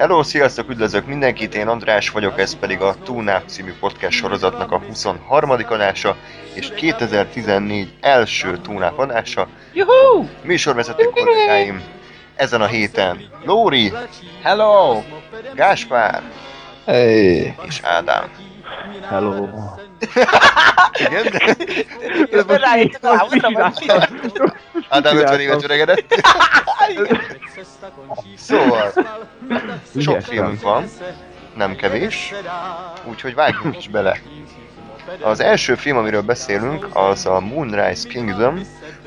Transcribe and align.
Hello, 0.00 0.22
sziasztok, 0.22 0.70
üdvözlök 0.70 1.06
mindenkit, 1.06 1.54
én 1.54 1.68
András 1.68 2.10
vagyok, 2.10 2.38
ez 2.38 2.58
pedig 2.58 2.80
a 2.80 2.94
Túnák 3.04 3.48
című 3.48 3.72
podcast 3.80 4.16
sorozatnak 4.16 4.72
a 4.72 4.78
23. 4.78 5.50
adása, 5.50 6.16
és 6.54 6.72
2014 6.74 7.92
első 8.00 8.58
Túnák 8.58 8.98
adása. 8.98 9.48
Juhu! 9.72 10.26
Műsorvezető 10.42 11.04
kollégáim 11.04 11.82
ezen 12.34 12.60
a 12.60 12.66
héten 12.66 13.20
Lóri, 13.44 13.92
Hello! 14.42 15.02
Gáspár 15.54 16.22
Hey. 16.86 17.54
és 17.66 17.80
Ádám. 17.82 18.30
Hello. 19.08 19.48
Igen? 21.06 21.56
Közben 22.30 22.58
rájöttem, 22.58 23.16
rámutattam, 23.16 23.54
hogy 23.54 24.52
Ádám 24.88 25.16
50 25.16 25.40
évet 25.40 25.64
öregedett. 25.64 26.14
Szóval, 28.36 28.92
sok 30.00 30.20
filmünk 30.20 30.62
van, 30.62 30.84
nem 31.56 31.76
kevés, 31.76 32.34
úgyhogy 33.04 33.34
vágjunk 33.34 33.76
is 33.76 33.88
bele. 33.88 34.18
Az 35.20 35.40
első 35.40 35.74
film, 35.74 35.96
amiről 35.96 36.22
beszélünk, 36.22 36.88
az 36.92 37.26
a 37.26 37.40
Moonrise 37.40 38.08
Kingdom, 38.08 38.60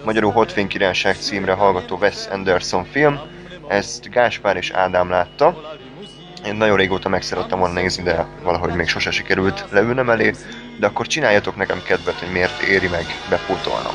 magyarul 0.04 0.32
Hotfén 0.32 0.68
Királyság 0.68 1.16
címre 1.16 1.54
hallgató 1.54 1.98
Wes 1.98 2.28
Anderson 2.32 2.86
film. 2.86 3.20
Ezt 3.68 4.10
Gáspár 4.10 4.56
és 4.56 4.72
Ádám 4.72 5.10
látta. 5.10 5.78
Én 6.46 6.56
nagyon 6.56 6.78
régóta 6.78 7.10
meg 7.10 7.22
szerettem 7.22 7.60
volna 7.60 7.80
nézni, 7.80 8.04
de 8.04 8.26
valahogy 8.44 8.74
még 8.74 8.88
sose 8.88 9.12
sikerült 9.12 9.66
leülnem 9.72 10.10
elé. 10.10 10.34
De 10.80 10.88
akkor 10.88 11.08
csináljatok 11.08 11.56
nekem 11.56 11.82
kedvet, 11.88 12.20
hogy 12.20 12.32
miért 12.32 12.62
éri 12.62 12.88
meg 12.88 13.06
bepótolnom. 13.30 13.94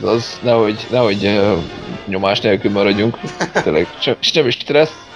De 0.00 0.08
az 0.08 0.38
nehogy, 0.42 0.86
nehogy 0.90 1.26
uh, 1.26 1.58
nyomás 2.06 2.40
nélkül 2.40 2.70
maradjunk. 2.70 3.18
Tényleg 3.62 3.86
sem, 3.98 4.16
semmi 4.20 4.50
stressz. 4.50 5.08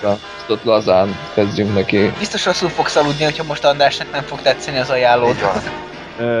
Szóval 0.00 0.18
Ezt 0.36 0.50
ott 0.50 0.64
lazán 0.64 1.16
kezdjünk 1.34 1.74
neki. 1.74 2.12
Biztos 2.18 2.44
rosszul 2.44 2.68
fogsz 2.68 2.96
aludni, 2.96 3.24
hogyha 3.24 3.44
most 3.44 3.64
Andrásnak 3.64 4.12
nem 4.12 4.22
fog 4.22 4.42
tetszeni 4.42 4.78
az 4.78 4.90
ajánlód. 4.90 5.36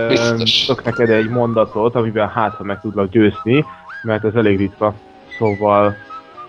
Biztos. 0.08 0.64
Tudok 0.64 0.84
neked 0.84 1.10
egy 1.10 1.28
mondatot, 1.28 1.94
amiben 1.94 2.28
hát, 2.28 2.54
ha 2.54 2.64
meg 2.64 2.80
tudlak 2.80 3.10
győzni, 3.10 3.64
mert 4.02 4.24
ez 4.24 4.34
elég 4.34 4.58
ritka. 4.58 4.94
Szóval 5.38 5.96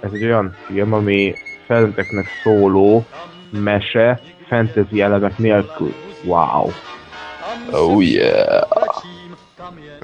ez 0.01 0.09
egy 0.13 0.23
olyan 0.23 0.55
film, 0.67 0.93
ami 0.93 1.35
felnőtteknek 1.73 2.25
szóló 2.43 3.05
mese, 3.49 4.19
fantasy 4.47 5.01
elemek 5.01 5.37
nélkül. 5.37 5.93
Wow. 6.23 6.69
Oh 7.71 8.03
yeah. 8.05 8.61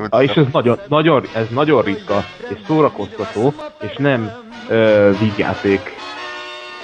Ah, 0.09 0.23
és 0.23 0.31
ez 0.31 0.45
nagyon, 0.51 0.77
nagyon, 0.87 1.23
ez 1.35 1.47
nagyon 1.49 1.81
ritka, 1.81 2.23
és 2.49 2.57
szórakoztató, 2.67 3.53
és 3.81 3.95
nem 3.95 4.31
ö, 4.69 5.11
vígjáték, 5.19 5.81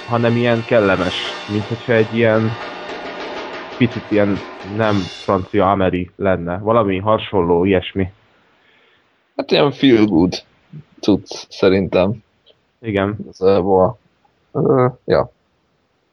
hanem 0.08 0.36
ilyen 0.36 0.64
kellemes, 0.64 1.14
mint 1.52 1.64
hogyha 1.64 1.92
egy 1.92 2.14
ilyen 2.14 2.50
picit 3.78 4.10
ilyen 4.10 4.38
nem 4.76 4.94
francia 4.96 5.70
ameri 5.70 6.10
lenne. 6.16 6.58
Valami 6.58 6.98
hasonló, 6.98 7.64
ilyesmi. 7.64 8.12
Hát 9.36 9.50
ilyen 9.50 9.70
feel 9.70 10.04
good 10.04 10.42
cucc 11.00 11.46
szerintem. 11.48 12.14
Igen. 12.82 13.16
Igazából. 13.22 13.98
Uh, 14.56 14.92
ja. 15.04 15.30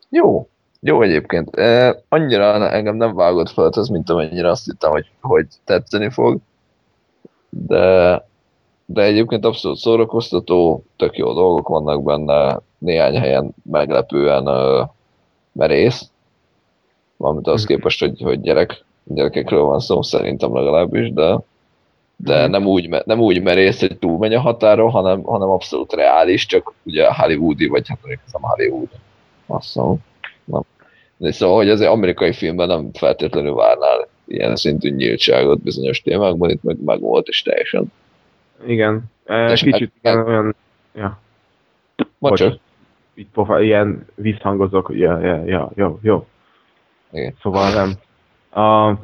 Jó. 0.09 0.47
Jó 0.79 1.01
egyébként. 1.01 1.57
Uh, 1.57 1.95
annyira 2.09 2.69
engem 2.69 2.95
nem 2.95 3.15
vágott 3.15 3.49
fel 3.49 3.69
ez, 3.75 3.87
mint 3.87 4.09
amennyire 4.09 4.49
azt 4.49 4.65
hittem, 4.65 4.91
hogy, 4.91 5.09
hogy 5.21 5.47
tetszeni 5.63 6.09
fog. 6.09 6.37
De, 7.49 8.25
de 8.85 9.01
egyébként 9.01 9.45
abszolút 9.45 9.77
szórakoztató, 9.77 10.83
tök 10.97 11.17
jó 11.17 11.33
dolgok 11.33 11.67
vannak 11.67 12.03
benne, 12.03 12.59
néhány 12.77 13.17
helyen 13.17 13.55
meglepően 13.63 14.47
uh, 14.47 14.87
merész. 15.51 16.09
Valamint 17.17 17.47
az 17.47 17.65
képest, 17.65 17.99
hogy, 17.99 18.21
hogy 18.21 18.41
gyerek, 18.41 18.85
gyerekekről 19.03 19.63
van 19.63 19.79
szó, 19.79 20.01
szerintem 20.01 20.55
legalábbis, 20.55 21.13
de, 21.13 21.39
de 22.23 22.41
Mhm. 22.41 22.51
nem 22.51 22.65
úgy, 22.65 22.89
nem 23.05 23.19
úgy 23.19 23.41
merész, 23.41 23.79
hogy 23.79 23.97
túlmegy 23.97 24.33
a 24.33 24.39
határon, 24.39 24.91
hanem, 24.91 25.23
hanem 25.23 25.49
abszolút 25.49 25.93
reális, 25.93 26.45
csak 26.45 26.73
ugye 26.83 27.13
hollywoodi, 27.13 27.67
vagy 27.67 27.87
hát 27.87 27.97
mondjuk 28.01 28.23
nem 28.31 28.41
Hollywood. 28.41 28.87
Azt 29.45 29.65
hiszem. 29.65 29.95
Nem. 30.45 30.61
De 31.17 31.31
szóval, 31.31 31.55
hogy 31.55 31.69
azért 31.69 31.89
amerikai 31.91 32.33
filmben 32.33 32.67
nem 32.67 32.89
feltétlenül 32.93 33.53
várnál 33.53 34.07
ilyen 34.27 34.55
szintű 34.55 34.89
nyíltságot 34.89 35.61
bizonyos 35.61 36.01
témákban, 36.01 36.49
itt 36.49 36.63
meg, 36.63 36.77
meg 36.85 36.99
volt 36.99 37.27
is 37.27 37.41
teljesen. 37.41 37.91
Igen. 38.65 39.03
E, 39.25 39.51
És 39.51 39.61
Kicsit 39.63 39.91
meg- 40.01 40.13
ilyen, 40.13 40.27
olyan, 40.27 40.55
ja, 40.95 41.19
Ma 42.17 42.29
Bocs. 42.29 42.39
csak. 42.39 42.57
így 43.15 43.27
pofa, 43.33 43.61
ilyen 43.61 44.05
visszhangozok, 44.15 44.91
ja, 44.93 45.19
ja, 45.19 45.43
ja, 45.45 45.71
jó, 45.75 45.99
jó. 46.01 46.25
Igen. 47.11 47.35
Szóval 47.41 47.73
nem. 47.73 47.93
A, 48.63 48.97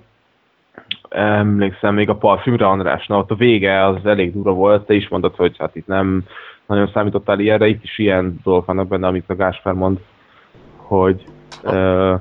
emlékszem 1.09 1.93
még 1.93 2.09
a 2.09 2.15
parfümre 2.15 2.67
András, 2.67 3.07
na 3.07 3.17
ott 3.17 3.31
a 3.31 3.35
vége 3.35 3.85
az 3.85 4.05
elég 4.05 4.33
durva 4.33 4.51
volt, 4.51 4.85
te 4.85 4.93
is 4.93 5.07
mondtad, 5.07 5.35
hogy 5.35 5.55
hát 5.59 5.75
itt 5.75 5.87
nem 5.87 6.23
nagyon 6.65 6.89
számítottál 6.93 7.39
ilyenre, 7.39 7.67
itt 7.67 7.83
is 7.83 7.97
ilyen 7.97 8.39
dolgok 8.43 8.65
vannak 8.65 8.87
benne, 8.87 9.07
amit 9.07 9.29
a 9.29 9.35
Gáspár 9.35 9.73
mond, 9.73 9.99
hogy 10.75 11.23
ö, 11.63 12.15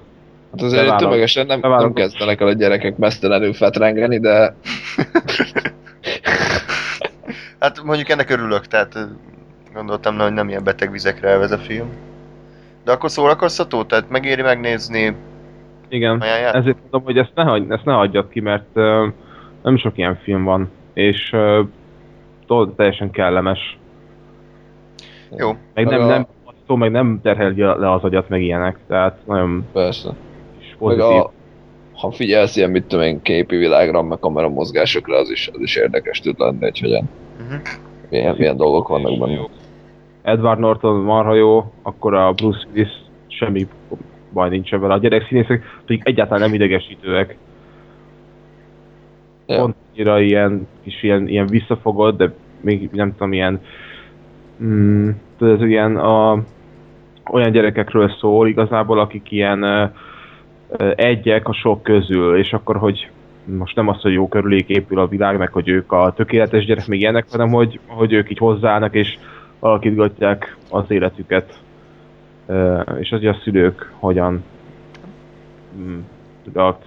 Hát 0.50 0.60
azért 0.62 0.82
Bevállalom. 0.82 1.08
tömegesen 1.10 1.46
nem, 1.46 1.60
nem 1.60 1.92
kezdenek 1.92 2.40
el 2.40 2.46
a 2.46 2.52
gyerekek 2.52 2.96
mesztelenül 2.96 3.52
fetrengeni, 3.52 4.18
de 4.18 4.54
Hát 7.60 7.82
mondjuk 7.82 8.08
ennek 8.08 8.30
örülök, 8.30 8.66
tehát 8.66 8.98
gondoltam, 9.74 10.18
hogy 10.18 10.32
nem 10.32 10.48
ilyen 10.48 10.64
beteg 10.64 10.90
vizekre 10.90 11.28
elvez 11.28 11.50
a 11.50 11.58
film. 11.58 11.88
De 12.84 12.92
akkor 12.92 13.10
szórakoztató, 13.10 13.84
tehát 13.84 14.10
megéri 14.10 14.42
megnézni, 14.42 15.16
igen, 15.88 16.20
ajánlják? 16.20 16.54
ezért 16.54 16.76
mondom, 16.80 17.02
hogy 17.02 17.18
ezt 17.18 17.32
ne, 17.34 17.42
hagy, 17.42 17.64
ezt 17.68 17.84
ne 17.84 17.92
hagyjad 17.92 18.28
ki, 18.28 18.40
mert 18.40 18.66
ö, 18.72 19.06
nem 19.62 19.76
sok 19.76 19.98
ilyen 19.98 20.16
film 20.16 20.44
van, 20.44 20.70
és 20.92 21.36
tudod, 22.46 22.74
teljesen 22.74 23.10
kellemes. 23.10 23.78
Jó. 25.36 25.50
Meg 25.74 25.84
nem, 25.86 26.00
a- 26.00 26.06
nem, 26.06 26.26
szó, 26.66 26.76
meg 26.76 26.90
nem 26.90 27.20
terheli 27.22 27.60
le 27.60 27.92
az 27.92 28.02
agyat, 28.02 28.28
meg 28.28 28.42
ilyenek, 28.42 28.78
tehát 28.86 29.18
nagyon 29.26 29.66
persze. 29.72 30.08
Meg 30.08 30.76
pozitív. 30.78 31.04
a, 31.04 31.32
ha 31.94 32.10
figyelsz 32.10 32.56
ilyen, 32.56 32.70
mit 32.70 32.84
tudom 32.84 33.04
én, 33.04 33.22
képi 33.22 33.56
világra, 33.56 34.02
meg 34.02 34.18
kamera 34.18 34.48
mozgásokra, 34.48 35.16
az 35.16 35.30
is, 35.30 35.48
az 35.52 35.60
is 35.60 35.76
érdekes 35.76 36.20
tud 36.20 36.38
lenni, 36.38 36.58
hogy 36.60 36.80
hogyan, 36.80 37.08
Uh-huh. 37.40 37.60
milyen, 38.10 38.34
milyen 38.38 38.56
dolgok 38.56 38.88
vannak 38.88 39.18
benne. 39.18 39.40
Edward 40.22 40.58
Norton 40.58 41.00
marha 41.00 41.34
jó, 41.34 41.72
akkor 41.82 42.14
a 42.14 42.32
Bruce 42.32 42.66
Willis 42.72 42.90
semmi 43.26 43.66
baj 44.38 44.48
nincs 44.48 44.70
vele. 44.70 44.94
A 44.94 44.98
gyerek 44.98 45.26
színészek 45.26 45.62
pedig 45.86 46.00
egyáltalán 46.04 46.40
nem 46.40 46.54
idegesítőek. 46.54 47.36
Ja. 49.46 49.60
Pont 49.60 49.74
annyira 49.92 50.20
ilyen 50.20 50.66
kis 50.82 51.02
ilyen, 51.02 51.28
ilyen 51.28 51.46
visszafogott, 51.46 52.16
de 52.16 52.32
még 52.60 52.88
nem 52.92 53.12
tudom, 53.12 53.32
ilyen 53.32 53.60
mm, 54.62 55.10
tudod, 55.38 55.60
ez 55.60 55.68
ilyen 55.68 55.96
a, 55.96 56.42
olyan 57.30 57.50
gyerekekről 57.50 58.08
szól 58.20 58.48
igazából, 58.48 58.98
akik 58.98 59.30
ilyen 59.30 59.62
ö, 59.62 59.84
ö, 60.68 60.92
egyek 60.96 61.48
a 61.48 61.52
sok 61.52 61.82
közül, 61.82 62.38
és 62.38 62.52
akkor, 62.52 62.76
hogy 62.76 63.10
most 63.44 63.76
nem 63.76 63.88
az, 63.88 64.00
hogy 64.00 64.12
jó 64.12 64.28
körülék 64.28 64.68
épül 64.68 64.98
a 64.98 65.08
világ, 65.08 65.38
meg 65.38 65.52
hogy 65.52 65.68
ők 65.68 65.92
a 65.92 66.12
tökéletes 66.16 66.64
gyerek, 66.64 66.86
még 66.86 67.00
ilyenek, 67.00 67.26
hanem 67.30 67.48
hogy, 67.48 67.80
hogy 67.86 68.12
ők 68.12 68.30
így 68.30 68.38
hozzáállnak, 68.38 68.94
és 68.94 69.18
alakítgatják 69.58 70.56
az 70.70 70.90
életüket, 70.90 71.58
és 72.98 73.10
az, 73.10 73.18
hogy 73.18 73.26
a 73.26 73.40
szülők 73.42 73.92
hogyan 73.98 74.44
mm, 75.76 75.98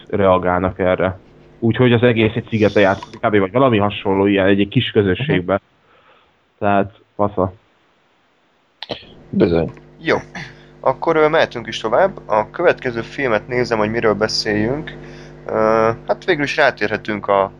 reagálnak 0.10 0.80
erre. 0.80 1.20
Úgyhogy 1.60 1.94
az 1.94 2.04
egész 2.04 2.36
egy 2.36 2.48
szigete 2.50 2.80
játszik, 2.80 3.20
kb. 3.20 3.38
vagy 3.38 3.52
valami 3.52 3.78
hasonló 3.78 4.26
ilyen 4.26 4.46
egy, 4.46 4.60
egy 4.60 4.68
kis 4.68 4.92
közösségbe. 4.92 5.62
Tehát, 6.60 7.00
fasza. 7.16 7.54
Bizony. 9.30 9.72
Jó. 10.00 10.18
Akkor 10.80 11.16
ö, 11.16 11.28
mehetünk 11.28 11.68
is 11.68 11.80
tovább. 11.80 12.20
A 12.26 12.50
következő 12.50 13.02
filmet 13.02 13.48
nézem, 13.48 13.78
hogy 13.78 13.92
miről 13.92 14.14
beszéljünk. 14.14 14.98
Hát 16.08 16.26
végül 16.26 16.44
is 16.44 16.56
rátérhetünk 16.56 17.28
a, 17.28 17.52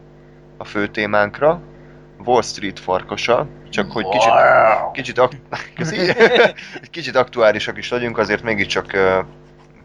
a 0.58 0.64
fő 0.64 0.88
témánkra. 0.88 1.62
Wall 2.26 2.42
Street 2.42 2.80
farkasa. 2.80 3.48
Csak 3.72 3.92
hogy 3.92 4.08
kicsit, 4.10 4.32
kicsit, 4.94 5.18
ak- 5.18 5.38
Köszi. 5.76 6.14
kicsit 6.92 7.16
aktuálisak 7.16 7.78
is 7.78 7.90
legyünk, 7.90 8.18
azért 8.18 8.44
mégiscsak 8.44 8.98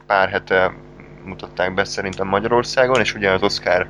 pár 0.07 0.29
hete 0.29 0.73
mutatták 1.25 1.75
be 1.75 1.85
szerintem 1.85 2.27
Magyarországon, 2.27 3.01
és 3.01 3.15
ugye 3.15 3.31
az 3.31 3.43
Oscar 3.43 3.87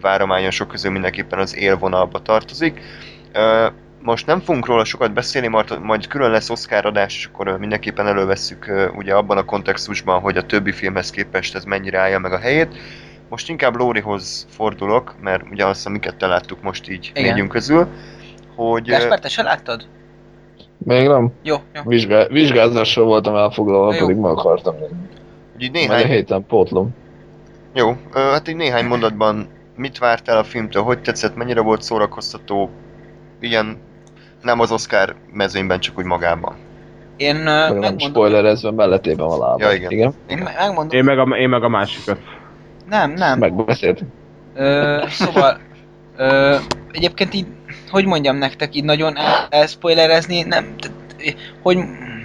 várományosok 0.00 0.68
közül 0.68 0.90
mindenképpen 0.90 1.38
az 1.38 1.56
élvonalba 1.56 2.22
tartozik. 2.22 2.80
Most 4.02 4.26
nem 4.26 4.40
fogunk 4.40 4.66
róla 4.66 4.84
sokat 4.84 5.12
beszélni, 5.12 5.46
majd, 5.46 5.80
majd 5.82 6.06
külön 6.06 6.30
lesz 6.30 6.50
Oscar 6.50 6.86
adás, 6.86 7.16
és 7.16 7.28
akkor 7.32 7.58
mindenképpen 7.58 8.06
elővesszük 8.06 8.90
ugye 8.96 9.14
abban 9.14 9.36
a 9.36 9.44
kontextusban, 9.44 10.20
hogy 10.20 10.36
a 10.36 10.46
többi 10.46 10.72
filmhez 10.72 11.10
képest 11.10 11.54
ez 11.54 11.64
mennyire 11.64 11.98
állja 11.98 12.18
meg 12.18 12.32
a 12.32 12.38
helyét. 12.38 12.76
Most 13.28 13.48
inkább 13.48 13.76
Lórihoz 13.76 14.46
fordulok, 14.50 15.14
mert 15.20 15.42
ugye 15.50 15.66
azt, 15.66 15.86
amiket 15.86 16.16
te 16.16 16.26
láttuk 16.26 16.62
most 16.62 16.88
így 16.88 17.10
Igen. 17.14 17.30
négyünk 17.30 17.48
közül, 17.50 17.88
hogy... 18.66 18.82
Gáspár, 18.88 19.18
te 19.18 19.28
se 19.28 19.42
láttad? 19.42 19.86
Még 20.78 21.08
nem? 21.08 21.32
Jó, 21.42 21.56
jó. 21.74 21.82
Vizsgál, 21.84 22.28
vizsgázással 22.28 23.04
voltam 23.04 23.36
elfoglalva, 23.36 23.94
Jó. 23.94 24.00
pedig 24.00 24.16
meg 24.16 24.30
akartam 24.30 24.74
nézni. 24.74 25.68
Néhány... 25.72 26.02
a 26.02 26.06
héten 26.06 26.44
pótlom. 26.46 26.94
Jó, 27.74 27.96
ö, 28.12 28.18
hát 28.18 28.48
így 28.48 28.56
néhány 28.56 28.84
mondatban 28.84 29.48
mit 29.76 29.98
vártál 29.98 30.38
a 30.38 30.44
filmtől, 30.44 30.82
hogy 30.82 31.00
tetszett, 31.00 31.36
mennyire 31.36 31.60
volt 31.60 31.82
szórakoztató, 31.82 32.70
ilyen 33.40 33.76
nem 34.42 34.60
az 34.60 34.72
Oscar 34.72 35.14
mezőnyben, 35.32 35.80
csak 35.80 35.98
úgy 35.98 36.04
magában. 36.04 36.56
Én 37.16 37.36
uh, 37.36 37.44
Meg 37.44 37.54
nem 37.54 37.78
megmondom, 37.78 38.08
spoilerezve 38.08 38.70
mellettében 38.70 39.26
a 39.26 39.38
lábam. 39.38 39.58
Ja, 39.58 39.72
igen. 39.72 39.90
igen. 39.90 40.14
én 40.28 40.38
me- 40.38 40.56
megmondom, 40.58 40.98
Én 40.98 41.04
meg 41.04 41.18
a, 41.18 41.22
én 41.36 41.48
meg 41.48 41.62
a 41.62 41.68
másikat. 41.68 42.18
nem, 42.88 43.12
nem. 43.12 43.38
Megbeszéltük. 43.38 44.08
Ö, 44.54 45.02
szóval, 45.08 45.58
ö, 46.16 46.56
egyébként 46.92 47.34
így, 47.34 47.46
hogy 47.90 48.04
mondjam 48.04 48.36
nektek, 48.36 48.74
így 48.74 48.84
nagyon 48.84 49.16
el, 49.16 49.46
elspoilerezni, 49.50 50.42
nem, 50.42 50.74
tehát, 50.76 50.96
hogy 51.62 51.76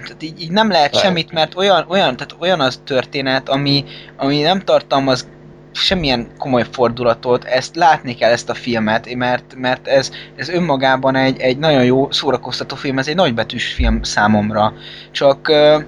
tehát 0.03 0.23
így, 0.23 0.41
így 0.41 0.51
nem 0.51 0.69
lehet 0.69 0.93
Lehet. 0.93 1.07
semmit, 1.07 1.31
mert 1.31 1.55
olyan, 1.55 1.85
olyan, 1.87 2.15
tehát 2.15 2.35
olyan 2.39 2.59
az 2.59 2.81
történet, 2.85 3.49
ami, 3.49 3.83
ami 4.17 4.41
nem 4.41 4.59
tartalmaz 4.59 5.27
semmilyen 5.71 6.27
komoly 6.37 6.65
fordulatot, 6.71 7.43
ezt 7.43 7.75
látni 7.75 8.15
kell 8.15 8.31
ezt 8.31 8.49
a 8.49 8.53
filmet, 8.53 9.15
mert, 9.15 9.55
mert 9.55 9.87
ez, 9.87 10.11
ez 10.35 10.49
önmagában 10.49 11.15
egy, 11.15 11.39
egy 11.39 11.57
nagyon 11.57 11.83
jó 11.83 12.11
szórakoztató 12.11 12.75
film, 12.75 12.97
ez 12.97 13.07
egy 13.07 13.15
nagybetűs 13.15 13.73
film 13.73 14.03
számomra. 14.03 14.73
Csak, 15.11 15.47
ö, 15.47 15.79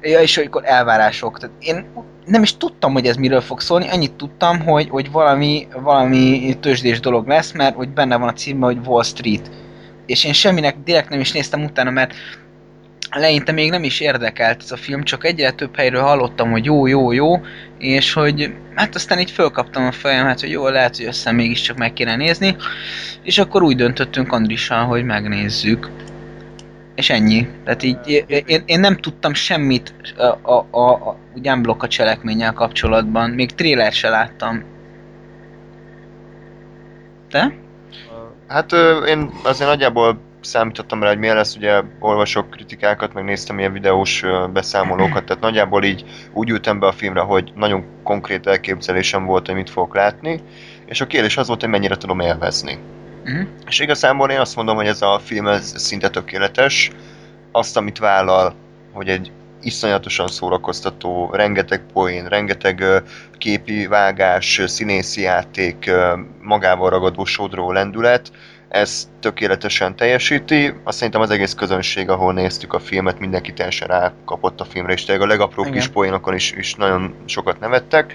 ja, 0.00 0.20
és 0.20 0.36
akkor 0.36 0.62
elvárások. 0.64 1.38
Tehát 1.38 1.56
én 1.58 1.86
nem 2.26 2.42
is 2.42 2.56
tudtam, 2.56 2.92
hogy 2.92 3.06
ez 3.06 3.16
miről 3.16 3.40
fog 3.40 3.60
szólni, 3.60 3.88
annyit 3.88 4.12
tudtam, 4.12 4.60
hogy, 4.60 4.88
hogy 4.88 5.10
valami, 5.10 5.66
valami 5.82 6.56
tőzsdés 6.60 7.00
dolog 7.00 7.26
lesz, 7.26 7.52
mert 7.52 7.74
hogy 7.74 7.88
benne 7.88 8.16
van 8.16 8.28
a 8.28 8.32
címben, 8.32 8.74
hogy 8.74 8.86
Wall 8.86 9.02
Street. 9.02 9.50
És 10.06 10.24
én 10.24 10.32
semminek 10.32 10.76
direkt 10.84 11.08
nem 11.08 11.20
is 11.20 11.32
néztem 11.32 11.64
utána, 11.64 11.90
mert 11.90 12.14
eleinte 13.10 13.52
még 13.52 13.70
nem 13.70 13.84
is 13.84 14.00
érdekelt 14.00 14.62
ez 14.62 14.72
a 14.72 14.76
film, 14.76 15.02
csak 15.02 15.24
egyre 15.24 15.50
több 15.50 15.76
helyről 15.76 16.02
hallottam, 16.02 16.50
hogy 16.50 16.64
jó, 16.64 16.86
jó, 16.86 17.12
jó, 17.12 17.40
és 17.78 18.12
hogy 18.12 18.54
hát 18.74 18.94
aztán 18.94 19.18
így 19.18 19.30
fölkaptam 19.30 19.86
a 19.86 19.92
fejemet, 19.92 20.40
hogy 20.40 20.50
jó, 20.50 20.68
lehet, 20.68 20.96
hogy 20.96 21.06
össze 21.06 21.32
mégiscsak 21.32 21.76
meg 21.76 21.92
kéne 21.92 22.16
nézni, 22.16 22.56
és 23.22 23.38
akkor 23.38 23.62
úgy 23.62 23.76
döntöttünk 23.76 24.32
Andrissal, 24.32 24.84
hogy 24.84 25.04
megnézzük. 25.04 25.90
És 26.96 27.10
ennyi. 27.10 27.48
Tehát 27.64 27.82
így 27.82 28.24
én, 28.46 28.62
én 28.66 28.80
nem 28.80 28.96
tudtam 28.96 29.34
semmit 29.34 29.94
a, 30.16 30.52
a, 30.52 30.66
a, 30.70 30.90
a 30.90 31.16
úgy 31.34 31.48
unblock 31.48 31.82
a 31.82 31.88
cselekménnyel 31.88 32.52
kapcsolatban. 32.52 33.30
Még 33.30 33.50
trailer 33.50 33.92
se 33.92 34.08
láttam. 34.08 34.64
Te? 37.30 37.54
Hát 38.46 38.72
én 39.06 39.30
azért 39.44 39.70
nagyjából 39.70 40.20
számítottam 40.40 41.02
rá, 41.02 41.08
hogy 41.08 41.18
milyen 41.18 41.36
lesz, 41.36 41.56
ugye 41.56 41.82
olvasok 42.00 42.50
kritikákat, 42.50 43.14
meg 43.14 43.24
néztem 43.24 43.58
ilyen 43.58 43.72
videós 43.72 44.24
beszámolókat, 44.52 45.24
tehát 45.24 45.42
nagyjából 45.42 45.84
így 45.84 46.04
úgy 46.32 46.50
ültem 46.50 46.78
be 46.78 46.86
a 46.86 46.92
filmre, 46.92 47.20
hogy 47.20 47.52
nagyon 47.54 47.84
konkrét 48.02 48.46
elképzelésem 48.46 49.24
volt, 49.24 49.46
hogy 49.46 49.54
mit 49.54 49.70
fogok 49.70 49.94
látni, 49.94 50.40
és 50.86 51.00
a 51.00 51.06
kérdés 51.06 51.36
az 51.36 51.46
volt, 51.46 51.60
hogy 51.60 51.70
mennyire 51.70 51.96
tudom 51.96 52.20
élvezni. 52.20 52.78
Mhm. 53.26 53.42
És 53.66 53.78
igazából 53.78 54.30
én 54.30 54.40
azt 54.40 54.56
mondom, 54.56 54.76
hogy 54.76 54.86
ez 54.86 55.02
a 55.02 55.20
film 55.24 55.46
ez 55.46 55.72
szinte 55.76 56.08
tökéletes. 56.08 56.90
Azt, 57.52 57.76
amit 57.76 57.98
vállal, 57.98 58.54
hogy 58.92 59.08
egy 59.08 59.32
iszonyatosan 59.60 60.26
szórakoztató, 60.26 61.30
rengeteg 61.32 61.82
poén, 61.92 62.26
rengeteg 62.26 62.84
képi 63.38 63.86
vágás, 63.86 64.60
színészi 64.66 65.20
játék, 65.20 65.90
magával 66.42 66.90
ragadó 66.90 67.24
sodró 67.24 67.72
lendület, 67.72 68.30
ez 68.68 69.08
tökéletesen 69.20 69.96
teljesíti. 69.96 70.74
Azt 70.84 70.96
szerintem 70.96 71.20
az 71.20 71.30
egész 71.30 71.54
közönség, 71.54 72.08
ahol 72.08 72.32
néztük 72.32 72.72
a 72.72 72.78
filmet, 72.78 73.18
mindenki 73.18 73.52
teljesen 73.52 73.88
rákapott 73.88 74.60
a 74.60 74.64
filmre, 74.64 74.92
és 74.92 75.04
tényleg 75.04 75.24
a 75.24 75.30
legapróbb 75.30 75.66
Igen. 75.66 75.78
kis 75.78 75.88
poénokon 75.88 76.34
is, 76.34 76.52
is 76.52 76.74
nagyon 76.74 77.14
sokat 77.24 77.60
nevettek. 77.60 78.14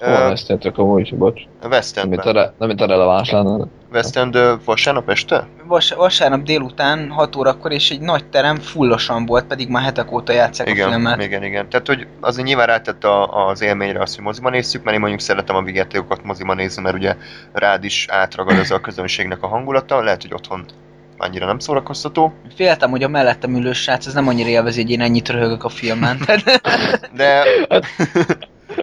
Hol 0.00 0.28
néztétek 0.28 0.78
amúgy, 0.78 1.14
bocs? 1.16 1.42
West 1.70 1.94
Nem, 1.94 2.08
mint 2.08 2.20
a, 2.20 2.26
Endben. 2.26 2.44
re, 2.44 2.52
nem, 2.58 2.68
mint 2.68 2.80
a 2.80 2.86
releváns 2.86 3.30
lenne. 3.30 3.64
West 3.92 4.16
End 4.16 4.38
vasárnap 4.64 5.10
este? 5.10 5.46
Vas, 5.66 5.92
vasárnap 5.92 6.42
délután 6.42 7.10
6 7.10 7.36
órakor, 7.36 7.72
és 7.72 7.90
egy 7.90 8.00
nagy 8.00 8.24
terem 8.24 8.56
fullosan 8.56 9.26
volt, 9.26 9.44
pedig 9.44 9.68
már 9.68 9.82
hetek 9.82 10.12
óta 10.12 10.32
játszák 10.32 10.66
a 10.66 10.70
Igen, 10.70 10.88
filmet. 10.88 11.22
igen, 11.22 11.42
igen. 11.42 11.68
Tehát, 11.68 11.86
hogy 11.86 12.06
azért 12.20 12.46
nyilván 12.46 12.66
rátett 12.66 13.04
a, 13.04 13.46
az 13.48 13.62
élményre 13.62 14.00
azt, 14.00 14.14
hogy 14.14 14.24
moziban 14.24 14.52
nézzük, 14.52 14.82
mert 14.82 14.94
én 14.94 15.00
mondjuk 15.00 15.20
szeretem 15.22 15.56
a 15.56 15.62
vigyátékokat 15.62 16.24
moziban 16.24 16.56
nézni, 16.56 16.82
mert 16.82 16.96
ugye 16.96 17.16
rád 17.52 17.84
is 17.84 18.06
átragad 18.10 18.58
ez 18.58 18.70
a 18.70 18.80
közönségnek 18.80 19.42
a 19.42 19.46
hangulata, 19.46 20.02
lehet, 20.02 20.22
hogy 20.22 20.34
otthon 20.34 20.64
annyira 21.18 21.46
nem 21.46 21.58
szórakoztató, 21.58 22.32
Féltem, 22.54 22.90
hogy 22.90 23.02
a 23.02 23.08
mellettem 23.08 23.56
ülő 23.56 23.72
srác 23.72 24.06
ez 24.06 24.14
nem 24.14 24.28
annyira 24.28 24.48
élvezi, 24.48 24.80
hogy 24.82 24.90
én 24.90 25.00
ennyit 25.00 25.28
röhögök 25.28 25.64
a 25.64 25.68
filmen. 25.68 26.18
De 27.16 27.42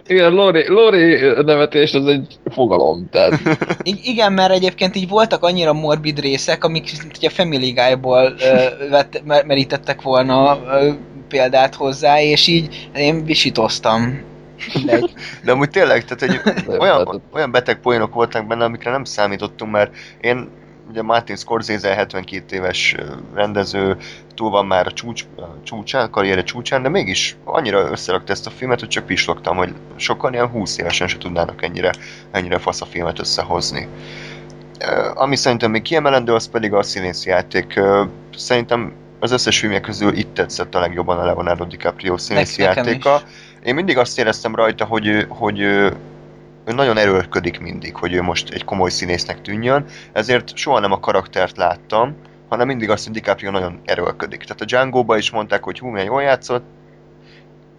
Igen, 0.06 0.32
Lori, 0.32 0.68
Lori 0.68 1.14
nevetés 1.44 1.94
az 1.94 2.06
egy 2.06 2.38
fogalom, 2.50 3.08
tehát 3.10 3.40
I- 3.82 4.00
igen, 4.02 4.32
mert 4.32 4.52
egyébként 4.52 4.96
így 4.96 5.08
voltak 5.08 5.42
annyira 5.42 5.72
morbid 5.72 6.20
részek, 6.20 6.64
amik 6.64 6.90
a 7.20 7.30
Family 7.30 7.70
Guy-ból 7.70 8.34
ö, 8.38 8.88
vett, 8.90 9.22
mer- 9.24 9.46
merítettek 9.46 10.02
volna 10.02 10.58
ö, 10.66 10.90
példát 11.28 11.74
hozzá, 11.74 12.20
és 12.20 12.46
így 12.46 12.88
én 12.94 13.24
visítoztam. 13.24 14.20
Mindegy. 14.74 15.12
De 15.44 15.52
amúgy 15.52 15.70
tényleg, 15.70 16.04
tehát 16.04 16.22
egy 16.22 16.54
olyan, 16.78 17.22
olyan 17.32 17.50
beteg 17.50 17.80
poénok 17.80 18.14
voltak 18.14 18.46
benne, 18.46 18.64
amikre 18.64 18.90
nem 18.90 19.04
számítottunk, 19.04 19.72
mert 19.72 19.94
én 20.20 20.48
ugye 20.90 21.02
Martin 21.02 21.36
Scorsese 21.36 21.94
72 21.94 22.56
éves 22.56 22.94
rendező, 23.34 23.96
túl 24.34 24.50
van 24.50 24.66
már 24.66 24.86
a 24.86 24.92
csúcs, 24.92 25.24
a 25.36 25.62
csúcsán, 25.62 26.06
a 26.06 26.10
karriere 26.10 26.42
csúcsán, 26.42 26.82
de 26.82 26.88
mégis 26.88 27.36
annyira 27.44 27.90
összerakta 27.90 28.32
ezt 28.32 28.46
a 28.46 28.50
filmet, 28.50 28.80
hogy 28.80 28.88
csak 28.88 29.06
pislogtam, 29.06 29.56
hogy 29.56 29.74
sokan 29.96 30.32
ilyen 30.32 30.48
20 30.48 30.78
évesen 30.78 31.08
se 31.08 31.18
tudnának 31.18 31.62
ennyire, 31.62 31.90
ennyire 32.30 32.58
fasz 32.58 32.80
a 32.80 32.86
filmet 32.86 33.18
összehozni. 33.18 33.88
Ami 35.14 35.36
szerintem 35.36 35.70
még 35.70 35.82
kiemelendő, 35.82 36.34
az 36.34 36.48
pedig 36.48 36.72
a 36.72 36.82
színészi 36.82 37.28
játék. 37.28 37.80
Szerintem 38.36 38.92
az 39.20 39.30
összes 39.30 39.58
filmje 39.58 39.80
közül 39.80 40.16
itt 40.16 40.34
tetszett 40.34 40.74
a 40.74 40.80
legjobban 40.80 41.18
a 41.18 41.24
Leonardo 41.24 41.64
DiCaprio 41.64 42.18
színészi 42.18 42.62
nekem 42.62 42.84
játéka. 42.84 43.20
Én 43.64 43.74
mindig 43.74 43.98
azt 43.98 44.18
éreztem 44.18 44.54
rajta, 44.54 44.84
hogy 44.84 45.26
hogy 45.28 45.60
ő 46.64 46.72
nagyon 46.72 46.96
erőlködik 46.96 47.60
mindig, 47.60 47.96
hogy 47.96 48.12
ő 48.12 48.22
most 48.22 48.50
egy 48.50 48.64
komoly 48.64 48.90
színésznek 48.90 49.40
tűnjön, 49.42 49.84
ezért 50.12 50.56
soha 50.56 50.80
nem 50.80 50.92
a 50.92 51.00
karaktert 51.00 51.56
láttam, 51.56 52.16
hanem 52.52 52.66
mindig 52.66 52.90
azt, 52.90 53.04
hogy 53.04 53.12
DiCaprio 53.12 53.50
nagyon 53.50 53.80
erőlködik. 53.84 54.42
Tehát 54.42 54.60
a 54.60 54.64
Django-ba 54.64 55.16
is 55.16 55.30
mondták, 55.30 55.62
hogy 55.62 55.78
hú, 55.78 55.88
milyen 55.88 56.06
jól 56.06 56.22
játszott, 56.22 56.64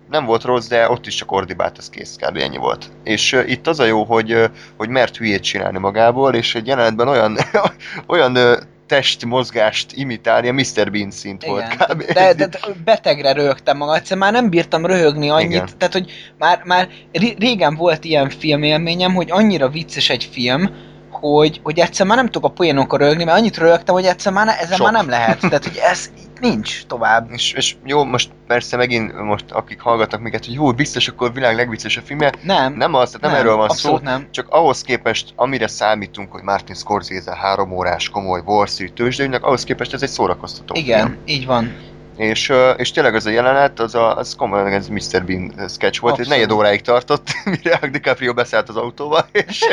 nem 0.09 0.25
volt 0.25 0.43
rossz, 0.43 0.67
de 0.67 0.89
ott 0.89 1.07
is 1.07 1.15
csak 1.15 1.31
ordibált, 1.31 1.77
ez 1.77 1.89
kész, 1.89 2.15
kb. 2.15 2.37
ennyi 2.37 2.57
volt. 2.57 2.91
És 3.03 3.33
uh, 3.33 3.49
itt 3.49 3.67
az 3.67 3.79
a 3.79 3.85
jó, 3.85 4.03
hogy, 4.03 4.33
uh, 4.33 4.45
hogy 4.77 4.89
mert 4.89 5.17
hülyét 5.17 5.43
csinálni 5.43 5.77
magából, 5.77 6.33
és 6.33 6.55
egy 6.55 6.67
jelenetben 6.67 7.07
olyan, 7.07 7.37
olyan 8.07 8.37
uh, 8.37 8.57
testmozgást 8.87 9.91
imitálni, 9.91 10.47
a 10.47 10.53
Mr. 10.53 10.91
Bean 10.91 11.11
szint 11.11 11.45
volt 11.45 11.73
Igen. 11.73 11.87
kb. 11.87 12.03
De, 12.13 12.33
de, 12.33 12.47
de 12.47 12.59
betegre 12.83 13.33
röhögtem 13.33 13.77
magam, 13.77 13.95
egyszerűen 13.95 14.31
már 14.31 14.41
nem 14.41 14.49
bírtam 14.49 14.85
röhögni 14.85 15.29
annyit, 15.29 15.51
Igen. 15.51 15.69
tehát 15.77 15.93
hogy 15.93 16.11
már, 16.37 16.61
már 16.63 16.89
ré- 17.11 17.39
régen 17.39 17.75
volt 17.75 18.03
ilyen 18.03 18.29
filmélményem, 18.29 19.13
hogy 19.13 19.31
annyira 19.31 19.69
vicces 19.69 20.09
egy 20.09 20.29
film, 20.31 20.69
hogy, 21.13 21.59
hogy 21.63 21.79
egyszer 21.79 22.05
már 22.05 22.17
nem 22.17 22.25
tudok 22.25 22.49
a 22.49 22.53
poénokon 22.53 22.99
röhögni, 22.99 23.23
mert 23.23 23.37
annyit 23.37 23.57
röhögtem, 23.57 23.95
hogy 23.95 24.05
egyszer 24.05 24.33
már 24.33 24.45
ne, 24.45 24.59
ezen 24.59 24.77
Sok. 24.77 24.85
már 24.85 24.93
nem 24.93 25.09
lehet. 25.09 25.39
Tehát, 25.39 25.63
hogy 25.63 25.79
ez 25.91 26.09
így 26.19 26.27
nincs 26.39 26.85
tovább. 26.85 27.31
És, 27.31 27.53
és 27.53 27.75
jó, 27.85 28.03
most 28.03 28.31
persze 28.47 28.77
megint 28.77 29.21
most 29.21 29.51
akik 29.51 29.79
hallgatnak 29.79 30.21
minket, 30.21 30.45
hogy 30.45 30.53
jó, 30.53 30.71
biztos 30.71 31.07
akkor 31.07 31.29
a 31.29 31.31
világ 31.31 31.55
legviccesebb 31.55 32.03
filmje. 32.05 32.31
Nem. 32.43 32.73
Nem 32.73 32.93
az, 32.93 33.11
tehát 33.11 33.35
nem, 33.35 33.45
erről 33.45 33.55
van 33.55 33.69
szó. 33.69 33.97
nem. 33.97 34.27
Csak 34.31 34.47
ahhoz 34.49 34.81
képest, 34.81 35.33
amire 35.35 35.67
számítunk, 35.67 36.31
hogy 36.31 36.43
Martin 36.43 36.75
Scorsese 36.75 37.35
három 37.35 37.71
órás 37.71 38.09
komoly 38.09 38.41
Wall 38.45 38.65
Street 38.65 38.93
tőzsdőnynek, 38.93 39.43
ahhoz 39.43 39.63
képest 39.63 39.93
ez 39.93 40.01
egy 40.01 40.09
szórakoztató 40.09 40.75
Igen, 40.77 41.05
film. 41.07 41.17
így 41.25 41.45
van. 41.45 41.92
És, 42.17 42.51
és 42.77 42.91
tényleg 42.91 43.15
az 43.15 43.25
a 43.25 43.29
jelenet, 43.29 43.79
az, 43.79 43.95
a, 43.95 44.17
az 44.17 44.35
komolyan 44.35 44.67
ez 44.67 44.87
Mr. 44.87 45.23
Bean 45.25 45.53
sketch 45.69 46.01
volt, 46.01 46.13
Abszolút. 46.13 46.27
negyed 46.27 46.51
óráig 46.51 46.81
tartott, 46.81 47.27
mire 47.63 47.79
a 47.81 47.87
DiCaprio 47.87 48.33
beszállt 48.33 48.69
az 48.69 48.75
autóba, 48.75 49.25
és, 49.31 49.45
és 49.47 49.65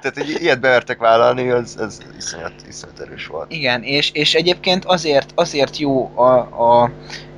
tehát 0.00 0.16
egy 0.16 0.36
ilyet 0.40 0.60
bevertek 0.60 0.98
vállalni, 0.98 1.50
az, 1.50 1.76
az 1.78 2.02
iszonyat, 2.18 2.52
iszonyat 2.68 3.00
erős 3.00 3.26
volt. 3.26 3.52
Igen, 3.52 3.82
és, 3.82 4.10
és 4.12 4.34
egyébként 4.34 4.84
azért, 4.84 5.32
azért 5.34 5.78
jó 5.78 6.10
a, 6.14 6.32
a, 6.38 6.90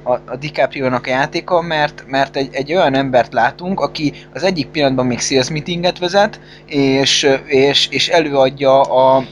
a, 0.02 0.12
a 0.26 0.36
DiCaprio-nak 0.36 1.06
a 1.06 1.10
játéka, 1.10 1.60
mert, 1.60 2.04
mert 2.06 2.36
egy, 2.36 2.48
egy 2.54 2.74
olyan 2.74 2.94
embert 2.94 3.32
látunk, 3.32 3.80
aki 3.80 4.12
az 4.32 4.42
egyik 4.42 4.66
pillanatban 4.66 5.06
még 5.06 5.20
sales 5.20 5.50
meetinget 5.50 5.98
vezet, 5.98 6.40
és, 6.66 7.28
és, 7.46 7.88
és 7.90 8.08
előadja 8.08 8.80
a, 8.80 9.24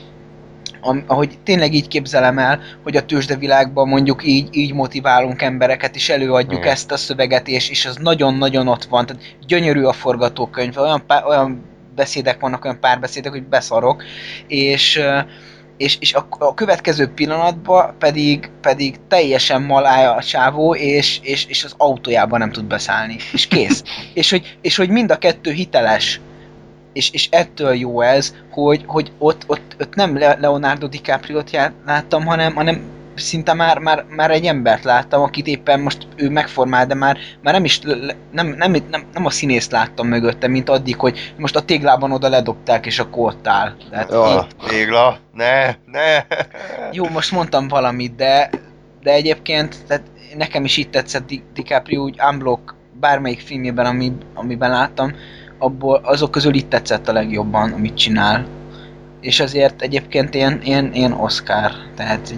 ahogy 1.07 1.39
tényleg 1.45 1.75
így 1.75 1.89
képzelem 1.89 2.39
el, 2.39 2.61
hogy 2.83 2.97
a 2.97 3.05
tőzsdevilágban 3.05 3.89
mondjuk 3.89 4.25
így, 4.25 4.49
így 4.51 4.75
motiválunk 4.75 5.43
embereket, 5.43 5.95
és 5.95 6.09
előadjuk 6.09 6.61
Igen. 6.61 6.73
ezt 6.73 6.93
a 6.93 6.97
szöveget, 6.97 7.49
és, 7.49 7.71
és 7.71 7.87
az 7.87 7.97
nagyon-nagyon 7.97 8.69
ott 8.69 8.85
van. 8.85 9.07
Tehát 9.07 9.23
gyönyörű 9.47 9.83
a 9.83 9.93
forgatókönyv, 9.93 10.77
olyan, 10.79 11.03
pár, 11.07 11.25
olyan 11.25 11.65
beszédek 11.95 12.41
vannak, 12.41 12.65
olyan 12.65 12.81
párbeszédek, 12.81 13.33
hogy 13.33 13.47
beszarok, 13.47 14.03
és 14.47 15.01
és, 15.77 15.97
és 16.01 16.15
a, 16.15 16.27
a 16.39 16.55
következő 16.55 17.07
pillanatban 17.07 17.95
pedig, 17.99 18.51
pedig 18.61 18.97
teljesen 19.09 19.63
malája 19.63 20.15
a 20.15 20.23
csávó, 20.23 20.75
és, 20.75 21.19
és, 21.23 21.47
és 21.47 21.65
az 21.65 21.75
autójában 21.77 22.39
nem 22.39 22.53
tud 22.53 22.65
beszállni. 22.65 23.17
És 23.33 23.47
kész. 23.47 23.83
és, 24.15 24.31
hogy, 24.31 24.59
és 24.61 24.77
hogy 24.77 24.89
mind 24.89 25.11
a 25.11 25.19
kettő 25.19 25.51
hiteles 25.51 26.21
és, 26.97 27.11
és 27.11 27.29
ettől 27.31 27.75
jó 27.75 28.01
ez, 28.01 28.35
hogy, 28.51 28.85
hogy 28.87 29.13
ott, 29.19 29.45
ott, 29.47 29.77
ott 29.81 29.95
nem 29.95 30.19
Leonardo 30.19 30.87
DiCaprio-t 30.87 31.73
láttam, 31.87 32.25
hanem, 32.25 32.55
hanem 32.55 32.95
szinte 33.15 33.55
már, 33.55 33.79
már, 33.79 34.05
már 34.09 34.31
egy 34.31 34.45
embert 34.45 34.85
láttam, 34.85 35.23
akit 35.23 35.47
éppen 35.47 35.81
most 35.81 36.07
ő 36.17 36.31
megformál, 36.31 36.87
de 36.87 36.95
már, 36.95 37.19
már 37.43 37.55
nem 37.55 37.65
is, 37.65 37.81
nem, 38.31 38.49
nem, 38.49 38.71
nem, 38.91 39.03
nem 39.13 39.25
a 39.25 39.31
színészt 39.31 39.71
láttam 39.71 40.07
mögötte, 40.07 40.49
mint 40.49 40.69
addig, 40.69 40.99
hogy 40.99 41.35
most 41.39 41.57
a 41.57 41.61
téglában 41.61 42.13
oda 42.13 42.29
ledobták, 42.29 42.87
és 42.87 42.99
akkor 42.99 43.27
ott 43.27 43.47
áll. 43.47 43.73
Tehát 43.91 44.11
ja, 44.11 44.27
én... 44.29 44.69
tégla, 44.69 45.19
ne, 45.35 45.67
ne. 45.87 46.25
Jó, 46.93 47.09
most 47.09 47.33
mondtam 47.33 47.69
valamit, 47.69 48.15
de, 48.15 48.51
de 49.03 49.13
egyébként 49.13 49.77
tehát 49.87 50.05
nekem 50.37 50.65
is 50.65 50.77
itt 50.77 50.91
tetszett 50.91 51.27
Di- 51.27 51.45
DiCaprio 51.55 52.03
úgy 52.03 52.21
unblock 52.31 52.75
bármelyik 53.01 53.41
filmjében, 53.41 53.87
ami, 53.87 54.13
amiben 54.35 54.71
láttam, 54.71 55.15
abból 55.59 56.01
azok 56.03 56.31
közül 56.31 56.55
itt 56.55 56.69
tetszett 56.69 57.09
a 57.09 57.13
legjobban, 57.13 57.73
amit 57.73 57.97
csinál. 57.97 58.47
És 59.21 59.41
azért 59.41 59.83
egyébként 59.83 60.35
ilyen, 60.35 60.61
ilyen, 60.63 60.91
ilyen 60.93 61.13
Oscar, 61.13 61.71
tehát 61.97 62.35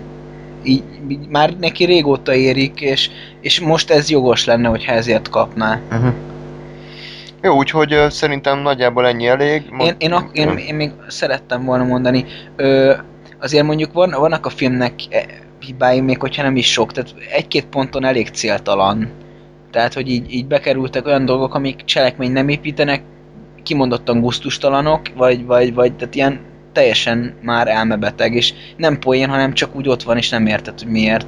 így, 0.62 0.82
így 1.08 1.28
már 1.28 1.56
neki 1.56 1.84
régóta 1.84 2.34
érik, 2.34 2.80
és, 2.80 3.10
és 3.40 3.60
most 3.60 3.90
ez 3.90 4.10
jogos 4.10 4.44
lenne, 4.44 4.68
hogyha 4.68 4.92
ezért 4.92 5.28
kapná. 5.28 5.80
Uh-huh. 5.90 6.12
Jó, 7.42 7.56
úgyhogy 7.56 7.94
uh, 7.94 8.08
szerintem 8.08 8.58
nagyjából 8.58 9.06
ennyi 9.06 9.26
elég. 9.26 9.62
Én, 9.78 9.94
én, 9.98 10.12
a, 10.12 10.28
én, 10.32 10.56
én 10.56 10.75
még 10.75 10.90
szerettem 11.08 11.64
volna 11.64 11.84
mondani, 11.84 12.25
ö, 12.56 12.94
azért 13.40 13.64
mondjuk 13.64 13.92
van, 13.92 14.10
vannak 14.10 14.46
a 14.46 14.50
filmnek 14.50 14.92
e, 15.10 15.25
hibái, 15.58 16.00
még 16.00 16.20
hogyha 16.20 16.42
nem 16.42 16.56
is 16.56 16.72
sok, 16.72 16.92
tehát 16.92 17.14
egy-két 17.32 17.66
ponton 17.66 18.04
elég 18.04 18.28
céltalan. 18.28 19.10
Tehát, 19.78 19.94
hogy 19.94 20.08
így, 20.08 20.32
így 20.35 20.47
bekerültek 20.47 21.06
olyan 21.06 21.25
dolgok, 21.25 21.54
amik 21.54 21.85
cselekmény 21.85 22.32
nem 22.32 22.49
építenek, 22.49 23.02
kimondottan 23.62 24.20
guztustalanok, 24.20 25.00
vagy, 25.16 25.47
vagy, 25.47 25.75
vagy 25.75 25.92
tehát 25.92 26.14
ilyen 26.14 26.40
teljesen 26.73 27.35
már 27.42 27.68
elmebeteg, 27.68 28.35
és 28.35 28.52
nem 28.76 28.99
poén, 28.99 29.28
hanem 29.28 29.52
csak 29.52 29.76
úgy 29.76 29.88
ott 29.88 30.02
van, 30.02 30.16
és 30.16 30.28
nem 30.28 30.47
érted, 30.47 30.78
hogy 30.78 30.88
miért. 30.88 31.26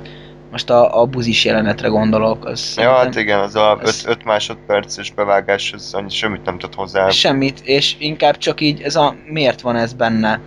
Most 0.50 0.70
a, 0.70 1.00
a 1.00 1.06
buzis 1.06 1.44
jelenetre 1.44 1.88
gondolok. 1.88 2.44
Az 2.44 2.74
ja, 2.76 2.94
hát 2.94 3.16
igen, 3.16 3.40
az 3.40 3.54
a 3.56 3.78
5 4.06 4.24
másodperces 4.24 5.10
bevágás, 5.10 5.72
az 5.72 5.94
annyi, 5.94 6.10
semmit 6.10 6.44
nem 6.44 6.58
tud 6.58 6.74
hozzá. 6.74 7.08
Semmit, 7.08 7.60
és 7.64 7.96
inkább 7.98 8.38
csak 8.38 8.60
így 8.60 8.80
ez 8.80 8.96
a 8.96 9.14
miért 9.26 9.60
van 9.60 9.76
ez 9.76 9.92
benne. 9.92 10.40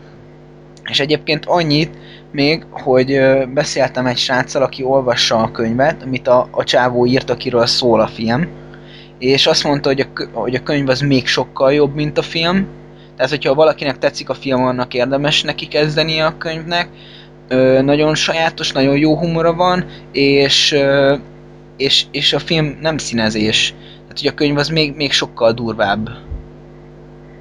És 0.90 1.00
egyébként 1.00 1.46
annyit 1.46 1.98
még, 2.34 2.66
hogy 2.70 3.20
beszéltem 3.54 4.06
egy 4.06 4.18
sráccal, 4.18 4.64
aki 4.64 4.84
olvassa 4.84 5.38
a 5.38 5.52
könyvet, 5.52 6.04
amit 6.04 6.28
a, 6.28 6.48
a 6.52 6.64
csávó 6.64 7.06
írt, 7.06 7.30
akiről 7.30 7.66
szól 7.66 8.02
a 8.02 8.08
film, 8.08 8.48
és 9.20 9.48
azt 9.48 9.64
mondta, 9.64 9.90
hogy 9.90 10.00
a, 10.00 10.30
hogy 10.32 10.56
a 10.56 10.64
könyv 10.64 10.90
az 10.90 11.00
még 11.00 11.28
sokkal 11.28 11.74
jobb, 11.74 11.96
mint 11.96 12.18
a 12.18 12.22
film, 12.22 12.68
tehát, 13.16 13.32
hogyha 13.32 13.54
valakinek 13.54 13.98
tetszik 13.98 14.30
a 14.30 14.34
film, 14.34 14.64
annak 14.64 14.94
érdemes 14.94 15.42
neki 15.42 15.68
kezdeni 15.68 16.20
a 16.20 16.38
könyvnek. 16.38 16.90
Ö, 17.48 17.82
nagyon 17.82 18.16
sajátos, 18.16 18.72
nagyon 18.72 18.98
jó 18.98 19.18
humora 19.18 19.54
van, 19.54 19.86
és, 20.12 20.72
ö, 20.72 21.16
és, 21.78 22.06
és 22.12 22.34
a 22.34 22.40
film 22.40 22.78
nem 22.82 22.98
színezés. 22.98 23.74
Tehát, 24.02 24.20
hogy 24.20 24.28
a 24.28 24.34
könyv 24.34 24.58
az 24.58 24.68
még, 24.68 24.96
még 24.96 25.12
sokkal 25.12 25.52
durvább. 25.52 26.10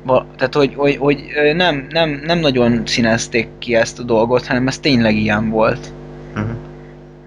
Tehát, 0.06 0.54
hogy, 0.54 0.74
hogy, 0.74 0.96
hogy 0.96 1.24
nem, 1.54 1.86
nem, 1.90 2.22
nem 2.24 2.38
nagyon 2.38 2.82
színezték 2.84 3.48
ki 3.58 3.74
ezt 3.74 3.98
a 3.98 4.02
dolgot, 4.02 4.46
hanem 4.46 4.66
ez 4.66 4.78
tényleg 4.78 5.16
ilyen 5.16 5.50
volt. 5.50 5.92
Uh-huh. 6.34 6.50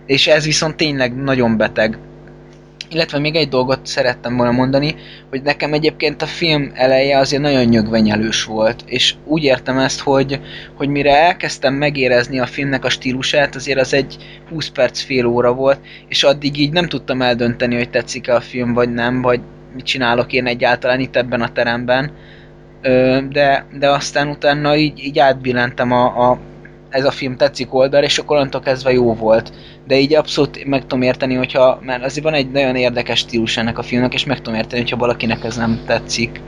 És 0.05 0.27
ez 0.27 0.45
viszont 0.45 0.75
tényleg 0.75 1.15
nagyon 1.15 1.57
beteg. 1.57 1.97
Illetve 2.89 3.19
még 3.19 3.35
egy 3.35 3.49
dolgot 3.49 3.85
szerettem 3.85 4.37
volna 4.37 4.51
mondani, 4.51 4.95
hogy 5.29 5.41
nekem 5.41 5.73
egyébként 5.73 6.21
a 6.21 6.25
film 6.25 6.71
eleje 6.73 7.17
azért 7.17 7.41
nagyon 7.41 7.63
nyögvenyelős 7.63 8.43
volt, 8.43 8.83
és 8.85 9.15
úgy 9.25 9.43
értem 9.43 9.77
ezt, 9.77 9.99
hogy, 9.99 10.39
hogy 10.73 10.87
mire 10.87 11.17
elkezdtem 11.17 11.73
megérezni 11.73 12.39
a 12.39 12.45
filmnek 12.45 12.85
a 12.85 12.89
stílusát, 12.89 13.55
azért 13.55 13.79
az 13.79 13.93
egy 13.93 14.15
20 14.49 14.69
perc 14.69 15.01
fél 15.01 15.25
óra 15.25 15.53
volt, 15.53 15.79
és 16.07 16.23
addig 16.23 16.57
így 16.59 16.71
nem 16.71 16.87
tudtam 16.87 17.21
eldönteni, 17.21 17.75
hogy 17.75 17.89
tetszik-e 17.89 18.35
a 18.35 18.41
film, 18.41 18.73
vagy 18.73 18.93
nem, 18.93 19.21
vagy 19.21 19.39
mit 19.75 19.85
csinálok 19.85 20.33
én 20.33 20.47
egyáltalán 20.47 20.99
itt 20.99 21.15
ebben 21.15 21.41
a 21.41 21.51
teremben. 21.51 22.11
De, 23.29 23.65
de 23.79 23.89
aztán 23.89 24.27
utána 24.27 24.75
így, 24.75 25.03
így 25.03 25.19
átbillentem 25.19 25.91
a, 25.91 26.29
a 26.29 26.37
ez 26.89 27.05
a 27.05 27.11
film 27.11 27.35
tetszik 27.35 27.73
oldal, 27.73 28.03
és 28.03 28.17
akkor 28.17 28.35
onnantól 28.35 28.61
kezdve 28.61 28.91
jó 28.91 29.13
volt. 29.13 29.53
De 29.87 29.99
így 29.99 30.13
abszolút 30.13 30.65
meg 30.65 30.81
tudom 30.81 31.01
érteni, 31.01 31.35
hogyha, 31.35 31.79
mert 31.81 32.03
azért 32.03 32.23
van 32.23 32.33
egy 32.33 32.51
nagyon 32.51 32.75
érdekes 32.75 33.19
stílus 33.19 33.57
ennek 33.57 33.77
a 33.77 33.81
filmnek, 33.81 34.13
és 34.13 34.25
meg 34.25 34.37
tudom 34.37 34.59
érteni, 34.59 34.81
hogyha 34.81 34.97
valakinek 34.97 35.43
ez 35.43 35.57
nem 35.57 35.81
tetszik. 35.85 36.41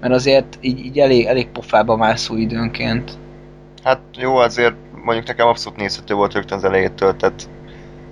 Mert 0.00 0.14
azért 0.14 0.58
így, 0.60 0.84
így 0.84 0.98
elég, 0.98 1.24
elég 1.24 1.48
pofába 1.48 1.96
mászó 1.96 2.36
időnként. 2.36 3.12
Hát 3.82 4.00
jó, 4.18 4.36
azért 4.36 4.74
mondjuk 5.04 5.26
nekem 5.26 5.46
abszolút 5.46 5.78
nézhető 5.78 6.14
volt 6.14 6.32
rögtön 6.32 6.58
az 6.58 6.64
elejétől, 6.64 7.16
tehát, 7.16 7.48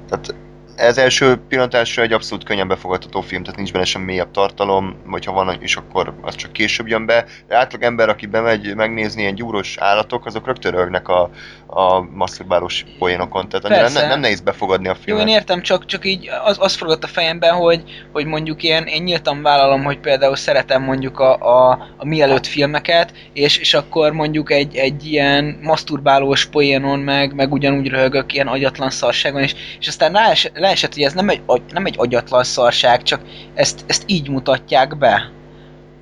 tehát 0.09 0.35
ez 0.77 0.99
első 0.99 1.37
pillantásra 1.49 2.03
egy 2.03 2.13
abszolút 2.13 2.45
könnyen 2.45 2.69
befogadható 2.69 3.21
film, 3.21 3.43
tehát 3.43 3.57
nincs 3.57 3.73
benne 3.73 3.85
sem 3.85 4.03
mélyebb 4.03 4.31
tartalom, 4.31 4.97
vagy 5.05 5.25
ha 5.25 5.33
van 5.33 5.63
is, 5.63 5.77
akkor 5.77 6.15
az 6.21 6.35
csak 6.35 6.53
később 6.53 6.87
jön 6.87 7.07
be. 7.07 7.25
De 7.47 7.57
átlag 7.57 7.83
ember, 7.83 8.09
aki 8.09 8.27
bemegy 8.27 8.75
megnézni 8.75 9.21
ilyen 9.21 9.35
gyúros 9.35 9.77
állatok, 9.77 10.27
azok 10.27 10.47
rögtön 10.47 10.73
rögnek 10.73 11.09
a, 11.09 11.31
a 11.75 12.01
masturbálós 12.15 12.85
poénokon, 12.99 13.49
tehát 13.49 13.65
annyira 13.65 14.01
nem, 14.01 14.09
nem 14.09 14.21
nehéz 14.21 14.41
befogadni 14.41 14.89
a 14.89 14.95
filmet. 14.95 15.23
Jó, 15.23 15.29
én 15.29 15.35
értem, 15.35 15.63
csak, 15.63 15.87
csak 15.87 16.05
így 16.07 16.31
az, 16.45 16.57
az 16.61 16.75
forgott 16.75 17.05
a 17.05 17.07
fejemben, 17.07 17.55
hogy, 17.55 17.83
hogy 18.13 18.27
mondjuk 18.27 18.63
ilyen, 18.63 18.85
én 18.85 19.03
nyíltan 19.03 19.43
vállalom, 19.43 19.85
hogy 19.85 19.99
például 19.99 20.37
szeretem 20.37 20.83
mondjuk 20.83 21.19
a, 21.19 21.35
a, 21.37 21.71
a 21.97 22.07
mielőtt 22.07 22.47
filmeket, 22.47 23.13
és, 23.33 23.59
és 23.59 23.75
akkor 23.75 24.13
mondjuk 24.13 24.51
egy, 24.51 24.77
egy 24.77 25.07
ilyen 25.07 25.59
masturbálós 25.63 26.47
poénon 26.47 26.99
meg, 26.99 27.35
meg 27.35 27.53
ugyanúgy 27.53 27.89
röhögök 27.89 28.33
ilyen 28.33 28.49
agyatlan 28.49 28.91
szarságon, 28.91 29.43
és, 29.43 29.55
és 29.81 29.89
aztán 29.89 30.13
rá, 30.13 30.33
leesett, 30.55 30.95
hogy 30.95 31.03
ez 31.03 31.13
nem 31.13 31.29
egy, 31.29 31.43
nem 31.73 31.87
egy 31.87 31.95
agyatlan 31.99 32.45
szarság, 32.45 33.03
csak 33.03 33.21
ezt, 33.55 33.85
ezt 33.87 34.03
így 34.07 34.29
mutatják 34.29 34.99
be. 34.99 35.31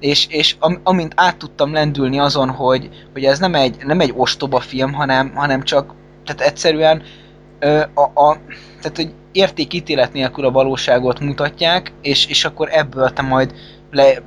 És, 0.00 0.26
és 0.28 0.56
am, 0.58 0.80
amint 0.82 1.12
át 1.16 1.36
tudtam 1.36 1.72
lendülni 1.72 2.18
azon, 2.18 2.50
hogy, 2.50 2.88
hogy 3.12 3.24
ez 3.24 3.38
nem 3.38 3.54
egy, 3.54 3.76
nem 3.84 4.00
egy 4.00 4.12
ostoba 4.16 4.60
film, 4.60 4.92
hanem, 4.92 5.32
hanem 5.34 5.62
csak 5.62 5.94
tehát 6.24 6.40
egyszerűen 6.40 7.02
a, 7.94 8.00
a, 8.00 8.36
tehát, 8.80 8.96
hogy 8.96 9.12
értékítélet 9.32 10.12
nélkül 10.12 10.44
a 10.44 10.50
valóságot 10.50 11.20
mutatják, 11.20 11.92
és, 12.02 12.26
és 12.26 12.44
akkor 12.44 12.68
ebből 12.72 13.10
te 13.10 13.22
majd 13.22 13.54
le, 13.90 14.22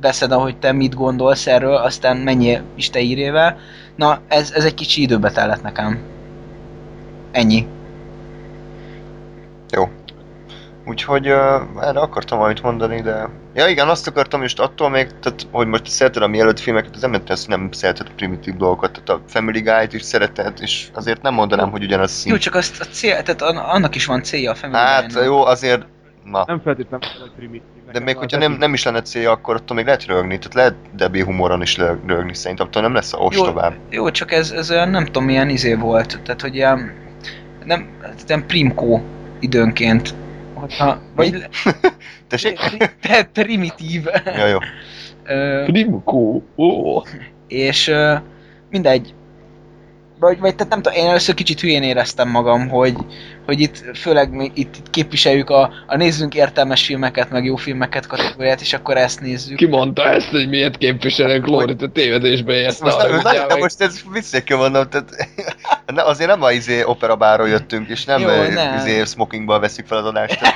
beszed, 0.00 0.32
ahogy 0.32 0.58
te 0.58 0.72
mit 0.72 0.94
gondolsz 0.94 1.46
erről, 1.46 1.74
aztán 1.74 2.16
mennyi 2.16 2.58
is 2.74 2.90
te 2.90 3.00
írjével. 3.00 3.58
Na, 3.96 4.20
ez, 4.28 4.52
ez 4.52 4.64
egy 4.64 4.74
kicsi 4.74 5.02
időbe 5.02 5.30
tellett 5.30 5.62
nekem. 5.62 5.98
Ennyi. 7.30 7.66
Jó. 9.70 9.88
Úgyhogy 10.86 11.28
uh, 11.28 11.60
erre 11.80 12.00
akartam 12.00 12.38
valamit 12.38 12.62
mondani, 12.62 13.00
de... 13.00 13.28
Ja 13.58 13.68
igen, 13.68 13.88
azt 13.88 14.06
akartam, 14.06 14.42
és 14.42 14.52
attól 14.52 14.88
még, 14.88 15.06
tehát, 15.20 15.46
hogy 15.50 15.66
most 15.66 15.86
szereted 15.86 16.22
a 16.22 16.26
mielőtt 16.26 16.58
filmeket, 16.58 16.94
az 16.94 17.00
nem 17.00 17.22
ezt 17.26 17.48
nem 17.48 17.68
szereted 17.72 18.06
a 18.10 18.14
primitív 18.16 18.56
dolgokat, 18.56 18.90
tehát 18.92 19.08
a 19.08 19.28
Family 19.28 19.60
Guy-t 19.60 19.92
is 19.92 20.02
szereted, 20.02 20.58
és 20.60 20.88
azért 20.92 21.22
nem 21.22 21.34
mondanám, 21.34 21.70
hogy 21.70 21.82
ugyanaz 21.82 22.10
szín. 22.10 22.32
Jó, 22.32 22.38
csak 22.38 22.54
azt 22.54 22.80
a 22.80 22.84
cél, 22.84 23.22
tehát 23.22 23.42
annak 23.42 23.94
is 23.94 24.06
van 24.06 24.22
célja 24.22 24.50
a 24.50 24.54
Family 24.54 24.78
Hát 24.78 25.06
Guy-nak. 25.06 25.24
jó, 25.24 25.44
azért... 25.44 25.86
Na. 26.24 26.44
Nem 26.46 26.60
feltétlenül 26.60 27.08
hogy 27.20 27.30
primitív. 27.36 27.62
De 27.92 27.98
még 27.98 28.16
hogyha 28.16 28.38
nem, 28.38 28.52
nem 28.52 28.74
is 28.74 28.84
lenne 28.84 29.02
célja, 29.02 29.30
akkor 29.30 29.54
attól 29.54 29.76
még 29.76 29.84
lehet 29.84 30.06
rögni, 30.06 30.38
tehát 30.38 30.54
lehet 30.54 30.74
Debbie 30.96 31.24
humoron 31.24 31.62
is 31.62 31.76
rögni, 31.76 32.34
szerintem 32.34 32.66
attól 32.66 32.82
nem 32.82 32.94
lesz 32.94 33.12
a 33.12 33.16
ostobább. 33.16 33.74
Jó, 33.90 34.02
jó, 34.02 34.10
csak 34.10 34.32
ez, 34.32 34.50
ez 34.50 34.70
olyan 34.70 34.88
nem 34.88 35.04
tudom 35.04 35.24
milyen 35.24 35.48
izé 35.48 35.74
volt, 35.74 36.20
tehát 36.24 36.40
hogy 36.40 36.54
ilyen, 36.54 36.94
nem, 37.64 37.88
nem 38.26 38.46
primkó 38.46 39.02
időnként. 39.40 40.14
Hogyha, 40.60 41.00
vagy... 41.16 41.48
Tessék? 42.28 42.58
Te 43.00 43.24
primitív. 43.32 44.04
Ja, 44.24 44.46
jó. 44.46 44.58
Primkó. 45.64 46.42
Oh. 46.56 47.04
És 47.48 47.92
mindegy. 48.70 49.14
vagy, 50.18 50.38
vagy 50.38 50.54
tehát 50.54 50.72
nem 50.72 50.82
tudom, 50.82 50.98
én 50.98 51.06
először 51.06 51.34
kicsit 51.34 51.60
hülyén 51.60 51.82
éreztem 51.82 52.28
magam, 52.28 52.68
hogy, 52.68 52.96
hogy 53.48 53.60
itt 53.60 53.96
főleg 53.96 54.30
mi 54.30 54.50
itt, 54.54 54.76
itt 54.76 54.90
képviseljük 54.90 55.50
a, 55.50 55.70
a 55.86 55.96
nézzünk 55.96 56.34
értelmes 56.34 56.84
filmeket, 56.84 57.30
meg 57.30 57.44
jó 57.44 57.56
filmeket 57.56 58.06
kategóriát, 58.06 58.60
és 58.60 58.72
akkor 58.72 58.96
ezt 58.96 59.20
nézzük. 59.20 59.56
Ki 59.56 59.66
mondta 59.66 60.04
ezt, 60.04 60.28
hogy 60.28 60.48
miért 60.48 60.76
képviselünk 60.76 61.46
Lóri, 61.46 61.76
te 61.76 61.88
tévedésbe 61.88 62.52
érsz. 62.52 62.80
Most, 62.80 63.10
most, 63.10 63.22
de, 63.22 63.46
de 63.46 63.56
most 63.56 63.80
ez 63.80 64.00
viccek 64.12 64.44
kell 64.44 64.56
mondom, 64.56 64.88
tehát 64.88 65.28
ne, 65.94 66.02
azért 66.02 66.30
nem 66.30 66.42
a 66.42 66.52
izé 66.52 66.82
operabáról 66.84 67.48
jöttünk, 67.48 67.88
és 67.88 68.04
nem, 68.04 68.20
Jó, 68.20 68.28
nem. 68.28 68.76
izé 68.76 69.04
smokingba 69.04 69.58
veszik 69.58 69.86
fel 69.86 69.98
az 69.98 70.04
adást. 70.04 70.38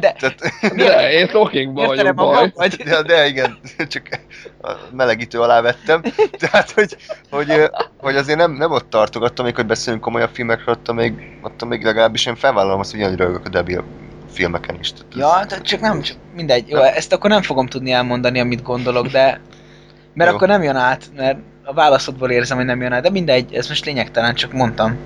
De 0.00 0.16
Tehát, 0.18 0.38
De, 0.76 1.12
én 1.12 1.28
smokingban 1.28 1.86
vagyok, 1.86 2.14
baj. 2.14 2.26
magam, 2.26 2.52
vagy? 2.54 2.76
de, 2.76 3.02
de 3.02 3.26
igen, 3.26 3.58
csak 3.88 4.08
a 4.62 4.70
melegítő 4.92 5.40
alá 5.40 5.60
vettem. 5.60 6.02
Tehát, 6.38 6.70
hogy, 6.70 6.96
hogy, 7.30 7.70
hogy 7.98 8.16
azért 8.16 8.38
nem, 8.38 8.52
nem 8.52 8.70
ott 8.70 8.90
tartok, 8.90 9.22
attól 9.22 9.44
még, 9.44 9.54
hogy 9.54 9.66
beszélünk 9.66 10.02
komolyabb 10.02 10.30
filmekről, 10.32 10.74
attól 10.74 10.94
még, 10.94 11.12
attól 11.42 11.68
még 11.68 11.84
legalábbis 11.84 12.26
én 12.26 12.35
felvállalom 12.36 12.80
azt, 12.80 12.90
hogy 12.90 13.00
ilyen 13.00 13.14
rögök 13.16 13.46
a 13.46 13.48
debil 13.48 13.84
filmeken 14.32 14.76
is. 14.80 14.92
Tehát 14.92 15.06
ez- 15.12 15.18
Ja, 15.18 15.44
de 15.48 15.60
csak 15.60 15.80
nem, 15.80 16.00
csak 16.00 16.16
mindegy. 16.34 16.68
Jó, 16.68 16.80
ezt 16.82 17.12
akkor 17.12 17.30
nem 17.30 17.42
fogom 17.42 17.66
tudni 17.66 17.90
elmondani, 17.92 18.40
amit 18.40 18.62
gondolok, 18.62 19.06
de... 19.06 19.40
Mert 20.14 20.30
Jó. 20.30 20.36
akkor 20.36 20.48
nem 20.48 20.62
jön 20.62 20.76
át, 20.76 21.04
mert 21.16 21.38
a 21.64 21.72
válaszodból 21.72 22.30
érzem, 22.30 22.56
hogy 22.56 22.66
nem 22.66 22.80
jön 22.80 22.92
át, 22.92 23.02
de 23.02 23.10
mindegy, 23.10 23.54
ez 23.54 23.68
most 23.68 23.84
lényegtelen, 23.84 24.34
csak 24.34 24.52
mondtam. 24.52 24.96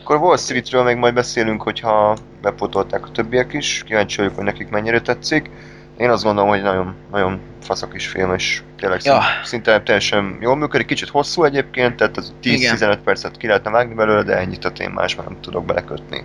Akkor 0.00 0.16
Wall 0.16 0.36
Streetről 0.36 0.82
még 0.82 0.96
majd 0.96 1.14
beszélünk, 1.14 1.62
hogyha 1.62 2.16
bepótolták 2.42 3.06
a 3.06 3.10
többiek 3.10 3.52
is. 3.52 3.82
Kíváncsi 3.86 4.16
vagyok, 4.16 4.34
hogy 4.34 4.44
nekik 4.44 4.68
mennyire 4.68 5.00
tetszik. 5.00 5.50
Én 5.98 6.10
azt 6.10 6.22
gondolom, 6.22 6.48
hogy 6.48 6.62
nagyon, 6.62 6.94
nagyon 7.10 7.40
faszak 7.62 7.94
is 7.94 8.06
film, 8.06 8.34
és 8.34 8.62
tényleg 8.76 9.00
Ja. 9.04 9.20
szinte 9.44 9.82
teljesen 9.82 10.38
jól 10.40 10.56
működik. 10.56 10.86
Kicsit 10.86 11.08
hosszú 11.08 11.44
egyébként, 11.44 11.96
tehát 11.96 12.16
az 12.16 12.32
Igen. 12.42 12.76
10-15 12.76 12.98
percet 13.04 13.36
ki 13.36 13.46
lehetne 13.46 13.70
vágni 13.70 13.94
belőle, 13.94 14.22
de 14.22 14.36
ennyit 14.36 14.64
a 14.64 14.72
én 14.78 14.90
másban 14.90 15.24
nem 15.28 15.40
tudok 15.40 15.64
belekötni. 15.64 16.24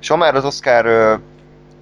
És 0.00 0.08
ha 0.08 0.16
már 0.16 0.34
az 0.34 0.44
Oscar 0.44 0.86
ö, 0.86 1.14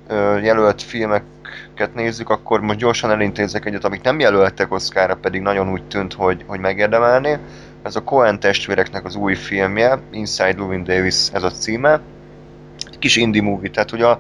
ö, 0.09 0.39
jelölt 0.39 0.83
filmeket 0.83 1.95
nézzük, 1.95 2.31
akkor 2.31 2.61
most 2.61 2.79
gyorsan 2.79 3.11
elintézek 3.11 3.65
egyet, 3.65 3.85
amit 3.85 4.03
nem 4.03 4.21
jelöltek 4.21 4.73
Oscarra, 4.73 5.15
pedig 5.15 5.41
nagyon 5.41 5.71
úgy 5.71 5.83
tűnt, 5.85 6.13
hogy, 6.15 6.45
hogy 6.47 6.61
megérdemelné. 6.61 7.39
Ez 7.83 7.97
a 7.97 8.03
Coen 8.03 8.41
testvéreknek 8.41 9.05
az 9.05 9.15
új 9.15 9.35
filmje, 9.35 9.99
Inside 10.11 10.55
Llewyn 10.57 10.85
Davis 10.85 11.29
ez 11.33 11.43
a 11.43 11.51
címe. 11.51 12.01
Kis 12.99 13.17
indie 13.17 13.43
movie, 13.43 13.71
tehát 13.71 13.93
ugye 13.93 14.07
a 14.07 14.19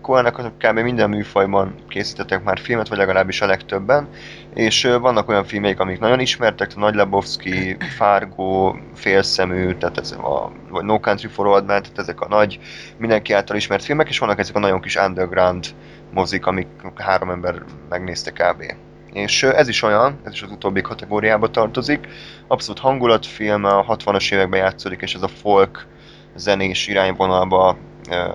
Coennek 0.00 0.38
azok 0.38 0.58
kb. 0.58 0.78
minden 0.78 1.08
műfajban 1.08 1.74
készítettek 1.88 2.44
már 2.44 2.58
filmet, 2.58 2.88
vagy 2.88 2.98
legalábbis 2.98 3.40
a 3.40 3.46
legtöbben, 3.46 4.08
és 4.54 4.88
vannak 5.00 5.28
olyan 5.28 5.44
filmek, 5.44 5.80
amik 5.80 5.98
nagyon 5.98 6.20
ismertek, 6.20 6.76
Nagy 6.76 6.94
Lebowski, 6.94 7.76
Fargo, 7.96 8.74
Félszemű, 8.94 9.74
tehát 9.74 9.98
ez 9.98 10.12
a, 10.12 10.52
vagy 10.70 10.84
No 10.84 11.00
Country 11.00 11.28
for 11.28 11.46
Old 11.46 11.66
Men, 11.66 11.82
tehát 11.82 11.98
ezek 11.98 12.20
a 12.20 12.28
nagy, 12.28 12.58
mindenki 12.96 13.32
által 13.32 13.56
ismert 13.56 13.84
filmek, 13.84 14.08
és 14.08 14.18
vannak 14.18 14.38
ezek 14.38 14.56
a 14.56 14.58
nagyon 14.58 14.80
kis 14.80 14.96
underground 14.96 15.66
mozik, 16.12 16.46
amik 16.46 16.66
három 16.94 17.30
ember 17.30 17.62
megnézte 17.88 18.30
kb. 18.30 18.62
És 19.12 19.42
ez 19.42 19.68
is 19.68 19.82
olyan, 19.82 20.20
ez 20.24 20.32
is 20.32 20.42
az 20.42 20.50
utóbbi 20.50 20.80
kategóriába 20.80 21.50
tartozik, 21.50 22.08
abszolút 22.46 22.80
hangulatfilm, 22.80 23.64
a 23.64 23.84
60-as 23.84 24.32
években 24.32 24.60
játszódik, 24.60 25.00
és 25.00 25.14
ez 25.14 25.22
a 25.22 25.28
folk 25.28 25.86
zenés 26.36 26.88
irányvonalba 26.88 27.76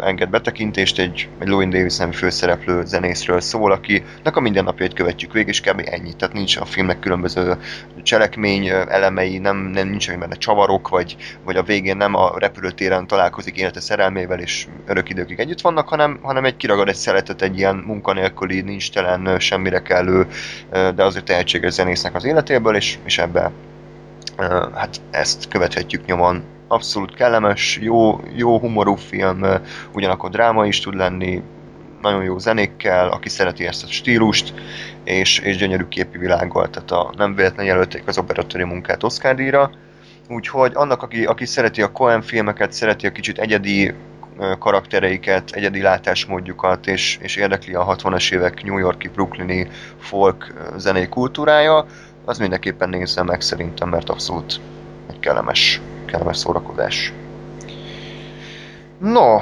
enged 0.04 0.30
betekintést, 0.30 1.00
egy, 1.00 1.30
egy 1.40 1.48
Louis 1.48 1.68
Davis 1.68 1.98
nevű 1.98 2.12
főszereplő 2.12 2.86
zenészről 2.86 3.42
szól, 3.42 3.72
akinek 3.72 4.36
a 4.36 4.40
mindennapjait 4.40 4.94
követjük 4.94 5.34
végig, 5.34 5.48
és 5.48 5.62
kb. 5.62 5.82
ennyi. 5.86 6.14
Tehát 6.14 6.34
nincs 6.34 6.58
a 6.58 6.66
filmnek 6.66 7.00
különböző 7.00 7.58
cselekmény 8.04 8.68
elemei, 8.68 9.38
nem, 9.38 9.58
nem 9.58 9.88
nincs 9.88 10.12
benne 10.12 10.36
csavarok, 10.36 10.88
vagy, 10.88 11.16
vagy 11.44 11.56
a 11.56 11.64
végén 11.64 11.98
nem 11.98 12.16
a 12.16 12.34
repülőtéren 12.38 13.08
találkozik 13.08 13.58
élete 13.58 13.80
szerelmével, 13.80 14.40
és 14.40 14.68
örök 14.86 15.10
időkig 15.10 15.40
együtt 15.40 15.62
vannak, 15.62 15.90
hanem, 15.90 16.20
hanem 16.22 16.46
egy 16.46 16.58
kiragad 16.58 16.88
egy 16.88 16.96
szeletet 16.96 17.42
egy 17.42 17.58
ilyen 17.58 17.76
munkanélküli, 17.76 18.62
nincs 18.62 18.92
telen, 18.92 19.40
semmire 19.40 19.82
kellő, 19.82 20.28
de 20.72 21.04
azért 21.04 21.26
tehetséges 21.26 21.74
zenésznek 21.74 22.16
az 22.16 22.26
életéből, 22.26 22.76
és, 22.76 22.98
és 23.06 23.18
ebbe 23.18 23.52
hát 24.74 25.02
ezt 25.12 25.48
követhetjük 25.48 26.06
nyomon. 26.06 26.55
Abszolút 26.68 27.14
kellemes, 27.14 27.78
jó, 27.82 28.20
jó 28.36 28.60
humorú 28.60 28.96
film, 28.96 29.46
ugyanakkor 29.94 30.30
dráma 30.30 30.66
is 30.66 30.80
tud 30.80 30.96
lenni, 30.96 31.44
nagyon 32.02 32.24
jó 32.24 32.38
zenékkel, 32.38 33.10
aki 33.10 33.30
szereti 33.30 33.66
ezt 33.66 33.84
a 33.84 33.88
stílust, 33.88 34.54
és, 35.04 35.40
és 35.40 35.58
gyönyörű 35.58 35.88
képi 35.88 36.18
világgal, 36.18 36.70
tehát 36.70 36.92
a, 36.92 37.14
nem 37.18 37.36
véletlenül 37.36 37.72
jelölték 37.72 38.08
az 38.08 38.18
operatőri 38.18 38.64
munkát 38.64 39.04
Oscar 39.04 39.36
díjra. 39.36 39.72
Úgyhogy 40.30 40.72
annak, 40.76 41.02
aki, 41.02 41.26
aki 41.26 41.46
szereti 41.46 41.82
a 41.82 41.92
Coen 41.92 42.22
filmeket, 42.22 42.72
szereti 42.72 43.08
a 43.08 43.12
kicsit 43.12 43.38
egyedi 43.38 43.94
karaktereiket, 44.60 45.52
egyedi 45.52 45.82
látásmódjukat, 45.82 46.88
és, 46.88 47.18
és 47.22 47.36
érdekli 47.36 47.74
a 47.74 47.96
60-as 47.96 48.34
évek 48.34 48.64
New 48.64 48.78
Yorki, 48.78 49.08
brooklyni 49.08 49.68
folk 50.00 50.54
zenei 50.78 51.08
kultúrája, 51.08 51.86
az 52.26 52.38
mindenképpen 52.38 52.90
nézze 52.90 53.24
meg 53.24 53.42
szerintem, 53.42 53.90
mert 53.90 54.10
abszolút 54.10 54.60
egy 55.10 55.20
kellemes, 55.20 55.82
kellemes 56.06 56.38
szórakozás. 56.38 57.14
No, 59.00 59.38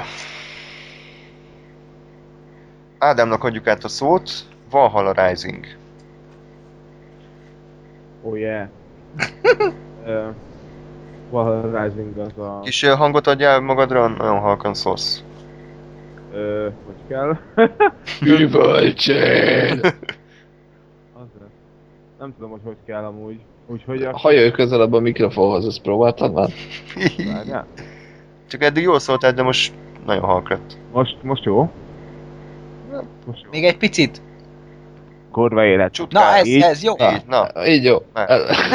Ádámnak 3.04 3.44
adjuk 3.44 3.66
át 3.66 3.84
a 3.84 3.88
szót, 3.88 4.30
Valhalla 4.70 5.26
Rising. 5.26 5.66
Oh 8.22 8.38
yeah. 8.38 8.68
uh, 10.06 10.34
Valhalla 11.30 11.82
Rising 11.84 12.18
az 12.18 12.38
a... 12.38 12.60
Kis 12.60 12.82
hangot 12.82 13.26
adjál 13.26 13.60
magadra, 13.60 14.08
nagyon 14.08 14.38
halkan 14.38 14.74
szólsz. 14.74 15.22
Ö, 16.32 16.68
hogy 16.86 16.94
kell? 17.08 17.36
Lesz. 18.20 19.92
Nem 22.18 22.34
tudom, 22.34 22.50
hogy 22.50 22.60
hogy 22.64 22.76
kell 22.86 23.04
amúgy. 23.04 23.40
Úgyhogy 23.66 24.02
a... 24.02 24.18
Hajolj 24.18 24.50
közelebb 24.50 24.92
a 24.92 25.00
mikrofonhoz, 25.00 25.66
ezt 25.66 25.80
próbáltad 25.82 26.32
már? 26.32 26.48
Várjál. 27.32 27.66
Csak 28.50 28.62
eddig 28.62 28.82
jól 28.82 28.98
szóltál, 28.98 29.32
de 29.32 29.42
most 29.42 29.72
nagyon 30.06 30.22
halk 30.22 30.48
lett. 30.48 30.76
Most, 30.92 31.16
most 31.22 31.44
jó? 31.44 31.70
Most 33.26 33.42
jó. 33.42 33.50
Még 33.50 33.64
egy 33.64 33.76
picit. 33.76 34.22
Kurva 35.30 35.64
élet. 35.64 35.78
Na, 35.86 35.90
Csutkál, 35.90 36.34
ez, 36.34 36.46
így. 36.46 36.62
ez 36.62 36.82
jó. 36.82 36.92
így, 36.92 37.22
na, 37.26 37.66
Így 37.66 37.84
jó. 37.84 37.96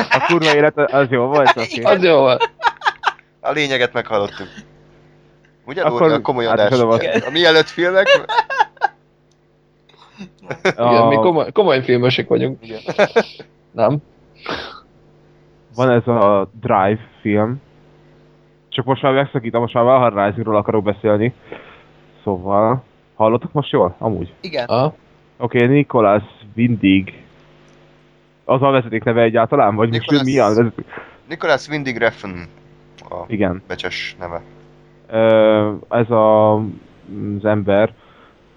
A 0.10 0.26
kurva 0.28 0.56
élet 0.56 0.78
az 0.78 1.08
jó 1.10 1.26
volt? 1.26 1.50
Oké. 1.58 1.82
Az 1.82 2.04
jó 2.04 2.20
van. 2.22 2.38
a 3.40 3.52
lényeget 3.52 3.94
meghallottuk. 3.94 4.48
Ugye, 5.66 5.82
Akkor 5.82 6.12
a 6.12 6.22
komoly 6.22 6.46
át 6.48 6.72
is 6.72 6.80
adás? 6.80 7.04
a- 7.24 7.28
A 7.28 7.32
mielőtt 7.32 7.68
filmek? 7.68 8.08
Igen, 10.64 11.08
mi 11.08 11.16
A, 11.16 11.20
komoly, 11.20 11.52
komoly 11.52 11.84
filmesek 11.84 12.28
vagyunk. 12.28 12.66
Igen. 12.66 12.80
Nem? 13.72 13.98
Van 15.80 15.90
ez 15.90 16.08
a 16.08 16.50
Drive 16.60 17.00
film. 17.22 17.62
Csak 18.70 18.86
most 18.86 19.02
már 19.02 19.14
megszakítom, 19.14 19.62
most 19.62 19.74
már 19.74 19.84
Valhalla 19.84 20.26
Risingról 20.26 20.56
akarok 20.56 20.84
beszélni. 20.84 21.34
Szóval, 22.24 22.84
hallottak 23.16 23.52
most 23.52 23.72
jól? 23.72 23.96
Amúgy. 23.98 24.34
Igen. 24.42 24.66
Ah, 24.66 24.86
Oké, 25.38 25.64
okay, 25.64 25.68
Nicholas 25.76 26.24
Windig. 26.56 27.24
Az 28.46 28.62
a 28.62 28.70
vezeték 28.70 29.04
neve 29.04 29.22
egyáltalán? 29.22 29.76
Vagy 29.76 29.90
most 29.90 30.00
Nicholas- 30.00 30.24
mi 30.26 30.40
a 30.40 30.48
vezeték? 30.48 30.86
Nicholas 31.28 31.68
Windig 31.68 31.98
Refn 31.98 32.30
a 33.10 33.24
Igen. 33.28 33.62
becses 33.68 34.16
neve. 34.20 34.42
Ö, 35.10 35.74
ez 35.90 36.10
a, 36.10 36.54
az 36.56 36.64
ember, 37.44 37.94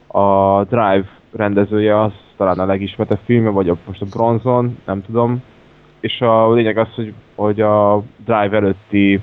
a 0.06 0.62
Drive 0.64 1.08
rendezője, 1.32 2.00
az 2.00 2.12
talán 2.36 2.58
a 2.58 2.66
legismertebb 2.66 3.20
filmje, 3.24 3.50
vagy 3.50 3.68
a, 3.68 3.76
most 3.86 4.02
a 4.02 4.06
Bronzon, 4.10 4.78
nem 4.86 5.02
tudom. 5.02 5.42
És 6.02 6.20
a 6.20 6.52
lényeg 6.52 6.78
az, 6.78 6.94
hogy, 6.94 7.14
hogy 7.34 7.60
a 7.60 8.02
Drive 8.16 8.56
előtti 8.56 9.20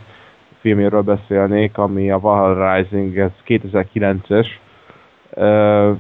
filméről 0.60 1.02
beszélnék, 1.02 1.78
ami 1.78 2.12
a 2.12 2.20
Valhalla 2.20 2.76
Rising, 2.76 3.18
ez 3.18 3.32
2009-es. 3.48 4.48
Ö, 5.30 5.92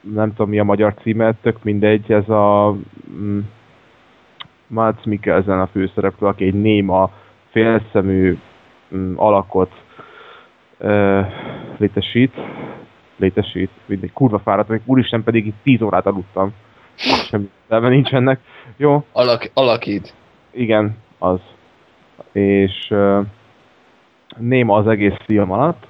nem 0.00 0.28
tudom 0.28 0.48
mi 0.48 0.58
a 0.58 0.64
magyar 0.64 0.94
címe, 0.94 1.32
tök 1.42 1.62
mindegy, 1.62 2.12
ez 2.12 2.28
a 2.28 2.76
mm, 3.10 3.38
Mads 4.66 5.04
Mikkelsen 5.04 5.60
a 5.60 5.66
főszereplő, 5.66 6.26
aki 6.26 6.44
egy 6.44 6.54
néma, 6.54 7.10
félszemű 7.50 8.38
mm, 8.94 9.12
alakot 9.16 9.72
ö, 10.78 11.20
létesít. 11.76 12.32
Létesít, 13.16 13.70
mindegy, 13.86 14.12
kurva 14.12 14.38
fáradt 14.38 14.68
vagyok, 14.68 14.82
úristen 14.86 15.22
pedig 15.22 15.46
itt 15.46 15.62
10 15.62 15.82
órát 15.82 16.06
aludtam. 16.06 16.52
Semmi 16.96 17.48
nincs 17.68 18.12
ennek. 18.12 18.40
Jó, 18.76 19.04
alak, 19.12 19.50
alakít. 19.54 20.14
igen, 20.50 20.96
az. 21.18 21.38
És 22.32 22.86
ö, 22.90 23.20
néma 24.36 24.76
az 24.76 24.86
egész 24.86 25.16
film 25.24 25.50
alatt. 25.50 25.86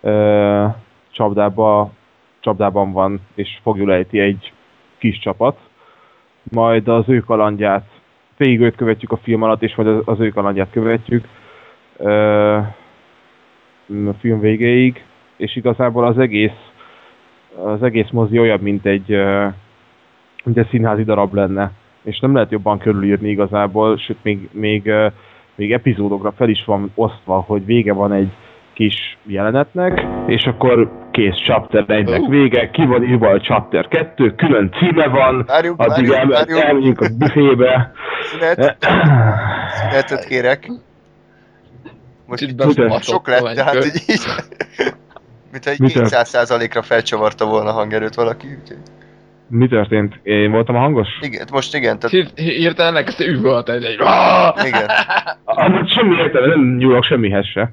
Ö, 0.00 0.66
csapdába, 1.10 1.90
csapdában 2.40 2.92
van, 2.92 3.20
és 3.34 3.58
fogjul 3.62 3.92
ejti 3.92 4.20
egy 4.20 4.52
kis 4.98 5.18
csapat. 5.18 5.58
Majd 6.42 6.88
az 6.88 7.04
ő 7.08 7.20
kalandját, 7.20 7.86
végig 8.36 8.60
őt 8.60 8.76
követjük 8.76 9.12
a 9.12 9.16
film 9.16 9.42
alatt, 9.42 9.62
és 9.62 9.74
majd 9.74 9.88
az, 9.88 10.02
az 10.04 10.20
ő 10.20 10.28
kalandját 10.28 10.70
követjük. 10.70 11.28
ö, 11.96 12.58
a 13.88 14.12
film 14.20 14.40
végéig, 14.40 15.04
és 15.36 15.56
igazából 15.56 16.04
az 16.04 16.18
egész 16.18 16.72
az 17.62 17.82
egész 17.82 18.10
mozi 18.10 18.38
olyan, 18.38 18.60
mint 18.60 18.86
egy, 18.86 19.12
ö, 19.12 19.46
mint 20.44 20.58
egy 20.58 20.68
színházi 20.70 21.04
darab 21.04 21.34
lenne. 21.34 21.70
És 22.02 22.18
nem 22.20 22.34
lehet 22.34 22.50
jobban 22.50 22.78
körülírni 22.78 23.28
igazából, 23.28 23.96
sőt 23.98 24.18
még, 24.22 24.48
még, 24.52 24.90
még 25.54 25.72
epizódokra 25.72 26.32
fel 26.32 26.48
is 26.48 26.64
van 26.64 26.90
osztva, 26.94 27.40
hogy 27.40 27.64
vége 27.64 27.92
van 27.92 28.12
egy 28.12 28.28
kis 28.72 29.18
jelenetnek, 29.22 30.06
és 30.26 30.44
akkor 30.44 30.90
kész 31.10 31.36
chapter 31.44 31.84
1 31.86 32.26
vége, 32.28 32.70
ki 32.70 32.84
van 32.86 33.04
írva 33.04 33.28
a 33.28 33.40
chapter 33.40 33.88
2, 33.88 34.34
külön 34.34 34.70
címe 34.78 35.08
van, 35.08 35.44
Várjunk, 35.46 35.80
addig 35.80 36.08
várjunk. 36.08 36.48
elmegyünk 36.64 37.00
a 37.00 37.06
büfébe. 37.18 37.92
Szünet, 38.22 38.76
szünetet 39.70 40.24
kérek. 40.26 40.70
Most 42.26 42.42
itt 42.42 42.54
beszopattok 42.56 43.02
sok 43.02 43.28
lett, 43.28 43.54
tehát 43.54 43.84
így, 43.84 44.02
így 44.14 44.20
mint 45.52 45.66
egy 45.66 45.78
Mi 45.80 45.90
tört- 45.90 46.10
200%-ra 46.12 46.82
felcsavarta 46.82 47.46
volna 47.46 47.68
a 47.68 47.72
hangerőt 47.72 48.14
valaki. 48.14 48.46
úgyhogy- 48.46 48.78
Mi 49.56 49.68
történt? 49.68 50.20
Én 50.22 50.50
voltam 50.50 50.76
a 50.76 50.78
hangos? 50.78 51.08
Igen, 51.20 51.46
most 51.52 51.74
igen, 51.74 51.98
tehát 51.98 52.10
Hir- 52.10 52.38
Hirtelen 52.38 52.96
elkezdte 52.96 53.24
üvölteni, 53.24 53.86
egy 53.86 53.94
igen. 54.68 54.90
Amúgy 55.44 55.88
semmi 55.90 56.16
értelme, 56.16 56.46
nem 56.46 56.76
nyúlok 56.76 57.04
semmihez 57.04 57.46
se. 57.46 57.72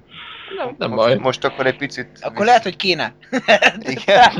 Nem, 0.57 0.75
nem 0.77 0.95
baj. 0.95 1.09
Most, 1.09 1.23
most 1.23 1.45
akkor 1.45 1.65
egy 1.65 1.77
picit... 1.77 2.07
Akkor 2.21 2.45
lehet, 2.45 2.63
hogy 2.63 2.75
kéne. 2.75 3.13
Igen. 3.95 4.31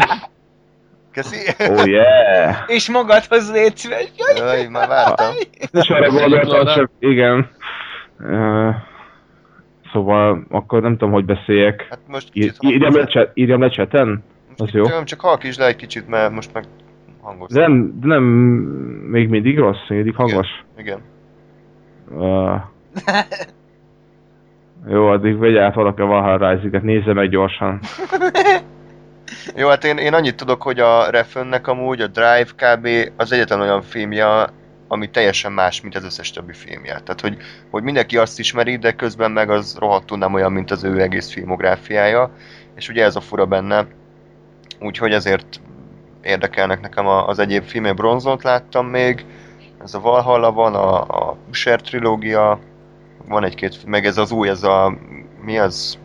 Köszi. 1.12 1.38
Oh 1.70 1.88
yeah! 1.88 2.56
És 2.68 2.90
magadhoz 2.90 3.52
légy 3.52 3.78
szíves. 3.78 4.12
Jaj, 4.36 4.68
már 4.68 4.88
vártam. 4.88 5.34
És 5.72 5.90
arra 5.90 6.10
gondoltam, 6.10 6.66
csak 6.66 6.92
igen. 7.00 7.50
Uh, 8.20 8.76
szóval 9.92 10.46
akkor 10.50 10.82
nem 10.82 10.92
tudom, 10.92 11.14
hogy 11.14 11.26
beszéljek. 11.26 11.88
Hát 11.90 12.00
most 12.08 12.32
kicsit 12.32 12.56
írjam, 12.60 12.96
le, 12.96 13.32
írjam 13.34 13.62
le 13.62 13.70
chaten? 13.70 14.24
most 14.58 14.76
az 14.76 14.90
jó. 14.92 15.04
Csak 15.04 15.20
halkítsd 15.20 15.60
le 15.60 15.66
egy 15.66 15.76
kicsit, 15.76 16.08
mert 16.08 16.32
most 16.32 16.54
meg 16.54 16.64
hangos. 17.22 17.52
De 17.52 17.62
nem, 17.62 18.00
de 18.00 18.08
nem 18.08 18.24
még 19.10 19.30
mindig 19.30 19.58
rossz, 19.58 19.88
még 19.88 19.98
mindig 19.98 20.16
hangos. 20.16 20.48
Igen. 20.78 21.00
Uh, 22.10 22.62
jó, 24.88 25.08
addig 25.08 25.38
vegy 25.38 25.58
át 25.58 25.74
valaki 25.76 26.02
a 26.02 26.06
Valhalla 26.06 26.52
Rising-et, 26.52 26.84
nézze 26.84 27.14
meg 27.14 27.30
gyorsan. 27.30 27.80
Jó, 29.56 29.68
hát 29.68 29.84
én, 29.84 29.98
én 29.98 30.14
annyit 30.14 30.36
tudok, 30.36 30.62
hogy 30.62 30.80
a 30.80 31.10
Refönnek 31.10 31.68
amúgy 31.68 32.02
a 32.02 32.08
Drive 32.08 32.48
kb. 32.56 32.88
az 33.18 33.32
egyetlen 33.32 33.62
olyan 33.62 33.82
filmje, 33.82 34.50
ami 34.88 35.10
teljesen 35.10 35.52
más, 35.52 35.82
mint 35.82 35.96
az 35.96 36.04
összes 36.04 36.32
többi 36.32 36.54
filmje. 36.54 37.00
Tehát, 37.00 37.22
hogy, 37.22 37.38
hogy 37.70 37.84
mindenki 37.84 38.18
azt 38.18 38.40
ismeri, 38.40 38.78
de 38.78 38.92
közben 38.92 39.32
meg 39.32 39.50
az 39.50 39.78
rohadtul 39.80 40.18
nem 40.18 40.34
olyan, 40.34 40.52
mint 40.52 40.72
az 40.72 40.84
ő 40.84 41.02
egész 41.02 41.34
filmográfiája. 41.34 42.32
És 42.76 42.90
ugye 42.90 43.04
ez 43.04 43.16
a 43.16 43.22
fura 43.22 43.46
benne. 43.46 43.86
Úgyhogy 44.80 45.12
ezért 45.12 45.62
érdekelnek 46.24 46.82
nekem 46.82 47.08
a- 47.08 47.28
az 47.28 47.40
egyéb 47.40 47.64
filmek. 47.64 47.94
Bronzont 47.94 48.44
láttam 48.44 48.86
még, 48.88 49.26
ez 49.84 49.94
a 49.94 50.00
Valhalla 50.00 50.52
van, 50.52 50.74
a, 50.76 51.02
a 51.02 51.36
Usher 51.50 51.82
trilógia, 51.82 52.60
van 53.28 53.44
egy-két, 53.44 53.86
meg 53.86 54.06
ez 54.06 54.18
az 54.18 54.32
új, 54.32 54.50
ez 54.50 54.64
a, 54.64 54.94
mi 55.42 55.58
az? 55.60 56.00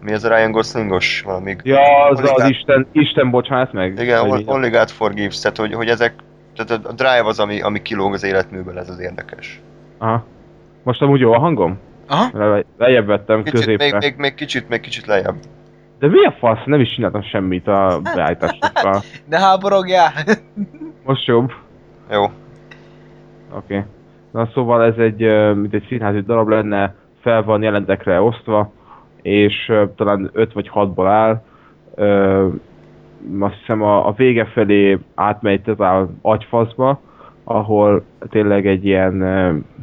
Mi 0.00 0.12
az 0.12 0.24
a 0.24 0.36
Ryan 0.36 0.50
Goslingos 0.50 1.22
valami? 1.22 1.56
Ja, 1.62 2.04
az 2.08 2.18
Only 2.18 2.28
az 2.28 2.34
God- 2.36 2.50
Isten, 2.50 2.86
Isten 2.92 3.30
bocsáss 3.30 3.70
meg. 3.72 3.98
Igen? 4.00 4.42
Only 4.46 4.68
God 4.68 4.88
Forgives, 4.90 5.40
tehát 5.40 5.56
hogy, 5.56 5.72
hogy 5.74 5.88
ezek, 5.88 6.14
tehát 6.56 6.86
a 6.86 6.92
Drive 6.92 7.24
az, 7.24 7.40
ami, 7.40 7.60
ami 7.60 7.82
kilóg 7.82 8.12
az 8.12 8.24
életműből, 8.24 8.78
ez 8.78 8.88
az 8.88 8.98
érdekes. 8.98 9.60
Aha. 9.98 10.24
Most 10.82 11.02
amúgy 11.02 11.20
jó 11.20 11.32
a 11.32 11.38
hangom? 11.38 11.78
Aha. 12.08 12.38
Le, 12.38 12.64
lejjebb 12.78 13.06
vettem, 13.06 13.42
Kicsit, 13.42 13.66
még, 13.66 13.76
középre. 13.76 13.98
még, 13.98 14.14
még, 14.16 14.34
kicsit, 14.34 14.68
még 14.68 14.80
kicsit 14.80 15.06
lejjebb. 15.06 15.34
De 15.98 16.08
mi 16.08 16.24
a 16.24 16.34
fasz? 16.38 16.64
Nem 16.64 16.80
is 16.80 16.94
csináltam 16.94 17.22
semmit 17.22 17.68
a 17.68 18.00
beállításokkal. 18.14 19.00
De 19.30 19.38
háborogjál. 19.38 20.12
Most 21.04 21.26
jobb. 21.26 21.52
Jó. 22.10 22.22
Oké. 22.22 22.32
Okay. 23.52 23.82
Na 24.30 24.48
szóval 24.54 24.84
ez 24.84 24.96
egy, 24.96 25.54
mint 25.54 25.74
egy 25.74 25.84
színházi 25.88 26.20
darab 26.20 26.48
lenne, 26.48 26.94
fel 27.20 27.42
van 27.42 27.62
jelentekre 27.62 28.20
osztva, 28.20 28.72
és 29.22 29.72
talán 29.96 30.30
5 30.32 30.52
vagy 30.52 30.70
6-ból 30.74 31.06
áll. 31.06 31.42
Ö, 31.94 32.46
azt 33.40 33.54
hiszem 33.54 33.82
a, 33.82 34.06
a 34.06 34.12
vége 34.12 34.44
felé 34.44 34.98
átmegy 35.14 35.62
totál 35.62 36.10
agyfaszba, 36.22 37.00
ahol 37.44 38.04
tényleg 38.30 38.66
egy 38.66 38.84
ilyen 38.84 39.18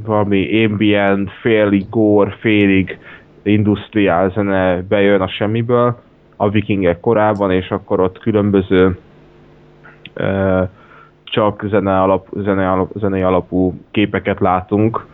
valami 0.06 0.66
ambient, 0.66 1.32
félig 1.42 1.90
gore, 1.90 2.36
félig 2.40 3.00
industriál 3.46 4.30
zene 4.30 4.82
bejön 4.82 5.22
a 5.22 5.28
semmiből 5.28 6.00
a 6.36 6.50
vikingek 6.50 7.00
korában, 7.00 7.52
és 7.52 7.70
akkor 7.70 8.00
ott 8.00 8.20
különböző 8.20 8.98
ö, 10.14 10.64
csak 11.24 11.64
zene 11.68 12.02
alap, 12.02 12.28
zene 12.34 12.72
alap, 12.72 12.92
zenei 12.96 13.22
alapú 13.22 13.74
képeket 13.92 14.40
látunk, 14.40 15.06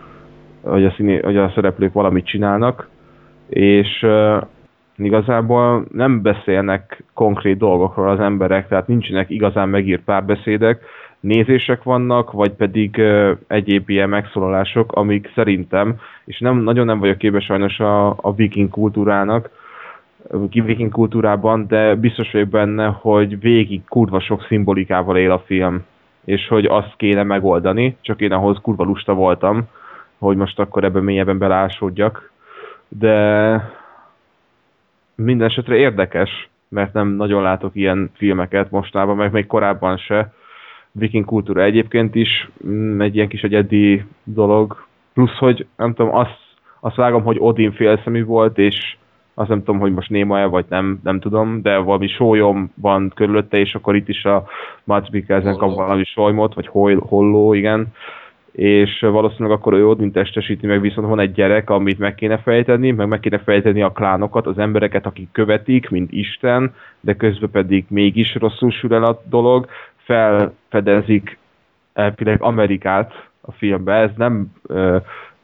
hogy 0.62 0.86
a, 0.86 0.92
színé, 0.92 1.20
hogy 1.20 1.38
a 1.38 1.52
szereplők 1.56 1.94
valamit 1.94 2.26
csinálnak, 2.26 2.90
és 3.50 4.04
uh, 4.04 4.42
igazából 4.96 5.86
nem 5.92 6.22
beszélnek 6.22 7.04
konkrét 7.14 7.58
dolgokról 7.58 8.10
az 8.10 8.20
emberek, 8.20 8.68
tehát 8.68 8.88
nincsenek 8.88 9.30
igazán 9.30 9.70
megírt 9.70 10.04
párbeszédek, 10.04 10.84
nézések 11.22 11.84
vannak, 11.84 12.32
vagy 12.32 12.52
pedig 12.52 13.02
egyéb 13.48 13.90
ilyen 13.90 14.10
megszólalások, 14.10 14.92
amik 14.92 15.32
szerintem, 15.36 15.96
és 16.26 16.40
nem, 16.40 16.58
nagyon 16.58 16.86
nem 16.86 17.00
vagyok 17.00 17.18
képes 17.18 17.46
sajnos 17.46 17.80
a, 17.80 18.08
a 18.10 18.34
viking 18.36 18.70
kultúrának, 18.70 19.50
viking 20.52 20.92
kultúrában, 20.92 21.68
de 21.68 21.96
biztos 21.96 22.32
vagyok 22.32 22.50
benne, 22.50 22.86
hogy 22.86 23.40
végig 23.40 23.82
kurva 23.88 24.20
sok 24.20 24.46
szimbolikával 24.48 25.18
él 25.18 25.32
a 25.32 25.44
film 25.46 25.84
és 26.26 26.48
hogy 26.48 26.66
azt 26.66 26.94
kéne 26.98 27.24
megoldani, 27.24 27.98
csak 28.02 28.22
én 28.22 28.32
ahhoz 28.32 28.58
kurva 28.62 28.84
lusta 28.84 29.14
voltam, 29.14 29.64
hogy 30.18 30.38
most 30.38 30.60
akkor 30.60 30.84
ebben 30.84 31.04
mélyebben 31.04 31.38
belásódjak. 31.38 32.32
De 32.88 33.54
minden 35.16 35.48
esetre 35.48 35.76
érdekes, 35.76 36.50
mert 36.68 36.94
nem 36.94 37.08
nagyon 37.08 37.42
látok 37.42 37.76
ilyen 37.76 38.12
filmeket 38.14 38.72
mostában, 38.72 39.16
meg 39.16 39.32
még 39.32 39.48
korábban 39.48 39.98
se. 39.98 40.34
Viking 40.92 41.26
kultúra 41.26 41.64
egyébként 41.64 42.16
is 42.16 42.50
mm, 42.68 43.02
egy 43.02 43.16
ilyen 43.16 43.28
kis 43.28 43.42
egyedi 43.42 44.06
dolog. 44.24 44.86
Plusz, 45.14 45.38
hogy 45.38 45.66
nem 45.78 45.94
tudom, 45.94 46.16
azt, 46.16 46.40
azt 46.80 46.96
vágom, 46.96 47.24
hogy 47.24 47.38
Odin 47.40 47.72
félszemű 47.72 48.26
volt, 48.26 48.58
és 48.58 48.96
azt 49.34 49.50
nem 49.50 49.64
tudom, 49.64 49.80
hogy 49.80 49.94
most 49.94 50.10
néma-e, 50.10 50.46
vagy 50.46 50.66
nem, 50.70 51.00
nem 51.04 51.20
tudom, 51.20 51.62
de 51.62 51.78
valami 51.78 52.08
sólyom 52.08 52.72
van 52.76 53.12
körülötte, 53.16 53.58
és 53.58 53.76
akkor 53.76 53.96
itt 53.96 54.08
is 54.08 54.26
a 54.26 54.44
Mads 54.84 55.10
Mikkelsen 55.10 55.58
kap 55.58 55.76
valami 55.76 56.04
solymot, 56.04 56.54
vagy 56.54 56.68
hol, 56.68 57.00
holló, 57.00 57.54
igen. 57.54 57.88
És 58.52 59.00
valószínűleg 59.00 59.58
akkor 59.58 59.74
ő 59.74 59.88
Odin 59.88 60.12
testesíti 60.12 60.66
meg, 60.66 60.82
viszont 60.82 61.08
van 61.08 61.20
egy 61.20 61.32
gyerek, 61.32 61.70
amit 61.70 62.00
meg 62.00 62.16
kéne 62.16 62.38
fejteni, 62.38 62.92
meg 62.92 63.08
meg 63.08 63.20
kéne 63.20 63.40
fejteni 63.40 63.82
a 63.82 63.92
klánokat, 63.92 64.48
az 64.48 64.58
embereket, 64.58 65.06
akik 65.06 65.32
követik, 65.32 65.90
mint 65.90 66.12
Isten, 66.12 66.74
de 67.00 67.16
közben 67.16 67.52
pedig 67.52 67.86
mégis 67.90 68.36
rosszul 68.36 68.72
sül 68.72 68.94
el 68.94 69.04
a 69.04 69.22
dolog, 69.30 69.68
felfedezik 70.04 71.38
elvileg 71.94 72.42
Amerikát 72.42 73.30
a 73.42 73.52
filmbe, 73.52 73.94
ez 73.94 74.12
nem 74.16 74.52
ö, 74.68 74.98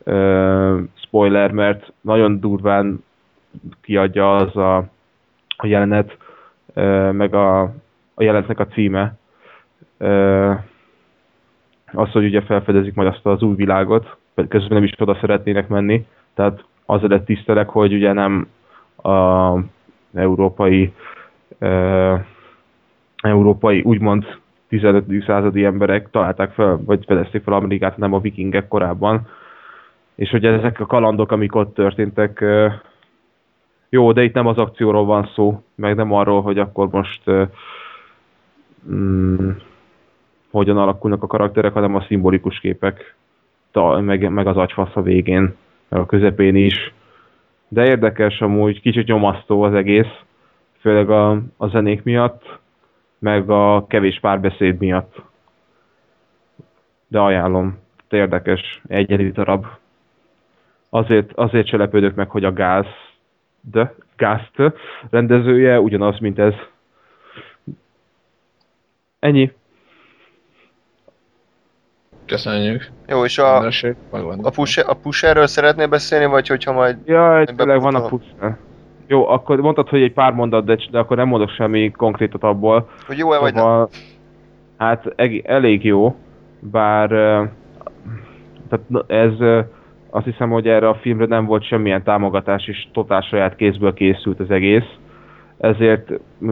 ö, 0.04 0.80
spoiler, 0.93 1.52
mert 1.52 1.93
nagyon 2.02 2.39
durván 2.39 3.04
kiadja 3.82 4.36
az 4.36 4.56
a, 4.56 4.78
a 5.58 5.67
jelenet, 5.67 6.17
ö, 6.74 7.12
meg 7.12 7.34
a, 7.34 7.62
a 8.13 8.24
jelenetnek 8.24 8.60
a 8.60 8.67
címe. 8.67 9.17
Ö, 9.98 10.54
az, 11.91 12.12
hogy 12.12 12.26
ugye 12.26 12.41
felfedezik 12.41 12.93
majd 12.93 13.08
azt 13.08 13.26
az 13.26 13.41
új 13.41 13.56
világot, 13.56 14.17
közben 14.36 14.74
nem 14.74 14.84
is 14.84 14.93
oda 14.98 15.17
szeretnének 15.20 15.67
menni, 15.67 16.06
tehát 16.34 16.63
azért 16.86 17.24
tisztelek, 17.26 17.70
hogy 17.70 17.93
ugye 17.93 18.13
nem 18.13 18.48
a 19.04 19.54
európai 20.13 20.93
ö, 21.60 22.15
európai, 23.22 23.82
úgymond 23.82 24.39
15. 24.67 25.23
századi 25.25 25.63
emberek 25.63 26.10
találták 26.10 26.51
fel, 26.51 26.80
vagy 26.86 27.06
fedezték 27.06 27.43
fel 27.43 27.53
Amerikát, 27.53 27.97
nem 27.97 28.13
a 28.13 28.19
vikingek 28.19 28.67
korábban. 28.67 29.27
És 30.15 30.30
hogy 30.30 30.45
ezek 30.45 30.80
a 30.80 30.86
kalandok, 30.86 31.32
amik 31.32 31.56
ott 31.56 31.73
történtek, 31.73 32.43
jó, 33.89 34.12
de 34.12 34.23
itt 34.23 34.34
nem 34.34 34.47
az 34.47 34.58
akcióról 34.58 35.06
van 35.06 35.30
szó, 35.36 35.63
meg 35.75 35.95
nem 35.95 36.12
arról, 36.13 36.41
hogy 36.41 36.60
akkor 36.60 36.88
most 36.91 37.21
mm, 38.91 39.49
hogyan 40.51 40.77
alakulnak 40.77 41.23
a 41.23 41.27
karakterek, 41.27 41.73
hanem 41.73 41.95
a 41.95 42.01
szimbolikus 42.01 42.60
képek, 42.60 43.15
meg, 43.99 44.32
meg 44.32 44.47
az 44.47 44.58
agyfasz 44.58 44.95
a 44.95 45.01
végén, 45.01 45.56
meg 45.88 45.99
a 45.99 46.06
közepén 46.06 46.56
is. 46.56 46.93
De 47.67 47.86
érdekes 47.88 48.41
amúgy, 48.41 48.82
kicsit 48.82 49.08
nyomasztó 49.08 49.62
az 49.62 49.73
egész, 49.73 50.19
főleg 50.80 51.10
a, 51.10 51.41
a 51.58 51.67
zenék 51.67 52.03
miatt, 52.03 52.60
meg 53.19 53.49
a 53.49 53.86
kevés 53.88 54.19
párbeszéd 54.19 54.80
miatt. 54.80 55.21
De 57.08 57.19
ajánlom, 57.19 57.80
érdekes, 58.10 58.82
egyedi 58.88 59.32
darab. 59.32 59.65
azért, 60.89 61.32
azért 61.34 61.67
se 61.67 61.77
lepődök 61.77 62.15
meg, 62.15 62.30
hogy 62.30 62.43
a 62.43 62.53
gáz, 62.53 62.86
de 63.62 63.93
gázt 64.15 64.73
rendezője 65.10 65.80
ugyanaz, 65.80 66.19
mint 66.19 66.39
ez. 66.39 66.53
Ennyi. 69.19 69.51
Köszönjük. 72.25 72.89
Jó, 73.08 73.23
és 73.25 73.38
a, 73.38 73.65
a, 74.41 74.49
push, 74.49 74.89
a 74.89 74.93
pusherről 74.93 75.47
szeretnél 75.47 75.88
beszélni, 75.88 76.25
vagy 76.25 76.47
hogyha 76.47 76.71
majd... 76.71 76.97
Ja, 77.06 77.43
tényleg 77.56 77.82
van 77.82 77.95
a 77.95 78.01
bepótolom. 78.01 78.58
Jó, 79.08 79.28
akkor 79.28 79.60
mondtad, 79.60 79.89
hogy 79.89 80.02
egy 80.02 80.13
pár 80.13 80.34
mondat, 80.34 80.65
de, 80.65 80.78
de 80.91 81.00
akkor 81.00 81.17
nem 81.17 81.28
mondok 81.28 81.50
semmi 81.50 81.91
konkrétat 81.91 82.43
abból. 82.43 82.89
Hogy 83.08 83.17
jó-e 83.17 83.39
vagy 83.39 83.54
nem? 83.54 83.63
Szóval, 83.63 83.89
hát 84.78 85.13
elég 85.43 85.86
jó, 85.86 86.15
bár 86.60 87.10
tehát 88.70 89.06
ez 89.08 89.63
azt 90.10 90.26
hiszem, 90.26 90.50
hogy 90.50 90.67
erre 90.67 90.88
a 90.88 90.96
filmre 90.96 91.26
nem 91.26 91.46
volt 91.46 91.63
semmilyen 91.63 92.04
támogatás, 92.04 92.67
és 92.67 92.88
totál 92.93 93.22
saját 93.22 93.56
kézből 93.56 93.93
készült 93.93 94.39
az 94.39 94.52
egész. 94.52 94.96
Ezért 95.58 96.12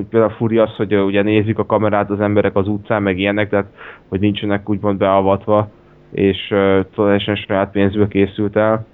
például 0.10 0.30
furi 0.30 0.58
az, 0.58 0.76
hogy 0.76 0.96
ugye 0.96 1.22
nézik 1.22 1.60
a 1.60 1.65
kamerát 1.65 2.10
az 2.10 2.20
emberek 2.20 2.56
az 2.56 2.68
utcán, 2.68 3.04
meg 3.04 3.20
ilyenek, 3.20 3.50
tehát 3.50 3.68
hogy 4.08 4.20
nincsenek 4.20 4.70
úgymond 4.70 4.98
beavatva, 4.98 5.70
és 6.12 6.52
ö, 6.52 6.80
teljesen 6.96 7.36
saját 7.36 7.72
pénzből 7.72 8.08
készült 8.08 8.56
el. 8.56 8.86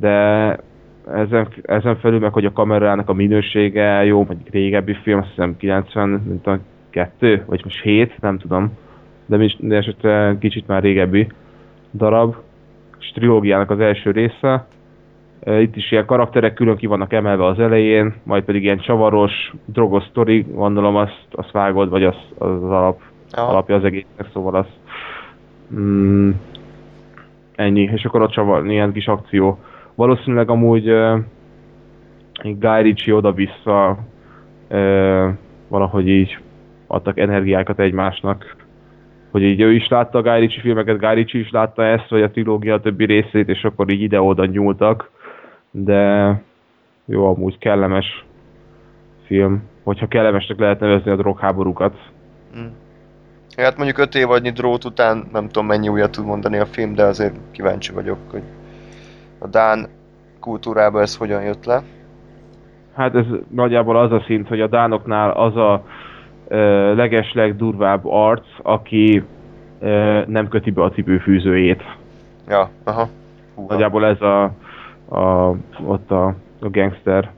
De 0.00 0.58
ezen, 1.06 1.48
ezen 1.62 1.96
felül 1.96 2.18
meg, 2.18 2.32
hogy 2.32 2.44
a 2.44 2.52
kamerának 2.52 3.08
a 3.08 3.12
minősége 3.12 4.04
jó, 4.04 4.16
mondjuk 4.16 4.48
régebbi 4.48 4.94
film, 5.02 5.18
azt 5.18 5.28
hiszem 5.28 5.56
90, 5.56 6.08
nem 6.08 6.40
tudom, 6.42 6.60
kettő, 6.90 7.42
vagy 7.46 7.60
most 7.64 7.82
hét, 7.82 8.20
nem 8.20 8.38
tudom. 8.38 8.72
De, 9.26 9.36
mi, 9.36 9.54
de 9.58 9.76
esetre 9.76 10.36
kicsit 10.40 10.66
már 10.66 10.82
régebbi 10.82 11.26
darab. 11.92 12.36
És 13.00 13.10
trilógiának 13.10 13.70
az 13.70 13.80
első 13.80 14.10
része. 14.10 14.66
E, 15.40 15.60
Itt 15.60 15.76
is 15.76 15.92
ilyen 15.92 16.06
karakterek 16.06 16.54
külön 16.54 16.76
ki 16.76 16.86
vannak 16.86 17.12
emelve 17.12 17.44
az 17.44 17.58
elején, 17.58 18.14
majd 18.22 18.44
pedig 18.44 18.62
ilyen 18.62 18.78
csavaros, 18.78 19.52
drogos 19.64 20.04
sztori, 20.04 20.46
gondolom 20.50 20.96
azt, 20.96 21.26
azt 21.30 21.50
vágod, 21.50 21.88
vagy 21.88 22.04
az, 22.04 22.16
az, 22.38 22.50
az 22.50 22.62
alap, 22.62 23.00
Aha. 23.30 23.50
alapja 23.50 23.74
az 23.76 23.84
egésznek, 23.84 24.28
szóval 24.32 24.54
az... 24.54 24.66
Mm, 25.74 26.30
ennyi, 27.54 27.90
és 27.92 28.04
akkor 28.04 28.22
ott 28.22 28.30
csavar, 28.30 28.66
ilyen 28.66 28.92
kis 28.92 29.06
akció. 29.06 29.58
Valószínűleg 30.02 30.50
amúgy 30.50 30.90
uh, 30.90 31.18
Guy 32.42 32.82
Ritchie 32.82 33.14
oda-vissza 33.14 33.98
uh, 34.70 35.28
valahogy 35.68 36.08
így 36.08 36.38
adtak 36.86 37.18
energiákat 37.18 37.78
egymásnak. 37.78 38.56
Hogy 39.30 39.42
így 39.42 39.60
ő 39.60 39.72
is 39.72 39.88
látta 39.88 40.18
a 40.18 40.22
Guy 40.22 40.38
Ritchie 40.38 40.60
filmeket, 40.60 40.98
Guy 40.98 41.14
Ritchie 41.14 41.40
is 41.40 41.50
látta 41.50 41.84
ezt, 41.84 42.08
vagy 42.08 42.22
a 42.22 42.30
trilógia 42.30 42.80
többi 42.80 43.04
részét, 43.04 43.48
és 43.48 43.64
akkor 43.64 43.92
így 43.92 44.00
ide-oda 44.00 44.44
nyúltak. 44.44 45.10
De 45.70 46.42
jó, 47.04 47.26
amúgy 47.26 47.58
kellemes 47.58 48.24
film. 49.24 49.62
Hogyha 49.82 50.08
kellemesnek 50.08 50.58
lehet 50.58 50.80
nevezni 50.80 51.10
a 51.10 51.16
drogháborúkat. 51.16 51.94
Mm. 52.58 52.66
Hát 53.56 53.76
mondjuk 53.76 53.98
öt 53.98 54.14
év 54.14 54.30
annyi 54.30 54.50
drót 54.50 54.84
után 54.84 55.28
nem 55.32 55.46
tudom 55.46 55.66
mennyi 55.66 55.88
újat 55.88 56.10
tud 56.10 56.26
mondani 56.26 56.58
a 56.58 56.66
film, 56.66 56.94
de 56.94 57.04
azért 57.04 57.36
kíváncsi 57.52 57.92
vagyok, 57.92 58.18
hogy 58.30 58.42
a 59.42 59.46
Dán 59.46 59.88
kultúrába 60.40 61.00
ez 61.00 61.16
hogyan 61.16 61.42
jött 61.42 61.64
le. 61.64 61.82
Hát 62.94 63.14
ez 63.14 63.24
nagyjából 63.48 63.96
az 63.96 64.12
a 64.12 64.22
szint, 64.26 64.48
hogy 64.48 64.60
a 64.60 64.66
dánoknál 64.66 65.30
az 65.30 65.56
a 65.56 65.84
ö, 66.48 66.94
legesleg 66.94 67.56
durvább 67.56 68.00
arc, 68.04 68.46
aki 68.62 69.24
ö, 69.80 70.22
nem 70.26 70.48
köti 70.48 70.70
be 70.70 70.82
a 70.82 70.90
cipőfűzőjét. 70.90 71.82
Ja, 72.48 72.70
aha. 72.84 73.08
Húha. 73.54 73.72
Nagyjából 73.72 74.06
ez 74.06 74.20
a, 74.20 74.42
a 75.16 75.56
ott 75.86 76.10
a, 76.10 76.26
a 76.60 76.70
gangster 76.70 77.30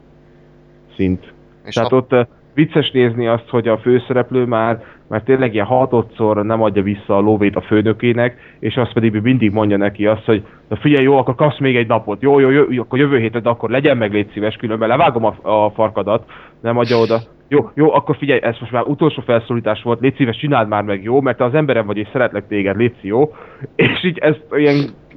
szint. 0.96 1.32
És 1.64 1.74
Tehát 1.74 1.92
a, 1.92 1.96
ott 1.96 2.26
vicces 2.54 2.90
nézni 2.90 3.26
azt, 3.26 3.48
hogy 3.48 3.68
a 3.68 3.78
főszereplő 3.78 4.44
már, 4.44 4.82
már 5.08 5.22
tényleg 5.22 5.54
ilyen 5.54 5.66
hatodszor 5.66 6.44
nem 6.44 6.62
adja 6.62 6.82
vissza 6.82 7.16
a 7.16 7.20
lóvét 7.20 7.56
a 7.56 7.60
főnökének, 7.60 8.36
és 8.58 8.76
azt 8.76 8.92
pedig 8.92 9.20
mindig 9.22 9.52
mondja 9.52 9.76
neki 9.76 10.06
azt, 10.06 10.24
hogy 10.24 10.44
na 10.68 10.76
figyelj, 10.76 11.04
jó, 11.04 11.16
akkor 11.16 11.34
kapsz 11.34 11.58
még 11.58 11.76
egy 11.76 11.86
napot, 11.86 12.22
jó, 12.22 12.38
jó, 12.38 12.50
jó, 12.50 12.82
akkor 12.82 12.98
jövő 12.98 13.18
héten, 13.18 13.42
akkor 13.42 13.70
legyen 13.70 13.96
meg, 13.96 14.12
légy 14.12 14.30
szíves, 14.32 14.56
különben 14.56 14.88
levágom 14.88 15.24
a, 15.24 15.34
a 15.42 15.70
farkadat, 15.70 16.24
nem 16.60 16.78
adja 16.78 16.98
oda. 16.98 17.20
Jó, 17.48 17.70
jó, 17.74 17.94
akkor 17.94 18.16
figyelj, 18.16 18.40
ez 18.42 18.56
most 18.60 18.72
már 18.72 18.82
utolsó 18.82 19.22
felszólítás 19.26 19.82
volt, 19.82 20.00
légy 20.00 20.14
szíves, 20.16 20.36
csináld 20.36 20.68
már 20.68 20.82
meg, 20.82 21.02
jó, 21.02 21.20
mert 21.20 21.36
te 21.36 21.44
az 21.44 21.54
emberem 21.54 21.86
vagy, 21.86 21.96
és 21.96 22.08
szeretlek 22.12 22.46
téged, 22.48 22.76
légy 22.76 22.94
jó. 23.00 23.34
És 23.74 24.04
így 24.04 24.18
ezt 24.18 24.44
ilyen 24.50 24.76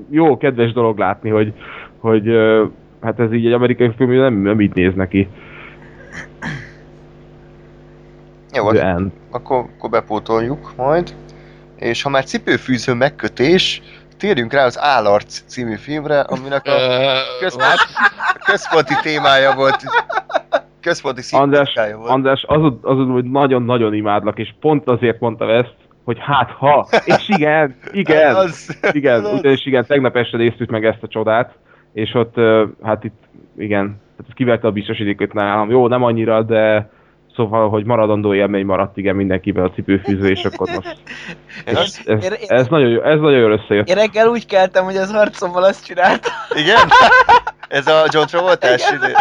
jó, 0.09 0.37
kedves 0.37 0.71
dolog 0.71 0.97
látni, 0.97 1.29
hogy, 1.29 1.53
hogy 1.99 2.37
hát 3.01 3.19
ez 3.19 3.33
így 3.33 3.45
egy 3.45 3.51
amerikai 3.51 3.91
film 3.97 4.11
nem, 4.11 4.33
nem 4.33 4.61
így 4.61 4.73
néz 4.73 4.93
neki. 4.95 5.27
Jó, 8.57 8.71
The 8.71 8.85
end. 8.87 9.11
akkor, 9.31 9.57
akkor 9.57 9.89
bepótoljuk 9.89 10.73
majd. 10.75 11.15
És 11.75 12.01
ha 12.01 12.09
már 12.09 12.23
cipőfűző 12.23 12.93
megkötés, 12.93 13.81
térjünk 14.17 14.53
rá 14.53 14.65
az 14.65 14.79
Állarc 14.79 15.43
című 15.45 15.75
filmre, 15.75 16.19
aminek 16.19 16.65
a 16.65 16.77
központi, 17.39 17.83
a 18.17 18.43
központi 18.45 18.93
témája 19.01 19.55
volt, 19.55 19.83
központi 20.81 21.21
András, 21.31 21.73
volt. 21.95 22.09
András 22.09 22.43
azon, 22.43 22.79
azon, 22.81 23.07
hogy 23.07 23.23
nagyon-nagyon 23.23 23.93
imádlak, 23.93 24.39
és 24.39 24.53
pont 24.59 24.87
azért 24.87 25.19
mondtam 25.19 25.49
ezt, 25.49 25.75
hogy 26.03 26.17
hát 26.19 26.51
ha, 26.51 26.87
és 27.05 27.29
igen, 27.29 27.75
igen, 27.91 28.35
Az, 28.45 28.79
igen, 28.91 29.23
az. 29.23 29.39
ugyanis 29.39 29.65
igen, 29.65 29.85
tegnap 29.85 30.15
este 30.15 30.37
néztük 30.37 30.69
meg 30.69 30.85
ezt 30.85 31.03
a 31.03 31.07
csodát, 31.07 31.57
és 31.93 32.13
ott, 32.13 32.35
hát 32.83 33.03
itt, 33.03 33.23
igen, 33.57 34.01
hát 34.17 34.25
ez 34.27 34.33
kivette 34.33 34.67
a 34.67 34.71
biztosítékot 34.71 35.33
nálam, 35.33 35.69
jó, 35.69 35.87
nem 35.87 36.03
annyira, 36.03 36.43
de 36.43 36.89
szóval, 37.37 37.69
hogy 37.69 37.85
maradandó 37.85 38.33
élmény 38.33 38.65
maradt, 38.65 38.97
igen, 38.97 39.15
mindenkivel 39.15 39.65
a 39.65 39.69
cipőfűző, 39.71 40.29
és 40.29 40.45
akkor 40.45 40.69
most, 40.69 40.97
az- 41.65 42.01
ez, 42.05 42.23
Én- 42.23 42.31
ez, 42.47 42.67
nagyon, 42.67 42.89
jó, 42.89 43.01
ez 43.01 43.19
nagyon 43.19 43.39
jól 43.39 43.51
összejött. 43.51 43.87
Én 43.89 43.95
reggel 43.95 44.27
úgy 44.27 44.45
keltem, 44.45 44.83
hogy 44.83 44.95
az 44.95 45.11
arcommal 45.11 45.63
azt 45.63 45.85
csináltam. 45.85 46.33
Igen? 46.55 46.87
Ez 47.67 47.87
a 47.87 48.05
John 48.11 48.25
Travolta-s 48.27 48.91
idő? 48.91 49.13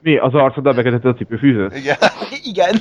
Mi, 0.00 0.16
az 0.18 0.34
arcod 0.34 0.74
bekötött 0.74 1.04
a 1.04 1.14
cipőfűzőt? 1.14 1.76
Igen. 1.76 1.96
Igen. 2.44 2.74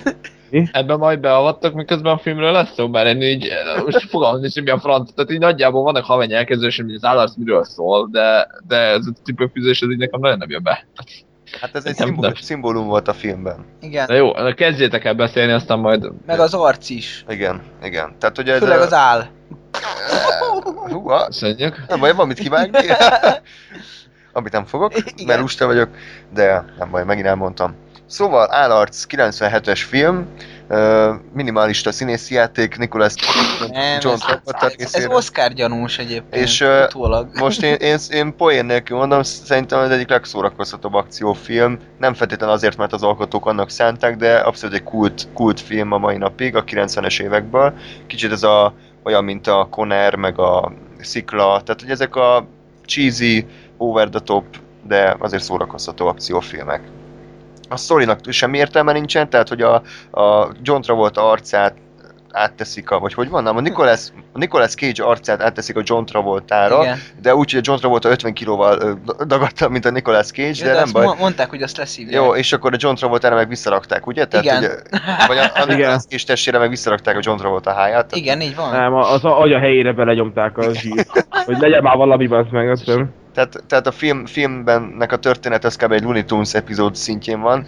Ebben 0.72 0.98
majd 0.98 1.20
beavattak, 1.20 1.74
miközben 1.74 2.14
a 2.14 2.18
filmről 2.18 2.52
lesz 2.52 2.74
szó, 2.74 2.88
mert 2.88 3.08
én 3.08 3.22
így 3.22 3.50
most 3.86 4.10
fogalmazni 4.10 4.50
sem 4.50 4.64
mi 4.64 4.70
a 4.70 4.80
franc, 4.80 5.14
tehát 5.14 5.32
így 5.32 5.40
nagyjából 5.40 5.84
vannak 5.84 6.04
havány 6.06 6.34
elképzelésem, 6.34 6.86
hogy 6.86 6.96
az 6.96 7.04
állarc 7.06 7.36
miről 7.36 7.64
szól, 7.64 8.08
de, 8.12 8.48
de 8.68 8.76
ez 8.78 9.06
a 9.06 9.12
cipőfűzés, 9.24 9.82
ez 9.82 9.90
így 9.90 9.98
nekem 9.98 10.20
nagyon 10.20 10.38
nem 10.38 10.50
jön 10.50 10.64
be. 10.64 10.86
Hát 11.62 11.76
ez 11.76 11.86
egy 11.86 11.98
nem. 11.98 12.34
szimbólum 12.42 12.88
volt 12.88 13.08
a 13.08 13.14
filmben. 13.14 13.66
Igen. 13.82 14.08
De 14.08 14.14
jó, 14.14 14.32
na 14.32 14.54
kezdjétek 14.54 15.06
el 15.06 15.14
beszélni, 15.14 15.52
aztán 15.52 15.80
majd... 15.80 16.08
Meg 16.26 16.40
az 16.40 16.54
arc 16.54 16.90
is. 16.90 17.26
Igen, 17.28 17.62
igen. 17.84 18.16
Tehát 18.20 18.38
ugye 18.38 18.54
ez 18.54 18.60
Főleg 18.60 18.80
a... 18.80 18.82
az 18.82 18.94
áll. 18.94 19.26
Húha, 20.92 21.26
Köszönjük. 21.26 21.84
nem 21.88 22.00
baj, 22.00 22.14
van 22.14 22.28
mit 22.28 22.40
kivágni. 22.40 22.80
Amit 24.34 24.52
nem 24.52 24.66
fogok, 24.66 24.94
mert 24.94 25.20
Igen. 25.20 25.40
lusta 25.40 25.66
vagyok, 25.66 25.90
de 26.34 26.66
nem 26.78 26.90
baj, 26.92 27.04
megint 27.04 27.28
elmondtam. 27.28 27.76
Szóval 28.06 28.54
Állarc 28.54 29.06
97-es 29.10 29.82
film, 29.88 30.28
minimalista 31.34 31.92
színészi 31.92 32.34
játék, 32.34 32.78
Nicholas 32.78 33.14
Nem, 33.72 33.98
John 34.02 34.14
ez, 34.14 34.20
Travolta 34.20 34.72
ez, 34.78 34.96
ez. 34.96 35.06
Oscar 35.06 35.54
gyanús 35.54 35.98
egyébként. 35.98 36.44
És, 36.44 36.62
utólag. 36.62 37.30
Most 37.40 37.64
én, 37.64 37.74
én, 37.74 37.98
én 38.10 38.36
poén 38.36 38.66
nélkül 38.66 38.98
mondom, 38.98 39.24
szerintem 39.24 39.80
az 39.80 39.90
egyik 39.90 40.10
legszórakoztatóbb 40.10 40.94
akciófilm. 40.94 41.80
Nem 42.00 42.14
feltétlenül 42.14 42.56
azért, 42.56 42.78
mert 42.78 42.94
az 42.94 43.04
alkotók 43.04 43.46
annak 43.46 43.70
szánták, 43.70 44.16
de 44.16 44.38
abszolút 44.38 44.76
egy 44.76 44.84
kult, 44.84 45.28
kult 45.34 45.60
film 45.60 45.92
a 45.92 45.98
mai 45.98 46.18
napig, 46.18 46.56
a 46.56 46.64
90-es 46.64 47.22
évekből. 47.22 47.74
Kicsit 48.08 48.32
ez 48.32 48.44
a, 48.44 48.74
olyan, 49.04 49.24
mint 49.24 49.48
a 49.48 49.68
Conner, 49.72 50.16
meg 50.16 50.40
a 50.40 50.72
Szikla, 51.00 51.62
tehát 51.66 51.82
hogy 51.82 51.90
ezek 51.90 52.16
a 52.16 52.48
cheesy, 52.86 53.46
over 53.78 54.10
the 54.10 54.20
top, 54.20 54.46
de 54.88 55.16
azért 55.20 55.44
szórakoztató 55.44 56.08
akciófilmek. 56.08 56.82
A 57.72 57.78
sztorinak 57.78 58.20
semmi 58.30 58.58
értelme 58.58 58.92
nincsen, 58.92 59.30
tehát 59.30 59.48
hogy 59.50 59.62
a, 59.62 59.74
a 60.22 60.52
John 60.62 60.82
Travolta 60.82 61.30
arcát 61.30 61.74
átteszik 62.32 62.92
a, 62.92 63.00
vagy 63.00 63.14
hogy 63.14 63.30
van, 63.30 63.44
nem, 63.44 63.58
a 63.58 63.60
Nicolas, 63.62 64.08
a 64.34 64.38
Nicolas 64.38 64.74
Cage 64.76 65.04
arcát 65.04 65.42
átteszik 65.42 65.76
a 65.76 65.82
John 65.84 66.04
Travoltára, 66.06 66.82
Igen. 66.82 66.98
de 67.22 67.36
úgy, 67.36 67.52
hogy 67.52 67.60
a 67.60 67.64
John 67.66 67.80
Travolta 67.80 68.10
50 68.10 68.34
kilóval 68.34 69.00
dagadta, 69.28 69.70
mint 69.70 69.86
a 69.86 69.90
Nicolas 69.92 70.32
Cage, 70.32 70.48
Ja, 70.54 70.66
de 70.66 70.72
nem 70.74 70.84
azt 70.84 70.94
baj. 70.94 71.06
mo- 71.06 71.20
Mondták, 71.20 71.50
hogy 71.50 71.62
azt 71.62 71.78
leszívják. 71.78 72.24
Jó, 72.24 72.36
és 72.36 72.54
akkor 72.54 72.74
a 72.74 72.78
John 72.80 72.96
Travoltára 72.96 73.36
meg 73.36 73.48
visszarakták, 73.48 74.08
ugye? 74.08 74.26
Tehát, 74.26 74.46
Igen. 74.46 74.58
Ugye, 74.58 74.70
vagy 75.28 75.38
a, 75.38 75.62
a. 75.62 75.66
Nicolas 75.74 76.04
Cage 76.04 76.24
testére 76.26 76.58
meg 76.58 76.70
visszarakták 76.70 77.16
a 77.18 77.20
John 77.22 77.38
Travolta 77.38 77.72
háját. 77.74 77.92
Tehát, 78.08 78.16
Igen, 78.16 78.42
így 78.42 78.56
van. 78.56 78.72
Nem, 78.72 78.94
az 78.94 79.24
a 79.26 79.40
agya 79.42 79.60
helyére 79.60 79.94
belegyomták 79.94 80.58
a 80.58 80.74
zsírt, 80.74 81.26
hogy 81.46 81.58
legyen 81.60 81.84
már 81.84 81.96
valami, 81.96 82.28
az 82.28 82.46
meg, 82.52 82.70
azt. 82.70 82.92
Tehát, 83.34 83.64
tehát 83.68 83.88
a 83.88 83.92
film, 83.92 84.26
filmbennek 84.26 85.12
a 85.12 85.18
történet 85.18 85.64
az 85.64 85.76
kb. 85.76 85.92
egy 85.92 86.04
Looney 86.04 86.24
Tunes 86.24 86.54
epizód 86.54 86.96
szintjén 86.96 87.42
van, 87.42 87.66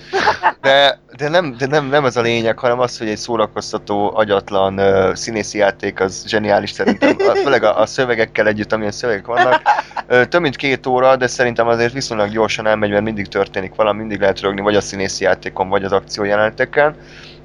de, 0.62 0.99
de, 1.17 1.30
nem, 1.30 1.56
de 1.58 1.65
nem, 1.65 1.86
nem 1.86 2.06
ez 2.06 2.15
a 2.15 2.21
lényeg, 2.21 2.60
hanem 2.60 2.80
az, 2.80 2.97
hogy 2.97 3.08
egy 3.08 3.17
szórakoztató, 3.17 4.12
agyatlan 4.15 4.80
uh, 4.80 5.13
színészi 5.13 5.58
játék 5.58 5.99
az 5.99 6.23
zseniális 6.28 6.71
szerintem, 6.71 7.17
főleg 7.43 7.63
a, 7.63 7.80
a 7.80 7.86
szövegekkel 7.86 8.47
együtt, 8.47 8.73
amilyen 8.73 8.91
szövegek 8.91 9.26
vannak. 9.26 9.62
Uh, 10.10 10.23
több 10.23 10.41
mint 10.41 10.56
két 10.56 10.86
óra, 10.86 11.15
de 11.15 11.28
szerintem 11.28 11.67
azért 11.67 11.93
viszonylag 11.93 12.30
gyorsan 12.30 12.67
elmegy, 12.67 12.89
mert 12.89 13.04
mindig 13.04 13.28
történik 13.28 13.76
valami, 13.76 13.99
mindig 13.99 14.19
lehet 14.19 14.39
rögni, 14.39 14.62
vagy 14.62 14.76
a 14.76 14.82
színészi 14.82 15.23
játékon, 15.23 15.69
vagy 15.69 15.84
az 15.84 15.91
akciójeleneteken. 15.91 16.95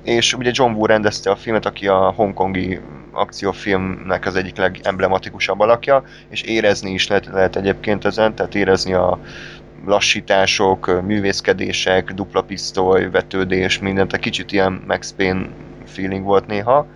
És 0.04 0.34
ugye 0.34 0.50
John 0.54 0.72
Woo 0.72 0.86
rendezte 0.86 1.30
a 1.30 1.36
filmet, 1.36 1.66
aki 1.66 1.88
a 1.88 2.12
hongkongi 2.16 2.80
akciófilmnek 3.12 4.26
az 4.26 4.36
egyik 4.36 4.56
legemblematikusabb 4.56 5.60
alakja, 5.60 6.02
és 6.28 6.42
érezni 6.42 6.90
is 6.90 7.06
lehet, 7.06 7.26
lehet 7.26 7.56
egyébként 7.56 8.04
ezen, 8.04 8.34
tehát 8.34 8.54
érezni 8.54 8.92
a 8.92 9.18
lassítások, 9.86 11.02
művészkedések, 11.02 12.12
dupla 12.12 12.42
pisztoly, 12.42 13.10
vetődés, 13.10 13.78
mindent, 13.78 14.12
egy 14.12 14.20
kicsit 14.20 14.52
ilyen 14.52 14.82
Max 14.86 15.14
Payne 15.16 15.48
feeling 15.86 16.24
volt 16.24 16.46
néha, 16.46 16.86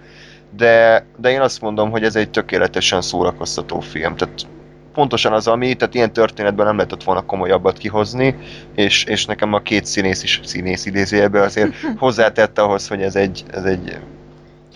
de, 0.57 1.07
de 1.17 1.31
én 1.31 1.41
azt 1.41 1.61
mondom, 1.61 1.91
hogy 1.91 2.05
ez 2.05 2.17
egy 2.17 2.31
tökéletesen 2.31 3.03
szórakoztató 3.03 3.81
film, 3.81 4.17
tehát 4.17 4.47
pontosan 4.93 5.33
az, 5.33 5.47
ami, 5.47 5.75
tehát 5.75 5.95
ilyen 5.95 6.13
történetben 6.13 6.67
nem 6.67 6.77
lehetett 6.77 7.03
volna 7.03 7.21
komolyabbat 7.21 7.79
kihozni, 7.79 8.37
és, 8.75 9.05
és 9.05 9.25
nekem 9.25 9.53
a 9.53 9.59
két 9.59 9.85
színész 9.85 10.23
is 10.23 10.41
színész 10.45 10.87
idézőjelbe 10.87 11.41
azért 11.41 11.75
hozzátette 11.99 12.63
ahhoz, 12.63 12.89
hogy 12.89 13.03
ez 13.03 13.17
egy, 13.17 13.45
ez 13.51 13.65
egy 13.65 13.99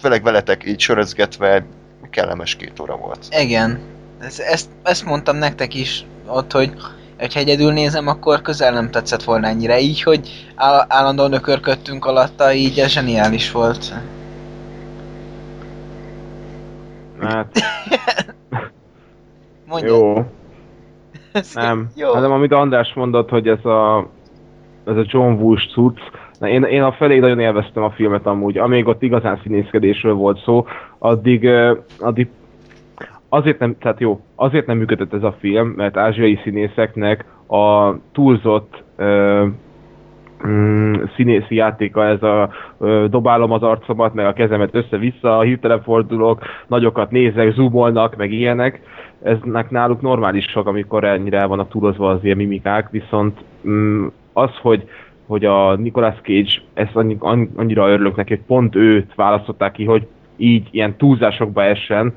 főleg 0.07 0.23
veletek 0.23 0.67
így 0.67 0.81
sörözgetve 0.81 1.65
kellemes 2.11 2.57
két 2.57 2.81
óra 2.81 2.97
volt. 2.97 3.27
Igen. 3.31 3.79
Ez, 4.21 4.41
ezt, 4.41 4.69
ezt 4.83 5.05
mondtam 5.05 5.37
nektek 5.37 5.75
is 5.75 6.05
ott, 6.27 6.53
hogy 6.53 6.73
hogyha 7.19 7.41
egyedül 7.41 7.73
nézem, 7.73 8.07
akkor 8.07 8.43
közel 8.43 8.73
nem 8.73 8.91
tetszett 8.91 9.23
volna 9.23 9.47
ennyire. 9.47 9.81
Így, 9.81 10.03
hogy 10.03 10.47
áll, 10.55 10.85
állandóan 10.89 11.33
ökörködtünk 11.33 12.05
alatta, 12.05 12.53
így 12.53 12.79
ez 12.79 12.91
zseniális 12.91 13.53
volt. 13.53 13.95
Hát, 17.21 17.57
Mondja. 19.69 19.89
jó. 19.89 20.15
Nem. 21.55 21.91
Jó. 21.95 22.13
Hát 22.13 22.23
nem, 22.23 22.33
amit 22.33 22.53
András 22.53 22.93
mondott, 22.95 23.29
hogy 23.29 23.49
ez 23.49 23.65
a, 23.65 24.09
ez 24.85 24.97
a 24.97 25.05
John 25.07 25.33
Woo-s 25.33 25.73
cucc, 25.73 25.99
na, 26.41 26.49
én, 26.49 26.63
én 26.63 26.83
a 26.83 26.93
felé 26.93 27.19
nagyon 27.19 27.39
élveztem 27.39 27.83
a 27.83 27.91
filmet 27.91 28.27
amúgy, 28.27 28.59
amíg 28.59 28.87
ott 28.87 29.03
igazán 29.03 29.41
színészkedésről 29.43 30.15
volt 30.15 30.43
szó, 30.43 30.67
addig, 30.99 31.49
addig 31.99 32.29
azért 33.29 33.59
nem, 33.59 33.77
tehát 33.79 34.01
jó, 34.01 34.21
azért 34.35 34.67
nem 34.67 34.77
működött 34.77 35.15
ez 35.15 35.23
a 35.23 35.37
film, 35.39 35.69
mert 35.77 35.97
ázsiai 35.97 36.39
színészeknek 36.43 37.25
a 37.49 37.95
túlzott 38.13 38.83
ö, 38.97 39.45
mm, 40.47 40.95
színészi 41.17 41.55
játéka, 41.55 42.05
ez 42.05 42.23
a 42.23 42.51
ö, 42.79 43.07
dobálom 43.11 43.53
az 43.53 43.63
arcomat, 43.63 44.15
meg 44.15 44.27
a 44.27 44.33
kezemet 44.33 44.75
össze-vissza, 44.75 45.41
hirtelen 45.41 45.83
fordulok, 45.83 46.43
nagyokat 46.67 47.11
nézek, 47.11 47.53
zoomolnak, 47.53 48.17
meg 48.17 48.33
ilyenek, 48.33 48.81
eznek 49.23 49.71
náluk 49.71 50.01
normálisak, 50.01 50.67
amikor 50.67 51.05
ennyire 51.05 51.39
el 51.39 51.49
vannak 51.49 51.69
túlozva 51.69 52.11
az 52.11 52.25
ilyen 52.25 52.37
mimikák, 52.37 52.91
viszont 52.91 53.45
mm, 53.69 54.07
az, 54.33 54.51
hogy 54.63 54.89
hogy 55.27 55.45
a 55.45 55.75
Nicolas 55.77 56.15
Cage, 56.23 56.51
ezt 56.75 56.97
annyi, 56.97 57.17
annyi- 57.19 57.51
annyira 57.57 57.89
örülök 57.89 58.17
neki, 58.17 58.35
hogy 58.35 58.45
pont 58.47 58.75
őt 58.75 59.15
választották 59.15 59.73
ki, 59.73 59.85
hogy 59.85 60.07
így 60.37 60.69
ilyen 60.71 60.97
túlzásokba 60.97 61.63
essen, 61.63 62.15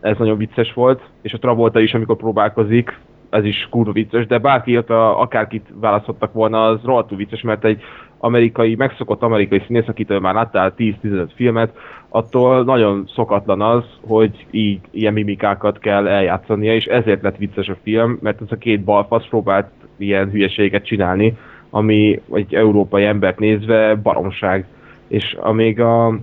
ez 0.00 0.18
nagyon 0.18 0.36
vicces 0.36 0.72
volt, 0.72 1.00
és 1.22 1.32
a 1.32 1.38
Travolta 1.38 1.80
is, 1.80 1.94
amikor 1.94 2.16
próbálkozik, 2.16 2.98
ez 3.30 3.44
is 3.44 3.66
kurva 3.70 3.92
vicces, 3.92 4.26
de 4.26 4.38
bárki, 4.38 4.70
illetve 4.70 5.06
akárkit 5.08 5.66
választottak 5.80 6.32
volna, 6.32 6.64
az 6.64 6.80
rohadtul 6.84 7.16
vicces, 7.16 7.42
mert 7.42 7.64
egy 7.64 7.82
amerikai, 8.18 8.74
megszokott 8.74 9.22
amerikai 9.22 9.62
színész, 9.66 9.88
akitől 9.88 10.20
már 10.20 10.34
láttál 10.34 10.74
10-15 10.76 11.28
filmet, 11.34 11.76
attól 12.08 12.64
nagyon 12.64 13.04
szokatlan 13.14 13.60
az, 13.60 13.84
hogy 14.06 14.46
így 14.50 14.80
ilyen 14.90 15.12
mimikákat 15.12 15.78
kell 15.78 16.06
eljátszania, 16.06 16.74
és 16.74 16.84
ezért 16.84 17.22
lett 17.22 17.36
vicces 17.36 17.68
a 17.68 17.76
film, 17.82 18.18
mert 18.22 18.40
ez 18.40 18.46
a 18.50 18.56
két 18.56 18.84
balfasz 18.84 19.26
próbált 19.28 19.70
ilyen 19.96 20.30
hülyeséget 20.30 20.84
csinálni, 20.84 21.36
ami 21.70 22.20
egy 22.32 22.54
európai 22.54 23.04
embert 23.04 23.38
nézve 23.38 23.94
baromság. 23.94 24.66
És 25.08 25.36
amíg 25.40 25.80
a, 25.80 26.18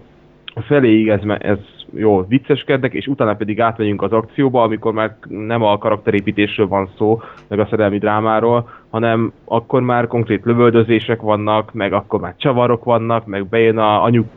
feléig 0.56 1.08
ez, 1.08 1.22
ez 1.40 1.58
jó, 1.94 2.26
vicceskednek, 2.28 2.94
és 2.94 3.08
utána 3.08 3.36
pedig 3.36 3.62
átmegyünk 3.62 4.02
az 4.02 4.12
akcióba, 4.12 4.62
amikor 4.62 4.94
már 4.94 5.18
nem 5.28 5.64
a 5.64 5.78
karakterépítésről 5.78 6.68
van 6.68 6.90
szó, 6.98 7.22
meg 7.48 7.60
a 7.60 7.68
szerelmi 7.70 7.98
drámáról, 7.98 8.70
hanem 8.90 9.34
akkor 9.46 9.82
már 9.82 10.08
konkrét 10.08 10.46
lövöldözések 10.46 11.22
vannak, 11.22 11.74
meg 11.74 11.94
akkor 11.94 12.20
már 12.20 12.36
csavarok 12.38 12.84
vannak, 12.84 13.26
meg 13.26 13.48
bejön 13.48 13.78
a 13.78 14.04
anyuk, 14.04 14.28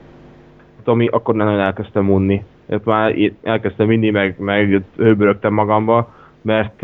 ami 0.85 1.07
akkor 1.07 1.35
nagyon 1.35 1.59
elkezdtem 1.59 2.11
unni. 2.11 2.45
Már 2.85 3.15
elkezdtem 3.43 3.91
inni, 3.91 4.11
meg, 4.11 4.35
meg 4.39 4.83
hőbörögtem 4.97 5.53
magamba, 5.53 6.15
mert 6.43 6.83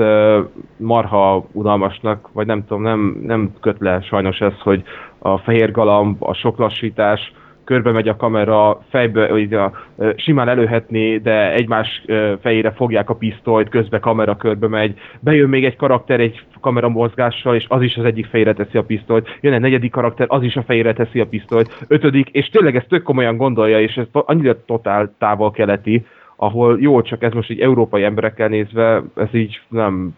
marha 0.77 1.47
unalmasnak, 1.53 2.29
vagy 2.33 2.47
nem 2.47 2.64
tudom, 2.67 2.83
nem, 2.83 3.21
nem 3.27 3.53
köt 3.61 3.79
le 3.79 4.01
sajnos 4.01 4.40
ez, 4.40 4.61
hogy 4.61 4.83
a 5.19 5.38
fehér 5.38 5.71
galamb, 5.71 6.23
a 6.23 6.35
sok 6.35 6.59
lassítás, 6.59 7.33
körbe 7.64 7.90
megy 7.90 8.09
a 8.09 8.17
kamera, 8.17 8.81
fejbe, 8.88 9.29
ö, 9.29 10.11
simán 10.17 10.49
előhetné, 10.49 11.17
de 11.17 11.53
egymás 11.53 12.05
fejére 12.40 12.71
fogják 12.71 13.11
a 13.11 13.14
pisztolyt, 13.14 13.69
közben 13.69 14.01
kamera 14.01 14.37
körbe 14.37 14.69
megy, 14.69 14.99
bejön 15.21 15.49
még 15.49 15.64
egy 15.64 15.77
karakter 15.77 16.21
egy 16.21 16.40
kamera 16.61 16.88
mozgással, 16.88 17.55
és 17.55 17.67
az 17.69 17.83
is 17.83 17.97
az 17.97 18.05
egyik 18.05 18.27
fejére 18.27 18.53
teszi 18.53 18.79
a 18.79 18.85
pisztolyt, 18.85 19.38
jön 19.40 19.53
egy 19.53 19.61
negyedik 19.61 19.90
karakter, 19.90 20.27
az 20.31 20.43
is 20.43 20.57
a 20.57 20.62
fejére 20.62 20.93
teszi 20.93 21.21
a 21.21 21.27
pisztolyt, 21.27 21.85
ötödik, 21.88 22.29
és 22.29 22.49
tényleg 22.49 22.77
ezt 22.77 22.88
tök 22.88 23.03
komolyan 23.03 23.37
gondolja, 23.37 23.81
és 23.81 23.97
ez 23.97 24.07
annyira 24.12 24.64
totál 24.64 25.14
távol 25.19 25.51
keleti, 25.51 26.05
ahol 26.37 26.81
jó, 26.81 27.03
csak 27.03 27.23
ez 27.23 27.33
most 27.33 27.51
így 27.51 27.61
európai 27.61 28.05
emberekkel 28.05 28.49
nézve, 28.49 29.03
ez 29.16 29.35
így 29.35 29.61
nem, 29.68 30.16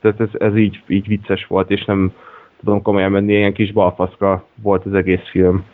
tehát 0.00 0.20
ez, 0.20 0.28
ez 0.38 0.56
így, 0.56 0.82
így 0.86 1.06
vicces 1.06 1.46
volt, 1.46 1.70
és 1.70 1.84
nem 1.84 2.12
tudom 2.58 2.82
komolyan 2.82 3.10
menni, 3.10 3.32
ilyen 3.32 3.52
kis 3.52 3.72
balfaszka 3.72 4.44
volt 4.62 4.86
az 4.86 4.94
egész 4.94 5.28
film. 5.30 5.64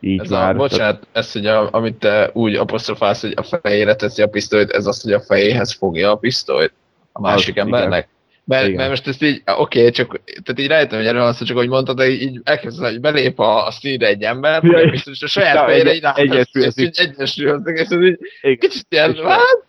Így 0.00 0.20
Ez 0.20 0.30
már. 0.30 0.54
a, 0.54 0.58
bocsánat, 0.58 1.06
ez, 1.12 1.32
hogy 1.32 1.46
a, 1.46 1.68
amit 1.72 1.94
te 1.94 2.30
úgy 2.32 2.54
apostrofálsz, 2.54 3.20
hogy 3.20 3.34
a 3.36 3.58
fejére 3.60 3.94
teszi 3.94 4.22
a 4.22 4.26
pisztolyt, 4.26 4.70
ez 4.70 4.86
az, 4.86 5.02
hogy 5.02 5.12
a 5.12 5.20
fejéhez 5.20 5.72
fogja 5.72 6.10
a 6.10 6.16
pisztolyt 6.16 6.72
a 7.12 7.20
másik 7.20 7.56
Az, 7.56 7.64
embernek. 7.64 8.08
Mert, 8.46 8.64
Igen. 8.64 8.76
mert, 8.76 8.88
most 8.88 9.06
ezt 9.06 9.22
így, 9.22 9.42
oké, 9.56 9.90
csak, 9.90 10.20
tehát 10.24 10.60
így 10.60 10.66
rájöttem, 10.66 10.98
hogy 10.98 11.06
erről 11.08 11.22
van 11.22 11.32
szó, 11.32 11.44
csak 11.44 11.56
ahogy 11.56 11.68
mondtad, 11.68 11.96
de 11.96 12.08
így, 12.08 12.40
elképzelem, 12.44 12.90
hogy 12.90 13.00
belép 13.00 13.38
a, 13.40 13.66
a 13.66 13.70
színre 13.70 14.06
egy 14.06 14.22
ember, 14.22 14.64
Ja, 14.64 14.90
biztos 14.90 15.22
a 15.22 15.26
saját 15.26 15.64
fejére 15.64 15.94
így 15.94 16.04
egyesülzik. 16.14 16.86
és 16.86 17.00
így 17.00 17.08
egyesülnek, 17.08 17.78
és 17.78 17.88
ez 17.88 18.02
így 18.02 18.18
Igen. 18.42 18.58
kicsit 18.58 18.86
ilyen, 18.88 19.16
hát, 19.24 19.64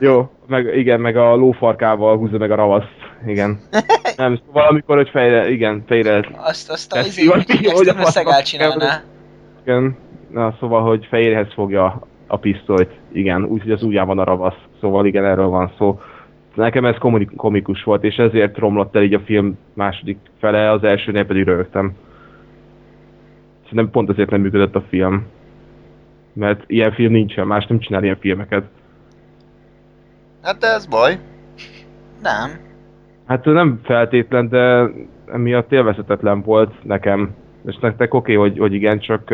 Jó, 0.00 0.30
meg, 0.46 0.76
igen, 0.76 1.00
meg 1.00 1.16
a 1.16 1.34
lófarkával 1.34 2.16
húzza 2.16 2.38
meg 2.38 2.50
a 2.50 2.54
ravaszt. 2.54 3.02
Igen. 3.26 3.60
Nem, 4.16 4.40
szóval 4.46 4.66
amikor, 4.66 4.96
hogy 4.96 5.08
fejre, 5.08 5.50
igen, 5.50 5.84
fejre, 5.86 6.28
Azt, 6.36 6.70
azt 6.70 6.92
a 6.92 7.00
izé, 7.00 7.24
hogy 7.24 7.88
a 7.88 7.92
fasznak 7.94 8.42
csinálná. 8.42 9.02
igen. 9.62 9.96
Na, 10.30 10.56
szóval, 10.60 10.82
hogy 10.82 11.06
fejéhez 11.10 11.52
fogja 11.54 12.06
a 12.26 12.36
pisztolyt, 12.36 12.90
igen, 13.12 13.44
úgyhogy 13.44 13.70
az 13.70 13.82
ujján 13.82 14.06
van 14.06 14.18
a 14.18 14.24
ravasz. 14.24 14.58
Szóval 14.80 15.06
igen, 15.06 15.24
erről 15.24 15.46
van 15.46 15.72
szó. 15.78 16.00
Nekem 16.54 16.84
ez 16.84 16.98
komik- 16.98 17.36
komikus 17.36 17.82
volt, 17.82 18.04
és 18.04 18.16
ezért 18.16 18.58
romlott 18.58 18.96
el 18.96 19.02
így 19.02 19.14
a 19.14 19.20
film 19.20 19.58
második 19.72 20.18
fele, 20.38 20.70
az 20.70 20.84
elsőnél 20.84 21.26
pedig 21.26 21.44
rögtem. 21.44 21.92
Szerintem 23.62 23.90
pont 23.90 24.10
ezért 24.10 24.30
nem 24.30 24.40
működött 24.40 24.74
a 24.74 24.84
film. 24.88 25.26
Mert 26.32 26.64
ilyen 26.66 26.92
film 26.92 27.12
nincsen, 27.12 27.46
más 27.46 27.66
nem 27.66 27.78
csinál 27.78 28.02
ilyen 28.02 28.18
filmeket. 28.18 28.64
Hát 30.42 30.58
de 30.58 30.66
ez 30.66 30.86
baj. 30.86 31.18
Nem. 32.22 32.50
Hát 33.26 33.44
nem 33.44 33.80
feltétlen, 33.82 34.48
de 34.48 34.90
emiatt 35.32 35.72
élvezetetlen 35.72 36.42
volt 36.42 36.84
nekem. 36.84 37.34
És 37.66 37.76
nektek 37.76 38.14
oké, 38.14 38.36
okay, 38.36 38.48
hogy, 38.48 38.58
hogy 38.58 38.72
igen, 38.72 38.98
csak 38.98 39.30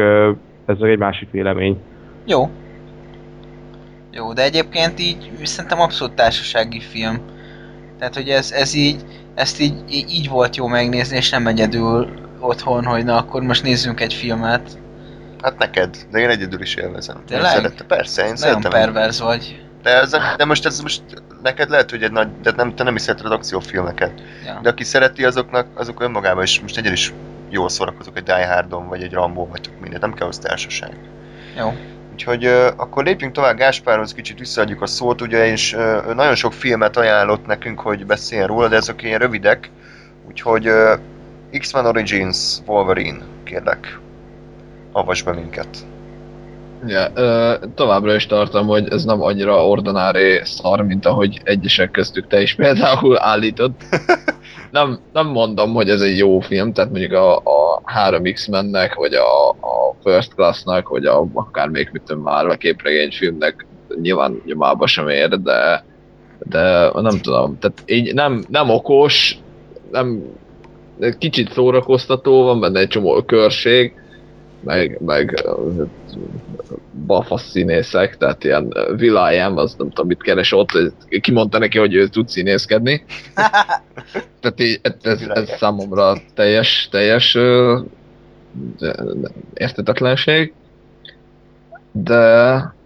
ez 0.64 0.76
egy 0.80 0.98
másik 0.98 1.30
vélemény. 1.30 1.80
Jó. 2.26 2.48
Jó, 4.10 4.32
de 4.32 4.42
egyébként 4.42 5.00
így 5.00 5.30
szerintem 5.42 5.80
abszolút 5.80 6.14
társasági 6.14 6.80
film. 6.80 7.20
Tehát, 7.98 8.14
hogy 8.14 8.28
ez, 8.28 8.52
ez 8.52 8.74
így, 8.74 9.04
ezt 9.34 9.60
így, 9.60 9.74
így 9.88 10.28
volt 10.28 10.56
jó 10.56 10.66
megnézni, 10.66 11.16
és 11.16 11.30
nem 11.30 11.46
egyedül 11.46 12.08
otthon, 12.40 12.84
hogy 12.84 13.04
na 13.04 13.16
akkor 13.16 13.42
most 13.42 13.62
nézzünk 13.62 14.00
egy 14.00 14.14
filmet. 14.14 14.78
Hát 15.42 15.58
neked, 15.58 15.96
de 16.10 16.18
én 16.18 16.28
egyedül 16.28 16.60
is 16.60 16.74
élvezem. 16.74 17.16
Én 17.16 17.24
Tényleg? 17.26 17.50
Szerette, 17.50 17.84
persze, 17.84 18.20
én 18.20 18.26
Nagyon 18.26 18.60
szeretem. 18.60 18.70
perverz 18.70 19.20
vagy. 19.20 19.64
De, 19.82 19.90
ez, 19.90 20.10
de 20.36 20.44
most 20.44 20.66
ez 20.66 20.80
most 20.80 21.02
neked 21.42 21.70
lehet, 21.70 21.90
hogy 21.90 22.02
egy 22.02 22.12
nagy, 22.12 22.28
de 22.42 22.52
nem, 22.56 22.74
te 22.74 22.82
nem 22.82 22.96
is 22.96 23.02
szereted 23.02 23.32
akciófilmeket. 23.32 24.22
Ja. 24.46 24.58
De 24.62 24.68
aki 24.68 24.84
szereti, 24.84 25.24
azoknak, 25.24 25.66
azok 25.74 26.00
önmagában 26.00 26.42
is 26.42 26.60
most 26.60 26.76
egyedül 26.76 26.92
is 26.92 27.12
jól 27.50 27.68
szórakozok 27.68 28.16
egy 28.16 28.22
Die 28.22 28.46
Hardon, 28.46 28.88
vagy 28.88 29.02
egy 29.02 29.12
Rambo, 29.12 29.46
vagy 29.46 29.60
tök 29.60 29.80
mindegy, 29.80 30.00
nem 30.00 30.14
kell 30.14 30.26
az 30.28 30.38
társaság. 30.38 30.96
Jó. 31.58 31.74
Úgyhogy 32.20 32.46
akkor 32.76 33.04
lépjünk 33.04 33.32
tovább 33.32 33.56
Gáspárhoz, 33.56 34.14
kicsit 34.14 34.38
visszaadjuk 34.38 34.82
a 34.82 34.86
szót, 34.86 35.20
ugye, 35.20 35.46
és 35.46 35.76
nagyon 36.14 36.34
sok 36.34 36.52
filmet 36.52 36.96
ajánlott 36.96 37.46
nekünk, 37.46 37.80
hogy 37.80 38.06
beszéljen 38.06 38.46
róla, 38.46 38.68
de 38.68 38.76
ezek 38.76 39.02
ilyen 39.02 39.18
rövidek. 39.18 39.70
Úgyhogy 40.28 40.70
X-Men 41.58 41.86
Origins 41.86 42.58
Wolverine, 42.66 43.18
kérlek, 43.44 43.98
avasd 44.92 45.24
be 45.24 45.32
minket. 45.32 45.68
Ja, 46.86 47.08
ö, 47.14 47.54
továbbra 47.74 48.14
is 48.14 48.26
tartom, 48.26 48.66
hogy 48.66 48.92
ez 48.92 49.04
nem 49.04 49.22
annyira 49.22 49.66
ordinári 49.66 50.40
szar, 50.44 50.82
mint 50.82 51.06
ahogy 51.06 51.40
egyesek 51.44 51.90
köztük 51.90 52.26
te 52.26 52.40
is 52.42 52.54
például 52.54 53.18
állított. 53.20 53.80
Nem, 54.70 54.98
nem 55.12 55.26
mondom, 55.26 55.72
hogy 55.72 55.88
ez 55.88 56.00
egy 56.00 56.18
jó 56.18 56.40
film, 56.40 56.72
tehát 56.72 56.90
mondjuk 56.90 57.12
a, 57.12 57.36
a 57.36 57.82
3X-mennek, 58.10 58.94
vagy 58.94 59.14
a, 59.14 59.48
a 59.48 59.94
First 60.02 60.34
Class-nak, 60.34 60.88
vagy 60.88 61.04
a, 61.04 61.26
akár 61.32 61.68
még 61.68 61.88
mit 61.92 62.02
tudom, 62.02 62.22
Marvel 62.22 62.56
képregényfilmnek 62.56 63.66
nyilván 64.02 64.42
nyomába 64.44 64.86
sem 64.86 65.08
ér, 65.08 65.28
de, 65.28 65.84
de 66.38 66.90
nem 66.94 67.18
tudom, 67.20 67.58
tehát 67.58 67.82
így 67.86 68.14
nem, 68.14 68.44
nem 68.48 68.70
okos, 68.70 69.38
nem, 69.90 70.22
kicsit 71.18 71.52
szórakoztató, 71.52 72.42
van 72.42 72.60
benne 72.60 72.80
egy 72.80 72.88
csomó 72.88 73.22
körség, 73.22 73.94
meg, 74.64 75.00
meg 75.04 75.44
ö, 76.70 76.74
bafasz 77.06 77.50
színészek, 77.50 78.16
tehát 78.16 78.44
ilyen 78.44 78.74
Will.i.am, 78.98 79.56
az 79.56 79.74
nem 79.78 79.88
tudom 79.88 80.06
mit 80.06 80.22
keres 80.22 80.52
ott, 80.52 80.70
kimondta 81.20 81.58
neki, 81.58 81.78
hogy 81.78 81.94
ő 81.94 82.06
tud 82.06 82.28
színészkedni. 82.28 83.04
tehát 84.40 84.60
így, 84.60 84.80
ez, 84.82 84.94
ez, 85.02 85.20
ez 85.28 85.48
számomra 85.56 86.16
teljes, 86.34 86.88
teljes 86.90 87.38
értetetlenség. 89.54 90.52
De 91.92 92.78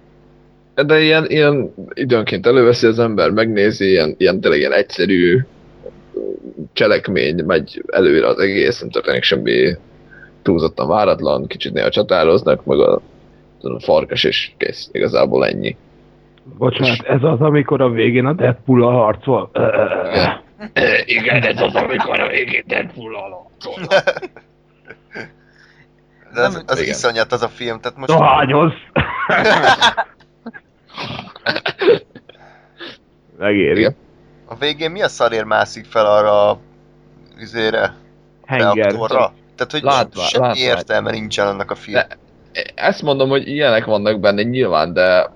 de 0.74 1.00
ilyen, 1.00 1.24
ilyen 1.28 1.74
időnként 1.92 2.46
előveszi 2.46 2.86
az 2.86 2.98
ember, 2.98 3.30
megnézi, 3.30 3.88
ilyen, 3.88 4.14
ilyen 4.18 4.40
tényleg 4.40 4.58
ilyen 4.60 4.72
egyszerű 4.72 5.38
cselekmény 6.72 7.44
megy 7.44 7.82
előre 7.86 8.26
az 8.26 8.38
egész, 8.38 8.80
nem 8.80 8.90
történik 8.90 9.22
semmi 9.22 9.76
túlzottan 10.42 10.88
váratlan, 10.88 11.46
kicsit 11.46 11.72
néha 11.72 11.88
csatároznak, 11.88 12.64
meg 12.64 12.78
a, 12.78 13.00
a 13.72 13.80
farkas 13.80 14.24
és 14.24 14.50
kész, 14.56 14.88
igazából 14.92 15.46
ennyi. 15.46 15.76
Bocsánat, 16.58 17.02
ez 17.06 17.22
az, 17.22 17.40
amikor 17.40 17.80
a 17.80 17.88
végén 17.88 18.26
a 18.26 18.32
Deadpool 18.32 18.84
a 18.86 18.90
harcol. 18.90 19.50
Igen. 21.04 21.42
Ez 21.42 21.60
az, 21.60 21.74
amikor 21.74 22.20
a 22.20 22.28
végén 22.28 22.64
Deadpool 22.66 23.14
a 23.16 23.20
harcol. 23.20 23.86
De 26.34 26.40
az, 26.40 26.64
az 26.66 26.78
igen. 26.80 26.90
iszonyat 26.90 27.32
az 27.32 27.42
a 27.42 27.48
film, 27.48 27.80
tehát 27.80 27.98
most... 27.98 28.12
Dohányoz! 28.12 28.72
Megéri. 33.38 33.78
Igen. 33.80 33.96
A 34.46 34.54
végén 34.54 34.90
mi 34.90 35.02
a 35.02 35.08
szarér 35.08 35.44
mászik 35.44 35.84
fel 35.84 36.06
arra 36.06 36.50
a 36.50 36.58
üzére, 37.40 37.94
Henger. 38.46 38.74
reaktorra? 38.74 39.32
Tehát, 39.56 39.72
hogy 39.72 39.82
Látvá- 39.82 40.26
semmi 40.28 40.46
látvány. 40.46 40.62
értelme 40.64 41.10
nincsen 41.10 41.46
annak 41.46 41.70
a 41.70 41.74
film. 41.74 41.94
De- 41.94 42.16
Ezt 42.74 43.02
mondom, 43.02 43.28
hogy 43.28 43.48
ilyenek 43.48 43.84
vannak 43.84 44.20
benne 44.20 44.42
nyilván, 44.42 44.92
de 44.92 45.30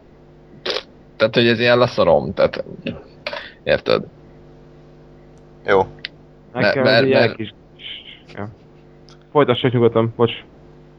tehát, 1.16 1.34
hogy 1.34 1.46
ez 1.46 1.60
ilyen 1.60 1.78
leszarom, 1.78 2.34
tehát 2.34 2.64
érted? 3.62 4.04
Jó. 5.66 5.86
Nekem 6.52 6.82
Mert- 6.82 7.04
ez 7.04 7.08
mert- 7.08 7.34
kis... 7.34 7.54
Ja. 8.34 8.48
Folytassuk 9.32 9.72
nyugodtan, 9.72 10.12
bocs. 10.16 10.32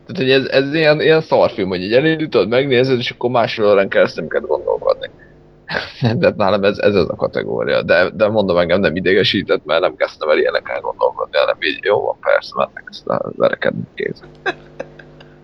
Tehát, 0.06 0.22
hogy 0.22 0.32
ez, 0.32 0.46
ez 0.46 0.74
ilyen, 0.74 1.02
ilyen 1.02 1.22
szarfilm, 1.22 1.70
hogy 1.70 1.82
így 1.82 1.94
elindítod, 1.94 2.48
megnézed, 2.48 2.98
és 2.98 3.12
akkor 3.12 3.30
másról 3.30 3.72
órán 3.72 3.90
keresztül 3.90 4.28
kell 4.28 4.42
gondolkodni. 4.42 5.10
De 6.18 6.34
nálam 6.38 6.64
ez, 6.64 6.78
ez 6.78 6.96
az 6.96 7.10
a 7.10 7.16
kategória. 7.16 7.82
De, 7.82 8.10
de 8.10 8.28
mondom, 8.28 8.58
engem 8.58 8.80
nem 8.80 8.96
idegesített, 8.96 9.66
mert 9.66 9.82
nem 9.82 9.96
kezdtem 9.96 10.30
el 10.30 10.38
ilyeneken 10.38 10.82
gondolkodni, 10.82 11.38
hanem 11.38 11.58
így 11.60 11.80
jó 11.82 12.02
van, 12.06 12.16
persze, 12.22 12.54
mennek 12.56 12.84
ezt 12.90 13.08
a 13.08 13.32
verekedni 13.36 13.84
kéz. 13.96 14.24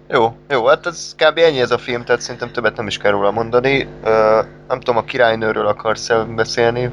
Jó, 0.10 0.36
jó, 0.50 0.66
hát 0.66 0.86
ez 0.86 1.16
kb. 1.18 1.38
ennyi 1.38 1.60
ez 1.60 1.72
a 1.72 1.78
film, 1.78 2.04
tehát 2.04 2.22
szerintem 2.22 2.52
többet 2.52 2.76
nem 2.76 2.88
is 2.88 2.98
kell 2.98 3.12
róla 3.12 3.32
mondani. 3.32 3.88
Ö, 4.04 4.42
nem 4.68 4.80
tudom, 4.80 4.98
a 4.98 5.04
királynőről 5.04 5.68
akarsz 5.68 6.12
beszélni? 6.36 6.90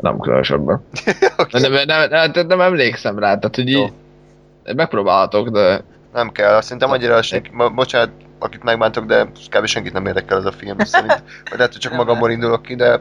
Nem 0.00 0.18
különösebben. 0.18 0.84
Oké, 1.36 1.58
Nem, 1.58 1.72
nem, 1.72 2.08
nem, 2.08 2.30
nem, 2.34 2.46
nem 2.46 2.60
emlékszem 2.60 3.18
rá, 3.18 3.38
tehát 3.38 3.56
hogy 3.56 3.70
Jó. 3.70 3.82
így 3.82 3.92
megpróbálhatok, 4.74 5.48
de 5.48 5.82
Nem 6.12 6.32
kell, 6.32 6.60
szerintem 6.60 6.90
annyira 6.90 7.22
senki, 7.22 7.50
bocsánat, 7.74 8.10
akit 8.38 8.62
megbántok, 8.62 9.04
de 9.04 9.28
kb. 9.50 9.66
senkit 9.66 9.92
nem 9.92 10.06
érdekel 10.06 10.38
ez 10.38 10.44
a 10.44 10.52
film, 10.52 10.78
szerint. 10.78 11.22
Vagy 11.50 11.58
lehet, 11.58 11.72
hogy 11.72 11.80
csak 11.80 11.92
magamból 11.92 12.30
indulok 12.30 12.62
ki, 12.62 12.74
de 12.74 13.00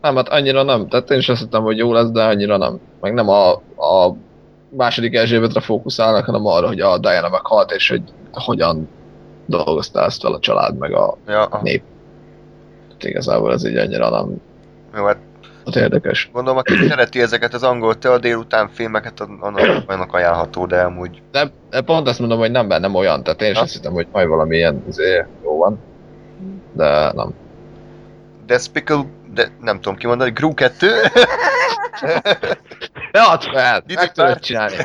nem, 0.00 0.16
hát 0.16 0.28
annyira 0.28 0.62
nem. 0.62 0.88
Tehát 0.88 1.10
én 1.10 1.18
is 1.18 1.28
azt 1.28 1.40
hittem, 1.40 1.62
hogy 1.62 1.76
jó 1.76 1.92
lesz, 1.92 2.10
de 2.10 2.22
annyira 2.22 2.56
nem. 2.56 2.80
Meg 3.00 3.14
nem 3.14 3.28
a, 3.28 3.52
a 3.76 4.16
második 4.68 5.14
Erzsébetre 5.14 5.60
fókuszálnak, 5.60 6.24
hanem 6.24 6.46
arra, 6.46 6.66
hogy 6.66 6.80
a 6.80 6.98
Diana 6.98 7.28
meghalt, 7.28 7.70
és 7.72 7.88
hogy 7.88 8.02
hogyan 8.40 8.88
dolgozta 9.46 10.04
ezt 10.04 10.20
fel 10.20 10.32
a 10.32 10.38
család, 10.38 10.78
meg 10.78 10.92
a 10.92 11.16
ja, 11.26 11.60
nép. 11.62 11.82
Tehát 12.86 13.04
igazából 13.04 13.52
ez 13.52 13.66
így 13.66 13.76
annyira 13.76 14.10
nem 14.10 14.40
jó, 14.96 15.04
hát 15.04 15.18
ott 15.64 15.76
érdekes. 15.76 16.30
gondolom, 16.32 16.58
aki 16.58 16.74
szereti 16.88 17.20
ezeket 17.20 17.54
az 17.54 17.62
angol 17.62 17.98
te 17.98 18.12
a 18.12 18.18
délután 18.18 18.68
filmeket, 18.68 19.20
annak, 19.40 19.82
annak 19.86 20.12
ajánlható, 20.12 20.66
de 20.66 20.80
amúgy 20.80 21.22
De, 21.30 21.50
de 21.70 21.80
pont 21.80 22.08
azt 22.08 22.18
mondom, 22.18 22.38
hogy 22.38 22.50
nem 22.50 22.68
bennem 22.68 22.94
olyan, 22.94 23.22
tehát 23.22 23.42
én 23.42 23.50
is 23.50 23.58
azt 23.58 23.72
hittem, 23.72 23.92
hogy 23.92 24.06
majd 24.12 24.28
valami 24.28 24.56
ilyen 24.56 24.84
izé, 24.88 25.24
jó 25.42 25.58
van. 25.58 25.78
De 26.72 27.12
nem. 27.12 27.34
Despicable, 28.46 29.10
de 29.34 29.48
nem 29.60 29.80
tudom 29.80 29.98
kimondani, 29.98 30.30
Gru 30.30 30.54
2, 30.54 30.86
Ja, 33.12 33.22
hát 33.30 33.44
fel, 33.44 33.82
meg 33.94 34.12
tudod 34.12 34.30
Pár- 34.30 34.42
csinálni. 34.42 34.76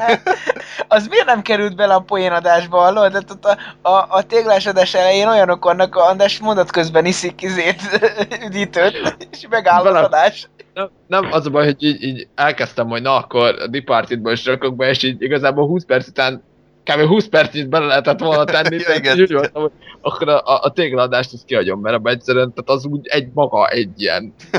Az 0.88 1.08
miért 1.08 1.26
nem 1.26 1.42
került 1.42 1.76
bele 1.76 1.94
a 1.94 2.00
poénadásba, 2.00 2.78
hallod? 2.78 3.12
Tehát 3.12 3.32
ott 3.32 3.46
a, 3.46 3.90
a, 3.90 4.06
a 4.10 4.24
téglásadás 4.24 4.94
elején 4.94 5.28
olyanok 5.28 5.64
vannak, 5.64 5.96
a 5.96 6.08
András 6.08 6.40
mondat 6.40 6.72
közben 6.72 7.06
iszik 7.06 7.42
izét, 7.42 7.82
üdítőt, 8.48 9.18
és 9.32 9.48
megáll 9.50 9.86
az 9.86 10.04
adás. 10.04 10.50
Nem, 10.74 10.90
nem, 11.08 11.28
az 11.32 11.46
a 11.46 11.50
baj, 11.50 11.66
hogy 11.66 11.84
így, 11.84 12.04
így 12.04 12.28
elkezdtem, 12.36 12.88
hogy 12.88 13.02
na 13.02 13.16
akkor 13.16 13.56
a 13.60 13.68
Departed-ba 13.68 14.32
is 14.32 14.46
rakok 14.46 14.76
be, 14.76 14.90
és 14.90 15.04
így 15.04 15.22
igazából 15.22 15.68
20 15.68 15.86
perc 15.86 16.08
után 16.08 16.44
kb. 16.84 17.08
20 17.08 17.28
percit 17.28 17.70
bele 17.70 17.86
lehetett 17.86 18.20
volna 18.20 18.44
tenni, 18.44 18.76
Ja, 18.80 18.84
tehát 18.84 19.00
igen. 19.00 19.20
úgy 19.20 19.32
voltam, 19.34 19.62
hogy 19.62 19.72
akkor 20.02 20.30
a, 20.30 20.40
a, 20.46 20.60
a 20.64 20.72
tégladást 20.72 21.34
azt 21.34 21.46
kihagyom, 21.46 21.80
mert 21.82 21.96
abban 21.96 22.14
egyszerűen, 22.14 22.54
tehát 22.54 22.70
az 22.80 22.86
úgy 22.86 23.08
egy 23.08 23.30
maga 23.34 23.68
egy 23.68 24.02
ilyen, 24.02 24.34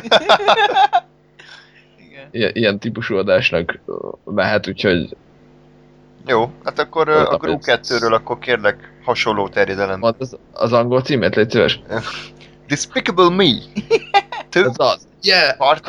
Igen. 2.08 2.28
ilyen, 2.30 2.50
ilyen 2.54 2.78
típusú 2.78 3.16
adásnak 3.16 3.78
mehet, 4.24 4.68
úgyhogy 4.68 5.16
jó, 6.26 6.50
hát 6.64 6.78
akkor 6.78 7.08
a 7.08 7.38
Ez- 7.42 7.90
2-ről 7.90 8.12
akkor 8.12 8.38
kérlek 8.38 8.92
hasonló 9.04 9.48
terjedelem. 9.48 10.02
az, 10.02 10.36
az 10.52 10.72
angol 10.72 11.02
címét, 11.02 11.34
légy 11.34 11.50
szíves. 11.50 11.80
Despicable 12.66 13.28
Me. 13.30 13.50
Two 14.48 14.62
Ez 14.68 14.74
az. 14.76 15.06
Yeah! 15.22 15.56
part. 15.56 15.88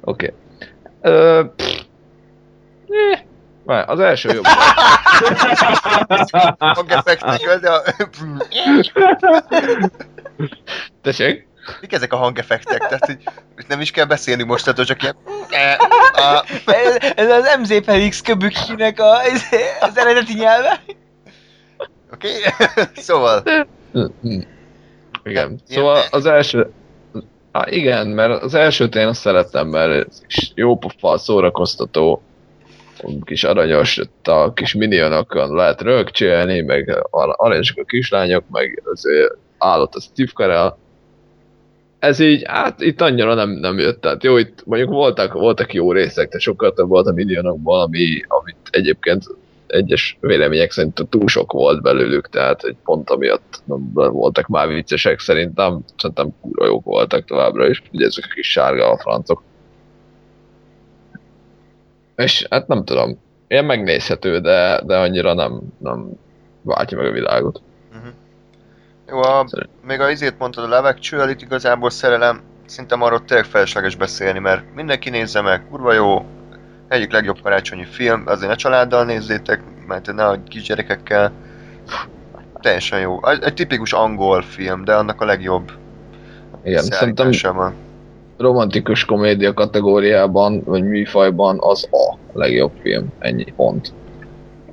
Oké. 0.00 0.34
Okay. 1.00 1.12
Eh, 1.12 1.46
várj, 3.64 3.84
az 3.86 4.00
első 4.00 4.32
jobb. 4.32 4.44
hangeffektekkel, 6.58 7.58
de 7.58 7.70
a... 7.70 7.82
Tessék? 11.02 11.46
Mik 11.80 11.92
ezek 11.92 12.12
a 12.12 12.16
hangeffektek? 12.16 12.78
Tehát, 12.78 13.06
hogy 13.06 13.18
nem 13.68 13.80
is 13.80 13.90
kell 13.90 14.04
beszélni 14.04 14.42
most, 14.42 14.64
tehát 14.64 14.84
csak 14.86 15.02
ilyen... 15.02 15.16
A- 16.12 16.44
Ez, 16.66 16.96
ez 17.16 17.30
az 17.30 17.56
MZ 17.60 17.84
Felix 17.84 18.20
köbükinek 18.20 19.00
a, 19.00 19.12
az 19.80 19.98
eredeti 19.98 20.34
nyelve. 20.34 20.80
Oké? 22.12 22.28
Szóval... 22.96 23.42
Mm. 23.98 24.40
Igen. 25.24 25.60
Szóval 25.68 26.02
az 26.10 26.26
első... 26.26 26.72
Há, 27.52 27.64
igen, 27.68 28.06
mert 28.06 28.42
az 28.42 28.54
elsőt 28.54 28.94
én 28.94 29.06
azt 29.06 29.20
szerettem, 29.20 29.66
mert 29.68 30.06
ez 30.08 30.20
is 30.28 30.52
jó 30.54 30.76
pofa, 30.76 31.18
szórakoztató, 31.18 32.22
kis 33.24 33.44
aranyos, 33.44 34.00
a 34.22 34.52
kis 34.52 34.74
minionokon 34.74 35.54
lehet 35.54 35.80
rögcsélni, 35.80 36.60
meg 36.60 37.04
ar- 37.10 37.34
aranyosak 37.36 37.78
a 37.78 37.84
kislányok, 37.84 38.44
meg 38.50 38.82
azért 38.84 39.36
állott 39.58 39.94
a 39.94 40.00
Steve 40.00 40.30
Carell. 40.34 40.76
Ez 41.98 42.18
így, 42.18 42.42
hát 42.46 42.80
itt 42.80 43.00
annyira 43.00 43.34
nem, 43.34 43.50
nem 43.50 43.78
jött, 43.78 44.00
tehát 44.00 44.24
jó, 44.24 44.36
itt 44.36 44.62
mondjuk 44.66 44.90
voltak, 44.90 45.32
voltak 45.32 45.74
jó 45.74 45.92
részek, 45.92 46.28
de 46.28 46.38
sokkal 46.38 46.72
több 46.72 46.88
volt 46.88 47.06
a 47.06 47.12
minionokból, 47.12 47.80
ami, 47.80 48.22
amit 48.28 48.56
egyébként 48.70 49.24
egyes 49.66 50.16
vélemények 50.20 50.70
szerint 50.70 51.06
túl 51.10 51.28
sok 51.28 51.52
volt 51.52 51.82
belőlük, 51.82 52.28
tehát 52.28 52.60
hogy 52.60 52.76
pont 52.84 53.10
amiatt 53.10 53.62
nem 53.64 53.92
voltak 53.92 54.46
már 54.46 54.68
viccesek 54.68 55.20
szerintem, 55.20 55.84
szerintem 55.96 56.34
kurva 56.40 56.66
jók 56.66 56.84
voltak 56.84 57.24
továbbra 57.24 57.68
is, 57.68 57.82
ugye 57.92 58.06
ezek 58.06 58.24
a 58.28 58.34
kis 58.34 58.50
sárga 58.50 58.90
a 58.90 58.98
francok. 58.98 59.42
És 62.16 62.46
hát 62.50 62.66
nem 62.66 62.84
tudom, 62.84 63.18
ilyen 63.48 63.64
megnézhető, 63.64 64.40
de, 64.40 64.80
de 64.84 64.96
annyira 64.96 65.34
nem, 65.34 65.60
nem 65.78 66.10
váltja 66.62 66.96
meg 66.96 67.06
a 67.06 67.12
világot. 67.12 67.62
Mhm. 67.92 68.08
Jó, 69.08 69.22
a, 69.22 69.46
még 69.86 70.00
a 70.00 70.10
izét 70.10 70.38
mondtad, 70.38 70.64
a 70.64 70.76
Love 70.76 70.88
Actually-t 70.88 71.42
igazából 71.42 71.90
szerelem, 71.90 72.40
szerintem 72.66 73.02
arról 73.02 73.24
tényleg 73.24 73.46
felesleges 73.46 73.96
beszélni, 73.96 74.38
mert 74.38 74.74
mindenki 74.74 75.10
nézze 75.10 75.40
meg, 75.40 75.68
kurva 75.70 75.92
jó, 75.92 76.24
egyik 76.88 77.12
legjobb 77.12 77.40
karácsonyi 77.42 77.84
film, 77.84 78.22
azért 78.26 78.50
ne 78.50 78.56
családdal 78.56 79.04
nézzétek, 79.04 79.62
mert 79.86 80.12
ne 80.12 80.26
a 80.26 80.42
kisgyerekekkel. 80.48 81.32
Teljesen 82.60 83.00
jó. 83.00 83.26
Egy, 83.26 83.42
egy 83.42 83.54
tipikus 83.54 83.92
angol 83.92 84.42
film, 84.42 84.84
de 84.84 84.94
annak 84.94 85.20
a 85.20 85.24
legjobb 85.24 85.72
Igen, 86.64 86.82
szerintem 86.82 87.30
van. 87.42 87.74
Romantikus 88.36 89.04
komédia 89.04 89.54
kategóriában, 89.54 90.62
vagy 90.64 90.82
műfajban 90.82 91.56
az 91.60 91.88
a 91.90 92.16
legjobb 92.32 92.72
film. 92.82 93.12
Ennyi 93.18 93.44
pont. 93.56 93.92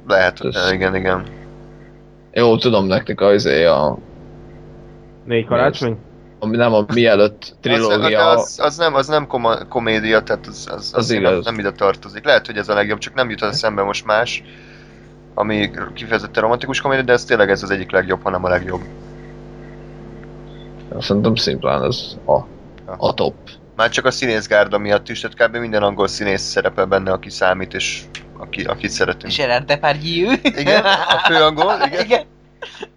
Lehet, 0.07 0.39
Ez- 0.41 0.71
igen, 0.71 0.95
igen. 0.95 1.23
Jó, 2.33 2.57
tudom 2.57 2.85
nektek 2.85 3.21
az 3.21 3.45
a, 3.45 3.97
Négy 5.25 5.45
karácsony? 5.45 5.97
ami 6.39 6.55
nem 6.55 6.73
a 6.73 6.85
mielőtt 6.93 7.41
Az, 7.41 7.55
trilógia, 7.61 8.29
az, 8.29 8.59
az, 8.63 8.77
nem, 8.77 8.93
az 8.93 9.07
nem 9.07 9.27
koma, 9.27 9.65
komédia, 9.67 10.21
tehát 10.23 10.47
az, 10.47 10.67
az, 10.69 10.75
az, 10.75 10.91
Az 10.93 10.93
az 10.93 11.09
nem, 11.09 11.17
igaz. 11.19 11.45
nem 11.45 11.59
ide 11.59 11.71
tartozik. 11.71 12.25
Lehet, 12.25 12.45
hogy 12.45 12.57
ez 12.57 12.69
a 12.69 12.73
legjobb, 12.73 12.97
csak 12.97 13.13
nem 13.13 13.29
jut 13.29 13.41
eszembe 13.41 13.81
most 13.83 14.05
más, 14.05 14.43
ami 15.33 15.69
kifejezetten 15.93 16.41
romantikus 16.43 16.81
komédia, 16.81 17.03
de 17.03 17.13
ez 17.13 17.25
tényleg 17.25 17.49
ez 17.49 17.63
az 17.63 17.69
egyik 17.69 17.91
legjobb, 17.91 18.21
hanem 18.23 18.43
a 18.45 18.49
legjobb. 18.49 18.81
szerintem 20.99 21.35
szimplán 21.35 21.83
ez 21.83 22.17
a, 22.27 22.39
a 22.97 23.13
top. 23.13 23.33
Már 23.75 23.89
csak 23.89 24.05
a 24.05 24.11
színészgárda 24.11 24.77
miatt 24.77 25.09
is, 25.09 25.19
tehát 25.19 25.49
kb. 25.49 25.57
minden 25.57 25.83
angol 25.83 26.07
színész 26.07 26.41
szerepel 26.41 26.85
benne, 26.85 27.11
aki 27.11 27.29
számít, 27.29 27.73
és 27.73 28.01
aki, 28.37 28.63
akit 28.63 28.89
szeretünk. 28.89 29.33
Gerard 29.33 29.65
Depardieu. 29.65 30.31
Igen, 30.43 30.83
a 30.83 31.21
fő 31.27 31.43
angol, 31.43 31.73
igen. 31.87 32.05
Igen. 32.05 32.25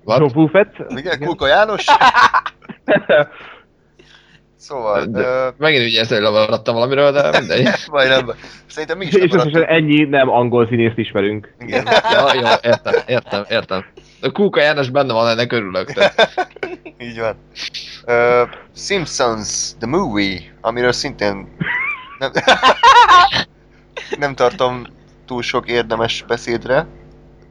Joe 0.07 0.29
Buffett? 0.33 0.75
Igen, 0.89 1.19
Kulka 1.21 1.47
János. 1.47 1.85
Szóval, 4.57 5.05
De- 5.05 5.21
ö, 5.21 5.49
Megint 5.59 5.87
ugye 5.87 6.01
ezzel 6.01 6.21
lemaradtam 6.21 6.75
valamiről, 6.75 7.13
de 7.13 7.39
mindegy. 7.39 7.69
vagy 7.87 8.09
nem, 8.09 8.31
szerintem 8.67 8.99
mi 8.99 9.05
is 9.07 9.13
És 9.13 9.31
ennyi 9.53 10.05
nem 10.05 10.29
angol 10.29 10.67
színészt 10.67 10.99
ismerünk. 10.99 11.55
Igen. 11.59 11.87
Ja, 12.11 12.35
jó, 12.35 12.41
értem, 12.63 12.95
értem, 13.07 13.45
értem. 13.49 13.85
A 14.25 14.33
Kúka 14.33 14.61
János 14.61 14.91
benne 14.91 15.13
van, 15.13 15.29
ennek 15.29 15.53
örülök. 15.53 15.93
Tehát 15.93 16.31
Így 16.99 17.21
van. 17.21 17.37
Uh, 18.07 18.49
Simpsons, 18.77 19.75
the 19.79 19.87
movie, 19.87 20.41
amiről 20.61 20.93
szintén 20.93 21.57
nem, 22.19 22.31
nem 24.19 24.35
tartom 24.35 24.87
túl 25.27 25.43
sok 25.43 25.69
érdemes 25.69 26.25
beszédre 26.29 26.87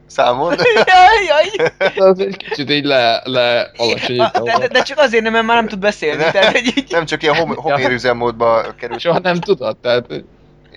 számon. 0.06 0.54
Jaj, 0.74 1.24
jaj. 1.26 1.72
az 1.96 2.18
egy 2.18 2.36
kicsit 2.36 2.70
így 2.70 2.84
le, 2.84 3.20
le 3.24 3.70
alacsonyítom. 3.76 4.44
De, 4.44 4.58
de, 4.58 4.68
de, 4.68 4.82
csak 4.82 4.98
azért 4.98 5.22
nem, 5.22 5.32
mert 5.32 5.46
már 5.46 5.56
nem 5.56 5.68
tud 5.68 5.78
beszélni. 5.78 6.22
Ne. 6.22 6.30
Tehát, 6.30 6.52
hogy 6.52 6.72
így... 6.76 6.90
Nem 6.90 7.04
csak 7.04 7.22
ilyen 7.22 7.34
hom- 7.34 7.58
homér 7.58 7.90
üzemmódba 7.90 8.74
került. 8.78 9.00
Soha 9.00 9.18
nem 9.18 9.40
tudod, 9.40 9.76
tehát 9.76 10.06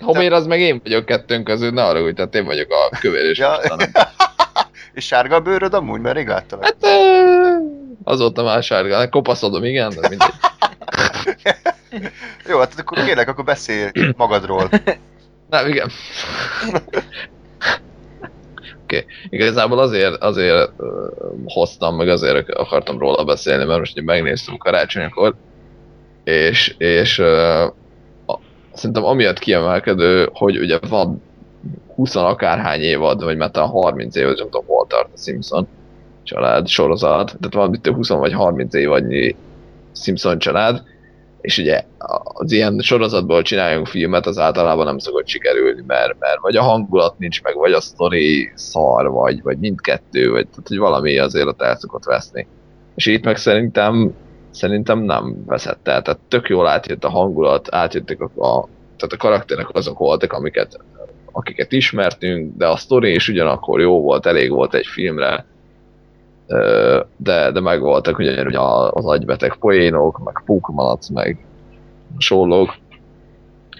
Homér 0.00 0.32
az 0.32 0.46
meg 0.46 0.60
én 0.60 0.80
vagyok 0.84 1.04
kettőnk 1.04 1.44
közül, 1.44 1.70
ne 1.70 1.84
arra 1.84 2.02
úgy, 2.02 2.14
tehát 2.14 2.34
én 2.34 2.44
vagyok 2.44 2.70
a 2.70 2.96
kövér 3.00 3.24
és 3.24 3.38
Ja. 3.38 3.60
ja. 3.62 3.76
És 4.98 5.04
sárga 5.04 5.34
a 5.34 5.40
bőröd 5.40 5.74
amúgy, 5.74 6.00
mert 6.00 6.16
rég 6.16 6.28
láttalak. 6.28 6.64
Hát 6.64 6.76
azóta 8.04 8.42
már 8.42 8.62
sárga, 8.62 9.08
kopaszodom, 9.08 9.64
igen, 9.64 9.92
de 10.00 10.08
mindegy. 10.08 10.32
Jó, 12.48 12.58
hát 12.58 12.74
akkor 12.78 13.04
kérlek, 13.04 13.28
akkor 13.28 13.44
beszélj 13.44 13.90
magadról. 14.16 14.68
Nem, 15.50 15.68
igen. 15.68 15.90
Oké, 18.82 18.96
okay. 18.96 19.04
igazából 19.28 19.78
azért, 19.78 20.22
azért 20.22 20.70
uh, 20.76 20.88
hoztam, 21.44 21.96
meg 21.96 22.08
azért 22.08 22.50
akartam 22.50 22.98
róla 22.98 23.24
beszélni, 23.24 23.64
mert 23.64 23.78
most 23.78 24.00
megnéztem 24.00 24.56
karácsonykor, 24.56 25.34
és, 26.24 26.74
és 26.78 27.18
uh, 27.18 27.72
szerintem 28.72 29.04
amiatt 29.04 29.38
kiemelkedő, 29.38 30.28
hogy 30.32 30.58
ugye 30.58 30.78
van 30.88 31.22
20 31.94 32.14
akárhány 32.14 32.80
évad, 32.80 33.22
vagy 33.22 33.36
már 33.36 33.50
talán 33.50 33.68
30 33.68 34.16
évad, 34.16 34.36
nem 34.36 34.44
tudom, 34.50 34.66
hol 34.66 34.86
tart 34.86 35.08
a 35.14 35.18
Simpson 35.18 35.68
család 36.22 36.66
sorozat, 36.66 37.36
tehát 37.40 37.74
itt 37.74 37.86
20 37.86 38.08
vagy 38.08 38.32
30 38.32 38.74
évadnyi 38.74 39.36
Simpson 39.92 40.38
család, 40.38 40.82
és 41.40 41.58
ugye 41.58 41.84
az 42.22 42.52
ilyen 42.52 42.78
sorozatból 42.78 43.42
csináljunk 43.42 43.86
filmet, 43.86 44.26
az 44.26 44.38
általában 44.38 44.84
nem 44.84 44.98
szokott 44.98 45.26
sikerülni, 45.26 45.82
mert, 45.86 46.18
mert 46.18 46.40
vagy 46.40 46.56
a 46.56 46.62
hangulat 46.62 47.18
nincs 47.18 47.42
meg, 47.42 47.54
vagy 47.54 47.72
a 47.72 47.80
sztori 47.80 48.52
szar, 48.54 49.10
vagy, 49.10 49.42
vagy 49.42 49.58
mindkettő, 49.58 50.30
vagy 50.30 50.48
tehát, 50.48 50.68
hogy 50.68 50.78
valami 50.78 51.18
azért 51.18 51.46
ott 51.46 51.62
el 51.62 51.76
szokott 51.76 52.04
veszni. 52.04 52.46
És 52.94 53.06
itt 53.06 53.24
meg 53.24 53.36
szerintem, 53.36 54.14
szerintem 54.50 54.98
nem 54.98 55.44
veszett 55.46 55.88
el, 55.88 56.02
tehát 56.02 56.20
tök 56.28 56.48
jól 56.48 56.66
átjött 56.66 57.04
a 57.04 57.10
hangulat, 57.10 57.74
átjöttek 57.74 58.20
a, 58.20 58.46
a 58.46 58.68
tehát 58.96 59.14
a 59.14 59.16
karakterek 59.16 59.74
azok 59.74 59.98
voltak, 59.98 60.32
amiket, 60.32 60.78
akiket 61.32 61.72
ismertünk, 61.72 62.56
de 62.56 62.66
a 62.66 62.76
sztori 62.76 63.14
is 63.14 63.28
ugyanakkor 63.28 63.80
jó 63.80 64.00
volt, 64.00 64.26
elég 64.26 64.50
volt 64.50 64.74
egy 64.74 64.86
filmre, 64.86 65.46
de, 67.16 67.50
de 67.50 67.60
meg 67.60 67.80
voltak 67.80 68.18
ugye 68.18 68.60
az 68.90 69.04
agybeteg 69.06 69.56
poénok, 69.56 70.24
meg 70.24 70.42
pókmalac, 70.44 71.08
meg 71.08 71.46
hasonlók, 72.14 72.76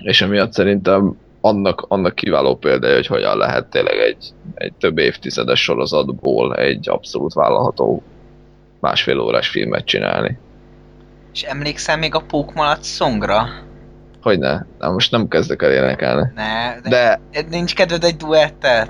és 0.02 0.22
emiatt 0.22 0.52
szerintem 0.52 1.16
annak, 1.40 1.84
annak 1.88 2.14
kiváló 2.14 2.56
példája, 2.56 2.94
hogy 2.94 3.06
hogyan 3.06 3.36
lehet 3.36 3.70
tényleg 3.70 3.98
egy, 3.98 4.32
egy 4.54 4.72
több 4.78 4.98
évtizedes 4.98 5.62
sorozatból 5.62 6.56
egy 6.56 6.88
abszolút 6.88 7.32
vállalható 7.32 8.02
másfél 8.80 9.20
órás 9.20 9.48
filmet 9.48 9.84
csinálni. 9.84 10.38
És 11.32 11.42
emlékszel 11.42 11.98
még 11.98 12.14
a 12.14 12.20
Pókmalac 12.20 12.86
szongra? 12.86 13.66
Hogyne? 14.28 14.66
Na, 14.78 14.90
most 14.90 15.10
nem 15.10 15.28
kezdek 15.28 15.62
el 15.62 15.72
énekelni. 15.72 16.32
Ne, 16.34 16.80
de, 16.80 17.20
De 17.32 17.44
nincs 17.48 17.74
kedved 17.74 18.04
egy 18.04 18.16
duettet? 18.16 18.88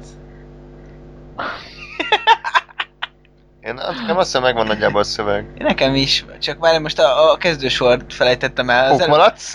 Én 3.61 3.75
nem 4.07 4.17
azt 4.17 4.27
hiszem 4.27 4.43
megvan 4.43 4.67
nagyjából 4.67 5.01
a 5.01 5.05
szöveg. 5.05 5.47
Nekem 5.59 5.95
is, 5.95 6.25
csak 6.41 6.59
már 6.59 6.81
most 6.81 6.99
a, 6.99 7.33
a 7.33 7.37
kezdősort 7.37 8.15
felejtettem 8.15 8.71
el. 8.71 8.91
Pókmalac? 8.91 9.53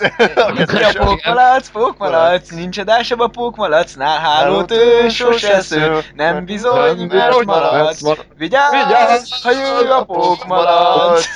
pókmalac, 1.04 1.68
pókmalac, 1.68 2.50
nincs 2.50 2.78
adásabb 2.78 3.20
a 3.20 3.28
pókmalacnál, 3.28 4.18
hálót 4.18 4.70
ő 4.70 5.08
sose 5.08 5.60
sző, 5.60 6.00
nem 6.14 6.44
bizony, 6.44 7.06
mert 7.06 7.44
malac. 7.44 8.00
Vigyázz, 8.36 8.72
Vigyázz, 8.72 9.42
ha 9.42 9.50
jön 9.50 9.90
a 9.90 10.04
pókmalac. 10.04 11.26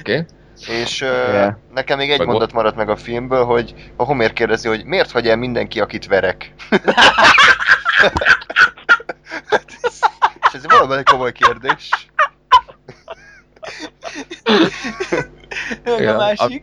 Oké. 0.00 0.26
És 0.66 1.00
Yeah. 1.00 1.54
nekem 1.74 1.98
még 1.98 2.10
egy 2.10 2.18
Meg 2.18 2.26
mondat 2.26 2.52
maradt 2.52 2.76
meg 2.76 2.88
a 2.88 2.96
filmből, 2.96 3.44
hogy 3.44 3.74
a 3.96 4.04
Homér 4.04 4.32
kérdezi, 4.32 4.68
hogy 4.68 4.84
miért 4.84 5.10
hagy 5.10 5.28
el 5.28 5.36
mindenki, 5.36 5.80
akit 5.80 6.06
verek? 6.06 6.54
És 10.48 10.52
ez 10.52 10.66
valóban 10.66 10.98
egy 10.98 11.04
komoly 11.04 11.32
kérdés. 11.32 11.88
Meg 15.84 16.08
a 16.08 16.16
másik, 16.16 16.62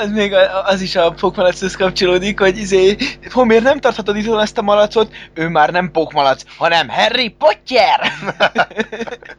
az 0.00 0.10
még 0.10 0.34
az 0.64 0.80
is 0.80 0.96
a 0.96 1.10
pókmalachoz 1.10 1.76
kapcsolódik, 1.76 2.38
hogy 2.40 2.58
izé, 2.58 2.96
Homér 3.30 3.62
nem 3.62 3.80
tarthatod 3.80 4.16
itthon 4.16 4.40
ezt 4.40 4.58
a 4.58 4.62
malacot, 4.62 5.14
ő 5.34 5.48
már 5.48 5.70
nem 5.70 5.90
pókmalac, 5.90 6.42
hanem 6.56 6.88
Harry 6.88 7.28
Potter! 7.28 8.12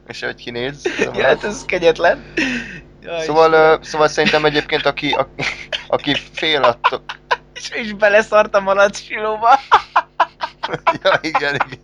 És 0.06 0.22
hogy 0.22 0.34
kinéz. 0.34 0.82
ja, 1.14 1.24
hát 1.24 1.44
ez 1.44 1.64
kegyetlen. 1.64 2.24
Jaj, 3.02 3.20
Szóval, 3.20 3.76
uh, 3.76 3.82
szóval 3.82 4.08
szerintem 4.08 4.44
egyébként 4.44 4.86
aki, 4.86 5.10
aki, 5.10 5.42
aki 5.88 6.14
fél 6.32 6.62
attól... 6.62 7.02
és 7.54 7.70
is 7.82 7.92
beleszart 7.92 8.54
a 8.54 8.60
malac 8.60 8.98
silóba. 9.00 9.48
ja, 11.02 11.18
igen, 11.20 11.54
igen. 11.54 11.80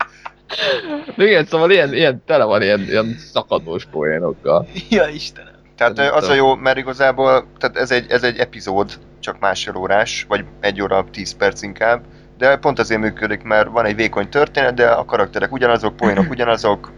De 1.16 1.26
igen, 1.26 1.46
szóval 1.46 1.70
ilyen, 1.70 1.94
ilyen 1.94 2.22
tele 2.26 2.44
van 2.44 2.62
ilyen, 2.62 2.80
ilyen 2.80 3.16
szakadós 3.32 3.84
poénokkal. 3.84 4.68
Ja 4.88 5.08
Istenem. 5.08 5.56
Tehát 5.76 5.98
az 5.98 6.28
a 6.28 6.34
jó, 6.34 6.54
mert 6.54 6.78
igazából 6.78 7.46
tehát 7.58 7.76
ez, 7.76 7.90
egy, 7.90 8.10
ez 8.10 8.22
egy 8.22 8.38
epizód, 8.38 8.98
csak 9.20 9.38
másfél 9.38 9.76
órás, 9.76 10.24
vagy 10.28 10.44
egy 10.60 10.82
óra, 10.82 11.04
tíz 11.10 11.36
perc 11.36 11.62
inkább, 11.62 12.04
de 12.38 12.56
pont 12.56 12.78
azért 12.78 13.00
működik, 13.00 13.42
mert 13.42 13.68
van 13.68 13.84
egy 13.84 13.94
vékony 13.94 14.28
történet, 14.28 14.74
de 14.74 14.88
a 14.88 15.04
karakterek 15.04 15.52
ugyanazok, 15.52 15.96
poénok 15.96 16.30
ugyanazok, 16.30 16.92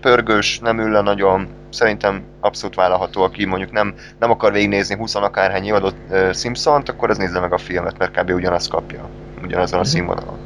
pörgős, 0.00 0.58
nem 0.58 0.78
ül 0.78 1.00
nagyon, 1.00 1.48
szerintem 1.70 2.22
abszolút 2.40 2.74
vállalható, 2.74 3.22
aki 3.22 3.44
mondjuk 3.44 3.72
nem, 3.72 3.94
nem 4.18 4.30
akar 4.30 4.52
végignézni 4.52 4.96
20 4.96 5.14
akárhány 5.14 5.64
évadot 5.64 5.94
uh, 6.10 6.32
Simpsont, 6.34 6.88
akkor 6.88 7.10
az 7.10 7.18
nézze 7.18 7.40
meg 7.40 7.52
a 7.52 7.58
filmet, 7.58 7.98
mert 7.98 8.18
kb. 8.18 8.30
ugyanazt 8.30 8.70
kapja, 8.70 9.08
ugyanazon 9.42 9.80
a 9.80 9.84
színvonalon. 9.84 10.38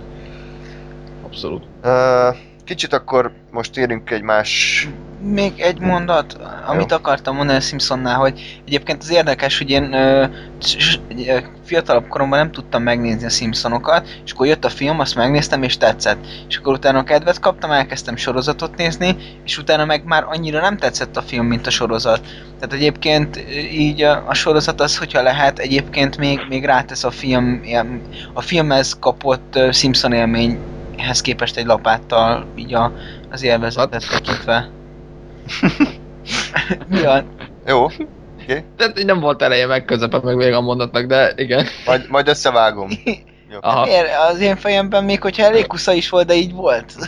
Abszolút. 1.24 1.64
Uh, 1.84 2.36
kicsit 2.64 2.92
akkor 2.92 3.32
most 3.50 3.76
érünk 3.76 4.10
egy 4.10 4.22
más 4.22 4.88
még 5.24 5.60
egy 5.60 5.78
mondat, 5.78 6.38
amit 6.66 6.92
akartam 6.92 7.36
mondani 7.36 7.58
a 7.58 7.60
Simpsonnál, 7.60 8.16
hogy 8.16 8.60
egyébként 8.66 9.02
az 9.02 9.10
érdekes, 9.10 9.58
hogy 9.58 9.70
én 9.70 9.92
ö, 9.92 10.26
fiatalabb 11.64 12.08
koromban 12.08 12.38
nem 12.38 12.52
tudtam 12.52 12.82
megnézni 12.82 13.24
a 13.24 13.28
Simpsonokat, 13.28 14.08
és 14.24 14.32
akkor 14.32 14.46
jött 14.46 14.64
a 14.64 14.68
film, 14.68 15.00
azt 15.00 15.14
megnéztem 15.14 15.62
és 15.62 15.76
tetszett. 15.76 16.26
És 16.48 16.56
akkor 16.56 16.72
utána 16.72 17.04
kedvet 17.04 17.38
kaptam, 17.38 17.70
elkezdtem 17.70 18.16
sorozatot 18.16 18.76
nézni, 18.76 19.16
és 19.44 19.58
utána 19.58 19.84
meg 19.84 20.04
már 20.04 20.24
annyira 20.28 20.60
nem 20.60 20.76
tetszett 20.76 21.16
a 21.16 21.22
film, 21.22 21.46
mint 21.46 21.66
a 21.66 21.70
sorozat. 21.70 22.20
Tehát 22.60 22.72
egyébként 22.72 23.44
így 23.72 24.02
a, 24.02 24.24
a 24.26 24.34
sorozat 24.34 24.80
az, 24.80 24.98
hogyha 24.98 25.22
lehet, 25.22 25.58
egyébként 25.58 26.16
még, 26.16 26.40
még 26.48 26.64
rátesz 26.64 27.04
a 27.04 27.10
film, 27.10 27.62
a 28.32 28.40
filmhez 28.40 28.96
kapott 29.00 29.58
Simpson 29.72 30.12
élményhez 30.94 31.20
képest 31.20 31.56
egy 31.56 31.66
lapáttal 31.66 32.46
így 32.56 32.74
a, 32.74 32.92
az 33.30 33.42
élvezetet 33.42 34.08
tekintve. 34.10 34.68
Mi 36.88 37.02
van? 37.02 37.34
Jó, 37.66 37.86
Tehát 38.76 38.98
így 38.98 39.04
nem 39.04 39.20
volt 39.20 39.42
eleje 39.42 39.66
meg 39.66 39.84
közepe 39.84 40.20
meg 40.22 40.36
még 40.36 40.52
a 40.52 40.60
mondatnak, 40.60 41.04
de 41.06 41.32
igen. 41.36 41.66
majd, 41.86 42.04
majd 42.08 42.28
összevágom. 42.28 42.90
Jó. 43.52 43.58
Aha. 43.60 43.84
Miért? 43.84 44.08
Az 44.30 44.40
én 44.40 44.56
fejemben 44.56 45.04
még, 45.04 45.22
hogyha 45.22 45.44
elég 45.44 45.66
kusza 45.66 45.92
is 45.92 46.08
volt, 46.08 46.26
de 46.26 46.34
így 46.34 46.52
volt. 46.52 46.92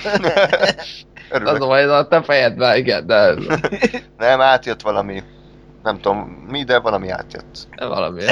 Az 1.30 1.40
Örülök. 1.42 1.62
a 1.62 1.66
baj, 1.66 1.84
a 1.84 2.08
te 2.08 2.22
fejedben, 2.22 2.76
igen, 2.76 3.06
de 3.06 3.34
Nem, 4.18 4.40
átjött 4.40 4.82
valami. 4.82 5.22
Nem 5.82 6.00
tudom 6.00 6.46
mi, 6.50 6.64
de 6.64 6.78
valami 6.78 7.10
átjött. 7.10 7.68
valami. 7.78 8.22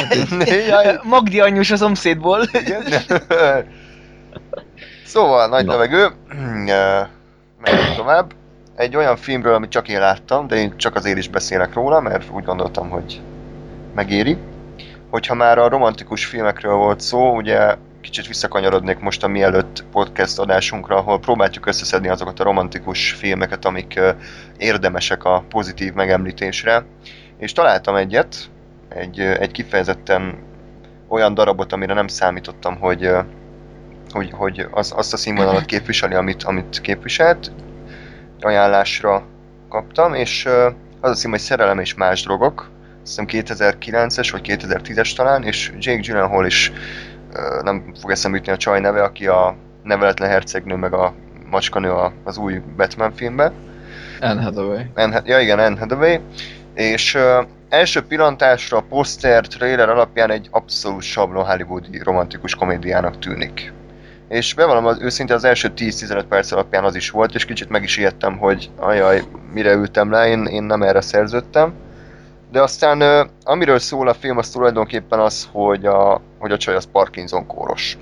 Jaj, 0.69 0.99
Magdi 1.03 1.41
anyus 1.41 1.71
a 1.71 1.77
szomszédból. 1.77 2.43
igen. 2.53 2.83
Szóval, 5.05 5.49
nagy 5.49 5.65
Na. 5.65 5.73
levegő. 5.73 6.07
Megyünk 7.65 7.95
tovább. 7.97 8.33
Egy 8.77 8.97
olyan 8.97 9.17
filmről, 9.17 9.55
amit 9.55 9.71
csak 9.71 9.89
én 9.89 10.01
láttam, 10.01 10.47
de 10.47 10.57
én 10.57 10.77
csak 10.77 10.95
azért 10.95 11.19
is 11.19 11.29
beszélek 11.29 11.75
róla, 11.75 12.01
mert 12.01 12.31
úgy 12.31 12.45
gondoltam, 12.45 12.89
hogy 12.89 13.21
megéri. 13.95 14.37
Hogyha 15.11 15.35
már 15.35 15.59
a 15.59 15.69
romantikus 15.69 16.25
filmekről 16.25 16.75
volt 16.75 17.01
szó, 17.01 17.37
ugye 17.37 17.77
kicsit 18.01 18.27
visszakanyarodnék 18.27 18.99
most 18.99 19.25
a 19.25 19.29
mielőtt 19.29 19.85
podcast 19.93 20.39
adásunkra, 20.39 20.97
ahol 20.97 21.21
próbáljuk 21.21 21.67
összeszedni 21.67 22.09
azokat 22.09 22.41
a 22.41 22.45
romantikus 22.45 23.13
filmeket, 23.13 23.65
amik 23.65 24.01
érdemesek 24.57 25.25
a 25.25 25.45
pozitív 25.49 25.93
megemlítésre. 25.93 26.85
És 27.39 27.53
találtam 27.53 27.95
egyet, 27.95 28.37
egy, 28.89 29.21
egy 29.21 29.51
kifejezetten 29.51 30.39
olyan 31.09 31.35
darabot, 31.35 31.73
amire 31.73 31.95
nem 31.95 32.07
számítottam, 32.07 32.79
hogy, 32.79 33.11
hogy, 34.15 34.31
hogy 34.33 34.67
az, 34.71 34.93
azt 34.97 35.13
a 35.13 35.17
színvonalat 35.17 35.65
képviseli, 35.65 36.15
amit, 36.15 36.43
amit 36.43 36.81
képviselt. 36.81 37.51
Ajánlásra 38.41 39.23
kaptam, 39.69 40.15
és 40.15 40.49
az 41.01 41.11
a 41.11 41.15
cím, 41.15 41.31
hogy 41.31 41.41
Szerelem 41.41 41.79
és 41.79 41.95
más 41.95 42.23
drogok. 42.23 42.71
Azt 43.03 43.21
hiszem 43.21 43.27
2009-es 43.29 44.29
vagy 44.33 44.59
2010-es 44.59 45.15
talán, 45.17 45.43
és 45.43 45.73
Jake 45.79 46.01
Gyllenhaal 46.01 46.47
is 46.47 46.73
nem 47.63 47.93
fog 48.01 48.11
eszembe 48.11 48.37
jutni 48.37 48.53
a 48.53 48.57
csaj 48.57 48.81
neve, 48.81 49.03
aki 49.03 49.27
a 49.27 49.57
neveletlen 49.83 50.29
hercegnő, 50.29 50.75
meg 50.75 50.93
a 50.93 51.15
macskanő 51.51 51.93
az 52.25 52.37
új 52.37 52.61
Batman 52.77 53.13
filmben. 53.13 53.53
Anne 54.21 54.43
Hathaway. 54.43 54.83
Anne, 54.95 55.23
ja 55.25 55.41
igen, 55.41 55.59
Anne 55.59 55.79
Hathaway. 55.79 56.19
És 56.75 57.15
ö, 57.15 57.43
első 57.69 58.01
pillantásra 58.07 58.77
a 58.77 58.85
poszter, 58.89 59.47
trailer 59.47 59.89
alapján 59.89 60.31
egy 60.31 60.49
abszolút 60.51 61.03
sablon 61.03 61.45
hollywoodi 61.45 61.99
romantikus 61.99 62.55
komédiának 62.55 63.19
tűnik. 63.19 63.73
És 64.29 64.55
bevallom, 64.55 64.87
az 64.87 64.99
őszinte 65.01 65.35
az 65.35 65.45
első 65.45 65.73
10-15 65.77 66.25
perc 66.29 66.53
alapján 66.53 66.85
az 66.85 66.95
is 66.95 67.11
volt, 67.11 67.35
és 67.35 67.45
kicsit 67.45 67.69
meg 67.69 67.83
is 67.83 67.97
ijedtem, 67.97 68.39
hogy 68.39 68.71
ajaj, 68.77 69.23
mire 69.53 69.73
ültem 69.73 70.11
le, 70.11 70.29
én, 70.29 70.45
én 70.45 70.63
nem 70.63 70.83
erre 70.83 71.01
szerződtem. 71.01 71.73
De 72.51 72.63
aztán 72.63 73.29
amiről 73.45 73.79
szól 73.79 74.09
a 74.09 74.15
film, 74.15 74.39
az 74.39 74.51
tulajdonképpen 74.51 75.19
az, 75.19 75.49
hogy 75.53 75.87
a, 75.87 76.21
hogy 76.39 76.53
a 76.53 76.57
csaj 76.57 76.75
az 76.75 76.89
Parkinson 76.93 77.47
kóros. 77.47 77.99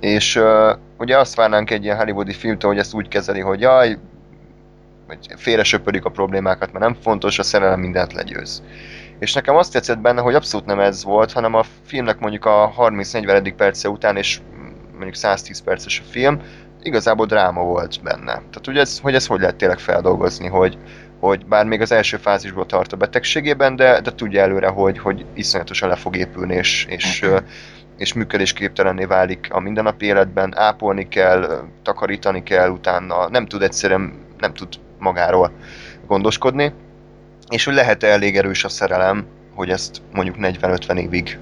És 0.00 0.40
ugye 0.98 1.18
azt 1.18 1.34
várnánk 1.34 1.70
egy 1.70 1.84
ilyen 1.84 1.96
hollywoodi 1.96 2.32
filmtől, 2.32 2.70
hogy 2.70 2.78
ezt 2.78 2.94
úgy 2.94 3.08
kezeli, 3.08 3.40
hogy 3.40 3.60
jaj, 3.60 3.98
félre 5.36 5.62
söpörik 5.62 6.04
a 6.04 6.10
problémákat, 6.10 6.72
mert 6.72 6.84
nem 6.84 6.96
fontos, 7.02 7.38
a 7.38 7.42
szerelem 7.42 7.80
mindent 7.80 8.12
legyőz. 8.12 8.62
És 9.18 9.32
nekem 9.32 9.56
azt 9.56 9.72
tetszett 9.72 9.98
benne, 9.98 10.20
hogy 10.20 10.34
abszolút 10.34 10.66
nem 10.66 10.80
ez 10.80 11.04
volt, 11.04 11.32
hanem 11.32 11.54
a 11.54 11.64
filmnek 11.84 12.18
mondjuk 12.18 12.44
a 12.44 12.74
30-40. 12.78 13.52
perce 13.56 13.88
után, 13.88 14.16
és 14.16 14.40
mondjuk 14.92 15.14
110 15.14 15.62
perces 15.62 16.00
a 16.00 16.10
film, 16.10 16.40
igazából 16.82 17.26
dráma 17.26 17.62
volt 17.62 18.02
benne. 18.02 18.32
Tehát 18.32 18.66
ugye 18.66 18.80
ez, 18.80 18.98
hogy 18.98 19.14
ez 19.14 19.26
hogy 19.26 19.40
lehet 19.40 19.56
tényleg 19.56 19.78
feldolgozni, 19.78 20.48
hogy, 20.48 20.78
hogy 21.20 21.46
bár 21.46 21.66
még 21.66 21.80
az 21.80 21.92
első 21.92 22.16
fázisból 22.16 22.66
tart 22.66 22.92
a 22.92 22.96
betegségében, 22.96 23.76
de, 23.76 24.00
de 24.00 24.14
tudja 24.14 24.42
előre, 24.42 24.68
hogy, 24.68 24.98
hogy 24.98 25.26
iszonyatosan 25.34 25.88
le 25.88 25.96
fog 25.96 26.16
épülni, 26.16 26.54
és, 26.54 26.86
és, 26.88 27.22
ö, 27.22 27.38
és 27.96 28.12
működésképtelenné 28.12 29.04
válik 29.04 29.48
a 29.50 29.60
mindennapi 29.60 30.06
életben, 30.06 30.52
ápolni 30.56 31.08
kell, 31.08 31.68
takarítani 31.82 32.42
kell 32.42 32.70
utána, 32.70 33.28
nem 33.28 33.46
tud 33.46 33.62
egyszerűen, 33.62 34.12
nem 34.38 34.54
tud 34.54 34.68
magáról 34.98 35.52
gondoskodni, 36.06 36.72
és 37.48 37.64
hogy 37.64 37.74
lehet-e 37.74 38.06
elég 38.06 38.36
erős 38.36 38.64
a 38.64 38.68
szerelem, 38.68 39.26
hogy 39.54 39.70
ezt 39.70 40.02
mondjuk 40.12 40.36
40-50 40.38 40.98
évig 40.98 41.38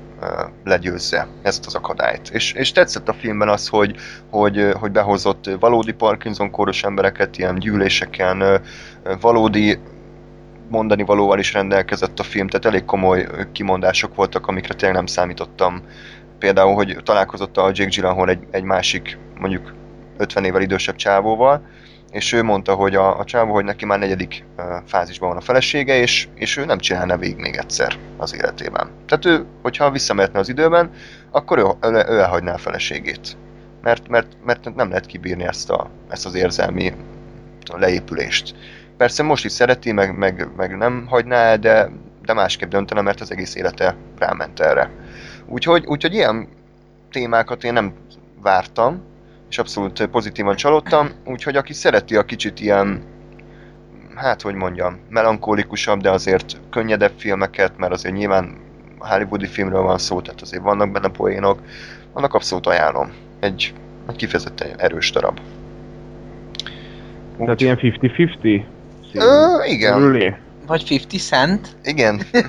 legyőzze 0.64 1.26
ezt 1.42 1.66
az 1.66 1.74
akadályt. 1.74 2.28
És, 2.28 2.52
és 2.52 2.72
tetszett 2.72 3.08
a 3.08 3.12
filmben 3.12 3.48
az, 3.48 3.68
hogy, 3.68 3.96
hogy, 4.30 4.72
hogy 4.74 4.90
behozott 4.90 5.50
valódi 5.60 5.92
Parkinson-kóros 5.92 6.84
embereket 6.84 7.38
ilyen 7.38 7.58
gyűléseken, 7.58 8.60
valódi 9.20 9.78
mondani 10.68 11.02
valóval 11.02 11.38
is 11.38 11.52
rendelkezett 11.52 12.18
a 12.18 12.22
film, 12.22 12.46
tehát 12.48 12.66
elég 12.66 12.84
komoly 12.84 13.26
kimondások 13.52 14.14
voltak, 14.14 14.46
amikre 14.46 14.74
tényleg 14.74 14.96
nem 14.96 15.06
számítottam. 15.06 15.82
Például, 16.38 16.74
hogy 16.74 16.96
találkozott 17.02 17.56
a 17.56 17.70
Jake 17.72 17.88
Gyllenhaal 17.88 18.28
egy, 18.28 18.46
egy 18.50 18.62
másik, 18.62 19.18
mondjuk 19.38 19.72
50 20.16 20.44
évvel 20.44 20.62
idősebb 20.62 20.96
csávóval, 20.96 21.62
és 22.10 22.32
ő 22.32 22.42
mondta, 22.42 22.74
hogy 22.74 22.94
a, 22.94 23.18
a 23.18 23.24
csávó, 23.24 23.52
hogy 23.52 23.64
neki 23.64 23.84
már 23.84 23.98
negyedik 23.98 24.44
fázisban 24.86 25.28
van 25.28 25.38
a 25.38 25.40
felesége, 25.40 25.96
és, 25.96 26.28
és 26.34 26.56
ő 26.56 26.64
nem 26.64 26.78
csinálna 26.78 27.16
végig 27.16 27.36
még 27.36 27.54
egyszer 27.54 27.96
az 28.16 28.34
életében. 28.34 28.90
Tehát 29.06 29.24
ő, 29.24 29.46
hogyha 29.62 29.90
visszamehetne 29.90 30.38
az 30.38 30.48
időben, 30.48 30.90
akkor 31.30 31.58
ő, 31.58 31.62
ő, 31.88 31.90
ő 31.90 32.18
elhagyná 32.18 32.54
a 32.54 32.58
feleségét. 32.58 33.36
Mert, 33.82 34.08
mert, 34.08 34.36
mert 34.44 34.74
nem 34.74 34.88
lehet 34.88 35.06
kibírni 35.06 35.44
ezt, 35.44 35.70
a, 35.70 35.90
ezt 36.08 36.26
az 36.26 36.34
érzelmi 36.34 36.92
leépülést. 37.76 38.54
Persze 38.96 39.22
most 39.22 39.44
is 39.44 39.52
szereti, 39.52 39.92
meg, 39.92 40.16
meg, 40.16 40.48
meg 40.56 40.76
nem 40.76 41.06
hagyná 41.08 41.36
el, 41.36 41.58
de, 41.58 41.90
de 42.24 42.32
másképp 42.32 42.70
döntene, 42.70 43.00
mert 43.00 43.20
az 43.20 43.30
egész 43.30 43.54
élete 43.54 43.96
ráment 44.18 44.60
erre. 44.60 44.90
Úgyhogy, 45.46 45.86
úgyhogy 45.86 46.14
ilyen 46.14 46.48
témákat 47.10 47.64
én 47.64 47.72
nem 47.72 47.92
vártam, 48.42 49.02
és 49.50 49.58
abszolút 49.58 50.06
pozitívan 50.06 50.56
csalódtam, 50.56 51.10
úgyhogy 51.24 51.56
aki 51.56 51.72
szereti 51.72 52.16
a 52.16 52.24
kicsit 52.24 52.60
ilyen, 52.60 53.02
hát 54.14 54.42
hogy 54.42 54.54
mondjam, 54.54 54.98
melankólikusabb, 55.08 56.00
de 56.00 56.10
azért 56.10 56.60
könnyedebb 56.70 57.12
filmeket, 57.16 57.78
mert 57.78 57.92
azért 57.92 58.14
nyilván 58.14 58.56
hollywoodi 58.98 59.46
filmről 59.46 59.82
van 59.82 59.98
szó, 59.98 60.20
tehát 60.20 60.40
azért 60.40 60.62
vannak 60.62 60.90
benne 60.92 61.08
poénok, 61.08 61.60
annak 62.12 62.34
abszolút 62.34 62.66
ajánlom. 62.66 63.12
Egy, 63.40 63.74
egy 64.08 64.16
kifejezetten 64.16 64.68
erős 64.76 65.10
darab. 65.10 65.40
Tehát 67.38 67.60
ilyen 67.60 67.78
50-50? 67.80 68.62
Ö, 69.14 69.64
igen, 69.64 69.98
Rülé. 69.98 70.34
Vagy 70.66 70.82
50 70.82 71.20
cent? 71.20 71.76
igen. 71.82 72.20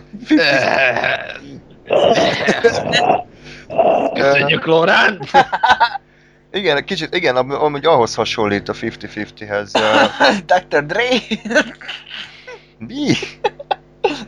Köszönjük, 4.13 4.65
Lorán! 4.65 5.19
Igen, 6.51 6.83
kicsit, 6.85 7.15
igen, 7.15 7.35
am- 7.35 7.51
amúgy 7.51 7.85
ahhoz 7.85 8.15
hasonlít 8.15 8.69
a 8.69 8.73
50-50-hez. 8.73 9.75
ö, 9.75 10.05
Dr. 10.69 10.85
Dre? 10.85 11.03
Mi? 12.77 13.13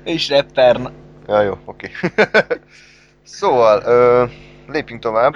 és 0.04 0.30
rapper. 0.30 0.78
Ja, 1.28 1.42
jó, 1.42 1.58
oké. 1.66 1.92
szóval, 3.24 3.82
ö, 3.86 4.24
lépjünk 4.72 5.02
tovább. 5.02 5.34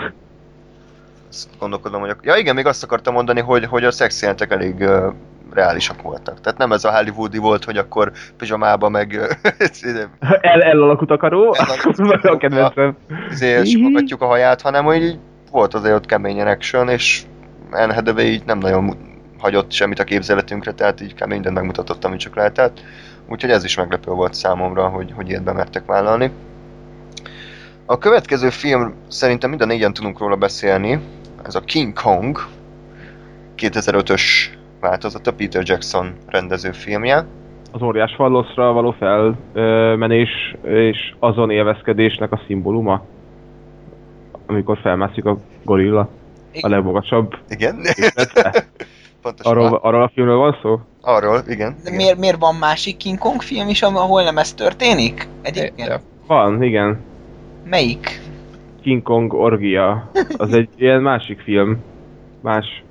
Azt 1.30 1.50
gondolkodom, 1.60 2.02
hogy... 2.02 2.16
Ja 2.22 2.36
igen, 2.36 2.56
még 2.56 2.66
azt 2.66 2.84
akartam 2.84 3.14
mondani, 3.14 3.40
hogy, 3.42 3.66
hogy 3.66 3.84
a 3.84 3.92
szexjelentek 3.92 4.52
elég 4.52 4.80
ö, 4.82 5.10
reálisak 5.54 6.02
voltak. 6.02 6.42
Tehát 6.42 6.58
nem 6.60 6.72
ez 6.72 6.84
a 6.84 6.92
hollywoodi 6.92 7.38
volt, 7.38 7.64
hogy 7.64 7.78
akkor 7.78 8.12
pizsamába 8.38 8.90
meg 8.90 9.14
El, 10.42 10.62
elalakut 10.62 11.12
akaró? 11.12 11.54
Elalakut 11.54 12.26
a 12.26 12.38
kedvencem. 12.38 12.98
simogatjuk 13.66 14.22
a 14.22 14.26
haját, 14.26 14.62
hanem 14.62 14.84
hogy 14.86 15.04
így 15.04 15.20
volt 15.58 15.74
azért 15.74 15.96
ott 15.96 16.06
keményen 16.06 16.48
action, 16.48 16.90
és 16.90 17.24
Anne 17.72 18.24
így 18.24 18.44
nem 18.46 18.58
nagyon 18.58 18.98
hagyott 19.40 19.72
semmit 19.72 20.00
a 20.00 20.04
képzeletünkre, 20.04 20.72
tehát 20.72 21.02
így 21.02 21.14
kb. 21.14 21.30
mindent 21.30 21.56
megmutatott, 21.56 22.06
amit 22.06 22.20
csak 22.20 22.36
lehetett. 22.36 22.82
Úgyhogy 23.30 23.50
ez 23.50 23.64
is 23.64 23.78
meglepő 23.78 24.12
volt 24.12 24.34
számomra, 24.34 24.88
hogy, 24.88 25.12
hogy 25.16 25.30
ilyet 25.30 25.44
bemertek 25.44 25.86
vállalni. 25.86 26.32
A 27.86 27.98
következő 27.98 28.50
film 28.50 28.94
szerintem 29.08 29.50
mind 29.50 29.62
a 29.62 29.66
négyen 29.66 29.94
tudunk 29.94 30.20
róla 30.20 30.36
beszélni, 30.36 31.00
ez 31.44 31.56
a 31.56 31.60
King 31.62 31.94
Kong, 31.94 32.38
2005-ös 33.58 34.22
változata, 34.80 35.34
Peter 35.34 35.64
Jackson 35.66 36.14
rendező 36.28 36.72
filmje. 36.72 37.26
Az 37.72 37.82
óriás 37.82 38.16
való 38.56 38.96
felmenés 39.00 40.56
és 40.64 41.16
azon 41.20 41.50
élvezkedésnek 41.50 42.32
a 42.32 42.42
szimbóluma, 42.48 43.06
amikor 44.48 44.78
felmászik 44.78 45.26
a 45.26 45.38
gorilla, 45.64 46.00
a 46.00 46.10
Igen. 46.52 46.70
legmagasabb 46.70 47.36
Igen? 47.50 47.76
Pontosan. 49.22 49.52
Arról, 49.52 49.80
arról 49.82 50.02
a 50.04 50.12
filmről 50.14 50.38
van 50.38 50.58
szó? 50.62 50.80
Arról, 51.02 51.42
igen. 51.48 51.72
De 51.72 51.82
igen. 51.84 51.96
miért, 51.96 52.18
miért 52.18 52.40
van 52.40 52.56
másik 52.56 52.98
King 52.98 53.18
Kong 53.18 53.42
film 53.42 53.68
is, 53.70 53.82
ahol 53.82 54.24
nem 54.24 54.38
ez 54.38 54.54
történik? 54.54 55.28
Egyébként? 55.42 55.88
Ja. 55.88 56.00
Van, 56.28 56.64
igen. 56.64 57.00
Melyik? 57.70 58.22
King 58.82 59.02
Kong 59.04 59.34
Orgia. 59.34 60.12
Az 60.38 60.54
egy 60.54 60.70
ilyen 60.84 61.02
másik 61.02 61.40
film. 61.40 61.78
Más. 62.42 62.84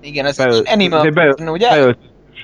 Igen, 0.00 0.24
az 0.24 0.36
Beöl- 0.36 0.68
Animal 0.68 1.10
beöl- 1.10 1.36
Porn, 1.36 1.48
ugye? 1.48 1.70
Beölt, 1.70 1.98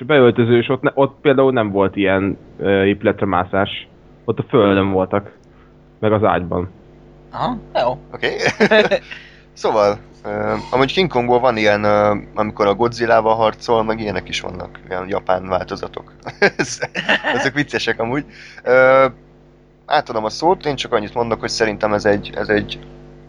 beöltözős, 0.05 0.69
ott, 0.69 0.81
ne, 0.81 0.91
ott 0.93 1.17
például 1.21 1.51
nem 1.51 1.71
volt 1.71 1.95
ilyen 1.95 2.37
uh, 2.59 2.67
épületre 2.87 3.25
mászás. 3.25 3.87
Ott 4.25 4.39
a 4.39 4.45
földön 4.49 4.91
voltak. 4.91 5.31
Meg 5.99 6.11
az 6.11 6.23
ágyban. 6.23 6.69
Aha, 7.33 7.57
jó. 7.75 7.97
Oké. 8.13 8.35
szóval, 9.53 9.97
uh, 10.25 10.53
amúgy 10.71 10.93
King 10.93 11.09
Kongból 11.09 11.39
van 11.39 11.57
ilyen, 11.57 11.83
uh, 11.85 12.17
amikor 12.35 12.67
a 12.67 12.73
Godzilla-val 12.75 13.35
harcol, 13.35 13.83
meg 13.83 13.99
ilyenek 13.99 14.29
is 14.29 14.41
vannak, 14.41 14.79
ilyen 14.89 15.05
japán 15.07 15.47
változatok. 15.47 16.13
Ez- 16.57 16.79
Ezek 17.33 17.53
viccesek 17.53 17.99
amúgy. 17.99 18.25
Uh, 18.65 19.11
átadom 19.85 20.23
a 20.25 20.29
szót, 20.29 20.65
én 20.65 20.75
csak 20.75 20.93
annyit 20.93 21.13
mondok, 21.13 21.39
hogy 21.39 21.49
szerintem 21.49 21.93
ez 21.93 22.05
egy, 22.05 22.31
ez 22.35 22.47
egy 22.49 22.79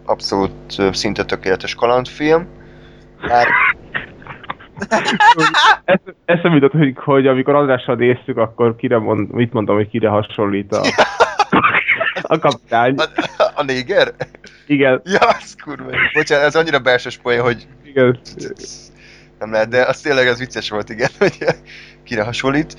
abszolút 0.07 0.75
ö, 0.79 0.89
szinte 0.93 1.25
tökéletes 1.25 1.75
kalandfilm. 1.75 2.47
Már 3.21 3.47
Ez, 5.85 5.99
eszembe 6.25 6.55
jutott, 6.57 6.73
hogy, 6.81 6.95
hogy 7.05 7.27
amikor 7.27 7.55
Andrással 7.55 7.95
néztük, 7.95 8.37
akkor 8.37 8.77
kire 8.77 8.99
mond, 8.99 9.31
mit 9.31 9.53
mondtam, 9.53 9.75
hogy 9.77 9.89
kire 9.89 10.09
hasonlít 10.09 10.73
a, 10.73 10.81
a 12.23 12.39
kapitány. 12.39 12.95
a, 13.39 13.51
a 13.55 13.63
néger? 13.63 14.15
Igen, 14.67 15.01
Ja, 15.05 15.19
az 15.19 15.55
kurva. 15.65 15.91
Bocsánat, 16.13 16.45
ez 16.45 16.57
annyira 16.57 16.79
belsős 16.79 17.17
poén, 17.17 17.41
hogy 17.41 17.67
igen. 17.85 18.21
nem 19.39 19.53
lehet, 19.53 19.69
de 19.69 19.83
az 19.83 20.01
tényleg 20.01 20.27
az 20.27 20.39
vicces 20.39 20.71
volt, 20.71 20.91
igen, 20.91 21.11
hogy 21.19 21.47
kire 22.05 22.23
hasonlít. 22.23 22.77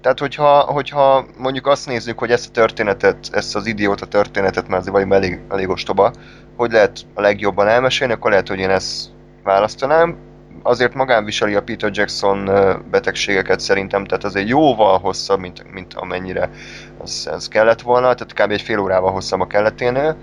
Tehát, 0.00 0.20
hogyha, 0.20 0.60
hogyha 0.60 1.26
mondjuk 1.38 1.66
azt 1.66 1.86
nézzük, 1.86 2.18
hogy 2.18 2.30
ezt 2.30 2.48
a 2.48 2.52
történetet, 2.52 3.28
ezt 3.32 3.56
az 3.56 3.66
idióta 3.66 4.06
történetet, 4.06 4.68
mert 4.68 4.88
azért 4.88 5.12
elég, 5.12 5.40
elég 5.50 5.68
ostoba, 5.68 6.12
hogy 6.56 6.72
lehet 6.72 7.00
a 7.14 7.20
legjobban 7.20 7.68
elmesélni, 7.68 8.12
akkor 8.12 8.30
lehet, 8.30 8.48
hogy 8.48 8.58
én 8.58 8.70
ezt 8.70 9.08
választanám. 9.42 10.16
Azért 10.62 10.94
magán 10.94 11.24
viseli 11.24 11.54
a 11.54 11.62
Peter 11.62 11.90
Jackson 11.92 12.50
betegségeket 12.90 13.60
szerintem, 13.60 14.04
tehát 14.04 14.24
azért 14.24 14.48
jóval 14.48 14.98
hosszabb, 14.98 15.40
mint, 15.40 15.72
mint 15.72 15.94
amennyire 15.94 16.50
az, 16.98 17.28
ez 17.32 17.48
kellett 17.48 17.80
volna, 17.80 18.14
tehát 18.14 18.32
kb. 18.32 18.50
egy 18.50 18.62
fél 18.62 18.78
órával 18.78 19.12
hosszabb 19.12 19.40
a 19.40 19.46
kelleténél 19.46 20.16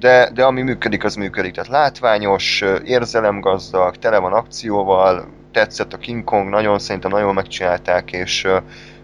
de, 0.00 0.30
de 0.34 0.44
ami 0.44 0.62
működik, 0.62 1.04
az 1.04 1.14
működik. 1.14 1.52
Tehát 1.52 1.70
látványos, 1.70 2.64
érzelemgazdag, 2.84 3.96
tele 3.96 4.18
van 4.18 4.32
akcióval, 4.32 5.26
tetszett 5.52 5.92
a 5.92 5.98
King 5.98 6.24
Kong, 6.24 6.48
nagyon 6.48 6.78
szerintem 6.78 7.10
nagyon 7.10 7.34
megcsinálták, 7.34 8.12
és, 8.12 8.46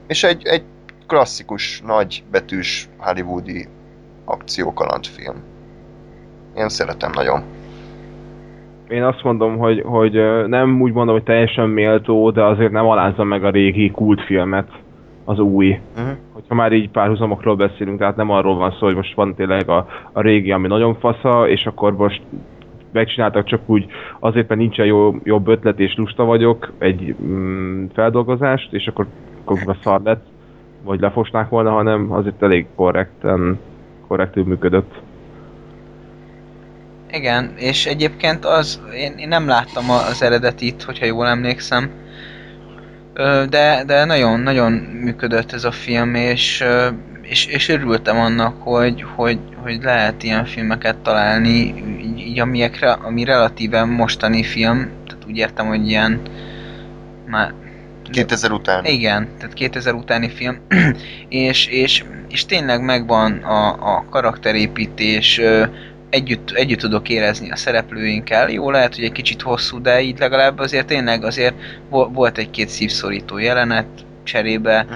és 0.06 0.24
egy, 0.24 0.46
egy 0.46 0.64
klasszikus, 1.06 1.82
nagy 1.84 2.24
betűs 2.30 2.88
hollywoodi 2.96 3.68
akciókalandfilm. 4.24 5.42
Én 6.56 6.68
szeretem 6.68 7.10
nagyon. 7.14 7.55
Én 8.88 9.02
azt 9.02 9.22
mondom, 9.22 9.56
hogy, 9.56 9.82
hogy 9.84 10.12
nem 10.46 10.80
úgy 10.80 10.92
mondom, 10.92 11.14
hogy 11.14 11.24
teljesen 11.24 11.68
méltó, 11.68 12.30
de 12.30 12.44
azért 12.44 12.72
nem 12.72 12.86
alázza 12.86 13.24
meg 13.24 13.44
a 13.44 13.50
régi 13.50 13.90
kultfilmet, 13.90 14.68
az 15.24 15.38
új. 15.38 15.78
Uh-huh. 15.96 16.16
Hogyha 16.32 16.54
már 16.54 16.72
így 16.72 16.90
párhuzamokról 16.90 17.56
beszélünk, 17.56 17.98
tehát 17.98 18.16
nem 18.16 18.30
arról 18.30 18.56
van 18.56 18.70
szó, 18.70 18.86
hogy 18.86 18.94
most 18.94 19.14
van 19.14 19.34
tényleg 19.34 19.68
a, 19.68 19.86
a 20.12 20.20
régi, 20.20 20.52
ami 20.52 20.66
nagyon 20.66 20.94
fasza, 20.94 21.48
és 21.48 21.66
akkor 21.66 21.96
most 21.96 22.22
megcsináltak 22.92 23.44
csak 23.44 23.60
úgy 23.66 23.86
azért, 24.18 24.48
mert 24.48 24.60
nincsen 24.60 24.86
jó, 24.86 25.14
jobb 25.22 25.48
ötlet 25.48 25.78
és 25.78 25.94
lusta 25.96 26.24
vagyok, 26.24 26.72
egy 26.78 27.14
mm, 27.22 27.84
feldolgozást, 27.92 28.72
és 28.72 28.86
akkor 28.86 29.06
akkor 29.44 29.76
szar 29.82 30.00
lett, 30.02 30.24
vagy 30.84 31.00
lefosnák 31.00 31.48
volna, 31.48 31.70
hanem 31.70 32.12
azért 32.12 32.42
elég 32.42 32.66
korrekten, 32.74 33.58
korrektül 34.06 34.44
működött. 34.44 35.00
Igen, 37.12 37.54
és 37.56 37.86
egyébként 37.86 38.44
az, 38.44 38.80
én, 38.94 39.14
én 39.16 39.28
nem 39.28 39.46
láttam 39.46 39.90
az 39.90 40.22
eredetit, 40.22 40.82
hogyha 40.82 41.06
jól 41.06 41.26
emlékszem, 41.26 41.90
de, 43.48 43.82
de 43.86 44.04
nagyon, 44.04 44.40
nagyon 44.40 44.72
működött 44.72 45.52
ez 45.52 45.64
a 45.64 45.70
film, 45.70 46.14
és, 46.14 46.64
és, 47.22 47.46
és 47.46 47.68
örültem 47.68 48.18
annak, 48.18 48.62
hogy, 48.62 49.04
hogy, 49.14 49.38
hogy 49.62 49.82
lehet 49.82 50.22
ilyen 50.22 50.44
filmeket 50.44 50.96
találni, 50.96 51.74
így, 52.00 52.18
így 52.18 52.40
amilyekre, 52.40 52.92
ami 52.92 53.24
relatíve 53.24 53.84
mostani 53.84 54.42
film, 54.42 54.90
tehát 55.06 55.24
úgy 55.26 55.36
értem, 55.36 55.66
hogy 55.66 55.88
ilyen 55.88 56.20
már 57.26 57.52
2000 58.10 58.52
után. 58.52 58.84
igen, 58.84 59.28
tehát 59.38 59.54
2000 59.54 59.94
utáni 59.94 60.28
film, 60.28 60.58
és, 61.28 61.66
és, 61.66 62.04
és 62.28 62.44
tényleg 62.44 62.84
megvan 62.84 63.32
a, 63.32 63.68
a 63.96 64.04
karakterépítés, 64.10 65.40
együtt, 66.10 66.50
együtt 66.50 66.78
tudok 66.78 67.08
érezni 67.08 67.50
a 67.50 67.56
szereplőinkkel. 67.56 68.50
Jó, 68.50 68.70
lehet, 68.70 68.94
hogy 68.94 69.04
egy 69.04 69.12
kicsit 69.12 69.42
hosszú, 69.42 69.80
de 69.80 70.00
így 70.00 70.18
legalább 70.18 70.58
azért 70.58 70.86
tényleg 70.86 71.24
azért 71.24 71.54
vo- 71.90 72.14
volt 72.14 72.38
egy-két 72.38 72.68
szívszorító 72.68 73.38
jelenet 73.38 73.86
cserébe, 74.22 74.86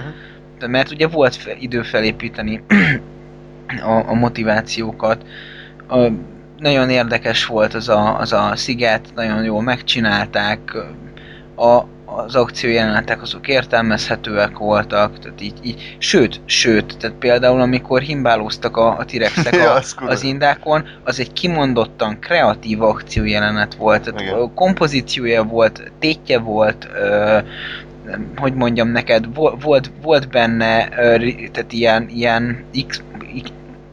de 0.59 0.67
mert 0.67 0.91
ugye 0.91 1.07
volt 1.07 1.35
fe, 1.35 1.55
idő 1.59 1.81
felépíteni 1.81 2.63
a, 3.91 4.09
a 4.09 4.13
motivációkat. 4.13 5.25
A, 5.89 5.97
nagyon 6.57 6.89
érdekes 6.89 7.45
volt 7.45 7.73
az 7.73 7.89
a, 7.89 8.19
az 8.19 8.33
a 8.33 8.51
sziget, 8.55 9.07
nagyon 9.15 9.43
jól 9.43 9.61
megcsinálták, 9.61 10.59
a, 11.55 11.83
az 12.15 12.35
akciójelenetek 12.35 13.21
azok 13.21 13.47
értelmezhetőek 13.47 14.57
voltak, 14.57 15.19
tehát 15.19 15.41
így, 15.41 15.53
így, 15.61 15.95
sőt, 15.97 16.41
sőt, 16.45 16.97
tehát 16.97 17.17
például 17.17 17.61
amikor 17.61 18.01
himbálóztak 18.01 18.77
a, 18.77 18.97
a 18.97 19.05
T-rexek 19.05 19.55
Ja, 19.61 19.71
az 19.71 19.95
az 20.05 20.23
indákon, 20.23 20.87
az 21.03 21.19
egy 21.19 21.33
kimondottan 21.33 22.19
kreatív 22.19 22.81
akciójelenet 22.81 23.75
volt, 23.75 24.01
tehát 24.03 24.21
Igen. 24.21 24.53
kompozíciója 24.53 25.43
volt, 25.43 25.91
tétje 25.99 26.39
volt, 26.39 26.87
ö, 26.95 27.37
hogy 28.35 28.53
mondjam 28.53 28.87
neked, 28.87 29.33
vo- 29.33 29.63
volt, 29.63 29.91
volt 30.01 30.29
benne, 30.29 30.89
ö, 30.97 31.17
tehát 31.51 31.71
ilyen, 31.71 32.09
ilyen 32.09 32.65
X- 32.87 33.03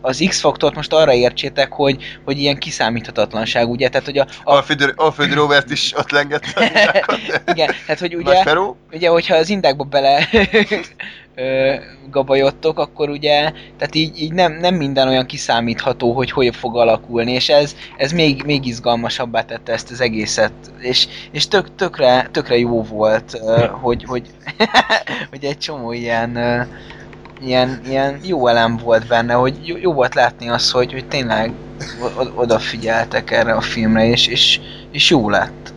az 0.00 0.24
X-faktort 0.28 0.74
most 0.74 0.92
arra 0.92 1.12
értsétek, 1.12 1.72
hogy, 1.72 2.18
hogy 2.24 2.38
ilyen 2.38 2.58
kiszámíthatatlanság, 2.58 3.70
ugye? 3.70 3.88
Tehát, 3.88 4.06
hogy 4.06 4.18
a, 4.18 4.26
a 4.44 4.52
Alföld, 4.52 4.92
Alföld 4.96 5.32
Robert 5.32 5.70
is 5.70 5.94
ott 5.96 6.10
lengette 6.10 6.70
igen, 7.54 7.74
tehát, 7.86 8.00
hogy 8.00 8.16
ugye, 8.16 8.44
ugye, 8.92 9.08
hogyha 9.08 9.36
az 9.36 9.48
indákba 9.48 9.84
bele 9.84 10.28
gabajottok, 12.10 12.78
akkor 12.78 13.08
ugye, 13.08 13.40
tehát 13.78 13.94
így, 13.94 14.20
így 14.20 14.32
nem, 14.32 14.52
nem 14.52 14.74
minden 14.74 15.08
olyan 15.08 15.26
kiszámítható, 15.26 16.12
hogy 16.12 16.30
hogy 16.30 16.56
fog 16.56 16.76
alakulni, 16.76 17.32
és 17.32 17.48
ez, 17.48 17.76
ez 17.96 18.12
még, 18.12 18.42
még 18.42 18.66
izgalmasabbá 18.66 19.42
tette 19.42 19.72
ezt 19.72 19.90
az 19.90 20.00
egészet, 20.00 20.52
és, 20.78 21.08
és 21.30 21.48
tök, 21.48 21.74
tökre, 21.74 22.28
tökre 22.32 22.58
jó 22.58 22.82
volt, 22.82 23.40
hogy, 23.80 24.04
hogy, 24.04 24.30
hogy 25.30 25.44
egy 25.44 25.58
csomó 25.58 25.92
ilyen, 25.92 26.38
ilyen, 27.40 27.80
ilyen 27.88 28.20
jó 28.22 28.46
elem 28.46 28.76
volt 28.76 29.06
benne, 29.06 29.32
hogy 29.32 29.58
jó, 29.62 29.76
jó 29.76 29.92
volt 29.92 30.14
látni 30.14 30.48
azt, 30.48 30.70
hogy, 30.70 30.92
hogy 30.92 31.08
tényleg 31.08 31.52
odafigyeltek 32.34 33.30
erre 33.30 33.52
a 33.52 33.60
filmre, 33.60 34.06
és, 34.06 34.26
és, 34.26 34.60
és 34.90 35.10
jó 35.10 35.30
lett. 35.30 35.72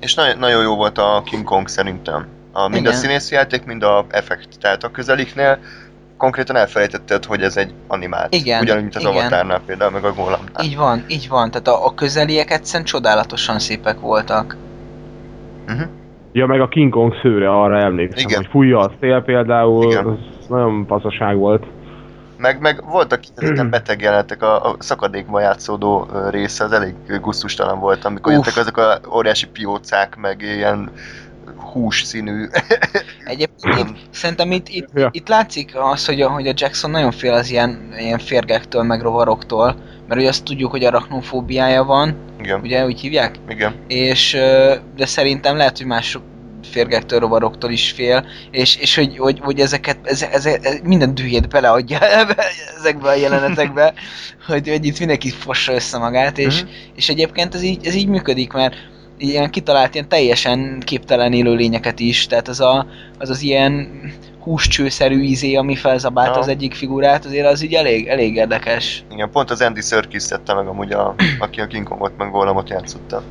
És 0.00 0.14
nagyon, 0.14 0.38
nagyon 0.38 0.62
jó 0.62 0.76
volt 0.76 0.98
a 0.98 1.22
King 1.24 1.44
Kong 1.44 1.68
szerintem. 1.68 2.26
A, 2.52 2.68
mind 2.68 2.86
a 2.86 2.88
Igen. 2.88 3.00
színészi 3.00 3.34
játék, 3.34 3.64
mind 3.64 3.82
a 3.82 4.06
effekt. 4.10 4.48
Tehát 4.60 4.84
a 4.84 4.90
közeliknél 4.90 5.58
konkrétan 6.16 6.56
elfelejtetted, 6.56 7.24
hogy 7.24 7.42
ez 7.42 7.56
egy 7.56 7.72
animált. 7.86 8.34
Igen, 8.34 8.60
Ugyanúgy, 8.60 8.82
mint 8.82 8.96
az 8.96 9.02
igen. 9.02 9.14
Avatarnál 9.14 9.60
például, 9.66 9.90
meg 9.90 10.04
a 10.04 10.12
Golemnál. 10.12 10.64
Így 10.64 10.76
van, 10.76 11.04
így 11.08 11.28
van. 11.28 11.50
Tehát 11.50 11.68
a, 11.68 11.86
a 11.86 11.94
közeliek 11.94 12.50
egyszerűen 12.50 12.84
csodálatosan 12.84 13.58
szépek 13.58 14.00
voltak. 14.00 14.56
Ja, 16.36 16.46
meg 16.46 16.60
a 16.60 16.68
King 16.68 16.92
Kong 16.92 17.14
szőre, 17.22 17.50
arra 17.50 17.78
emlékszem, 17.78 18.28
Igen. 18.28 18.36
hogy 18.36 18.48
fújja 18.50 18.78
a 18.78 18.92
szél 19.00 19.22
például, 19.22 19.90
Igen. 19.90 20.06
az 20.06 20.18
nagyon 20.48 20.86
paszaság 20.86 21.36
volt. 21.36 21.64
Meg, 22.38 22.60
meg 22.60 22.84
voltak 22.90 23.20
ilyen 23.38 23.70
beteg 23.70 24.00
jelenetek, 24.00 24.42
a, 24.42 24.64
a 24.70 24.76
szakadékban 24.78 25.42
játszódó 25.42 26.08
része, 26.30 26.64
az 26.64 26.72
elég 26.72 26.94
gusztustalan 27.20 27.78
volt, 27.78 28.04
amikor 28.04 28.32
Uff. 28.32 28.38
jöttek 28.46 28.56
azok 28.62 28.76
a 28.76 29.00
óriási 29.14 29.46
piócák, 29.46 30.16
meg 30.16 30.42
ilyen 30.42 30.90
hús 31.72 32.02
színű. 32.02 32.46
Egyébként 33.24 33.78
itt, 33.78 33.96
szerintem 34.10 34.50
itt, 34.52 34.68
itt, 34.68 34.88
Ja. 34.94 35.08
itt 35.12 35.28
látszik 35.28 35.72
az, 35.74 36.06
hogy 36.06 36.20
a, 36.20 36.30
hogy 36.30 36.46
a 36.48 36.52
Jackson 36.56 36.90
nagyon 36.90 37.10
fél 37.10 37.32
az 37.32 37.50
ilyen, 37.50 37.88
ilyen 37.98 38.18
férgektől, 38.18 38.82
meg 38.82 39.00
rovaroktól, 39.02 39.76
mert 40.08 40.20
ugye 40.20 40.28
azt 40.28 40.44
tudjuk, 40.44 40.70
hogy 40.70 40.84
arachnofóbiája 40.84 41.84
van, 41.84 42.16
Igen, 42.38 42.60
ugye 42.60 42.84
úgy 42.84 43.00
hívják? 43.00 43.38
igen. 43.48 43.74
és 43.86 44.32
de 44.96 45.06
szerintem 45.06 45.56
lehet, 45.56 45.76
hogy 45.76 45.86
mások 45.86 46.22
férgektől, 46.70 47.18
rovaroktól 47.18 47.70
is 47.70 47.90
fél, 47.90 48.26
és, 48.50 48.76
és 48.76 48.94
hogy, 48.94 49.18
hogy, 49.18 49.38
hogy 49.42 49.60
ezeket, 49.60 49.96
ezek, 50.02 50.34
ezek, 50.34 50.82
minden 50.82 51.14
dühét 51.14 51.48
beleadja 51.48 51.98
ebbe, 52.20 52.44
ezekbe 52.78 53.08
a 53.08 53.14
jelenetekbe, 53.14 53.94
hogy, 54.48 54.68
hogy 54.68 54.84
itt 54.84 54.98
mindenki 54.98 55.30
fossa 55.30 55.72
össze 55.72 55.98
magát, 55.98 56.38
és, 56.38 56.62
Mhm. 56.62 56.70
és 56.94 57.08
egyébként 57.08 57.54
ez 57.54 57.62
így, 57.62 57.86
ez 57.86 57.94
így 57.94 58.08
működik, 58.08 58.52
mert 58.52 58.74
ilyen 59.18 59.50
kitalált 59.50 59.94
ilyen 59.94 60.08
teljesen 60.08 60.82
képtelen 60.84 61.32
élőlényeket 61.32 62.00
is, 62.00 62.26
tehát 62.26 62.48
az 62.48 62.60
a, 62.60 62.86
az, 63.18 63.30
az 63.30 63.42
ilyen 63.42 63.88
húscsőszerű 64.40 65.20
ízé, 65.22 65.54
ami 65.54 65.76
felzabált 65.76 66.34
Ja. 66.34 66.40
az 66.40 66.48
egyik 66.48 66.74
figurát, 66.74 67.24
azért 67.24 67.46
az 67.46 67.62
így 67.62 67.74
elég, 67.74 68.06
elég 68.06 68.34
érdekes. 68.34 69.04
Igen, 69.12 69.30
pont 69.30 69.50
az 69.50 69.60
Andy 69.60 69.80
Serkis 69.80 70.24
tette 70.24 70.54
meg 70.54 70.66
amúgy, 70.66 70.92
a, 70.92 71.14
aki 71.38 71.60
a 71.60 71.66
King 71.66 71.88
Kongot 71.88 72.12
meg 72.18 72.30
Golemot 72.30 72.68
játszotta. 72.68 73.22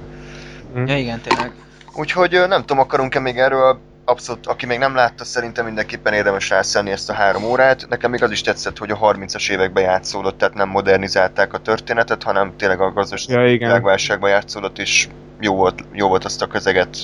Ja 0.86 0.98
igen, 0.98 1.22
tényleg. 1.22 1.52
Úgyhogy 1.96 2.32
nem 2.48 2.62
tudom, 2.62 2.80
akarunk-e 2.80 3.20
még 3.20 3.38
erről 3.38 3.80
abszolút, 4.06 4.48
aki 4.48 4.66
még 4.66 4.80
nem 4.80 4.96
látta, 4.96 5.24
szerintem 5.24 5.66
mindenképpen 5.66 6.14
érdemes 6.14 6.50
rászállni 6.50 6.92
ezt 6.92 7.10
a 7.10 7.14
három 7.14 7.44
órát. 7.44 7.86
Nekem 7.90 8.12
még 8.12 8.24
az 8.24 8.32
is 8.32 8.42
tetszett, 8.42 8.78
hogy 8.78 8.92
a 8.92 8.98
30-as 8.98 9.50
években 9.50 9.84
játszódott, 9.84 10.38
tehát 10.38 10.54
nem 10.54 10.70
modernizálták 10.70 11.54
a 11.54 11.58
történetet, 11.58 12.24
hanem 12.24 12.58
tényleg 12.58 12.82
a 12.82 12.92
gazdasági 12.92 13.60
Ja, 13.60 14.28
játszódott, 14.28 14.78
és 14.80 15.08
jó 15.40 15.56
volt, 15.56 15.84
jó 15.94 16.08
volt 16.08 16.26
azt 16.26 16.42
a 16.42 16.48
közeget 16.48 16.98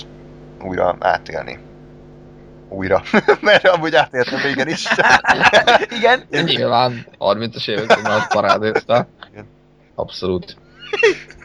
újra 0.63 0.95
átélni. 0.99 1.59
Újra. 2.69 3.01
Mert 3.41 3.67
amúgy 3.67 3.95
átéltem 3.95 4.41
régen 4.41 4.67
is. 4.67 4.87
Igen? 5.97 6.23
Nyilván 6.29 7.05
30-as 7.19 7.69
években 7.69 8.01
nagy 8.01 8.27
parádézta. 8.27 9.07
Abszolút. 9.95 10.57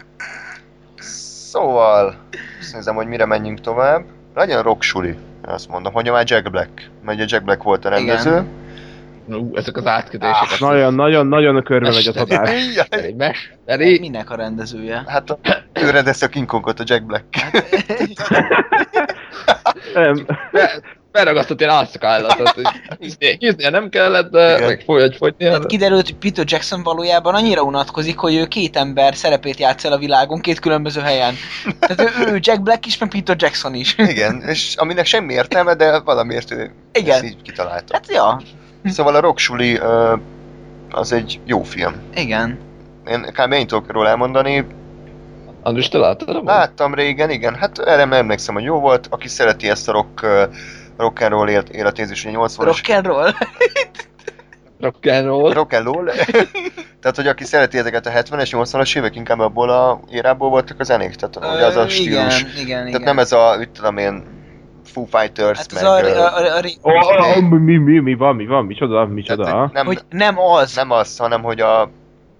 Szóval, 1.56 2.14
azt 2.60 2.74
nézem, 2.74 2.94
hogy 2.94 3.06
mire 3.06 3.26
menjünk 3.26 3.60
tovább. 3.60 4.04
Legyen 4.34 4.62
Rock 4.62 4.82
Suli, 4.82 5.16
azt 5.44 5.68
mondom, 5.68 5.92
hogy 5.92 6.10
már 6.10 6.24
Jack 6.26 6.50
Black. 6.50 6.90
Mert 7.04 7.18
ugye 7.18 7.26
Jack 7.28 7.44
Black 7.44 7.62
volt 7.62 7.84
a 7.84 7.88
rendező. 7.88 8.30
Igen. 8.30 8.48
Ú, 9.40 9.56
ezek 9.56 9.76
az 9.76 9.86
átkötések. 9.86 10.60
Nagyon-nagyon-nagyon 10.60 11.62
körbe 11.62 11.88
megy 11.88 12.06
a 12.06 12.12
Mester. 12.14 12.40
adás. 12.40 12.74
Jaj, 12.74 12.86
Egy 13.04 13.16
mesteri. 13.16 13.98
Minek 13.98 14.30
a 14.30 14.36
rendezője? 14.36 15.04
Hát 15.06 15.30
a, 15.30 15.38
ő 15.72 15.90
rendezte 15.90 16.26
a 16.26 16.28
King 16.28 16.46
Kongot, 16.46 16.80
a 16.80 16.84
Jack 16.86 17.04
Black. 17.04 17.24
Nem, 19.94 20.26
Beragasztott 21.24 21.60
ilyen 21.60 21.72
álszakállatot, 21.72 22.48
hogy 22.48 22.64
hűznie- 23.00 23.40
hűznie 23.42 23.70
nem 23.70 23.88
kellett, 23.88 24.30
de 24.30 24.54
Igen. 24.56 24.66
meg 24.68 24.82
fogy, 24.84 25.00
hogy 25.00 25.16
fogynia. 25.16 25.48
Tehát 25.50 25.66
kiderült, 25.66 26.04
hogy 26.06 26.16
Peter 26.16 26.44
Jackson 26.48 26.82
valójában 26.82 27.34
annyira 27.34 27.62
unatkozik, 27.62 28.18
hogy 28.18 28.34
ő 28.34 28.46
két 28.46 28.76
ember 28.76 29.14
szerepét 29.16 29.58
játsz 29.58 29.84
el 29.84 29.92
a 29.92 29.98
világon, 29.98 30.40
két 30.40 30.58
különböző 30.58 31.00
helyen. 31.00 31.34
Tehát 31.80 32.00
ő, 32.00 32.32
ő 32.32 32.38
Jack 32.42 32.62
Black 32.62 32.86
is, 32.86 32.98
meg 32.98 33.08
Peter 33.08 33.36
Jackson 33.38 33.74
is. 33.74 33.94
Igen, 33.98 34.42
és 34.46 34.74
aminek 34.76 35.04
semmi 35.06 35.32
értelme, 35.32 35.74
de 35.74 36.00
valamiért 36.00 36.50
ő 36.52 36.70
Igen. 36.92 37.14
ezt 37.14 37.24
így 37.24 37.42
kitalálta. 37.42 37.92
Hát 37.94 38.04
ja, 38.12 38.40
Szóval 38.84 39.14
a 39.14 39.20
Rock 39.20 39.38
Suli 39.38 39.76
ö, 39.76 40.14
az 40.90 41.12
egy 41.12 41.40
jó 41.44 41.62
film. 41.62 41.94
igen. 42.14 42.58
Én 43.10 43.22
kb. 43.22 43.52
ennyit 43.52 43.66
tudok 43.66 43.92
róla 43.92 44.08
elmondani. 44.08 44.66
András, 45.62 45.88
te 45.88 45.98
láttad? 45.98 46.44
Láttam 46.44 46.94
régen, 46.94 47.30
igen, 47.30 47.54
hát 47.54 47.78
erre 47.78 48.16
emlékszem, 48.16 48.54
hogy 48.54 48.62
jó 48.64 48.80
volt. 48.80 49.06
Aki 49.10 49.28
szereti 49.28 49.68
ezt 49.68 49.88
a 49.88 49.92
rock, 49.92 50.26
ö, 50.96 51.02
rock 51.02 51.20
and 51.20 51.30
roll 51.30 51.48
élet, 51.48 51.68
életézés, 51.68 52.24
ugye 52.24 52.36
80-as 52.38 52.56
Rock 52.58 52.88
and 52.90 53.06
roll. 53.06 53.30
Rock 54.80 55.06
and 55.06 55.26
roll. 55.26 55.52
rock 55.52 55.72
and 55.72 55.84
roll. 55.84 56.06
Tehát, 57.00 57.16
hogy 57.16 57.26
aki 57.26 57.44
szereti 57.44 57.78
ezeket 57.78 58.06
a 58.06 58.10
70-es, 58.10 58.48
80-as 58.50 58.96
évek, 58.96 59.16
inkább 59.16 59.38
abból 59.38 59.70
a 59.70 60.00
érából 60.10 60.48
voltak 60.50 60.80
a 60.80 60.84
zenék. 60.84 61.14
Tehát 61.14 61.54
ugye 61.56 61.66
az 61.66 61.76
a 61.76 61.82
Ö, 61.82 61.88
stílus. 61.88 62.40
Igen, 62.40 62.50
igen, 62.56 62.66
Tehát 62.66 62.88
igen. 62.88 63.00
nem 63.02 63.18
ez 63.18 63.32
a, 63.32 63.56
mit 63.58 63.68
tudom 63.70 63.96
én, 63.96 64.22
Foo 64.84 65.04
Fighters, 65.04 65.58
Hát 65.58 65.72
meg... 65.74 65.84
az 65.84 65.88
a, 65.88 66.08
ö, 66.08 66.18
a, 66.82 66.90
a, 66.90 67.36
a, 67.36 67.40
mi, 67.40 67.76
mi, 67.76 67.98
mi 67.98 68.14
van, 68.14 68.36
mi 68.36 68.46
van, 68.46 68.64
micsoda, 68.64 69.06
micsoda? 69.06 69.44
tehát, 69.44 69.72
nem, 69.72 69.86
hogy 69.86 70.00
nem 70.10 70.38
az. 70.38 70.74
nem 70.74 70.90
az, 70.90 71.16
hanem 71.18 71.42
hogy 71.42 71.60
a... 71.60 71.90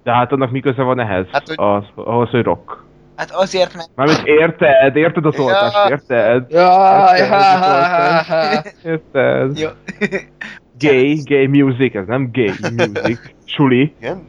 De 0.02 0.12
hát 0.12 0.32
annak 0.32 0.50
mi 0.50 0.60
köze 0.60 0.82
van 0.82 1.00
ehhez? 1.00 1.26
Hát, 1.32 1.46
hogy- 1.46 1.56
Az, 1.58 1.84
ahhoz, 1.94 2.30
hogy 2.30 2.42
rock. 2.42 2.84
Hát 3.16 3.30
azért, 3.30 3.74
mert 3.74 3.88
Mármint 3.94 4.26
érted, 4.26 4.96
érted 4.96 5.26
a 5.26 5.32
szoltást, 5.32 5.74
Ja. 5.74 5.88
érted? 5.90 6.50
Jaj, 6.50 7.20
Ezt 7.20 7.30
ha, 7.30 7.36
ha, 7.36 8.22
ha. 8.22 8.62
Érted? 8.84 9.58
Jó. 9.58 9.68
Gay, 10.78 11.20
gay 11.24 11.46
music, 11.46 11.94
ez 11.94 12.06
nem 12.06 12.30
gay 12.32 12.52
music. 12.76 13.18
Suli, 13.44 13.94
Igen? 14.00 14.26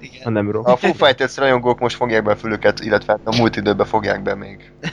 igen. 0.00 0.22
hanem 0.22 0.50
rock. 0.50 0.68
A 0.68 0.76
Foo 0.76 0.92
Fighters 0.92 1.36
rajongók 1.36 1.78
most 1.78 1.96
fogják 1.96 2.22
be 2.22 2.30
a 2.30 2.36
fülüket, 2.36 2.80
illetve 2.80 3.12
hát 3.12 3.34
a 3.34 3.36
múlt 3.38 3.56
időben 3.56 3.86
fogják 3.86 4.22
be 4.22 4.34
még. 4.34 4.72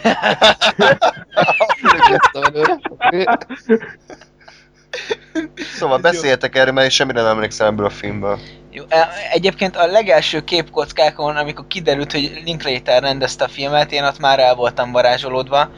Szóval 5.56 5.98
beszéljetek 5.98 6.56
erről, 6.56 6.74
mert 6.74 6.92
semmire 6.92 7.22
nem 7.22 7.32
emlékszem 7.32 7.68
ebből 7.68 7.86
a 7.86 7.90
filmből. 7.90 8.40
Jó, 8.72 8.84
e- 8.90 9.10
egyébként 9.32 9.76
a 9.76 9.86
legelső 9.86 10.40
képkockákon, 10.44 11.36
amikor 11.36 11.68
kiderült, 11.68 12.12
hogy 12.12 12.42
Linklater 12.46 13.02
rendezte 13.02 13.44
a 13.44 13.48
filmet, 13.48 13.92
én 13.92 14.04
ott 14.04 14.20
már 14.20 14.40
el 14.40 14.56
voltam 14.56 14.92
varázsolódva, 14.92 15.70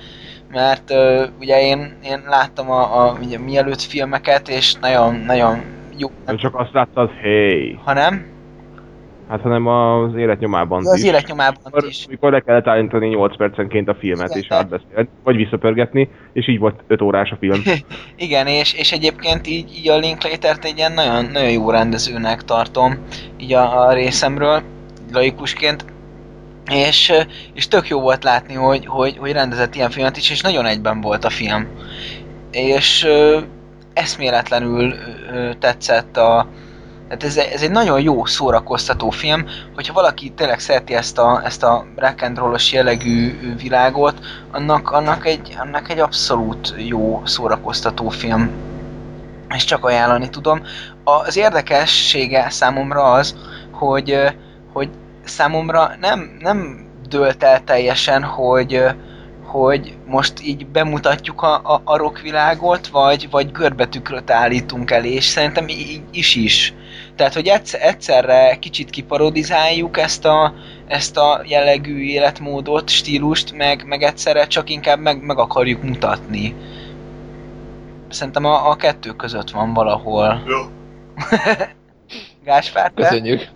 mert 0.51 0.91
ö, 0.91 1.27
ugye 1.39 1.61
én, 1.61 1.97
én 2.03 2.23
láttam 2.27 2.71
a, 2.71 3.05
a 3.05 3.17
ugye, 3.21 3.39
mielőtt 3.39 3.81
filmeket, 3.81 4.49
és 4.49 4.73
nagyon, 4.73 5.15
nagyon 5.15 5.63
jó, 5.97 6.11
Nem 6.25 6.37
csak 6.37 6.55
azt 6.55 6.73
láttad, 6.73 7.11
hey. 7.21 7.79
hanem 7.83 8.38
Hát 9.29 9.41
hanem 9.41 9.67
az 9.67 10.15
életnyomában 10.15 10.87
az 10.87 10.97
is. 10.97 11.03
életnyomában 11.03 11.61
Amikor, 11.63 11.89
is. 11.89 12.05
amikor 12.07 12.31
le 12.31 12.39
kellett 12.39 12.67
állítani 12.67 13.07
8 13.07 13.37
percenként 13.37 13.87
a 13.87 13.95
filmet 13.99 14.35
és 14.35 14.45
Igen. 14.45 14.57
átbeszélni, 14.57 15.09
vagy 15.23 15.35
visszapörgetni, 15.35 16.09
és 16.33 16.47
így 16.47 16.59
volt 16.59 16.79
5 16.87 17.01
órás 17.01 17.31
a 17.31 17.37
film. 17.39 17.61
Igen, 18.17 18.47
és, 18.47 18.73
és 18.73 18.91
egyébként 18.91 19.47
így, 19.47 19.75
így 19.77 19.89
a 19.89 19.97
Linklatert 19.97 20.65
egy 20.65 20.77
ilyen 20.77 20.91
nagyon, 20.91 21.25
nagyon 21.25 21.49
jó 21.51 21.69
rendezőnek 21.69 22.43
tartom, 22.43 22.97
így 23.37 23.53
a, 23.53 23.87
a 23.87 23.93
részemről, 23.93 24.61
laikusként. 25.11 25.85
És, 26.71 27.13
és 27.53 27.67
tök 27.67 27.87
jó 27.87 27.99
volt 27.99 28.23
látni, 28.23 28.53
hogy, 28.53 28.85
hogy, 28.85 29.17
hogy 29.17 29.31
rendezett 29.31 29.75
ilyen 29.75 29.89
filmet 29.89 30.17
is, 30.17 30.29
és 30.29 30.41
nagyon 30.41 30.65
egyben 30.65 31.01
volt 31.01 31.25
a 31.25 31.29
film. 31.29 31.67
És 32.51 33.07
eszméletlenül 33.93 34.93
tetszett 35.59 36.17
a... 36.17 36.47
Tehát 37.09 37.23
ez, 37.23 37.37
ez 37.37 37.61
egy 37.61 37.71
nagyon 37.71 38.01
jó 38.01 38.25
szórakoztató 38.25 39.09
film, 39.09 39.45
hogyha 39.75 39.93
valaki 39.93 40.29
tényleg 40.29 40.59
szereti 40.59 40.93
ezt 40.95 41.17
a, 41.17 41.41
ezt 41.43 41.63
a 41.63 41.85
rock 41.95 42.21
and 42.21 42.39
jellegű 42.71 43.39
világot, 43.55 44.19
annak, 44.51 44.91
annak, 44.91 45.25
egy, 45.25 45.55
annak 45.59 45.89
egy 45.89 45.99
abszolút 45.99 46.73
jó 46.77 47.21
szórakoztató 47.25 48.09
film. 48.09 48.49
És 49.55 49.63
csak 49.63 49.85
ajánlani 49.85 50.29
tudom. 50.29 50.61
Az 51.03 51.37
érdekessége 51.37 52.49
számomra 52.49 53.03
az, 53.03 53.35
hogy, 53.71 54.17
hogy 54.73 54.89
számomra 55.23 55.91
nem, 55.99 56.37
nem 56.39 56.87
dölt 57.07 57.43
el 57.43 57.63
teljesen, 57.63 58.23
hogy, 58.23 58.83
hogy 59.45 59.97
most 60.05 60.33
így 60.43 60.67
bemutatjuk 60.67 61.41
a, 61.41 61.55
a, 61.55 61.81
a 61.83 61.97
rockvilágot, 61.97 62.87
vagy, 62.87 63.27
vagy 63.29 63.51
görbetükröt 63.51 64.31
állítunk 64.31 64.91
elé, 64.91 65.09
és 65.09 65.25
szerintem 65.25 65.67
így 65.67 66.01
is 66.11 66.35
is. 66.35 66.73
Tehát, 67.19 67.33
hogy 67.33 67.47
egyszer, 67.47 67.81
egyszerre 67.81 68.57
kicsit 68.59 68.89
kiparodizáljuk 68.89 69.97
ezt 69.97 70.25
a, 70.25 70.53
ezt 70.87 71.17
a 71.17 71.41
jellegű 71.45 72.01
életmódot, 72.01 72.89
stílust, 72.89 73.57
meg, 73.57 73.85
meg 73.85 74.01
egyszerre 74.01 74.47
csak 74.47 74.69
inkább 74.69 74.99
meg, 74.99 75.23
meg 75.23 75.37
akarjuk 75.37 75.83
mutatni. 75.83 76.55
Szerintem 78.09 78.45
a, 78.45 78.69
a 78.69 78.75
kettő 78.75 79.11
között 79.11 79.49
van 79.49 79.73
valahol. 79.73 80.43
Jó. 80.47 80.57
Gáspár, 82.45 82.91
te? 82.91 83.01
Köszönjük. 83.01 83.47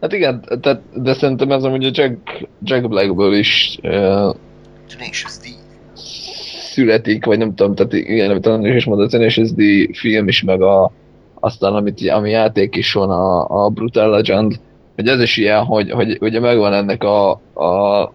Hát 0.00 0.12
igen, 0.12 0.44
tehát, 0.60 1.02
de 1.02 1.14
szerintem 1.14 1.50
ez 1.50 1.62
amúgy 1.62 1.84
a 1.84 1.90
Jack, 1.92 2.48
Jack 2.62 2.88
Blackből 2.88 3.34
is 3.34 3.78
uh, 3.82 4.34
Tenacious 4.88 5.36
D. 5.38 5.46
születik, 6.72 7.24
vagy 7.24 7.38
nem 7.38 7.54
tudom, 7.54 7.74
tehát 7.74 7.92
igen, 7.92 8.30
amit 8.30 8.46
András 8.46 8.74
is 8.74 8.84
mondott, 8.84 9.06
a 9.06 9.10
Tenacious 9.10 9.52
D 9.52 9.62
film 9.96 10.28
is, 10.28 10.42
meg 10.42 10.62
a, 10.62 10.92
aztán 11.40 11.74
amit, 11.74 12.10
ami 12.10 12.30
játék 12.30 12.76
is 12.76 12.92
van, 12.92 13.10
a, 13.10 13.64
a 13.64 13.68
Brutal 13.68 14.10
Legend, 14.10 14.60
hogy 14.94 15.08
ez 15.08 15.20
is 15.20 15.36
ilyen, 15.36 15.64
hogy, 15.64 15.90
hogy 15.90 16.18
ugye 16.20 16.40
megvan 16.40 16.72
ennek 16.72 17.04
a, 17.04 17.30
a 17.54 18.12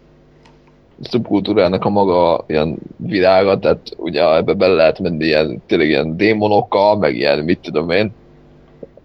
szubkultúrának 1.02 1.86
a 1.86 1.90
maga 1.90 2.44
ilyen 2.48 2.78
világa, 2.98 3.60
tehát 3.60 3.80
ugye 3.98 4.36
ebbe 4.36 4.54
bele 4.54 4.74
lehet 4.74 5.00
menni 5.00 5.26
ilyen, 5.26 5.62
tényleg 5.68 5.88
ilyen 5.88 6.18
démonokkal, 6.18 6.98
meg 6.98 7.16
ilyen, 7.16 7.40
mit 7.40 7.60
tudom 7.60 7.90
én, 7.90 8.12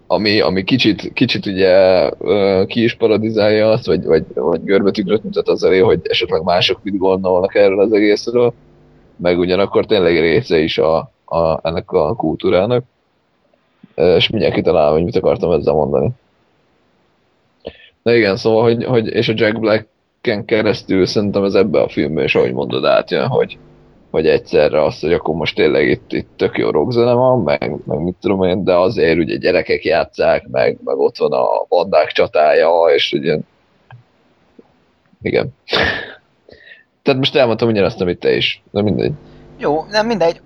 ami, 0.07 0.39
ami 0.39 0.63
kicsit, 0.63 1.13
kicsit 1.13 1.45
ugye 1.45 2.09
ki 2.65 2.83
is 2.83 2.95
paradizálja 2.95 3.69
azt, 3.69 3.85
vagy, 3.85 4.05
vagy, 4.05 4.25
vagy 4.33 4.63
görbetükröt 4.63 5.23
mutat 5.23 5.47
az 5.47 5.63
elé, 5.63 5.79
hogy 5.79 5.99
esetleg 6.03 6.43
mások 6.43 6.79
mit 6.83 6.97
gondolnak 6.97 7.55
erről 7.55 7.79
az 7.79 7.93
egészről, 7.93 8.53
meg 9.15 9.37
ugyanakkor 9.39 9.85
tényleg 9.85 10.19
része 10.19 10.59
is 10.59 10.77
a, 10.77 11.11
a, 11.25 11.67
ennek 11.67 11.91
a 11.91 12.15
kultúrának. 12.15 12.83
És 13.95 14.29
mindjárt 14.29 14.55
kitalálom, 14.55 14.93
hogy 14.93 15.03
mit 15.03 15.15
akartam 15.15 15.51
ezzel 15.51 15.73
mondani. 15.73 16.09
De 18.03 18.15
igen, 18.15 18.35
szóval, 18.35 18.63
hogy, 18.63 18.83
hogy 18.83 19.07
és 19.07 19.29
a 19.29 19.33
Jack 19.35 19.59
Black-en 19.59 20.45
keresztül 20.45 21.05
szerintem 21.05 21.43
ez 21.43 21.53
ebbe 21.53 21.81
a 21.81 21.89
filmbe 21.89 22.23
is, 22.23 22.35
ahogy 22.35 22.53
mondod, 22.53 22.85
átjön, 22.85 23.27
hogy, 23.27 23.57
hogy 24.11 24.27
egyszerre 24.27 24.83
azt, 24.83 25.01
hogy 25.01 25.13
akkor 25.13 25.35
most 25.35 25.55
tényleg 25.55 25.89
itt, 25.89 26.13
itt 26.13 26.29
tök 26.35 26.57
jó 26.57 26.69
rockzene 26.69 27.13
van, 27.13 27.43
meg, 27.43 27.75
meg 27.85 27.99
mit 27.99 28.15
tudom 28.21 28.43
én, 28.43 28.63
de 28.63 28.73
azért 28.73 29.17
ugye 29.17 29.35
gyerekek 29.35 29.83
játszák, 29.83 30.47
meg, 30.47 30.77
meg 30.83 30.97
ott 30.97 31.17
van 31.17 31.31
a 31.31 31.65
bandák 31.69 32.11
csatája, 32.11 32.85
és 32.95 33.13
ugye 33.13 33.37
igen. 35.21 35.49
Tehát 37.03 37.19
most 37.19 37.35
elmondtam 37.35 37.69
ugyanazt, 37.69 38.01
amit 38.01 38.19
te 38.19 38.35
is, 38.35 38.61
de 38.71 38.81
mindegy. 38.81 39.13
Jó, 39.61 39.85
nem 39.89 40.05
mindegy. 40.05 40.41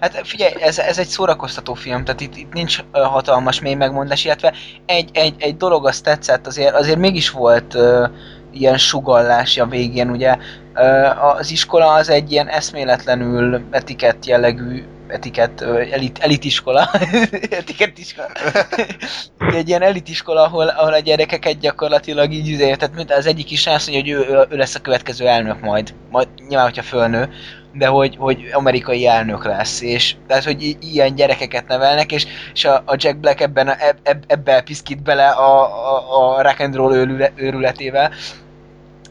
Hát 0.00 0.20
figyelj, 0.24 0.52
ez, 0.60 0.78
ez 0.78 0.98
egy 0.98 1.06
szórakoztató 1.06 1.74
film, 1.74 2.04
tehát 2.04 2.20
itt, 2.20 2.36
itt 2.36 2.52
nincs 2.52 2.78
ö, 2.92 3.00
hatalmas 3.00 3.60
mély 3.60 3.74
megmondás, 3.74 4.24
illetve 4.24 4.52
egy, 4.86 5.10
egy, 5.12 5.34
egy 5.38 5.56
dolog 5.56 5.86
azt 5.86 6.04
tetszett, 6.04 6.46
azért, 6.46 6.74
azért 6.74 6.98
mégis 6.98 7.30
volt 7.30 7.74
ö, 7.74 8.06
ilyen 8.52 8.78
sugallás 8.78 9.58
a 9.58 9.66
végén, 9.66 10.10
ugye. 10.10 10.36
Ö, 10.74 11.06
az 11.38 11.50
iskola 11.50 11.92
az 11.92 12.08
egy 12.08 12.32
ilyen 12.32 12.48
eszméletlenül 12.48 13.62
etikett 13.70 14.24
jellegű 14.24 14.84
etikett, 15.08 15.60
elit, 15.90 16.18
elitiskola, 16.18 16.90
etikett 17.60 17.98
iskola. 17.98 18.28
egy 19.58 19.68
ilyen 19.68 19.82
elitiskola, 19.82 20.42
ahol, 20.42 20.68
ahol 20.68 20.92
a 20.92 20.98
gyerekeket 20.98 21.58
gyakorlatilag 21.58 22.32
így 22.32 22.50
üzé, 22.50 22.74
tehát 22.74 22.94
mint 22.94 23.12
az 23.12 23.26
egyik 23.26 23.50
is 23.50 23.66
azt 23.66 23.90
mondja, 23.90 24.16
hogy 24.16 24.24
ő, 24.24 24.46
ő 24.50 24.56
lesz 24.56 24.74
a 24.74 24.80
következő 24.80 25.26
elnök 25.26 25.60
majd, 25.60 25.94
majd 26.10 26.28
nyilván, 26.48 26.66
hogyha 26.66 26.82
fölnő, 26.82 27.28
de 27.72 27.86
hogy, 27.86 28.16
hogy 28.16 28.48
amerikai 28.52 29.06
elnök 29.06 29.44
lesz, 29.44 29.80
és 29.82 30.14
tehát, 30.26 30.44
hogy 30.44 30.76
ilyen 30.80 31.14
gyerekeket 31.14 31.66
nevelnek, 31.66 32.12
és, 32.12 32.26
és 32.52 32.64
a, 32.64 32.82
a 32.86 32.96
Jack 32.96 33.16
Black 33.16 33.40
ebben 33.40 33.68
a, 33.68 33.74
eb, 33.78 33.96
eb, 34.02 34.24
ebbe 34.26 34.60
piszkít 34.60 35.02
bele 35.02 35.28
a, 35.28 35.62
a, 35.94 36.36
a 36.36 36.42
rock 36.42 36.60
and 36.60 36.74
roll 36.74 36.94
őrüle, 36.94 37.32
őrületével, 37.34 38.12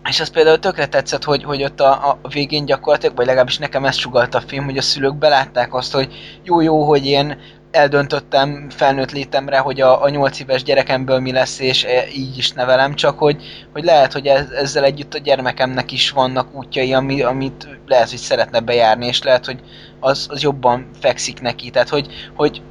és 0.10 0.20
az 0.20 0.30
például 0.30 0.60
tökre 0.60 0.86
tetszett, 0.88 1.24
hogy, 1.24 1.44
hogy 1.44 1.64
ott 1.64 1.80
a, 1.80 1.92
a 1.92 2.28
végén 2.30 2.66
gyakorlatilag, 2.66 3.16
vagy 3.16 3.26
legalábbis 3.26 3.58
nekem 3.58 3.86
ezt 3.86 4.00
sugalta 4.00 4.38
a 4.38 4.44
film, 4.48 4.66
hogy 4.66 4.78
a 4.78 4.82
szülők 4.82 5.16
belátták 5.16 5.74
azt, 5.74 5.94
hogy 5.94 6.14
jó-jó, 6.44 6.84
hogy 6.84 7.06
én 7.06 7.38
eldöntöttem 7.72 8.70
felnőtt 8.70 9.12
létemre, 9.12 9.58
hogy 9.58 9.82
a, 9.82 10.04
a 10.04 10.10
8 10.10 10.40
éves 10.40 10.64
gyerekemből 10.64 11.20
mi 11.20 11.32
lesz, 11.32 11.60
és 11.60 11.84
e, 11.84 12.08
így 12.16 12.38
is 12.38 12.52
nevelem, 12.52 12.94
csak 12.96 13.20
hogy, 13.20 13.44
hogy 13.74 13.84
lehet, 13.84 14.14
hogy 14.14 14.28
ez, 14.28 14.50
ezzel 14.50 14.84
együtt 14.84 15.14
a 15.14 15.20
gyermekemnek 15.20 15.92
is 15.92 16.10
vannak 16.10 16.56
útjai, 16.56 16.94
ami, 16.94 17.22
amit 17.22 17.68
lehet, 17.88 18.10
hogy 18.10 18.20
szeretne 18.20 18.60
bejárni, 18.60 19.06
és 19.06 19.24
lehet, 19.24 19.46
hogy 19.46 19.60
az, 20.00 20.28
az 20.30 20.42
jobban 20.42 20.90
fekszik 21.00 21.42
neki. 21.42 21.70
Tehát, 21.70 21.90
hogy, 21.90 22.08
hogy 22.36 22.62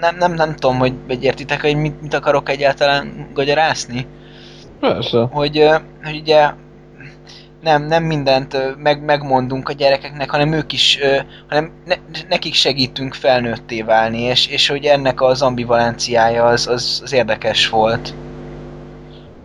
nem, 0.00 0.16
nem, 0.16 0.32
nem 0.32 0.54
tudom, 0.54 0.78
hogy, 0.78 0.94
értitek, 1.20 1.60
hogy 1.60 1.76
mit, 1.76 2.02
mit 2.02 2.14
akarok 2.14 2.48
egyáltalán 2.48 3.28
gagyarászni 3.32 4.06
Persze. 4.80 5.18
hogy, 5.18 5.68
hogy 6.04 6.16
ugye 6.16 6.50
nem, 7.66 7.86
nem 7.86 8.04
mindent 8.04 8.56
meg, 8.82 9.04
megmondunk 9.04 9.68
a 9.68 9.72
gyerekeknek, 9.72 10.30
hanem 10.30 10.52
ők 10.52 10.72
is, 10.72 10.98
hanem 11.48 11.70
ne, 11.84 11.94
nekik 12.28 12.54
segítünk 12.54 13.14
felnőtté 13.14 13.82
válni, 13.82 14.20
és, 14.20 14.46
és 14.46 14.68
hogy 14.68 14.84
ennek 14.84 15.22
az 15.22 15.42
ambivalenciája 15.42 16.44
az, 16.44 16.66
az, 16.66 17.00
az 17.04 17.12
érdekes 17.12 17.68
volt. 17.68 18.14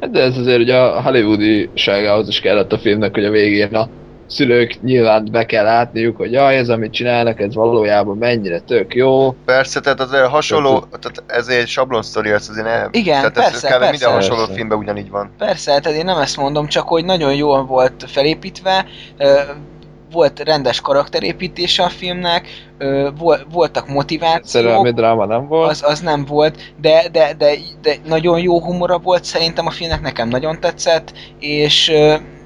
Hát 0.02 0.12
De 0.12 0.22
ez 0.22 0.38
azért 0.38 0.60
ugye 0.60 0.76
a 0.76 1.02
hollywoodi 1.02 1.70
ságához 1.74 2.28
is 2.28 2.40
kellett 2.40 2.74
a 2.74 2.80
filmnek, 2.80 3.14
hogy 3.14 3.26
a 3.26 3.32
végén 3.32 3.76
a 3.76 3.90
szülők 4.32 4.82
nyilván 4.82 5.28
be 5.32 5.46
kell 5.46 5.64
látniuk, 5.64 6.18
hogy 6.18 6.32
jaj, 6.32 6.58
ez 6.58 6.70
amit 6.70 6.92
csinálnak, 6.92 7.40
ez 7.40 7.56
valójában 7.56 8.18
mennyire 8.18 8.60
tök 8.60 8.96
jó. 8.96 9.36
Persze, 9.46 9.80
tehát 9.80 10.00
azért 10.00 10.28
hasonló, 10.28 10.80
tehát 10.80 11.24
ez 11.28 11.48
egy 11.48 11.68
sablon 11.68 12.02
sztori, 12.02 12.30
ez 12.30 12.48
azért 12.50 12.66
nem. 12.66 12.90
Igen, 12.92 13.20
tehát 13.20 13.38
ez 13.38 13.44
persze, 13.44 13.68
kb. 13.68 13.72
persze. 13.74 13.90
minden 13.92 14.12
hasonló 14.12 14.38
Persze. 14.38 14.54
filmben 14.54 14.78
ugyanígy 14.78 15.10
van. 15.10 15.32
Persze, 15.38 15.80
tehát 15.80 15.98
én 15.98 16.06
nem 16.06 16.18
ezt 16.18 16.38
mondom, 16.38 16.68
csak 16.68 16.88
hogy 16.88 17.06
nagyon 17.06 17.36
jól 17.36 17.66
volt 17.66 18.04
felépítve, 18.08 18.86
volt 20.12 20.40
rendes 20.40 20.82
karakterépítése 20.82 21.84
a 21.84 21.90
filmnek, 21.90 22.48
voltak 23.52 23.88
motivációk, 23.88 24.46
Szerelmi 24.46 24.92
dráma 24.92 25.26
nem 25.26 25.48
volt. 25.48 25.70
az, 25.70 25.84
az 25.86 26.00
nem 26.00 26.26
volt, 26.26 26.74
de, 26.82 27.04
de, 27.12 27.34
de, 27.38 27.54
de 27.82 27.96
nagyon 28.08 28.40
jó 28.40 28.62
humora 28.62 28.98
volt 28.98 29.24
szerintem 29.24 29.66
a 29.66 29.72
filmnek, 29.72 30.02
nekem 30.02 30.28
nagyon 30.28 30.60
tetszett, 30.60 31.14
és, 31.40 31.92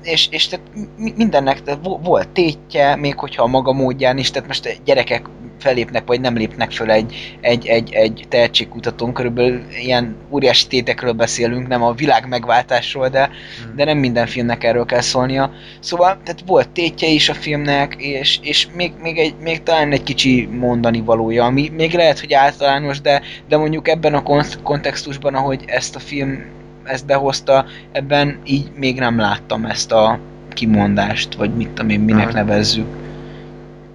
és, 0.06 0.28
és 0.32 0.48
tehát 0.48 0.66
mi- 0.98 1.14
mindennek 1.16 1.62
de 1.62 1.76
vo- 1.76 2.06
volt 2.06 2.30
tétje, 2.30 2.96
még 2.96 3.20
hogyha 3.20 3.44
a 3.44 3.48
maga 3.48 3.74
módján 3.74 4.18
is, 4.18 4.32
tehát 4.32 4.48
most 4.48 4.82
gyerekek 4.86 5.26
felépnek, 5.60 6.04
vagy 6.06 6.22
nem 6.22 6.36
lépnek 6.36 6.72
föl 6.72 6.92
egy, 6.92 7.38
egy, 7.42 7.68
egy, 7.68 7.94
egy 7.94 8.26
tehetségkutatón, 8.30 9.14
körülbelül 9.14 9.64
ilyen 9.82 10.16
óriási 10.32 10.68
tétekről 10.68 11.12
beszélünk, 11.12 11.68
nem 11.68 11.84
a 11.84 11.94
világ 11.94 12.28
megváltásról, 12.28 13.10
de, 13.10 13.30
de 13.76 13.84
nem 13.84 13.98
minden 13.98 14.28
filmnek 14.28 14.64
erről 14.64 14.86
kell 14.86 15.02
szólnia. 15.02 15.52
Szóval 15.80 16.18
tehát 16.24 16.44
volt 16.46 16.70
tétje 16.70 17.08
is 17.08 17.30
a 17.30 17.34
filmnek, 17.34 17.96
és, 17.98 18.40
és 18.42 18.68
még, 18.76 18.92
még, 19.02 19.18
egy, 19.18 19.36
még 19.42 19.64
talán 19.64 19.92
egy 19.92 20.04
kicsi 20.04 20.46
mondani 20.46 21.02
valója, 21.02 21.46
ami 21.46 21.70
még 21.76 21.94
lehet, 21.94 22.20
hogy 22.20 22.34
általános, 22.34 23.02
de, 23.02 23.22
de 23.48 23.58
mondjuk 23.58 23.88
ebben 23.88 24.14
a 24.14 24.24
kont- 24.24 24.62
kontextusban, 24.64 25.36
ahogy 25.36 25.64
ezt 25.66 25.96
a 25.96 26.00
film 26.00 26.64
ezt 26.86 27.06
behozta, 27.06 27.66
ebben 27.92 28.40
így 28.46 28.72
még 28.76 29.00
nem 29.00 29.20
láttam 29.20 29.66
ezt 29.66 29.92
a 29.92 30.20
kimondást, 30.54 31.36
vagy 31.36 31.56
mit 31.56 31.70
tudom 31.70 31.90
én, 31.90 32.00
minek 32.00 32.26
Mhm. 32.28 32.36
nevezzük. 32.36 32.88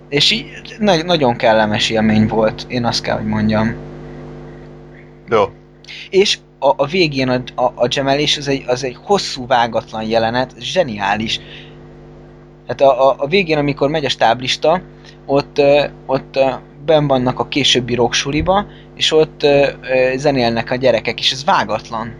És 0.09 0.31
így 0.31 0.47
na- 0.79 1.03
nagyon 1.03 1.37
kellemes 1.37 1.91
élmény 1.91 2.27
volt, 2.27 2.65
én 2.69 2.85
azt 2.85 3.03
kell, 3.03 3.17
hogy 3.17 3.27
mondjam. 3.27 3.75
Jó. 5.29 5.45
És 6.11 6.39
a, 6.59 6.73
a 6.77 6.87
végén 6.87 7.29
a, 7.29 7.43
a, 7.63 7.73
a 7.75 7.87
gemelés 7.89 8.37
az 8.37 8.49
egy, 8.49 8.65
az 8.67 8.85
egy 8.85 8.97
hosszú 9.03 9.47
vágatlan 9.47 10.03
jelenet, 10.03 10.55
zseniális. 10.59 11.41
Hát 12.67 12.81
a, 12.81 13.09
a, 13.11 13.15
a 13.19 13.27
végén, 13.27 13.59
amikor 13.59 13.89
megy 13.91 14.05
a 14.05 14.09
stáblista, 14.09 14.81
ott, 15.27 15.61
ott 16.07 16.37
ö, 16.37 16.51
benn 16.85 17.07
vannak 17.07 17.39
a 17.39 17.49
későbbi 17.49 17.95
rocksuliba, 17.95 18.67
és 18.97 19.13
ott 19.13 19.47
zenélnek 20.17 20.71
a 20.71 20.75
gyerekek, 20.77 21.21
és 21.21 21.33
ez 21.33 21.45
vágatlan. 21.45 22.13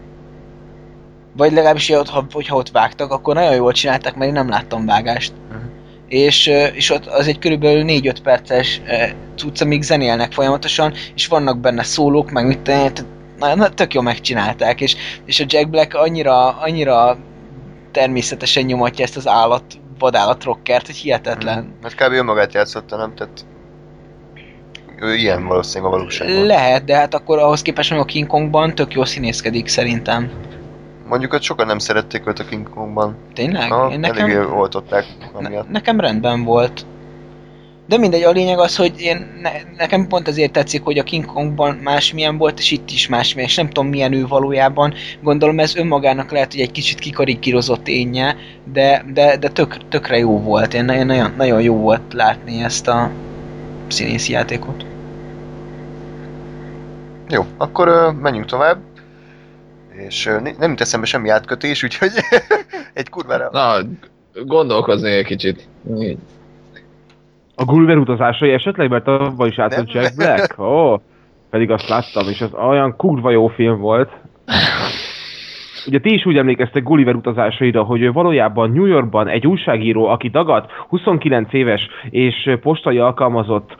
Vagy 1.37 1.51
legalábbis, 1.51 1.89
ha, 1.89 2.25
hogyha 2.31 2.55
ott 2.55 2.69
vágtak, 2.71 3.11
akkor 3.11 3.35
nagyon 3.35 3.55
jól 3.55 3.71
csinálták, 3.71 4.15
mert 4.15 4.27
én 4.27 4.33
nem 4.33 4.49
láttam 4.49 4.85
vágást. 4.85 5.33
Mhm. 5.49 5.59
És, 6.07 6.47
és 6.73 6.89
ott 6.89 7.05
az 7.05 7.27
egy 7.27 7.39
körülbelül 7.39 7.83
4-5 7.87 8.15
perces 8.23 8.81
cucc, 9.35 9.61
amíg 9.61 9.81
zenélnek 9.81 10.31
folyamatosan, 10.31 10.93
és 11.15 11.27
vannak 11.27 11.59
benne 11.59 11.83
szólók, 11.83 12.31
meg 12.31 12.45
mit 12.45 12.59
tehát 12.59 13.05
na, 13.37 13.55
na, 13.55 13.69
tök 13.69 13.93
jól 13.93 14.03
megcsinálták, 14.03 14.81
és, 14.81 14.95
és 15.25 15.39
a 15.39 15.45
Jack 15.47 15.69
Black 15.69 15.93
annyira, 15.93 16.47
annyira 16.49 17.17
természetesen 17.91 18.63
nyomatja 18.63 19.05
ezt 19.05 19.17
az 19.17 19.27
állat, 19.27 19.63
vadállat 19.99 20.43
rockert, 20.43 20.85
hogy 20.85 20.95
hihetetlen. 20.95 21.75
Hát 21.81 21.95
kb. 21.95 22.13
önmagát 22.13 22.53
játszotta, 22.53 22.97
nem? 22.97 23.15
Tehát 23.15 23.45
ő 24.99 25.15
ilyen 25.15 25.47
valószínűleg 25.47 25.93
a 25.93 25.95
valóságban. 25.95 26.45
Lehet, 26.45 26.83
de 26.83 26.95
hát 26.95 27.13
akkor 27.13 27.37
ahhoz 27.37 27.61
képest, 27.61 27.89
hogy 27.89 27.99
a 27.99 28.05
King 28.05 28.27
Kongban 28.27 28.75
tök 28.75 28.93
jól 28.93 29.05
színészkedik 29.05 29.67
szerintem. 29.67 30.31
Mondjuk 31.11 31.33
ott 31.33 31.41
sokan 31.41 31.65
nem 31.65 31.79
szerették 31.79 32.27
őt 32.27 32.39
a 32.39 32.45
King 32.45 32.69
Kongban. 32.69 33.15
Tényleg? 33.33 33.69
Na, 33.69 33.89
Én 33.91 33.99
nekem, 33.99 34.53
oltották 34.53 35.05
ne, 35.39 35.61
nekem 35.69 35.99
rendben 35.99 36.43
volt. 36.43 36.85
De 37.87 37.97
mindegy, 37.97 38.23
a 38.23 38.31
lényeg 38.31 38.59
az, 38.59 38.75
hogy 38.75 38.93
én, 38.97 39.27
ne, 39.41 39.49
nekem 39.77 40.07
pont 40.07 40.27
ezért 40.27 40.51
tetszik, 40.51 40.83
hogy 40.83 40.97
a 40.97 41.03
King 41.03 41.25
Kongban 41.25 41.75
másmilyen 41.75 42.37
volt, 42.37 42.59
és 42.59 42.71
itt 42.71 42.89
is 42.89 43.07
másmilyen, 43.07 43.49
és 43.49 43.55
nem 43.55 43.67
tudom 43.67 43.89
milyen 43.89 44.13
ő 44.13 44.27
valójában. 44.27 44.93
Gondolom 45.21 45.59
ez 45.59 45.75
önmagának 45.75 46.31
lehet, 46.31 46.51
hogy 46.51 46.61
egy 46.61 46.71
kicsit 46.71 46.99
kikarikírozott 46.99 47.87
énje, 47.87 48.35
de, 48.73 49.05
de, 49.13 49.37
de 49.37 49.49
tök, 49.49 49.87
tökre 49.89 50.17
jó 50.17 50.39
volt. 50.39 50.73
Én, 50.73 50.89
én 50.89 51.05
nagyon, 51.05 51.33
nagyon 51.37 51.61
jó 51.61 51.75
volt 51.75 52.13
látni 52.13 52.63
ezt 52.63 52.87
a 52.87 53.09
színészi 53.87 54.31
játékot. 54.31 54.85
Jó, 57.29 57.45
akkor 57.57 57.87
ö, 57.87 58.11
menjünk 58.11 58.45
tovább. 58.45 58.90
És 60.05 60.25
nem 60.57 60.69
jut 60.69 60.81
eszembe 60.81 61.05
semmi 61.05 61.29
átkötés, 61.29 61.83
úgyhogy 61.83 62.11
egy 62.93 63.09
kurvára. 63.09 63.49
Na, 63.51 63.75
gondolkozni 64.45 65.09
egy 65.09 65.25
kicsit. 65.25 65.67
Így. 65.99 66.17
A 67.55 67.65
Gulliver 67.65 67.97
utazásai 67.97 68.51
esetleg, 68.51 68.89
mert 68.89 69.07
abban 69.07 69.47
is 69.47 69.55
Nem. 69.55 69.69
Jack 69.85 70.15
Black? 70.15 70.59
Ó, 70.59 71.01
pedig 71.49 71.71
azt 71.71 71.89
láttam, 71.89 72.27
és 72.29 72.41
az 72.41 72.53
olyan 72.53 72.95
kurva 72.95 73.31
jó 73.31 73.47
film 73.47 73.79
volt. 73.79 74.11
Ugye 75.87 75.99
ti 75.99 76.13
is 76.13 76.25
úgy 76.25 76.37
emlékeztek 76.37 76.83
Gulliver 76.83 77.15
utazásaira, 77.15 77.83
hogy 77.83 78.01
ő 78.01 78.11
valójában 78.11 78.71
New 78.71 78.85
Yorkban 78.85 79.27
egy 79.27 79.47
újságíró, 79.47 80.05
aki 80.05 80.29
dagadt, 80.29 80.71
29 80.71 81.53
éves 81.53 81.87
és 82.09 82.57
postai 82.61 82.97
alkalmazott, 82.97 83.75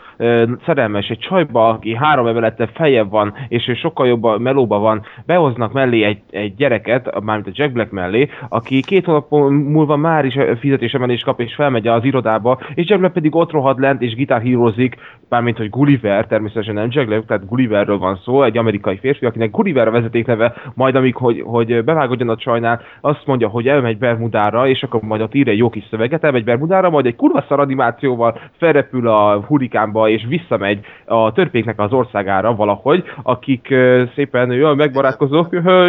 szerelmes 0.65 1.09
egy 1.09 1.19
csajba, 1.19 1.69
aki 1.69 1.95
három 1.95 2.27
emelettel 2.27 2.69
feljebb 2.73 3.09
van, 3.09 3.33
és 3.47 3.67
ő 3.67 3.73
sokkal 3.73 4.07
jobban 4.07 4.41
melóba 4.41 4.79
van, 4.79 5.01
behoznak 5.25 5.73
mellé 5.73 6.03
egy, 6.03 6.21
egy 6.31 6.55
gyereket, 6.55 7.21
mármint 7.21 7.47
a 7.47 7.51
Jack 7.53 7.73
Black 7.73 7.91
mellé, 7.91 8.29
aki 8.49 8.81
két 8.81 9.05
hónap 9.05 9.29
múlva 9.49 9.95
már 9.95 10.25
is 10.25 10.37
fizetésemelést 10.59 11.23
kap, 11.23 11.39
és 11.39 11.55
felmegy 11.55 11.87
az 11.87 12.03
irodába, 12.03 12.59
és 12.73 12.89
Jack 12.89 12.99
Black 12.99 13.13
pedig 13.13 13.35
ott 13.35 13.51
rohad 13.51 13.79
lent, 13.79 14.01
és 14.01 14.15
gitárhírozik, 14.15 14.95
mármint 15.29 15.57
hogy 15.57 15.69
Gulliver, 15.69 16.25
természetesen 16.27 16.73
nem 16.73 16.87
Jack 16.89 17.07
Black, 17.07 17.25
tehát 17.25 17.47
Gulliverről 17.47 17.97
van 17.97 18.19
szó, 18.23 18.43
egy 18.43 18.57
amerikai 18.57 18.97
férfi, 18.97 19.25
akinek 19.25 19.51
Gulliver 19.51 19.87
a 19.87 19.91
vezetékneve, 19.91 20.53
majd 20.73 20.95
amíg, 20.95 21.15
hogy, 21.15 21.43
hogy 21.45 21.83
bevágódjon 21.83 22.29
a 22.29 22.35
csajnál, 22.35 22.81
azt 23.01 23.25
mondja, 23.25 23.47
hogy 23.47 23.67
elmegy 23.67 23.97
Bermudára, 23.97 24.67
és 24.67 24.83
akkor 24.83 25.01
majd 25.01 25.21
ott 25.21 25.35
ír 25.35 25.47
egy 25.47 25.57
jó 25.57 25.69
kis 25.69 25.83
szöveget, 25.89 26.23
elmegy 26.23 26.43
Bermudára, 26.43 26.89
majd 26.89 27.05
egy 27.05 27.15
kurva 27.15 27.45
szar 27.47 27.59
animációval 27.59 28.39
felrepül 28.57 29.07
a 29.07 29.41
hurikánba, 29.47 30.09
és 30.11 30.25
visszamegy 30.27 30.79
a 31.05 31.31
törpéknek 31.31 31.79
az 31.79 31.93
országára 31.93 32.55
valahogy, 32.55 33.03
akik 33.23 33.75
szépen 34.15 34.51
jól 34.51 34.75
megbarátkozók, 34.75 35.47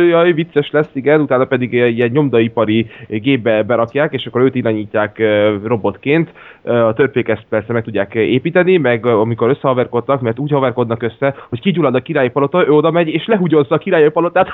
jaj, 0.09 0.33
vicces 0.33 0.71
lesz, 0.71 0.91
igen, 0.93 1.21
utána 1.21 1.45
pedig 1.45 1.81
egy 1.81 1.97
ilyen 1.97 2.11
nyomdaipari 2.11 2.87
gépbe 3.09 3.63
berakják, 3.63 4.13
és 4.13 4.27
akkor 4.27 4.43
őt 4.43 4.55
irányítják 4.55 5.23
robotként. 5.65 6.33
A 6.65 6.93
törpék 6.93 7.29
ezt 7.29 7.47
persze 7.49 7.73
meg 7.73 7.85
tudják 7.85 8.15
építeni, 8.15 8.77
meg 8.77 9.07
amikor 9.07 9.51
összehaverkodnak, 9.51 10.21
mert 10.21 10.39
úgy 10.39 10.51
haverkodnak 10.51 11.03
össze, 11.03 11.35
hogy 11.49 11.61
kigyullad 11.61 11.95
a 11.95 12.01
királyi 12.01 12.29
palota, 12.29 12.67
ő 12.67 12.71
oda 12.71 12.91
megy, 12.91 13.09
és 13.09 13.27
lehugyozza 13.27 13.75
a 13.75 13.79
királyi 13.79 14.09
palotát, 14.09 14.49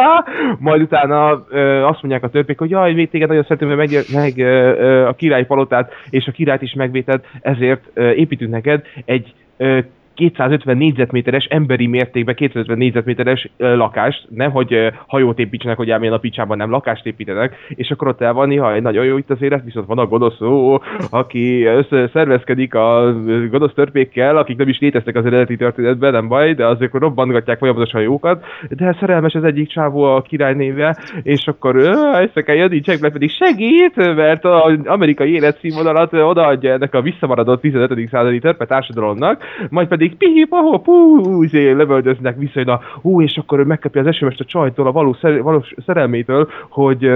majd 0.58 0.82
utána 0.82 1.26
azt 1.86 2.02
mondják 2.02 2.22
a 2.22 2.28
törpék, 2.28 2.58
hogy 2.58 2.70
jaj, 2.70 2.92
még 2.92 3.10
téged 3.10 3.28
nagyon 3.28 3.42
szeretem, 3.42 3.68
mert 3.68 3.90
meg, 3.90 4.04
meg 4.12 4.46
a 5.06 5.12
királyi 5.12 5.44
palotát, 5.44 5.92
és 6.10 6.26
a 6.26 6.32
királyt 6.32 6.62
is 6.62 6.72
megvéted, 6.72 7.24
ezért 7.40 7.96
építünk 7.96 8.50
neked 8.50 8.82
egy 9.04 9.34
250 10.18 10.76
négyzetméteres, 10.76 11.44
emberi 11.44 11.86
mértékben 11.86 12.34
250 12.34 12.78
négyzetméteres 12.78 13.48
lakást, 13.56 14.26
nem 14.28 14.50
hogy 14.50 14.92
hajót 15.06 15.38
építsenek, 15.38 15.76
hogy 15.76 15.90
elmélyen 15.90 16.14
a 16.14 16.18
picsában 16.18 16.56
nem 16.56 16.70
lakást 16.70 17.06
építenek, 17.06 17.56
és 17.68 17.90
akkor 17.90 18.08
ott 18.08 18.20
el 18.20 18.32
van 18.32 18.48
néha 18.48 18.74
egy 18.74 18.82
nagyon 18.82 19.04
jó 19.04 19.16
itt 19.16 19.30
az 19.30 19.42
élet, 19.42 19.64
viszont 19.64 19.86
van 19.86 19.98
a 19.98 20.06
gonoszó, 20.06 20.82
aki 21.10 21.64
összeszervezkedik 21.64 22.74
a 22.74 23.14
gonosz 23.50 23.74
törpékkel, 23.74 24.36
akik 24.36 24.56
nem 24.56 24.68
is 24.68 24.78
léteztek 24.78 25.16
az 25.16 25.26
eredeti 25.26 25.56
történetben, 25.56 26.12
nem 26.12 26.28
baj, 26.28 26.54
de 26.54 26.66
azért 26.66 26.92
robbantgatják 26.92 27.58
folyamatosan 27.58 28.00
jókat, 28.00 28.44
de 28.68 28.96
szerelmes 29.00 29.34
az 29.34 29.44
egyik 29.44 29.68
csávó 29.68 30.02
a 30.02 30.22
királynévvel, 30.22 30.96
és 31.22 31.46
akkor 31.46 31.76
össze 31.76 32.42
kell 32.42 32.56
jönni, 32.56 32.80
Jack 32.84 33.12
pedig 33.12 33.30
segít, 33.30 33.96
mert 34.14 34.44
az 34.44 34.78
amerikai 34.84 35.32
életszínvonalat 35.32 36.12
odaadja 36.12 36.72
ennek 36.72 36.94
a 36.94 37.02
visszamaradott 37.02 37.60
15. 37.60 38.08
századi 38.10 38.38
törpe 38.38 38.66
társadalomnak, 38.66 39.42
majd 39.70 39.88
pedig 39.88 40.07
pihi, 40.16 40.44
paho, 40.44 40.78
pú, 40.78 41.42
izé, 41.42 41.70
lövöldöznek 41.70 42.36
vissza, 42.36 42.64
na, 42.64 42.80
hú, 43.02 43.22
és 43.22 43.36
akkor 43.36 43.58
ő 43.58 43.64
megkapja 43.64 44.02
az 44.02 44.14
SMS-t 44.14 44.40
a 44.40 44.44
csajtól, 44.44 44.86
a 44.86 44.92
valós, 44.92 45.16
szer- 45.16 45.42
valós 45.42 45.74
szerelmétől, 45.86 46.48
hogy 46.68 47.10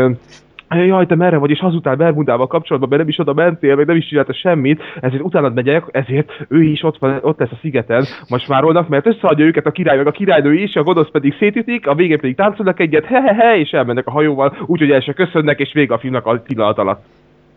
Jaj, 0.75 1.07
te 1.07 1.15
merre 1.15 1.37
vagy, 1.37 1.51
és 1.51 1.61
azután 1.61 1.97
Bermudával 1.97 2.47
kapcsolatban, 2.47 2.89
mert 2.91 3.01
nem 3.01 3.11
is 3.11 3.19
oda 3.19 3.33
mentél, 3.33 3.77
meg 3.77 3.87
nem 3.87 3.97
is 3.97 4.07
csinálta 4.07 4.33
semmit, 4.33 4.83
ezért 5.01 5.23
utánad 5.23 5.55
megyek, 5.55 5.85
ezért 5.91 6.33
ő 6.49 6.63
is 6.63 6.83
ott, 6.83 6.99
van, 6.99 7.19
ott 7.23 7.39
lesz 7.39 7.51
a 7.51 7.59
szigeten, 7.61 8.05
most 8.29 8.49
már 8.49 8.65
olnak, 8.65 8.89
mert 8.89 9.07
összeadja 9.07 9.45
őket 9.45 9.67
a 9.67 9.71
király, 9.71 9.97
meg 9.97 10.07
a 10.07 10.11
királynő 10.11 10.55
is, 10.55 10.75
a 10.75 10.83
gonosz 10.83 11.11
pedig 11.11 11.35
szétütik, 11.39 11.87
a 11.87 11.95
végén 11.95 12.21
pedig 12.21 12.35
táncolnak 12.35 12.81
egyet, 12.81 13.05
he-he-he, 13.05 13.59
és 13.59 13.71
elmennek 13.71 14.07
a 14.07 14.11
hajóval, 14.11 14.57
úgyhogy 14.67 14.91
el 14.91 15.01
se 15.01 15.13
köszönnek, 15.13 15.59
és 15.59 15.73
vége 15.73 15.95
a 15.95 15.99
filmnek 15.99 16.27
a 16.27 16.43
pillanat 16.47 16.79
alatt. 16.79 17.05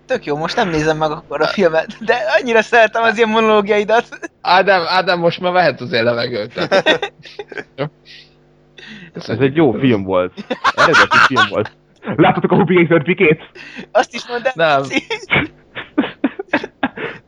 Tök 0.06 0.26
jó, 0.26 0.38
most 0.38 0.56
nem 0.56 0.70
nézem 0.70 0.98
meg 0.98 1.12
akkor 1.12 1.42
a 1.42 1.48
filmet, 1.48 1.98
de 2.00 2.16
annyira 2.42 2.62
szeretem 2.62 3.04
az 3.04 3.18
ilyen 3.18 3.30
monológiaidat. 3.30 4.06
Ádám, 4.42 4.84
Ádám 4.88 5.20
most 5.20 5.40
már 5.40 5.52
vehet 5.52 5.82
azért 5.82 6.04
levegőt. 6.04 6.70
Ez 9.14 9.30
egy 9.40 9.56
jó 9.56 9.72
film 9.72 10.04
volt. 10.04 10.34
Eredeti 10.76 11.18
film 11.28 11.46
volt. 11.50 11.72
Láttatok 12.16 12.52
a 12.52 12.56
Hubi 12.56 12.88
Pikét? 13.04 13.42
Azt 13.92 14.14
is 14.14 14.28
mondd 14.28 14.46
el, 14.46 14.52
Nem. 14.56 14.84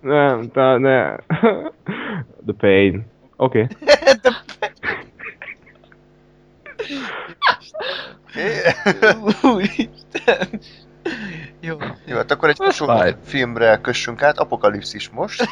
Nem, 0.02 0.52
ta, 0.52 0.78
ne. 0.78 1.16
The 2.46 2.54
pain. 2.58 3.06
Oké. 3.36 3.68
Okay. 3.68 4.02
Úristen. 9.42 10.60
Jó. 11.60 11.78
Jó, 12.06 12.16
hát 12.16 12.32
akkor 12.32 12.50
egy 12.50 12.58
hasonló 12.58 13.12
filmre 13.26 13.80
kössünk 13.82 14.22
át, 14.22 14.38
Apokalipszis 14.38 15.10
most. 15.10 15.44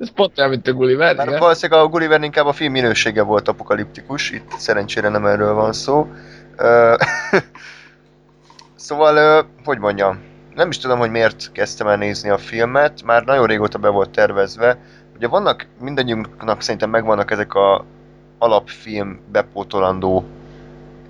Ez 0.00 0.12
pont 0.14 0.38
olyan, 0.38 0.50
mint 0.50 0.68
a 0.68 0.72
Gulliver, 0.72 1.16
Mert 1.16 1.28
igen? 1.28 1.40
valószínűleg 1.40 1.84
a 1.84 1.88
Gulliver 1.88 2.22
inkább 2.22 2.46
a 2.46 2.52
film 2.52 2.72
minősége 2.72 3.22
volt 3.22 3.48
apokaliptikus, 3.48 4.30
itt 4.30 4.52
szerencsére 4.56 5.08
nem 5.08 5.26
erről 5.26 5.54
van 5.54 5.72
szó. 5.72 6.06
Szóval, 8.74 9.46
hogy 9.64 9.78
mondjam, 9.78 10.18
nem 10.54 10.68
is 10.68 10.78
tudom, 10.78 10.98
hogy 10.98 11.10
miért 11.10 11.52
kezdtem 11.52 11.86
el 11.86 11.96
nézni 11.96 12.28
a 12.28 12.38
filmet, 12.38 13.02
már 13.02 13.24
nagyon 13.24 13.46
régóta 13.46 13.78
be 13.78 13.88
volt 13.88 14.10
tervezve. 14.10 14.78
Ugye 15.16 15.28
vannak, 15.28 15.66
mindannyiunknak 15.80 16.62
szerintem 16.62 16.90
megvannak 16.90 17.30
ezek 17.30 17.54
a 17.54 17.84
alapfilm 18.38 19.20
bepótolandó 19.32 20.24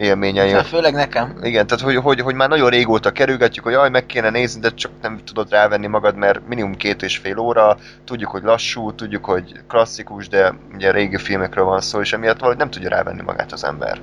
élményei. 0.02 0.50
Hát 0.50 0.66
főleg 0.66 0.94
nekem. 0.94 1.38
Igen, 1.42 1.66
tehát 1.66 1.84
hogy, 1.84 1.96
hogy, 1.96 2.20
hogy 2.20 2.34
már 2.34 2.48
nagyon 2.48 2.70
régóta 2.70 3.10
kerülgetjük, 3.10 3.64
hogy 3.64 3.72
jaj, 3.72 3.90
meg 3.90 4.06
kéne 4.06 4.30
nézni, 4.30 4.60
de 4.60 4.70
csak 4.70 4.90
nem 5.02 5.20
tudod 5.24 5.50
rávenni 5.50 5.86
magad, 5.86 6.16
mert 6.16 6.48
minimum 6.48 6.74
két 6.74 7.02
és 7.02 7.16
fél 7.16 7.38
óra, 7.38 7.76
tudjuk, 8.04 8.30
hogy 8.30 8.42
lassú, 8.42 8.94
tudjuk, 8.94 9.24
hogy 9.24 9.60
klasszikus, 9.68 10.28
de 10.28 10.54
ugye 10.74 10.90
régi 10.90 11.16
filmekről 11.16 11.64
van 11.64 11.80
szó, 11.80 12.00
és 12.00 12.12
emiatt 12.12 12.38
valahogy 12.38 12.58
nem 12.58 12.70
tudja 12.70 12.88
rávenni 12.88 13.22
magát 13.22 13.52
az 13.52 13.64
ember. 13.64 14.00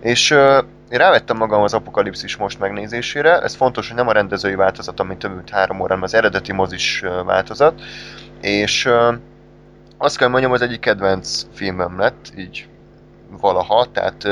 És 0.00 0.30
uh, 0.30 0.64
én 0.90 0.98
rávettem 0.98 1.36
magam 1.36 1.62
az 1.62 1.74
Apokalipszis 1.74 2.36
most 2.36 2.58
megnézésére, 2.58 3.40
ez 3.40 3.54
fontos, 3.54 3.86
hogy 3.86 3.96
nem 3.96 4.08
a 4.08 4.12
rendezői 4.12 4.54
változat, 4.54 5.00
ami 5.00 5.16
több 5.16 5.34
mint 5.34 5.50
három 5.50 5.78
hanem 5.78 6.02
az 6.02 6.14
eredeti 6.14 6.52
mozis 6.52 7.04
változat, 7.24 7.80
és 8.40 8.84
uh, 8.84 9.14
azt 9.98 10.18
kell 10.18 10.28
mondjam, 10.28 10.52
az 10.52 10.62
egyik 10.62 10.80
kedvenc 10.80 11.46
filmem 11.52 11.98
lett, 11.98 12.32
így 12.36 12.68
valaha, 13.40 13.86
tehát 13.92 14.28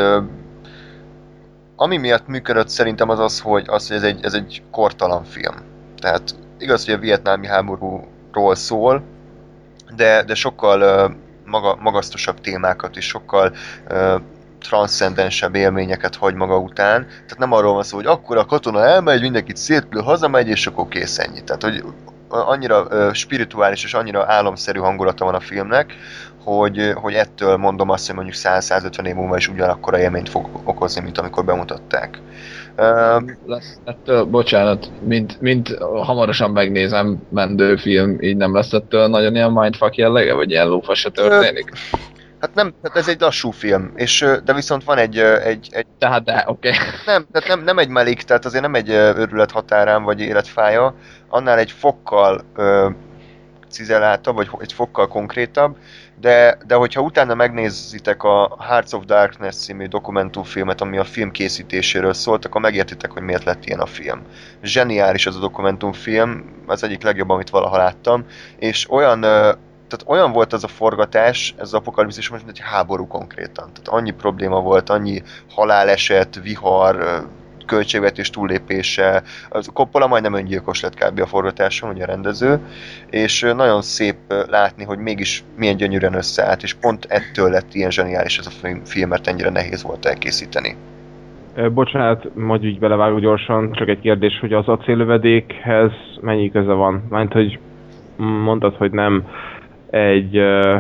ami 1.84 1.96
miatt 1.96 2.26
működött 2.26 2.68
szerintem 2.68 3.08
az 3.08 3.18
az, 3.18 3.40
hogy, 3.40 3.64
az, 3.66 3.88
hogy 3.88 3.96
ez, 3.96 4.02
egy, 4.02 4.24
ez 4.24 4.34
egy 4.34 4.62
kortalan 4.70 5.24
film. 5.24 5.54
Tehát 5.98 6.34
igaz, 6.58 6.84
hogy 6.84 6.94
a 6.94 6.98
vietnámi 6.98 7.46
háborúról 7.46 8.54
szól, 8.54 9.02
de, 9.96 10.22
de 10.22 10.34
sokkal 10.34 10.80
uh, 10.80 11.16
maga, 11.44 11.76
magasztosabb 11.80 12.40
témákat 12.40 12.96
is, 12.96 13.06
sokkal 13.06 13.54
uh, 13.90 14.20
transzcendensebb 14.60 15.54
élményeket 15.54 16.16
hagy 16.16 16.34
maga 16.34 16.58
után. 16.58 17.06
Tehát 17.06 17.38
nem 17.38 17.52
arról 17.52 17.74
van 17.74 17.82
szó, 17.82 17.96
hogy 17.96 18.06
akkor 18.06 18.36
a 18.36 18.44
katona 18.44 18.84
elmegy, 18.84 19.20
mindenkit 19.20 19.56
szétlő, 19.56 20.00
hazamegy, 20.00 20.48
és 20.48 20.66
akkor 20.66 20.88
kész 20.88 21.18
ennyi. 21.18 21.44
Tehát, 21.44 21.62
hogy 21.62 21.84
annyira 22.28 22.82
uh, 22.82 23.12
spirituális 23.12 23.84
és 23.84 23.94
annyira 23.94 24.24
álomszerű 24.26 24.78
hangulata 24.78 25.24
van 25.24 25.34
a 25.34 25.40
filmnek, 25.40 25.94
hogy, 26.44 26.92
hogy 26.94 27.14
ettől 27.14 27.56
mondom 27.56 27.90
azt, 27.90 28.06
hogy 28.06 28.14
mondjuk 28.14 28.36
100-150 28.38 29.06
év 29.06 29.14
múlva 29.14 29.36
is 29.36 29.48
ugyanakkor 29.48 29.98
élményt 29.98 30.28
fog 30.28 30.48
okozni, 30.64 31.02
mint 31.02 31.18
amikor 31.18 31.44
bemutatták. 31.44 32.20
Lesz 33.46 33.78
ettől, 33.84 34.24
bocsánat, 34.24 34.90
mint, 35.02 35.40
mint 35.40 35.76
hamarosan 35.78 36.50
megnézem 36.50 37.22
mendő 37.30 37.76
film, 37.76 38.16
így 38.20 38.36
nem 38.36 38.54
lesz 38.54 38.72
ettől 38.72 39.06
nagyon 39.06 39.34
ilyen 39.34 39.52
mindfuck 39.52 39.96
jellege, 39.96 40.34
vagy 40.34 40.50
ilyen 40.50 40.68
lófa 40.68 40.94
se 40.94 41.10
történik? 41.10 41.72
hát 42.44 42.54
nem, 42.54 42.74
hát 42.82 42.96
ez 42.96 43.08
egy 43.08 43.20
lassú 43.20 43.50
film, 43.50 43.92
és, 43.96 44.26
de 44.44 44.52
viszont 44.52 44.84
van 44.84 44.98
egy, 44.98 45.18
egy, 45.18 45.68
egy 45.70 45.86
Tehát 45.98 46.24
de, 46.24 46.44
oké. 46.46 46.68
Okay. 46.68 46.80
nem, 47.06 47.26
tehát 47.32 47.48
nem, 47.48 47.64
nem 47.64 47.78
egy 47.78 47.88
melik, 47.88 48.22
tehát 48.22 48.44
azért 48.44 48.62
nem 48.62 48.74
egy 48.74 48.90
ö, 48.90 49.16
őrület 49.16 49.50
határán, 49.50 50.02
vagy 50.02 50.20
életfája, 50.20 50.94
annál 51.28 51.58
egy 51.58 51.70
fokkal 51.70 52.40
ö, 52.54 52.88
cizeláltabb, 53.68 54.34
vagy 54.34 54.48
egy 54.58 54.72
fokkal 54.72 55.08
konkrétabb, 55.08 55.76
de, 56.24 56.58
de 56.66 56.74
hogyha 56.74 57.00
utána 57.00 57.34
megnézitek 57.34 58.22
a 58.22 58.56
Hearts 58.58 58.92
of 58.92 59.04
Darkness 59.04 59.56
című 59.56 59.86
dokumentumfilmet, 59.86 60.80
ami 60.80 60.98
a 60.98 61.04
film 61.04 61.30
készítéséről 61.30 62.14
szólt, 62.14 62.44
akkor 62.44 62.60
megértitek, 62.60 63.10
hogy 63.10 63.22
miért 63.22 63.44
lett 63.44 63.64
ilyen 63.64 63.80
a 63.80 63.86
film. 63.86 64.22
Zseniális 64.62 65.26
ez 65.26 65.34
a 65.34 65.38
dokumentumfilm, 65.38 66.44
az 66.66 66.82
egyik 66.82 67.02
legjobb, 67.02 67.30
amit 67.30 67.50
valaha 67.50 67.76
láttam, 67.76 68.24
és 68.58 68.90
olyan, 68.90 69.20
tehát 69.20 70.04
olyan 70.06 70.32
volt 70.32 70.52
az 70.52 70.64
a 70.64 70.68
forgatás, 70.68 71.54
ez 71.56 71.66
az 71.66 71.74
apokalipszis, 71.74 72.30
mint 72.30 72.48
egy 72.48 72.60
háború 72.60 73.06
konkrétan. 73.06 73.72
Tehát 73.72 73.88
annyi 73.88 74.10
probléma 74.10 74.60
volt, 74.60 74.90
annyi 74.90 75.22
haláleset, 75.50 76.40
vihar, 76.42 77.26
költségvetés 77.64 78.30
túllépése. 78.30 79.22
Az 79.48 79.70
Coppola 79.72 80.06
majdnem 80.06 80.34
öngyilkos 80.34 80.80
lett 80.80 80.94
kb. 80.94 81.20
a 81.20 81.26
forgatáson, 81.26 81.90
ugye 81.90 82.02
a 82.02 82.06
rendező, 82.06 82.58
és 83.10 83.52
nagyon 83.56 83.82
szép 83.82 84.16
látni, 84.48 84.84
hogy 84.84 84.98
mégis 84.98 85.44
milyen 85.56 85.76
gyönyörűen 85.76 86.14
összeállt, 86.14 86.62
és 86.62 86.74
pont 86.74 87.04
ettől 87.08 87.50
lett 87.50 87.74
ilyen 87.74 87.90
zseniális 87.90 88.38
ez 88.38 88.46
a 88.46 88.50
film- 88.50 89.08
mert 89.08 89.26
ennyire 89.26 89.50
nehéz 89.50 89.82
volt 89.82 90.06
elkészíteni. 90.06 90.76
Bocsánat, 91.72 92.34
majd 92.34 92.64
így 92.64 92.78
belevágok 92.78 93.20
gyorsan, 93.20 93.72
csak 93.72 93.88
egy 93.88 94.00
kérdés, 94.00 94.38
hogy 94.40 94.52
az 94.52 94.68
acélövedékhez 94.68 95.90
mennyi 96.20 96.50
köze 96.50 96.72
van? 96.72 97.02
Mert 97.08 97.32
hogy 97.32 97.58
mondtad, 98.16 98.74
hogy 98.76 98.90
nem 98.90 99.24
egy 99.90 100.36
ö, 100.36 100.76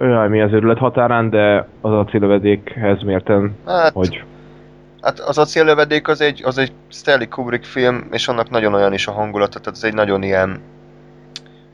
olyan, 0.00 0.30
mi 0.30 0.40
az 0.40 0.52
őrület 0.52 0.78
határán, 0.78 1.30
de 1.30 1.68
az 1.80 1.92
acélövedékhez 1.92 3.02
mérten, 3.02 3.56
Hát, 3.66 3.92
hogy 3.92 4.22
hát 5.06 5.20
az 5.20 5.38
acéllövedék 5.38 6.08
az 6.08 6.20
egy, 6.20 6.42
az 6.44 6.58
egy 6.58 6.72
Stanley 6.88 7.28
Kubrick 7.28 7.64
film, 7.64 8.08
és 8.10 8.28
annak 8.28 8.50
nagyon 8.50 8.74
olyan 8.74 8.92
is 8.92 9.06
a 9.06 9.12
hangulata, 9.12 9.58
tehát 9.58 9.78
ez 9.78 9.84
egy 9.84 9.94
nagyon 9.94 10.22
ilyen 10.22 10.60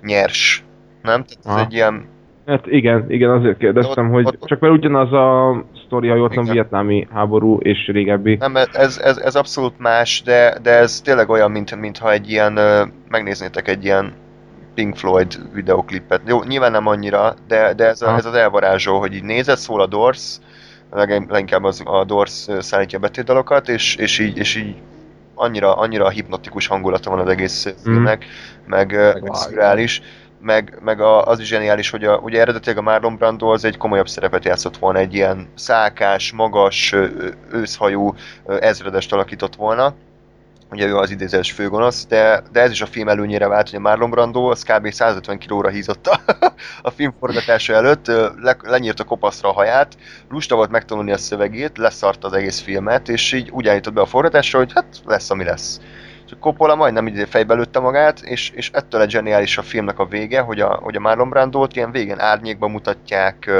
nyers, 0.02 0.64
nem? 1.02 1.24
Tehát 1.24 1.38
ez 1.44 1.50
Aha. 1.52 1.60
egy 1.60 1.72
ilyen 1.72 2.10
Hát 2.46 2.66
igen, 2.66 3.04
igen, 3.08 3.30
azért 3.30 3.56
kérdeztem, 3.58 4.06
Ott- 4.06 4.12
hogy 4.12 4.26
ott- 4.26 4.48
csak 4.48 4.60
mert 4.60 4.72
ugyanaz 4.72 5.12
a 5.12 5.54
sztori, 5.86 6.08
ha 6.08 6.14
jól 6.14 6.28
tudom, 6.28 6.44
vietnámi 6.44 7.08
háború 7.12 7.56
és 7.58 7.86
régebbi. 7.86 8.36
Nem, 8.36 8.56
ez, 8.72 8.98
ez, 8.98 9.16
ez 9.16 9.34
abszolút 9.34 9.78
más, 9.78 10.22
de, 10.22 10.58
de 10.62 10.70
ez 10.70 11.00
tényleg 11.00 11.28
olyan, 11.30 11.50
mint, 11.50 11.76
mintha 11.76 12.12
egy 12.12 12.30
ilyen, 12.30 12.58
megnéznétek 13.08 13.68
egy 13.68 13.84
ilyen 13.84 14.12
Pink 14.74 14.96
Floyd 14.96 15.38
videoklipet. 15.52 16.20
Jó, 16.26 16.42
nyilván 16.42 16.70
nem 16.70 16.86
annyira, 16.86 17.34
de, 17.48 17.74
de 17.74 17.86
ez, 17.86 18.02
a, 18.02 18.14
ez 18.14 18.24
az 18.26 18.34
elvarázsó, 18.34 18.98
hogy 18.98 19.14
így 19.14 19.24
nézed, 19.24 19.56
szól 19.56 19.80
a 19.80 19.86
Doors, 19.86 20.36
leg- 20.92 21.30
leginkább 21.30 21.64
az, 21.64 21.82
a 21.84 22.04
Doors 22.04 22.46
szállítja 22.58 22.98
a 22.98 23.00
betétdalokat, 23.00 23.68
és, 23.68 23.96
és, 23.96 24.18
így, 24.18 24.36
és 24.36 24.54
így 24.54 24.76
annyira, 25.34 25.76
annyira 25.76 26.08
hipnotikus 26.08 26.66
hangulata 26.66 27.10
van 27.10 27.18
az 27.18 27.28
egész 27.28 27.74
filmnek, 27.82 28.24
meg, 28.66 28.92
ö, 28.92 29.12
meg 29.12 29.22
vágja. 29.22 29.34
szürreális, 29.34 30.02
meg, 30.40 30.78
meg 30.80 31.00
a, 31.00 31.24
az 31.24 31.40
is 31.40 31.46
zseniális, 31.46 31.90
hogy 31.90 32.04
a, 32.04 32.16
ugye 32.16 32.40
eredetileg 32.40 32.78
a 32.78 32.82
Marlon 32.82 33.16
Brando 33.16 33.46
az 33.52 33.64
egy 33.64 33.76
komolyabb 33.76 34.08
szerepet 34.08 34.44
játszott 34.44 34.76
volna, 34.76 34.98
egy 34.98 35.14
ilyen 35.14 35.48
szálkás, 35.54 36.32
magas, 36.32 36.94
őszhajú 37.52 38.14
ezredest 38.60 39.12
alakított 39.12 39.54
volna, 39.56 39.94
ugye 40.72 40.86
ő 40.86 40.96
az 40.96 41.10
idézős 41.10 41.52
főgonosz, 41.52 42.06
de, 42.06 42.42
de 42.52 42.60
ez 42.60 42.70
is 42.70 42.80
a 42.80 42.86
film 42.86 43.08
előnyére 43.08 43.48
vált, 43.48 43.70
hogy 43.70 43.78
a 43.78 43.82
Marlon 43.82 44.10
Brando 44.10 44.50
az 44.50 44.62
kb. 44.62 44.90
150 44.90 45.38
kilóra 45.38 45.68
hízott 45.68 46.06
a, 46.06 46.20
a 46.82 46.90
film 46.90 47.14
forgatása 47.18 47.72
előtt, 47.72 48.06
le, 48.36 48.56
lenyírta 48.62 49.04
kopaszra 49.04 49.48
a 49.48 49.52
haját, 49.52 49.96
lusta 50.30 50.54
volt 50.54 50.70
megtanulni 50.70 51.12
a 51.12 51.18
szövegét, 51.18 51.78
leszart 51.78 52.24
az 52.24 52.32
egész 52.32 52.60
filmet, 52.60 53.08
és 53.08 53.32
így 53.32 53.50
úgy 53.50 53.68
állított 53.68 53.92
be 53.92 54.00
a 54.00 54.06
forgatásra, 54.06 54.58
hogy 54.58 54.72
hát 54.74 54.86
lesz, 55.04 55.30
ami 55.30 55.44
lesz. 55.44 55.80
A 56.32 56.38
Coppola 56.40 56.74
majdnem 56.74 57.06
így 57.06 57.28
fejbe 57.28 57.54
lőtte 57.54 57.78
magát, 57.78 58.20
és, 58.20 58.50
és 58.50 58.70
ettől 58.72 59.00
egy 59.00 59.10
zseniális 59.10 59.58
a 59.58 59.62
filmnek 59.62 59.98
a 59.98 60.06
vége, 60.06 60.40
hogy 60.40 60.60
a, 60.60 60.78
hogy 60.82 60.96
a 60.96 61.00
Marlon 61.00 61.28
Brandót 61.28 61.76
ilyen 61.76 61.90
végén 61.90 62.20
árnyékba 62.20 62.68
mutatják, 62.68 63.50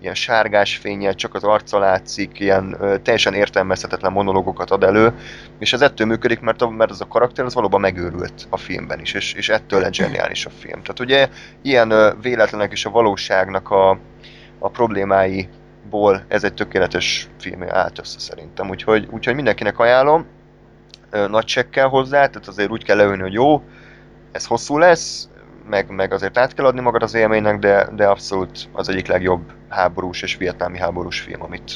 ilyen 0.00 0.14
sárgás 0.14 0.76
fényel, 0.76 1.14
csak 1.14 1.34
az 1.34 1.44
arca 1.44 1.78
látszik, 1.78 2.40
ilyen 2.40 2.76
ö, 2.80 2.98
teljesen 2.98 3.34
értelmezhetetlen 3.34 4.12
monológokat 4.12 4.70
ad 4.70 4.82
elő, 4.82 5.12
és 5.58 5.72
ez 5.72 5.80
ettől 5.80 6.06
működik, 6.06 6.40
mert, 6.40 6.62
a, 6.62 6.68
mert 6.68 6.90
az 6.90 7.00
a 7.00 7.06
karakter 7.06 7.44
az 7.44 7.54
valóban 7.54 7.80
megőrült 7.80 8.46
a 8.50 8.56
filmben 8.56 9.00
is, 9.00 9.12
és, 9.12 9.32
és 9.32 9.48
ettől 9.48 9.84
egy 9.84 9.94
zseniális 9.94 10.46
a 10.46 10.50
film. 10.50 10.82
Tehát 10.82 11.00
ugye 11.00 11.28
ilyen 11.62 11.90
ö, 11.90 12.12
véletlenek 12.22 12.72
és 12.72 12.84
a 12.84 12.90
valóságnak 12.90 13.70
a, 13.70 13.98
a 14.58 14.68
problémáiból 14.68 16.24
ez 16.28 16.44
egy 16.44 16.54
tökéletes 16.54 17.28
film 17.40 17.64
állt 17.68 17.98
össze 17.98 18.18
szerintem, 18.18 18.68
úgyhogy, 18.68 19.08
úgyhogy 19.10 19.34
mindenkinek 19.34 19.78
ajánlom, 19.78 20.26
nagy 21.10 21.44
csekkel 21.44 21.88
hozzá, 21.88 22.26
tehát 22.26 22.48
azért 22.48 22.70
úgy 22.70 22.84
kell 22.84 22.96
leülni, 22.96 23.22
hogy 23.22 23.32
jó, 23.32 23.62
ez 24.32 24.46
hosszú 24.46 24.78
lesz, 24.78 25.28
meg, 25.68 25.90
meg 25.90 26.12
azért 26.12 26.38
át 26.38 26.54
kell 26.54 26.64
adni 26.64 26.80
magad 26.80 27.02
az 27.02 27.14
élménynek, 27.14 27.58
de, 27.58 27.88
de 27.92 28.06
abszolút 28.06 28.68
az 28.72 28.88
egyik 28.88 29.06
legjobb 29.06 29.52
háborús 29.68 30.22
és 30.22 30.36
vietnámi 30.36 30.78
háborús 30.78 31.20
film, 31.20 31.42
amit, 31.42 31.72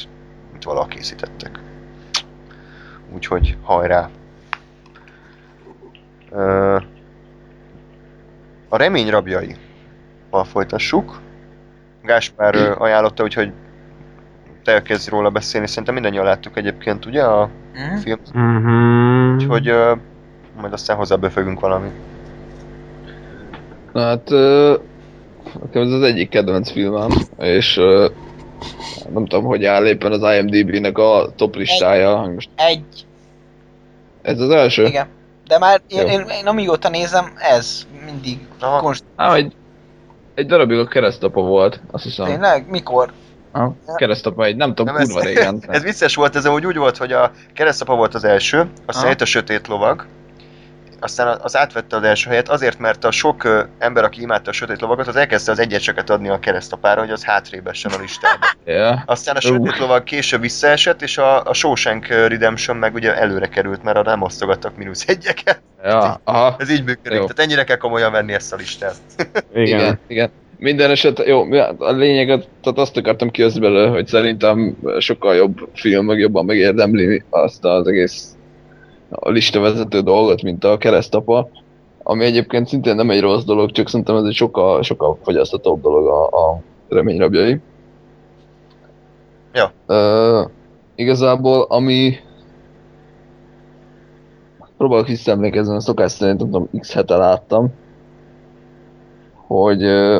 amit 0.49 0.63
valaha 0.63 0.87
készítettek. 0.87 1.59
Úgyhogy 3.13 3.57
hajrá! 3.61 4.09
A 8.69 8.77
remény 8.77 9.09
rabjai. 9.09 9.55
folytassuk. 10.43 11.19
Gáspár 12.01 12.55
ajánlotta, 12.77 13.23
úgyhogy 13.23 13.51
te 14.63 14.81
kezdj 14.81 15.09
róla 15.09 15.29
beszélni, 15.29 15.67
szerintem 15.67 15.93
mindannyian 15.93 16.23
láttuk 16.23 16.57
egyébként, 16.57 17.05
ugye, 17.05 17.23
a 17.23 17.49
Mhm. 17.73 17.95
film, 17.95 18.19
Mhm. 18.33 19.33
úgyhogy 19.33 19.67
ö, 19.67 19.93
majd 20.61 20.73
aztán 20.73 20.97
hozzábefögünk 20.97 21.59
valami. 21.59 21.91
Na 23.93 24.01
hát, 24.01 24.29
nekem 25.61 25.81
ez 25.81 25.91
az 25.91 26.01
egyik 26.01 26.29
kedvenc 26.29 26.71
filmem, 26.71 27.09
és 27.37 27.75
nem 29.13 29.25
tudom, 29.25 29.43
hogy 29.43 29.65
áll 29.65 29.85
éppen 29.85 30.11
az 30.11 30.35
IMDb-nek 30.35 30.97
a 30.97 31.31
top 31.35 31.55
listája. 31.55 32.31
Most 32.35 32.49
Egy, 32.55 33.05
ez 34.21 34.39
az 34.39 34.49
első? 34.49 34.85
igen. 34.85 35.07
De 35.47 35.57
már 35.57 35.81
én, 35.87 36.07
én, 36.07 36.25
én 36.39 36.47
amióta 36.47 36.89
nézem, 36.89 37.33
ez 37.37 37.87
mindig 38.05 38.39
konst... 38.59 39.03
Á, 39.15 39.33
egy, 39.33 39.53
egy 40.35 40.45
darabig 40.45 40.77
a 40.77 40.87
keresztapa 40.87 41.41
volt, 41.41 41.81
azt 41.91 42.03
hiszem. 42.03 42.25
Tényleg? 42.25 42.69
Mikor? 42.69 43.11
A 43.53 43.67
keresztapa 43.95 44.43
egy, 44.45 44.55
nem 44.55 44.75
tudom, 44.75 44.95
Nem, 44.95 45.03
kurva 45.03 45.21
régen. 45.21 45.63
Ez 45.67 45.83
vicces 45.83 46.15
volt, 46.15 46.35
ez 46.35 46.45
úgy, 46.45 46.65
úgy 46.65 46.77
volt, 46.77 46.97
hogy 46.97 47.11
a 47.11 47.31
keresztapa 47.53 47.95
volt 47.95 48.13
az 48.13 48.23
első, 48.23 48.69
aztán 48.85 49.07
jött 49.07 49.21
a 49.21 49.25
sötét 49.25 49.67
lovag, 49.67 50.05
aztán 51.03 51.39
az 51.41 51.57
átvette 51.57 51.95
az 51.95 52.03
első 52.03 52.29
helyet 52.29 52.49
azért, 52.49 52.79
mert 52.79 53.03
a 53.03 53.11
sok 53.11 53.43
ö, 53.43 53.63
ember, 53.79 54.03
aki 54.03 54.21
imádta 54.21 54.49
a 54.49 54.53
sötét 54.53 54.81
lovagot, 54.81 55.07
az 55.07 55.15
elkezdte 55.15 55.51
az 55.51 55.59
egyeseket 55.59 56.09
adni 56.09 56.29
a 56.29 56.39
keresztapára, 56.39 56.99
hogy 56.99 57.09
az 57.09 57.23
hátrébb 57.23 57.67
essen 57.67 57.91
a 57.91 58.01
listában. 58.01 58.49
Ja. 58.65 59.03
Aztán 59.05 59.35
a 59.35 59.39
sötét 59.39 59.77
lovag 59.77 60.03
később 60.03 60.41
visszaesett, 60.41 61.01
és 61.01 61.17
a, 61.17 61.43
a 61.43 61.53
Shawshank 61.53 62.07
Redemption 62.07 62.77
meg 62.77 62.93
ugye 62.93 63.15
előre 63.15 63.47
került, 63.47 63.83
mert 63.83 63.97
arra 63.97 64.09
nem 64.09 64.21
osztogattak 64.21 64.77
mínusz 64.77 65.07
egyeket. 65.07 65.61
Ja, 65.83 66.21
aha. 66.23 66.55
Ez 66.59 66.69
így 66.69 66.83
működik, 66.83 67.19
Jó. 67.19 67.25
tehát 67.25 67.39
ennyire 67.39 67.63
kell 67.63 67.77
komolyan 67.77 68.11
venni 68.11 68.33
ezt 68.33 68.53
a 68.53 68.55
listát. 68.55 68.95
Igen. 69.53 69.65
Igen, 69.65 69.99
igen. 70.07 70.31
Minden 70.57 70.89
eset, 70.89 71.25
jó, 71.25 71.51
a 71.77 71.91
lényeget, 71.91 72.47
tehát 72.61 72.77
azt 72.77 72.97
akartam 72.97 73.31
kihozni 73.31 73.59
belőle, 73.59 73.89
hogy 73.89 74.07
szerintem 74.07 74.77
sokkal 74.99 75.35
jobb 75.35 75.69
film, 75.73 76.05
meg 76.05 76.19
jobban 76.19 76.45
megérdemli 76.45 77.23
azt 77.29 77.65
az 77.65 77.87
egész 77.87 78.32
a 79.19 79.29
listavezető 79.29 80.01
dolgot, 80.01 80.41
mint 80.41 80.63
a 80.63 80.77
keresztapa, 80.77 81.49
ami 82.03 82.25
egyébként 82.25 82.67
szintén 82.67 82.95
nem 82.95 83.09
egy 83.09 83.21
rossz 83.21 83.43
dolog, 83.43 83.71
csak 83.71 83.89
szerintem 83.89 84.15
ez 84.15 84.23
egy 84.23 84.33
sokkal, 84.33 84.81
sokkal 84.81 85.17
fogyasztatóbb 85.23 85.81
dolog 85.81 86.07
a, 86.07 86.25
a 86.25 86.61
reményrabjai. 86.89 87.59
Ja. 89.53 89.71
Ö, 89.85 90.41
igazából, 90.95 91.61
ami 91.61 92.15
próbálok 94.77 95.07
visszaemlékezni, 95.07 95.75
a 95.75 95.79
szokás 95.79 96.11
szerint, 96.11 96.39
nem 96.39 96.49
tudom, 96.49 96.69
x 96.79 96.93
hete 96.93 97.15
láttam, 97.15 97.73
hogy 99.47 99.83
ö, 99.83 100.19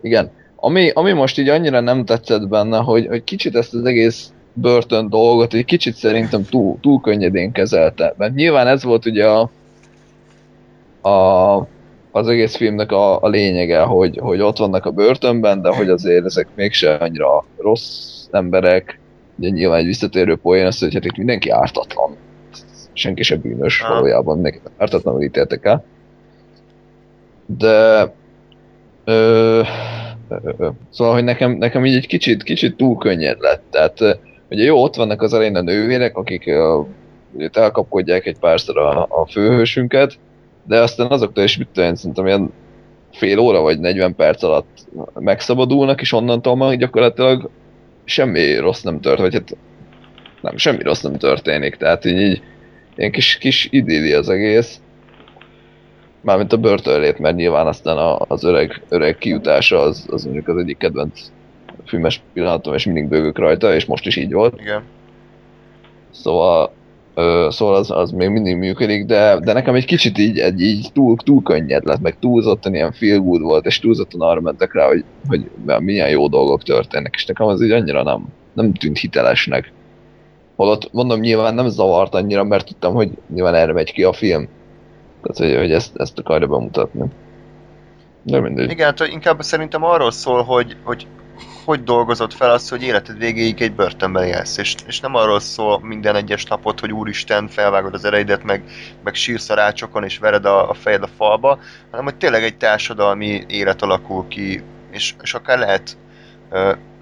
igen, 0.00 0.30
ami, 0.56 0.90
ami 0.90 1.12
most 1.12 1.38
így 1.38 1.48
annyira 1.48 1.80
nem 1.80 2.04
tetszett 2.04 2.48
benne, 2.48 2.78
hogy, 2.78 3.06
hogy 3.06 3.24
kicsit 3.24 3.56
ezt 3.56 3.74
az 3.74 3.84
egész 3.84 4.32
börtön 4.56 5.08
dolgot 5.08 5.54
egy 5.54 5.64
kicsit 5.64 5.94
szerintem 5.94 6.44
túl, 6.44 6.76
túl 6.80 7.00
könnyedén 7.00 7.52
kezelte. 7.52 8.14
Mert 8.16 8.34
nyilván 8.34 8.66
ez 8.66 8.84
volt 8.84 9.06
ugye 9.06 9.26
a, 9.26 9.50
a 11.08 11.66
az 12.16 12.28
egész 12.28 12.56
filmnek 12.56 12.92
a, 12.92 13.22
a 13.22 13.28
lényege, 13.28 13.80
hogy, 13.80 14.18
hogy 14.22 14.40
ott 14.40 14.56
vannak 14.56 14.86
a 14.86 14.90
börtönben, 14.90 15.62
de 15.62 15.76
hogy 15.76 15.88
azért 15.88 16.24
ezek 16.24 16.48
mégse 16.54 16.94
annyira 16.94 17.44
rossz 17.58 18.26
emberek. 18.30 18.98
Ugye 19.38 19.48
nyilván 19.48 19.78
egy 19.78 19.86
visszatérő 19.86 20.36
poén 20.36 20.66
az, 20.66 20.78
hogy 20.78 20.94
hát 20.94 21.04
itt 21.04 21.16
mindenki 21.16 21.50
ártatlan. 21.50 22.16
Senki 22.92 23.22
se 23.22 23.36
bűnös 23.36 23.80
Aha. 23.80 23.94
valójában, 23.94 24.34
mindenki 24.34 24.60
ártatlanul 24.76 25.22
ítéltek 25.22 25.64
el. 25.64 25.84
De 27.46 27.68
ö, 29.04 29.60
ö, 30.28 30.50
ö, 30.58 30.68
szóval, 30.90 31.14
hogy 31.14 31.24
nekem, 31.24 31.50
nekem 31.52 31.84
így 31.84 31.96
egy 31.96 32.06
kicsit, 32.06 32.42
kicsit 32.42 32.76
túl 32.76 32.96
könnyed 32.96 33.40
lett. 33.40 33.62
Tehát 33.70 34.18
ugye 34.50 34.64
jó, 34.64 34.82
ott 34.82 34.94
vannak 34.94 35.22
az 35.22 35.32
elején 35.32 35.56
a 35.56 35.60
nővérek, 35.60 36.16
akik 36.16 36.46
ö, 36.46 36.80
ugye 37.32 37.48
elkapkodják 37.52 38.26
egy 38.26 38.38
párszor 38.38 38.78
a, 38.78 39.06
a 39.08 39.26
főhősünket, 39.26 40.18
de 40.66 40.80
aztán 40.80 41.06
azoktól 41.06 41.44
is 41.44 41.56
mit 41.56 41.68
tudom, 41.72 41.94
szerintem 41.94 42.26
ilyen 42.26 42.52
fél 43.12 43.38
óra 43.38 43.60
vagy 43.60 43.80
40 43.80 44.14
perc 44.14 44.42
alatt 44.42 44.86
megszabadulnak, 45.14 46.00
és 46.00 46.12
onnantól 46.12 46.56
már 46.56 46.76
gyakorlatilag 46.76 47.50
semmi 48.04 48.56
rossz 48.56 48.82
nem 48.82 49.00
tört, 49.00 49.18
vagy 49.18 49.34
hát 49.34 49.56
nem, 50.40 50.56
semmi 50.56 50.82
rossz 50.82 51.00
nem 51.00 51.16
történik, 51.16 51.74
tehát 51.74 52.04
így, 52.04 52.20
így 52.20 52.42
ilyen 52.96 53.10
kis, 53.10 53.38
kis 53.38 53.68
idilli 53.70 54.12
az 54.12 54.28
egész. 54.28 54.80
Mármint 56.20 56.52
a 56.52 56.56
börtönlét, 56.56 57.18
mert 57.18 57.36
nyilván 57.36 57.66
aztán 57.66 57.96
a, 57.96 58.18
az 58.28 58.44
öreg, 58.44 58.82
öreg 58.88 59.18
kiutása 59.18 59.80
az, 59.80 60.06
az 60.10 60.24
mondjuk 60.24 60.48
az 60.48 60.56
egyik 60.56 60.78
kedvenc 60.78 61.20
filmes 61.84 62.22
pillanatom, 62.32 62.74
és 62.74 62.84
mindig 62.84 63.08
bőgök 63.08 63.38
rajta, 63.38 63.74
és 63.74 63.84
most 63.84 64.06
is 64.06 64.16
így 64.16 64.32
volt. 64.32 64.60
Igen. 64.60 64.82
Szóval, 66.10 66.72
ö, 67.14 67.48
szóval 67.50 67.74
az, 67.74 67.90
az 67.90 68.10
még 68.10 68.28
mindig 68.28 68.56
működik, 68.56 69.04
de, 69.04 69.38
de 69.38 69.52
nekem 69.52 69.74
egy 69.74 69.84
kicsit 69.84 70.18
így, 70.18 70.38
egy, 70.38 70.60
így 70.60 70.88
túl, 70.92 71.16
túl 71.16 71.42
könnyed 71.42 71.84
lett, 71.84 72.00
meg 72.00 72.18
túlzottan 72.18 72.74
ilyen 72.74 72.92
feel 72.92 73.18
good 73.18 73.40
volt, 73.40 73.66
és 73.66 73.78
túlzottan 73.78 74.20
arra 74.20 74.40
mentek 74.40 74.74
rá, 74.74 74.86
hogy, 74.86 75.04
hogy 75.28 75.50
milyen 75.78 76.08
jó 76.08 76.28
dolgok 76.28 76.62
történnek, 76.62 77.14
és 77.16 77.26
nekem 77.26 77.46
az 77.46 77.62
így 77.62 77.70
annyira 77.70 78.02
nem, 78.02 78.26
nem 78.52 78.72
tűnt 78.72 78.98
hitelesnek. 78.98 79.72
Holott 80.56 80.92
mondom, 80.92 81.20
nyilván 81.20 81.54
nem 81.54 81.68
zavart 81.68 82.14
annyira, 82.14 82.44
mert 82.44 82.66
tudtam, 82.66 82.94
hogy 82.94 83.10
nyilván 83.34 83.54
erre 83.54 83.72
megy 83.72 83.92
ki 83.92 84.02
a 84.02 84.12
film. 84.12 84.48
Tehát, 85.22 85.52
hogy, 85.52 85.60
hogy 85.60 85.72
ezt, 85.72 85.96
ezt 85.96 86.18
akarja 86.18 86.46
bemutatni. 86.46 87.08
De 88.22 88.40
mindegy. 88.40 88.70
Igen, 88.70 88.86
hát 88.86 89.08
inkább 89.08 89.42
szerintem 89.42 89.84
arról 89.84 90.10
szól, 90.10 90.42
hogy, 90.42 90.76
hogy 90.84 91.06
hogy 91.66 91.82
dolgozott 91.82 92.32
fel 92.32 92.50
azt, 92.50 92.68
hogy 92.68 92.82
életed 92.82 93.18
végéig 93.18 93.62
egy 93.62 93.74
börtönben 93.74 94.24
élsz, 94.24 94.56
és, 94.56 94.74
és 94.86 95.00
nem 95.00 95.14
arról 95.14 95.40
szól 95.40 95.80
minden 95.80 96.16
egyes 96.16 96.44
napot, 96.44 96.80
hogy 96.80 96.92
úristen, 96.92 97.48
felvágod 97.48 97.94
az 97.94 98.04
ereidet, 98.04 98.44
meg, 98.44 98.62
meg 99.04 99.14
sírsz 99.14 99.50
a 99.50 99.54
rácsokon, 99.54 100.04
és 100.04 100.18
vered 100.18 100.44
a, 100.44 100.70
a 100.70 100.74
fejed 100.74 101.02
a 101.02 101.08
falba, 101.16 101.58
hanem 101.90 102.04
hogy 102.04 102.16
tényleg 102.16 102.42
egy 102.42 102.56
társadalmi 102.56 103.44
élet 103.48 103.82
alakul 103.82 104.28
ki, 104.28 104.62
és, 104.90 105.14
és 105.22 105.34
akár 105.34 105.58
lehet 105.58 105.96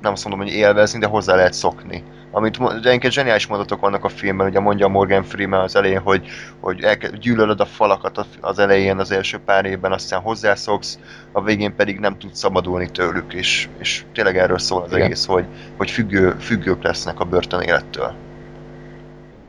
nem 0.01 0.13
azt 0.13 0.25
mondom, 0.25 0.47
hogy 0.47 0.55
élvezni, 0.55 0.99
de 0.99 1.07
hozzá 1.07 1.35
lehet 1.35 1.53
szokni. 1.53 2.05
Amit 2.37 2.59
egyébként 2.85 3.13
zseniális 3.13 3.47
mondatok 3.47 3.81
vannak 3.81 4.05
a 4.05 4.09
filmben, 4.09 4.47
ugye 4.47 4.59
mondja 4.59 4.89
Morgan 4.89 5.23
Freeman 5.23 5.61
az 5.61 5.77
elején, 5.77 6.01
hogy, 6.01 6.27
hogy 6.61 6.83
elke- 6.83 7.19
gyűlölöd 7.19 7.61
a 7.61 7.65
falakat 7.65 8.27
az- 8.41 8.59
elején, 8.59 8.99
az 8.99 9.11
első 9.11 9.39
pár 9.45 9.65
évben, 9.65 9.93
aztán 9.93 10.21
hozzászoksz, 10.21 10.99
a 11.33 11.43
végén 11.43 11.75
pedig 11.77 11.99
nem 11.99 12.19
tudsz 12.19 12.39
szabadulni 12.39 12.91
tőlük, 12.91 13.33
és, 13.35 13.69
és 13.79 14.05
tényleg 14.15 14.37
erről 14.39 14.59
szól 14.59 14.83
az 14.83 14.91
Igen. 14.91 15.03
egész, 15.03 15.27
hogy, 15.27 15.45
hogy 15.77 15.91
függő, 15.91 16.37
függők 16.41 16.83
lesznek 16.83 17.21
a 17.21 17.25
börtön 17.25 17.61
élettől. 17.61 18.13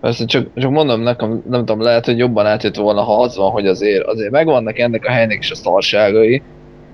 Persze 0.02 0.26
csak, 0.26 0.48
csak 0.56 0.72
mondom 0.72 1.02
nekem, 1.02 1.42
nem 1.46 1.60
tudom, 1.60 1.82
lehet, 1.82 2.06
hogy 2.06 2.18
jobban 2.18 2.46
átjött 2.46 2.76
volna, 2.76 3.02
ha 3.02 3.22
az 3.22 3.36
van, 3.38 3.52
hogy 3.52 3.68
azért, 3.68 4.06
azért 4.06 4.32
megvannak 4.32 4.78
ennek 4.80 5.06
a 5.06 5.12
helynek 5.12 5.38
is 5.38 5.52
a 5.52 5.56
szarságai, 5.56 6.44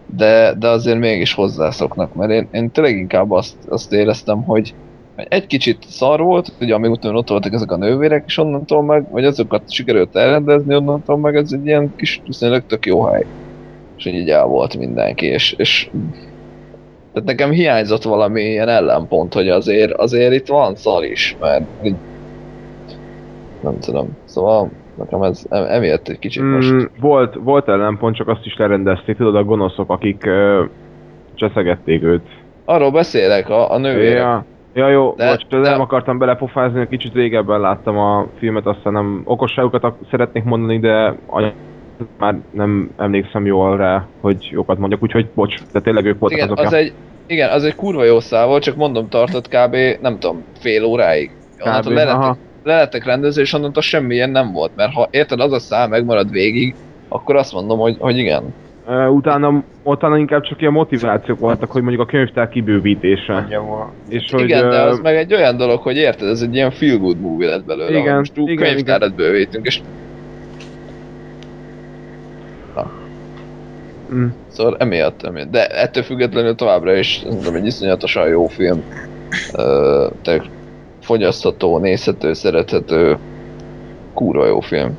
de, 0.05 0.53
de 0.53 0.67
azért 0.67 0.99
mégis 0.99 1.33
hozzászoknak, 1.33 2.13
mert 2.13 2.31
én, 2.31 2.47
én 2.51 2.71
tényleg 2.71 2.97
inkább 2.97 3.31
azt, 3.31 3.55
azt 3.69 3.93
éreztem, 3.93 4.43
hogy 4.43 4.75
egy 5.29 5.47
kicsit 5.47 5.83
szar 5.87 6.19
volt, 6.19 6.53
ugye 6.59 6.73
amíg 6.73 6.91
utána 6.91 7.17
ott 7.17 7.29
voltak 7.29 7.53
ezek 7.53 7.71
a 7.71 7.77
nővérek, 7.77 8.23
és 8.27 8.37
onnantól 8.37 8.83
meg, 8.83 9.11
vagy 9.11 9.25
azokat 9.25 9.71
sikerült 9.71 10.15
elrendezni, 10.15 10.75
onnantól 10.75 11.17
meg 11.17 11.35
ez 11.35 11.51
egy 11.51 11.65
ilyen 11.65 11.93
kis, 11.95 12.21
viszonylag 12.25 12.65
tök 12.65 12.85
jó 12.85 13.03
hely. 13.03 13.25
És 13.97 14.05
így 14.05 14.29
el 14.29 14.45
volt 14.45 14.77
mindenki, 14.77 15.25
és, 15.25 15.51
és 15.51 15.89
tehát 17.13 17.27
nekem 17.27 17.51
hiányzott 17.51 18.03
valami 18.03 18.41
ilyen 18.41 18.67
ellenpont, 18.67 19.33
hogy 19.33 19.49
azért, 19.49 19.91
azért 19.91 20.33
itt 20.33 20.47
van 20.47 20.75
szar 20.75 21.03
is, 21.03 21.35
mert 21.39 21.63
így, 21.83 21.95
nem 23.61 23.79
tudom, 23.79 24.17
szóval 24.25 24.69
nekem 24.97 25.21
ez 25.21 25.45
em- 25.49 25.69
emiatt 25.69 26.07
egy 26.07 26.19
kicsit 26.19 26.43
most... 26.43 26.71
Mm, 26.71 26.81
volt, 26.99 27.35
volt 27.43 27.67
ellenpont, 27.67 28.15
csak 28.15 28.27
azt 28.27 28.45
is 28.45 28.55
lerendezték, 28.57 29.15
tudod, 29.15 29.35
a 29.35 29.43
gonoszok, 29.43 29.89
akik 29.89 30.23
uh, 30.25 30.69
cseszegették 31.33 32.03
őt. 32.03 32.21
Arról 32.65 32.91
beszélek, 32.91 33.49
a, 33.49 33.71
a 33.71 33.77
nővérek. 33.77 34.17
Ja, 34.17 34.45
ja 34.73 34.89
jó, 34.89 35.13
De- 35.17 35.29
bocs, 35.29 35.47
de 35.47 35.57
nem 35.57 35.81
akartam 35.81 36.17
belepofázni, 36.17 36.87
kicsit 36.87 37.13
régebben 37.13 37.59
láttam 37.59 37.97
a 37.97 38.27
filmet, 38.37 38.65
aztán 38.65 38.93
nem 38.93 39.21
okosságokat 39.23 39.93
szeretnék 40.09 40.43
mondani, 40.43 40.79
de 40.79 41.15
már 42.17 42.39
nem 42.51 42.91
emlékszem 42.97 43.45
jól 43.45 43.77
rá, 43.77 44.07
hogy 44.21 44.47
jókat 44.51 44.77
mondjak, 44.77 45.03
úgyhogy 45.03 45.29
bocs, 45.33 45.55
de 45.71 45.79
tényleg 45.79 46.05
ők 46.05 46.19
voltak 46.19 46.37
Igen, 46.37 46.51
azok. 46.51 46.65
az 46.65 46.73
egy, 46.73 46.93
igen, 47.27 47.49
az 47.49 47.63
egy 47.63 47.75
kurva 47.75 48.03
jó 48.03 48.19
szál 48.19 48.47
volt, 48.47 48.63
csak 48.63 48.75
mondom, 48.75 49.09
tartott 49.09 49.47
kb. 49.47 49.75
nem 50.01 50.19
tudom, 50.19 50.43
fél 50.59 50.83
óráig. 50.83 51.31
Onnantól 51.59 51.91
Kb. 51.91 51.97
le 51.97 52.11
aha. 52.11 52.25
lettek, 52.25 52.37
le 52.63 52.75
lettek 52.75 53.05
rendező, 53.05 53.41
és 53.41 53.53
onnantól 53.53 53.81
semmilyen 53.81 54.29
nem 54.29 54.51
volt, 54.51 54.71
mert 54.75 54.93
ha 54.93 55.07
érted, 55.11 55.39
az 55.39 55.51
a 55.51 55.59
szál 55.59 55.87
megmarad 55.87 56.31
végig, 56.31 56.75
akkor 57.07 57.35
azt 57.35 57.53
mondom, 57.53 57.79
hogy, 57.79 57.95
hogy 57.99 58.17
igen. 58.17 58.53
Utána, 58.91 59.63
utána 59.83 60.17
inkább 60.17 60.41
csak 60.41 60.61
ilyen 60.61 60.73
motivációk 60.73 61.39
voltak, 61.39 61.71
hogy 61.71 61.81
mondjuk 61.81 62.01
a 62.01 62.05
könyvtár 62.05 62.49
kibővítése. 62.49 63.47
És 64.09 64.31
Hogy, 64.31 64.39
hogy, 64.39 64.49
igen, 64.49 64.69
de 64.69 64.75
ö, 64.75 64.87
az 64.87 64.99
meg 64.99 65.15
egy 65.15 65.33
olyan 65.33 65.57
dolog, 65.57 65.79
hogy 65.79 65.95
érted, 65.95 66.27
ez 66.27 66.41
egy 66.41 66.55
ilyen 66.55 66.71
feel 66.71 66.97
good 66.97 67.19
movie 67.19 67.49
lett 67.49 67.65
belőle, 67.65 67.99
Igen, 67.99 68.17
most 68.17 68.33
túl 68.33 68.49
igen, 68.49 68.73
könyvtárat 68.73 69.15
bővítünk, 69.15 69.65
és 69.65 69.81
mm, 74.13 74.27
Szóval 74.47 74.75
emiatt, 74.79 75.23
emiatt. 75.23 75.51
De 75.51 75.67
ettől 75.67 76.03
függetlenül 76.03 76.55
továbbra 76.55 76.95
is 76.95 77.19
szerintem 77.23 77.55
egy 77.55 77.65
iszonyatosan 77.65 78.27
jó 78.27 78.47
film. 78.47 78.83
Ö, 79.53 80.07
tehát 80.21 80.49
fogyasztható, 81.01 81.77
nézhető, 81.77 82.33
szerethető, 82.33 83.17
kurva 84.13 84.45
jó 84.45 84.59
film. 84.59 84.97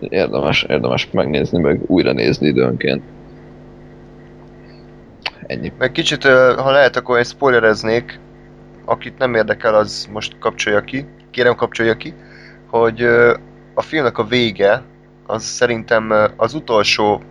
Érdemes, 0.00 0.62
érdemes 0.62 1.10
megnézni, 1.10 1.58
meg 1.58 1.80
újra 1.86 2.12
nézni 2.12 2.46
időnként. 2.46 3.02
Ennyi. 5.46 5.72
Meg 5.78 5.92
kicsit, 5.92 6.24
ha 6.56 6.70
lehet, 6.70 6.96
akkor 6.96 7.16
én 7.16 7.24
spoilereznék. 7.24 8.20
Akit 8.84 9.18
nem 9.18 9.34
érdekel, 9.34 9.74
az 9.74 10.08
most 10.12 10.38
kapcsolja 10.38 10.80
ki. 10.80 11.06
Kérem, 11.30 11.54
kapcsolja 11.54 11.96
ki. 11.96 12.14
Hogy 12.66 13.02
a 13.74 13.82
filmnek 13.82 14.18
a 14.18 14.24
vége, 14.24 14.82
az 15.26 15.42
szerintem 15.42 16.12
az 16.36 16.54
utolsó 16.54 17.22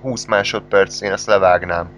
20 0.00 0.24
másodperc, 0.24 1.00
én 1.00 1.12
ezt 1.12 1.26
levágnám. 1.26 1.88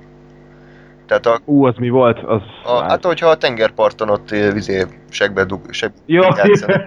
Tehát 1.07 1.27
a, 1.27 1.41
ú, 1.45 1.65
az 1.65 1.75
mi 1.77 1.89
volt? 1.89 2.19
Az, 2.19 2.41
a, 2.65 2.83
hát, 2.83 3.05
hogyha 3.05 3.29
a 3.29 3.37
tengerparton 3.37 4.09
ott 4.09 4.31
ö, 4.31 4.53
vizé 4.53 4.85
segbe 5.11 5.45
dug, 5.45 5.73
seg, 5.73 5.93
ja, 6.07 6.37
játszanak. 6.37 6.85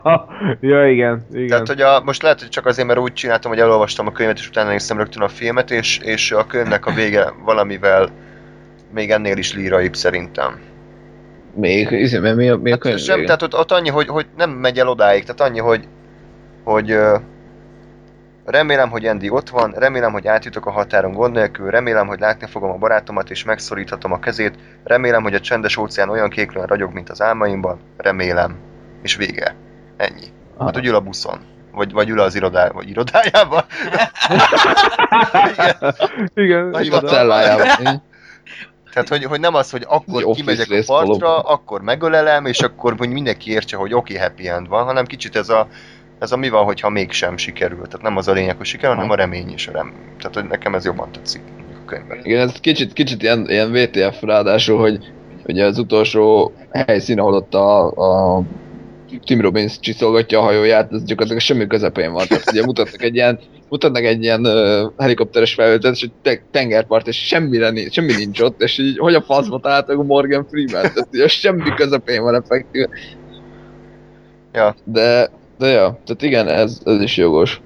ja, 0.60 0.90
igen, 0.90 1.26
igen. 1.32 1.48
Tehát, 1.48 1.66
hogy 1.66 1.80
a, 1.80 2.02
most 2.04 2.22
lehet, 2.22 2.40
hogy 2.40 2.48
csak 2.48 2.66
azért, 2.66 2.86
mert 2.86 2.98
úgy 2.98 3.12
csináltam, 3.12 3.50
hogy 3.50 3.60
elolvastam 3.60 4.06
a 4.06 4.12
könyvet, 4.12 4.38
és 4.38 4.48
utána 4.48 4.70
néztem 4.70 4.96
rögtön 4.96 5.22
a 5.22 5.28
filmet, 5.28 5.70
és, 5.70 5.98
és 5.98 6.32
a 6.32 6.46
könyvnek 6.46 6.86
a 6.86 6.92
vége 6.92 7.32
valamivel 7.44 8.08
még 8.92 9.10
ennél 9.10 9.36
is 9.36 9.54
líraibb 9.54 9.94
szerintem. 9.94 10.60
Még, 11.54 11.90
izé, 11.90 12.18
mert 12.18 12.36
mi 12.36 12.48
a, 12.48 12.56
mi 12.56 12.72
a 12.72 12.78
könyv 12.78 12.94
Hát 12.96 13.04
sem, 13.04 13.24
tehát 13.24 13.42
ott, 13.42 13.54
ott 13.54 13.72
annyi, 13.72 13.88
hogy, 13.88 14.06
hogy 14.06 14.26
nem 14.36 14.50
megy 14.50 14.78
el 14.78 14.88
odáig, 14.88 15.24
tehát 15.24 15.50
annyi, 15.50 15.58
hogy, 15.58 15.88
hogy 16.64 16.96
remélem, 18.46 18.90
hogy 18.90 19.06
Andy 19.06 19.30
ott 19.30 19.48
van, 19.48 19.74
remélem, 19.76 20.12
hogy 20.12 20.26
átjutok 20.26 20.66
a 20.66 20.70
határon 20.70 21.12
gond 21.12 21.34
nélkül, 21.34 21.70
remélem, 21.70 22.06
hogy 22.06 22.20
látni 22.20 22.46
fogom 22.46 22.70
a 22.70 22.76
barátomat 22.76 23.30
és 23.30 23.44
megszoríthatom 23.44 24.12
a 24.12 24.18
kezét, 24.18 24.54
remélem, 24.84 25.22
hogy 25.22 25.34
a 25.34 25.40
csendes 25.40 25.76
óceán 25.76 26.08
olyan 26.08 26.30
kéklően 26.30 26.66
ragyog, 26.66 26.92
mint 26.92 27.10
az 27.10 27.22
álmaimban, 27.22 27.80
remélem. 27.96 28.56
És 29.02 29.16
vége. 29.16 29.54
Ennyi. 29.96 30.26
Aha. 30.56 30.64
Hát, 30.64 30.74
hogy 30.74 30.86
ül 30.86 30.94
a 30.94 31.00
buszon. 31.00 31.38
Vagy, 31.72 31.92
vagy 31.92 32.08
ül 32.08 32.20
az 32.20 32.34
irodá, 32.34 32.68
vagy 32.68 32.88
irodájában. 32.88 33.64
Igen. 36.34 36.74
igen. 36.82 36.82
Így. 36.82 38.00
Tehát, 38.96 39.10
hogy, 39.10 39.24
hogy 39.24 39.40
nem 39.40 39.54
az, 39.54 39.70
hogy 39.70 39.84
akkor 39.88 40.22
Egy 40.22 40.34
kimegyek 40.34 40.70
a 40.70 40.82
partra, 40.86 41.06
valóban. 41.06 41.44
akkor 41.44 41.80
megölelem, 41.80 42.46
és 42.46 42.60
akkor 42.60 42.94
hogy 42.98 43.08
mindenki 43.08 43.50
értse, 43.50 43.76
hogy 43.76 43.94
oké, 43.94 44.14
okay, 44.14 44.26
happy 44.26 44.48
end 44.48 44.68
van, 44.68 44.84
hanem 44.84 45.04
kicsit 45.04 45.36
ez 45.36 45.48
a, 45.48 45.68
ez 46.18 46.32
a 46.32 46.36
mi 46.36 46.48
van, 46.48 46.64
hogyha 46.64 46.90
mégsem 46.90 47.36
sikerül. 47.36 47.82
Tehát 47.82 48.02
nem 48.02 48.16
az 48.16 48.28
a 48.28 48.32
lényeg, 48.32 48.56
hogy 48.56 48.66
sikerül, 48.66 48.94
hanem 48.94 49.10
a 49.10 49.14
remény 49.14 49.52
és 49.52 49.68
a 49.68 49.72
rem. 49.72 49.92
Tehát, 50.18 50.34
hogy 50.34 50.44
nekem 50.44 50.74
ez 50.74 50.84
jobban 50.84 51.12
tetszik 51.12 51.40
a 51.82 51.84
könyvben. 51.84 52.18
Igen, 52.22 52.48
ez 52.48 52.52
kicsit, 52.52 52.92
kicsit 52.92 53.22
ilyen, 53.22 53.46
ilyen 53.48 53.72
VTF 53.72 54.22
ráadásul, 54.22 54.78
hogy 54.78 55.12
ugye 55.46 55.64
az 55.64 55.78
utolsó 55.78 56.52
helyszín, 56.72 57.20
ahol 57.20 57.34
ott 57.34 57.54
a, 57.54 57.90
a 57.90 58.42
Tim 59.24 59.40
Robbins 59.40 59.80
csiszolgatja 59.80 60.38
a 60.38 60.42
hajóját, 60.42 60.92
ez 60.92 61.04
gyakorlatilag 61.04 61.42
semmi 61.42 61.66
közepén 61.66 62.12
van. 62.12 62.26
Tehát 62.26 62.50
ugye 62.50 62.64
mutatnak 62.64 63.02
egy 63.02 63.14
ilyen, 63.14 63.38
mutatnak 63.68 64.02
egy 64.02 64.22
ilyen 64.22 64.46
uh, 64.46 64.92
helikopteres 64.98 65.54
felvételt, 65.54 65.94
és 65.94 66.02
egy 66.02 66.12
te- 66.22 66.42
tengerpart, 66.50 67.08
és 67.08 67.26
semmire 67.26 67.70
nincs, 67.70 67.92
semmi 67.92 68.12
nincs 68.12 68.40
ott, 68.40 68.62
és 68.62 68.78
így 68.78 68.98
hogy 68.98 69.14
a 69.14 69.22
faszba 69.22 69.58
találtak 69.58 70.06
Morgan 70.06 70.46
Freeman, 70.50 70.82
tehát 70.82 71.08
ugye 71.12 71.28
semmi 71.28 71.74
közepén 71.74 72.22
van 72.22 72.34
effektív. 72.34 72.86
Ja. 74.52 74.74
De, 74.84 75.30
de 75.58 75.66
ja, 75.66 75.98
tehát 76.04 76.22
igen, 76.22 76.48
ez, 76.48 76.80
ez 76.84 77.00
is 77.00 77.16
jogos. 77.16 77.60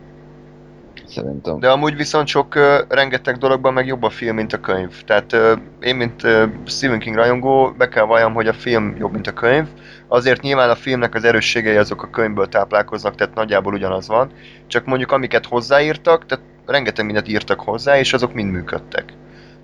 Szerintem. 1.06 1.60
De 1.60 1.70
amúgy 1.70 1.96
viszont 1.96 2.26
sok 2.26 2.54
uh, 2.54 2.78
rengeteg 2.88 3.36
dologban 3.36 3.72
meg 3.72 3.86
jobb 3.86 4.02
a 4.02 4.10
film, 4.10 4.34
mint 4.34 4.52
a 4.52 4.60
könyv. 4.60 5.02
Tehát 5.04 5.32
uh, 5.32 5.52
én, 5.80 5.96
mint 5.96 6.22
uh, 6.22 6.42
Stephen 6.66 6.98
King 6.98 7.16
rajongó, 7.16 7.74
be 7.78 7.88
kell 7.88 8.04
valljam, 8.04 8.34
hogy 8.34 8.46
a 8.46 8.52
film 8.52 8.96
jobb, 8.98 9.12
mint 9.12 9.26
a 9.26 9.32
könyv. 9.32 9.66
Azért 10.08 10.42
nyilván 10.42 10.70
a 10.70 10.74
filmnek 10.74 11.14
az 11.14 11.24
erősségei 11.24 11.76
azok 11.76 12.02
a 12.02 12.10
könyvből 12.10 12.48
táplálkoznak, 12.48 13.14
tehát 13.14 13.34
nagyjából 13.34 13.74
ugyanaz 13.74 14.08
van. 14.08 14.30
Csak 14.66 14.84
mondjuk 14.84 15.12
amiket 15.12 15.46
hozzáírtak, 15.46 16.26
tehát 16.26 16.44
rengeteg 16.66 17.04
mindent 17.04 17.28
írtak 17.28 17.60
hozzá, 17.60 17.98
és 17.98 18.12
azok 18.12 18.34
mind 18.34 18.50
működtek. 18.50 19.12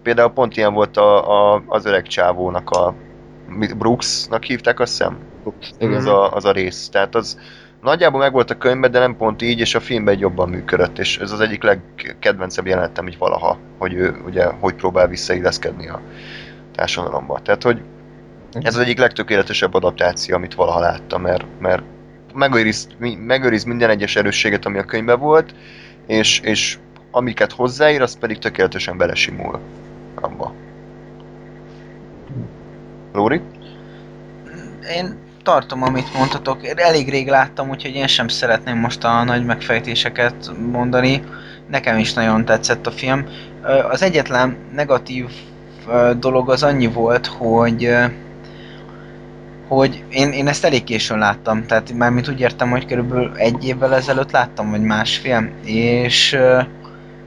Például 0.02 0.30
pont 0.30 0.56
ilyen 0.56 0.74
volt 0.74 0.96
a, 0.96 1.54
a, 1.54 1.62
az 1.66 1.84
öreg 1.84 2.06
csávónak 2.06 2.70
a 2.70 2.94
Brooksnak 3.76 4.44
hívták, 4.44 4.80
azt 4.80 4.90
hiszem? 4.90 5.18
Igen. 5.78 5.96
az 5.96 6.06
a, 6.06 6.32
az 6.32 6.44
a 6.44 6.52
rész. 6.52 6.88
Tehát 6.88 7.14
az 7.14 7.38
nagyjából 7.86 8.20
meg 8.20 8.32
volt 8.32 8.50
a 8.50 8.58
könyvben, 8.58 8.90
de 8.90 8.98
nem 8.98 9.16
pont 9.16 9.42
így, 9.42 9.60
és 9.60 9.74
a 9.74 9.80
filmben 9.80 10.14
egy 10.14 10.20
jobban 10.20 10.48
működött, 10.48 10.98
és 10.98 11.18
ez 11.18 11.30
az 11.30 11.40
egyik 11.40 11.62
legkedvencebb 11.62 12.66
jelenetem 12.66 13.06
így 13.06 13.18
valaha, 13.18 13.58
hogy 13.78 13.94
ő 13.94 14.16
ugye 14.26 14.44
hogy 14.44 14.74
próbál 14.74 15.08
visszailleszkedni 15.08 15.88
a 15.88 16.00
társadalomba. 16.74 17.40
Tehát, 17.42 17.62
hogy 17.62 17.82
ez 18.52 18.74
az 18.74 18.80
egyik 18.80 18.98
legtökéletesebb 18.98 19.74
adaptáció, 19.74 20.34
amit 20.34 20.54
valaha 20.54 20.80
láttam, 20.80 21.22
mert, 21.22 21.44
mert 21.60 21.82
megőriz, 22.34 22.88
megőriz 23.18 23.64
minden 23.64 23.90
egyes 23.90 24.16
erősséget, 24.16 24.64
ami 24.64 24.78
a 24.78 24.84
könyvben 24.84 25.18
volt, 25.18 25.54
és, 26.06 26.40
és 26.40 26.78
amiket 27.10 27.52
hozzáír, 27.52 28.02
az 28.02 28.18
pedig 28.18 28.38
tökéletesen 28.38 28.96
belesimul 28.96 29.58
abba. 30.14 30.52
Lóri? 33.12 33.40
Én 34.96 35.25
tartom, 35.46 35.82
amit 35.82 36.14
mondhatok. 36.14 36.66
Elég 36.76 37.08
rég 37.08 37.28
láttam, 37.28 37.68
úgyhogy 37.68 37.94
én 37.94 38.06
sem 38.06 38.28
szeretném 38.28 38.78
most 38.78 39.04
a 39.04 39.24
nagy 39.24 39.44
megfejtéseket 39.44 40.52
mondani. 40.72 41.22
Nekem 41.70 41.98
is 41.98 42.12
nagyon 42.12 42.44
tetszett 42.44 42.86
a 42.86 42.90
film. 42.90 43.26
Az 43.90 44.02
egyetlen 44.02 44.56
negatív 44.74 45.26
dolog 46.18 46.50
az 46.50 46.62
annyi 46.62 46.86
volt, 46.86 47.26
hogy 47.26 47.96
hogy 49.68 50.04
én, 50.10 50.32
én 50.32 50.48
ezt 50.48 50.64
elég 50.64 50.84
későn 50.84 51.18
láttam, 51.18 51.66
tehát 51.66 51.92
mármint 51.92 52.28
úgy 52.28 52.40
értem, 52.40 52.70
hogy 52.70 52.86
körülbelül 52.86 53.32
egy 53.36 53.66
évvel 53.66 53.94
ezelőtt 53.94 54.30
láttam, 54.30 54.70
vagy 54.70 54.82
másfél, 54.82 55.50
és 55.64 56.38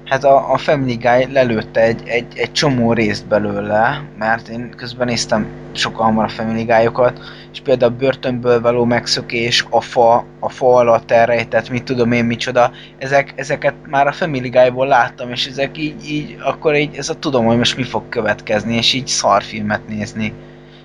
Hát 0.09 0.23
a, 0.23 0.51
a 0.51 0.57
Family 0.57 0.95
Guy 0.95 1.31
lelőtte 1.31 1.81
egy, 1.81 2.01
egy, 2.05 2.25
egy 2.35 2.51
csomó 2.51 2.93
részt 2.93 3.27
belőle, 3.27 4.03
mert 4.17 4.47
én 4.47 4.69
közben 4.75 5.07
néztem 5.07 5.47
sokkal 5.71 6.05
hamar 6.05 6.25
a 6.25 6.29
Family 6.29 6.63
Guy-okat, 6.63 7.19
és 7.51 7.59
például 7.61 7.91
a 7.91 7.95
börtönből 7.95 8.61
való 8.61 8.85
megszökés, 8.85 9.65
a 9.69 9.81
fa, 9.81 10.25
a 10.39 10.49
fa 10.49 10.75
alatt 10.75 11.11
elrejtett, 11.11 11.69
mit 11.69 11.83
tudom 11.83 12.11
én 12.11 12.25
micsoda, 12.25 12.71
ezek, 12.97 13.33
ezeket 13.35 13.73
már 13.89 14.07
a 14.07 14.11
Family 14.11 14.49
Guy-ból 14.49 14.87
láttam, 14.87 15.31
és 15.31 15.45
ezek 15.45 15.77
így, 15.77 16.09
így 16.09 16.37
akkor 16.43 16.75
így, 16.75 16.95
ez 16.97 17.09
a 17.09 17.19
tudom, 17.19 17.45
hogy 17.45 17.57
most 17.57 17.77
mi 17.77 17.83
fog 17.83 18.09
következni, 18.09 18.75
és 18.75 18.93
így 18.93 19.07
szarfilmet 19.07 19.87
nézni. 19.87 20.33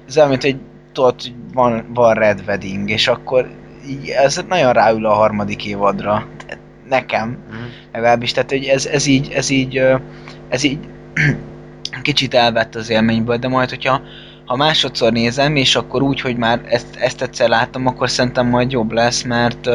Ez 0.08 0.16
olyan, 0.16 0.28
mint 0.28 0.42
hogy 0.42 0.56
tudod, 0.92 1.14
van, 1.52 1.86
van 1.94 2.14
Red 2.14 2.42
Wedding, 2.46 2.90
és 2.90 3.08
akkor 3.08 3.48
így, 3.88 4.08
ez 4.08 4.44
nagyon 4.48 4.72
ráül 4.72 5.06
a 5.06 5.12
harmadik 5.12 5.66
évadra. 5.66 6.26
Nekem 6.88 7.28
Mhm. 7.28 7.58
legalábbis, 7.92 8.32
tehát 8.32 8.50
hogy 8.50 8.64
ez, 8.64 8.86
ez 8.86 9.06
így, 9.06 9.32
ez 9.32 9.50
így, 9.50 9.82
ez 10.48 10.62
így 10.62 10.78
kicsit 12.02 12.34
elvett 12.34 12.74
az 12.74 12.90
élményből, 12.90 13.36
de 13.36 13.48
majd, 13.48 13.68
hogyha 13.68 14.00
ha 14.44 14.56
másodszor 14.56 15.12
nézem, 15.12 15.56
és 15.56 15.76
akkor 15.76 16.02
úgy, 16.02 16.20
hogy 16.20 16.36
már 16.36 16.60
ezt, 16.64 16.96
ezt 16.96 17.22
egyszer 17.22 17.48
láttam, 17.48 17.86
akkor 17.86 18.10
szerintem 18.10 18.46
majd 18.46 18.70
jobb 18.70 18.92
lesz, 18.92 19.22
mert 19.22 19.68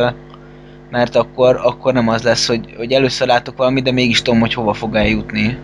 mert 0.91 1.15
akkor, 1.15 1.59
akkor 1.63 1.93
nem 1.93 2.07
az 2.07 2.23
lesz, 2.23 2.47
hogy, 2.47 2.73
hogy 2.77 2.91
először 2.91 3.27
látok 3.27 3.57
valamit, 3.57 3.83
de 3.83 3.91
mégis 3.91 4.21
tudom, 4.21 4.39
hogy 4.39 4.53
hova 4.53 4.73
fog 4.73 4.95
eljutni. 4.95 5.57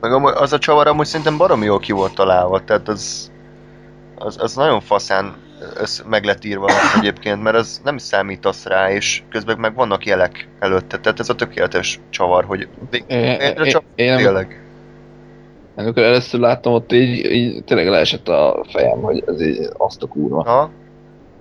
Meg 0.00 0.12
amúgy 0.12 0.32
az 0.36 0.52
a 0.52 0.58
csavar 0.58 0.86
amúgy 0.86 1.06
szerintem 1.06 1.36
baromi 1.36 1.64
jól 1.64 1.78
ki 1.78 1.92
volt 1.92 2.14
találva, 2.14 2.64
tehát 2.64 2.88
az, 2.88 3.30
az, 4.14 4.36
az 4.40 4.54
nagyon 4.54 4.80
faszán 4.80 5.34
össz, 5.76 6.00
meg 6.08 6.24
lett 6.24 6.44
írva 6.44 6.68
egyébként, 6.96 7.42
mert 7.42 7.56
az 7.56 7.80
nem 7.84 7.98
számítasz 7.98 8.66
rá, 8.66 8.90
és 8.90 9.22
közben 9.30 9.58
meg 9.58 9.74
vannak 9.74 10.06
jelek 10.06 10.48
előtte, 10.58 10.98
tehát 10.98 11.20
ez 11.20 11.28
a 11.28 11.34
tökéletes 11.34 12.00
csavar, 12.10 12.44
hogy 12.44 12.68
én, 13.06 13.54
csak 13.64 13.82
én, 13.94 14.16
tényleg. 14.16 14.62
amikor 15.76 16.02
először 16.02 16.40
láttam 16.40 16.72
ott 16.72 16.92
így, 16.92 17.32
így 17.32 17.64
tényleg 17.64 17.88
leesett 17.88 18.28
a 18.28 18.64
fejem, 18.68 19.00
hogy 19.00 19.22
ez 19.26 19.40
így 19.40 19.68
azt 19.76 20.02
a 20.02 20.06
kurva. 20.06 20.42
Ha? 20.42 20.70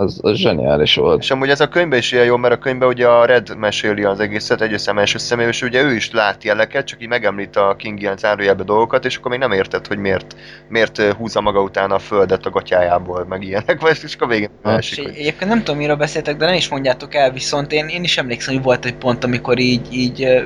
Az, 0.01 0.19
az 0.21 0.37
zseniális 0.37 0.95
volt. 0.95 1.21
És 1.21 1.31
amúgy 1.31 1.49
ez 1.49 1.59
a 1.59 1.67
könyvben 1.67 1.99
is 1.99 2.11
ilyen 2.11 2.25
jó, 2.25 2.37
mert 2.37 2.53
a 2.53 2.57
könyvben 2.57 2.87
ugye 2.87 3.07
a 3.07 3.25
Red 3.25 3.57
meséli 3.57 4.03
az 4.03 4.19
egészet 4.19 4.61
egy 4.61 4.81
első 4.85 5.17
személy, 5.17 5.47
és 5.47 5.61
ugye 5.61 5.81
ő 5.81 5.95
is 5.95 6.11
lát 6.11 6.43
jeleket, 6.43 6.85
csak 6.85 7.01
így 7.01 7.07
megemlít 7.07 7.55
a 7.55 7.75
King 7.77 8.01
ilyen 8.01 8.17
zárójelbe 8.17 8.63
dolgokat, 8.63 9.05
és 9.05 9.17
akkor 9.17 9.31
még 9.31 9.39
nem 9.39 9.51
érted, 9.51 9.87
hogy 9.87 9.97
miért, 9.97 10.35
miért 10.69 11.01
húzza 11.01 11.41
maga 11.41 11.61
után 11.61 11.91
a 11.91 11.99
földet 11.99 12.45
a 12.45 12.49
gatyájából, 12.49 13.25
meg 13.29 13.43
ilyenek, 13.43 13.81
vagy 13.81 13.99
és 14.03 14.15
akkor 14.15 14.27
a 14.27 14.29
végén 14.31 14.49
Ha. 14.63 14.71
És 14.71 14.77
esik, 14.77 14.97
egy- 14.99 15.05
hogy... 15.05 15.15
egyébként 15.15 15.49
nem 15.49 15.59
tudom, 15.59 15.77
miről 15.77 15.95
beszéltek, 15.95 16.37
de 16.37 16.45
nem 16.45 16.55
is 16.55 16.69
mondjátok 16.69 17.15
el, 17.15 17.31
viszont 17.31 17.71
én, 17.71 17.87
én 17.87 18.03
is 18.03 18.17
emlékszem, 18.17 18.53
hogy 18.53 18.63
volt 18.63 18.85
egy 18.85 18.95
pont, 18.95 19.23
amikor 19.23 19.59
így, 19.59 19.87
így 19.91 20.45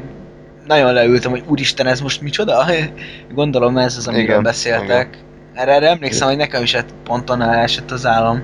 nagyon 0.68 0.94
leültem, 0.94 1.32
hogy 1.32 1.44
úristen, 1.48 1.88
ez 1.88 2.02
most 2.02 2.22
micsoda? 2.22 2.66
Gondolom 3.34 3.78
ez 3.78 3.98
az, 3.98 4.08
amiről 4.08 4.26
Igen, 4.26 4.44
beszéltek. 4.44 5.18
Erre, 5.54 5.72
erre 5.72 5.90
emlékszem, 5.90 6.28
hogy 6.28 6.38
nekem 6.38 6.64
is 6.64 6.74
egy 6.74 6.86
ponton 7.04 7.42
elesett 7.42 7.92
az 7.92 8.06
állam. 8.06 8.44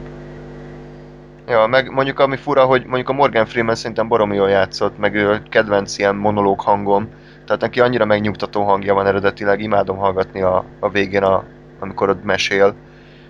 Ja, 1.47 1.65
meg 1.65 1.89
mondjuk 1.89 2.19
ami 2.19 2.38
fura, 2.38 2.65
hogy 2.65 2.85
mondjuk 2.85 3.09
a 3.09 3.13
Morgan 3.13 3.45
Freeman 3.45 3.76
szerintem 3.76 4.07
baromi 4.07 4.35
jól 4.35 4.49
játszott, 4.49 4.97
meg 4.97 5.15
ő 5.15 5.41
kedvenc 5.49 5.97
ilyen 5.97 6.15
monológ 6.15 6.59
hangom, 6.59 7.09
tehát 7.45 7.61
neki 7.61 7.80
annyira 7.80 8.05
megnyugtató 8.05 8.63
hangja 8.63 8.93
van 8.93 9.07
eredetileg, 9.07 9.61
imádom 9.61 9.97
hallgatni 9.97 10.41
a, 10.41 10.65
a 10.80 10.89
végén, 10.89 11.23
a, 11.23 11.43
amikor 11.80 12.09
ott 12.09 12.23
mesél. 12.23 12.76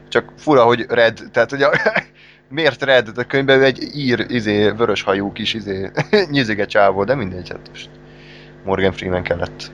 Csak 0.08 0.32
fura, 0.38 0.64
hogy 0.64 0.86
Red, 0.90 1.20
tehát 1.32 1.52
ugye 1.52 1.68
miért 2.50 2.84
Red? 2.84 3.18
A 3.18 3.24
könyvben 3.24 3.60
ő 3.60 3.64
egy 3.64 3.96
ír, 3.96 4.26
izé, 4.28 4.70
vörös 4.70 5.02
hajú 5.02 5.32
kis 5.32 5.54
izé, 5.54 5.92
nyizige 6.32 6.66
csávó, 6.66 7.04
de 7.04 7.16
mindegy, 7.16 7.50
hát 7.50 7.70
most 7.70 7.90
Morgan 8.64 8.92
Freeman 8.92 9.24
kellett. 9.24 9.72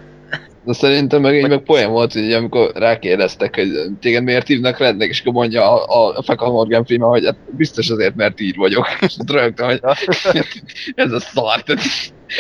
De 0.67 0.73
szerintem 0.73 1.21
meg 1.21 1.35
így 1.35 1.47
meg 1.47 1.59
poén 1.59 1.89
volt, 1.89 2.13
hogy 2.13 2.33
amikor 2.33 2.71
rákérdeztek, 2.75 3.55
hogy 3.55 3.67
téged 3.99 4.23
miért 4.23 4.47
hívnak 4.47 4.77
Rednek, 4.77 5.09
és 5.09 5.21
akkor 5.21 5.33
mondja 5.33 5.71
a, 5.71 6.05
a, 6.07 6.17
a 6.17 6.21
Feka 6.21 6.51
Morgan 6.51 6.85
Freeman, 6.85 7.09
hogy 7.09 7.25
hát 7.25 7.37
biztos 7.49 7.89
azért, 7.89 8.15
mert 8.15 8.39
ír 8.39 8.55
vagyok. 8.55 8.87
És 9.07 9.15
ott 9.19 9.31
rögtön, 9.31 9.65
hogy 9.65 9.79
ez 10.95 11.11
a 11.11 11.19
szar. 11.19 11.63
tehát- 11.63 11.83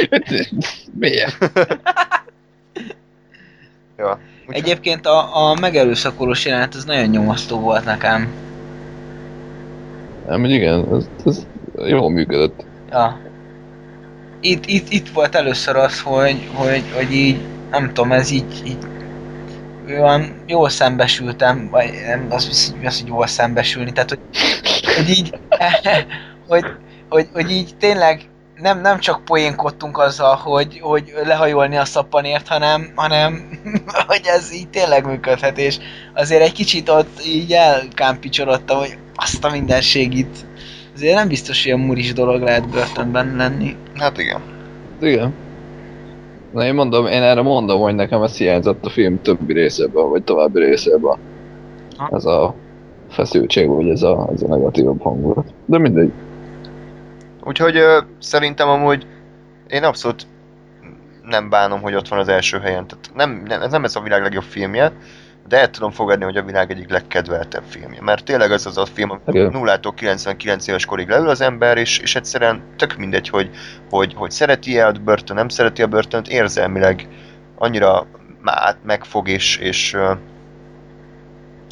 Miért? 0.99 1.51
Ja. 3.97 4.19
Egyébként 4.47 5.05
a, 5.05 5.49
a 5.49 5.57
megerőszakolós 5.59 6.45
jelenet 6.45 6.75
az 6.75 6.85
nagyon 6.85 7.09
nyomasztó 7.09 7.59
volt 7.59 7.85
nekem. 7.85 8.27
Nem, 10.27 10.39
hogy 10.41 10.51
igen, 10.51 10.87
ez, 10.93 11.09
ez 11.25 11.45
jól 11.87 12.09
működött. 12.09 12.65
Ja. 12.91 13.19
Itt, 14.41 14.65
itt, 14.65 14.91
itt 14.91 15.09
volt 15.09 15.35
először 15.35 15.75
az, 15.75 16.01
hogy, 16.01 16.49
hogy, 16.53 16.83
hogy 16.95 17.11
így, 17.13 17.37
nem 17.71 17.87
tudom, 17.87 18.11
ez 18.11 18.31
így, 18.31 18.61
így 18.65 18.77
olyan 19.87 20.43
jól 20.45 20.69
szembesültem, 20.69 21.69
vagy 21.71 21.91
nem 22.07 22.27
az, 22.29 22.47
az, 22.49 22.75
az 22.85 22.99
hogy 22.99 23.07
jól 23.07 23.27
szembesülni, 23.27 23.91
tehát 23.91 24.09
hogy, 24.09 24.19
hogy 24.95 25.09
így, 25.09 25.39
hogy, 26.47 26.65
hogy, 27.09 27.27
hogy 27.33 27.51
így 27.51 27.75
tényleg 27.79 28.29
nem, 28.55 28.81
nem 28.81 28.99
csak 28.99 29.25
poénkodtunk 29.25 29.97
azzal, 29.97 30.35
hogy, 30.35 30.79
hogy 30.81 31.13
lehajolni 31.25 31.77
a 31.77 31.85
szappanért, 31.85 32.47
hanem, 32.47 32.91
hanem 32.95 33.59
hogy 34.07 34.21
ez 34.23 34.53
így 34.53 34.69
tényleg 34.69 35.05
működhet, 35.05 35.57
és 35.57 35.77
azért 36.13 36.41
egy 36.41 36.51
kicsit 36.51 36.89
ott 36.89 37.25
így 37.25 37.51
elkámpicsorodtam, 37.51 38.77
hogy 38.77 38.97
azt 39.15 39.43
a 39.43 39.49
mindenségit. 39.49 40.45
Azért 40.95 41.15
nem 41.15 41.27
biztos, 41.27 41.63
hogy 41.63 41.71
a 41.71 41.77
muris 41.77 42.13
dolog 42.13 42.41
lehet 42.41 42.69
börtönben 42.69 43.35
lenni. 43.35 43.75
Hát 43.95 44.17
igen. 44.17 44.41
Igen. 45.01 45.33
Na 46.57 46.65
én 46.65 46.73
mondom, 46.73 47.05
én 47.05 47.21
erre 47.21 47.41
mondom, 47.41 47.81
hogy 47.81 47.95
nekem 47.95 48.23
ez 48.23 48.37
hiányzott 48.37 48.85
a 48.85 48.89
film 48.89 49.21
többi 49.21 49.53
részében, 49.53 50.09
vagy 50.09 50.23
további 50.23 50.59
részében. 50.59 51.17
Ha. 51.97 52.09
Ez 52.11 52.25
a 52.25 52.55
feszültség, 53.09 53.67
vagy 53.67 53.89
ez 53.89 54.03
a, 54.03 54.29
ez 54.33 54.41
a 54.41 54.47
negatívabb 54.47 55.01
hangulat. 55.01 55.53
De 55.65 55.77
mindegy. 55.77 56.11
Úgyhogy 57.43 57.77
ö, 57.77 57.97
szerintem 58.19 58.69
amúgy 58.69 59.07
én 59.67 59.83
abszolút 59.83 60.27
nem 61.23 61.49
bánom, 61.49 61.81
hogy 61.81 61.95
ott 61.95 62.07
van 62.07 62.19
az 62.19 62.27
első 62.27 62.59
helyen. 62.59 62.87
Tehát 62.87 63.09
nem, 63.15 63.43
nem, 63.47 63.61
ez 63.61 63.71
nem 63.71 63.83
ez 63.83 63.95
a 63.95 64.01
világ 64.01 64.21
legjobb 64.21 64.43
filmje, 64.43 64.91
de 65.47 65.59
el 65.59 65.69
tudom 65.69 65.91
fogadni, 65.91 66.23
hogy 66.23 66.37
a 66.37 66.43
világ 66.43 66.71
egyik 66.71 66.89
legkedveltebb 66.89 67.63
filmje. 67.67 68.01
Mert 68.01 68.25
tényleg 68.25 68.51
ez 68.51 68.65
az 68.65 68.77
a 68.77 68.85
film, 68.85 69.09
ami 69.09 69.21
Igen. 69.25 69.51
0 69.51 69.79
99 69.95 70.67
éves 70.67 70.85
korig 70.85 71.09
leül 71.09 71.29
az 71.29 71.41
ember, 71.41 71.77
és, 71.77 71.99
és 71.99 72.15
egyszerűen 72.15 72.61
tök 72.75 72.97
mindegy, 72.97 73.29
hogy, 73.29 73.49
hogy, 73.89 74.13
hogy 74.13 74.31
szereti-e 74.31 74.87
a 74.87 74.91
börtön, 74.91 75.35
nem 75.35 75.49
szereti 75.49 75.81
a 75.81 75.87
börtönt, 75.87 76.27
érzelmileg 76.27 77.07
annyira 77.55 78.07
át 78.43 78.77
megfog, 78.83 79.27
és, 79.27 79.57
és, 79.57 79.97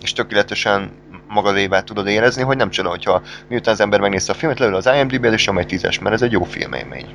és 0.03 0.13
tökéletesen 0.13 0.91
magadévá 1.27 1.81
tudod 1.81 2.07
érezni, 2.07 2.43
hogy 2.43 2.57
nem 2.57 2.69
csoda, 2.69 2.89
hogyha 2.89 3.21
miután 3.47 3.73
az 3.73 3.79
ember 3.79 3.99
megnézte 3.99 4.31
a 4.31 4.35
filmet, 4.35 4.59
leül 4.59 4.75
az 4.75 4.89
IMDb-et, 4.95 5.33
és 5.33 5.47
egy 5.47 5.67
tízes, 5.67 5.99
mert 5.99 6.15
ez 6.15 6.21
egy 6.21 6.31
jó 6.31 6.43
filmélmény. 6.43 7.07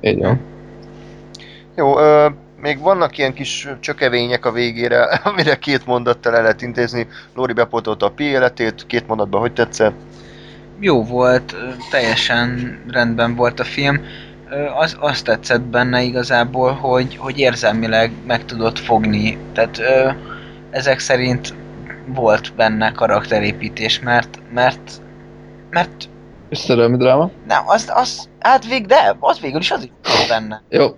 Így 0.00 0.18
van. 0.18 0.40
Jó, 1.74 1.98
ö, 1.98 2.28
még 2.60 2.80
vannak 2.80 3.18
ilyen 3.18 3.34
kis 3.34 3.68
csökevények 3.80 4.44
a 4.44 4.52
végére, 4.52 5.02
amire 5.24 5.56
két 5.56 5.86
mondattal 5.86 6.34
el 6.34 6.42
lehet 6.42 6.62
intézni. 6.62 7.06
Lóri 7.34 7.52
bepótolta 7.52 8.06
a 8.06 8.10
pi 8.10 8.24
életét, 8.24 8.86
két 8.86 9.06
mondatban 9.06 9.40
hogy 9.40 9.52
tetszett? 9.52 9.94
Jó 10.80 11.04
volt, 11.04 11.56
teljesen 11.90 12.78
rendben 12.88 13.34
volt 13.34 13.60
a 13.60 13.64
film. 13.64 14.00
Az, 14.78 14.96
azt 15.00 15.24
tetszett 15.24 15.60
benne 15.60 16.02
igazából, 16.02 16.72
hogy, 16.72 17.16
hogy 17.16 17.38
érzelmileg 17.38 18.12
meg 18.26 18.44
tudott 18.44 18.78
fogni. 18.78 19.38
Tehát 19.52 19.80
ezek 20.70 20.98
szerint 20.98 21.54
volt 22.06 22.54
benne 22.54 22.92
karakterépítés, 22.92 24.00
mert, 24.00 24.38
mert, 24.52 24.90
mert 25.70 26.08
szerelmi 26.50 26.96
dráma? 26.96 27.30
nem, 27.46 27.62
az, 27.66 27.90
az, 27.94 28.28
hát 28.38 28.66
vég, 28.66 28.86
de, 28.86 29.16
az 29.20 29.40
végül 29.40 29.60
is 29.60 29.70
az 29.70 29.90
volt 30.02 30.28
benne. 30.28 30.62
Jó. 30.68 30.96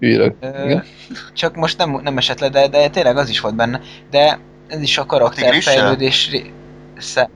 Igen. 0.00 0.84
csak 1.32 1.54
most 1.56 1.78
nem, 1.78 2.00
nem 2.02 2.16
esett 2.16 2.40
le, 2.40 2.48
de, 2.48 2.68
de 2.68 2.88
tényleg 2.88 3.16
az 3.16 3.28
is 3.28 3.40
volt 3.40 3.54
benne. 3.54 3.80
De 4.10 4.38
ez 4.68 4.80
is 4.80 4.98
a 4.98 5.06
karakterfejlődés 5.06 6.30
része 6.30 7.30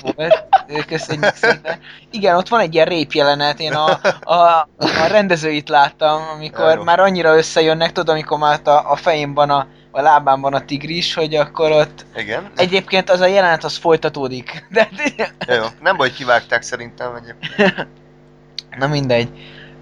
volt. 0.00 0.44
Köszönjük 0.86 1.34
szépen. 1.34 1.78
Igen, 2.10 2.36
ott 2.36 2.48
van 2.48 2.60
egy 2.60 2.74
ilyen 2.74 2.86
rép 2.86 3.12
jelenet, 3.12 3.60
én 3.60 3.72
a, 3.72 4.00
a, 4.20 4.68
a 4.78 5.06
rendezőit 5.08 5.68
láttam, 5.68 6.22
amikor 6.34 6.76
jó. 6.76 6.82
már 6.82 7.00
annyira 7.00 7.36
összejönnek, 7.36 7.92
tudod, 7.92 8.08
amikor 8.08 8.38
már 8.38 8.60
a, 8.64 8.90
a 8.90 8.96
fejemben 8.96 9.50
a, 9.50 9.66
a 9.90 10.00
lábámban 10.00 10.54
a 10.54 10.64
tigris, 10.64 11.14
hogy 11.14 11.34
akkor 11.34 11.70
ott 11.70 12.06
Igen? 12.16 12.50
egyébként 12.56 13.10
az 13.10 13.20
a 13.20 13.26
jelenet 13.26 13.64
az 13.64 13.76
folytatódik. 13.76 14.66
De, 14.72 14.88
jó. 15.48 15.64
Nem 15.82 15.96
baj, 15.96 16.10
kivágták 16.10 16.62
szerintem 16.62 17.14
egyébként. 17.14 17.86
Na 18.78 18.86
mindegy. 18.86 19.28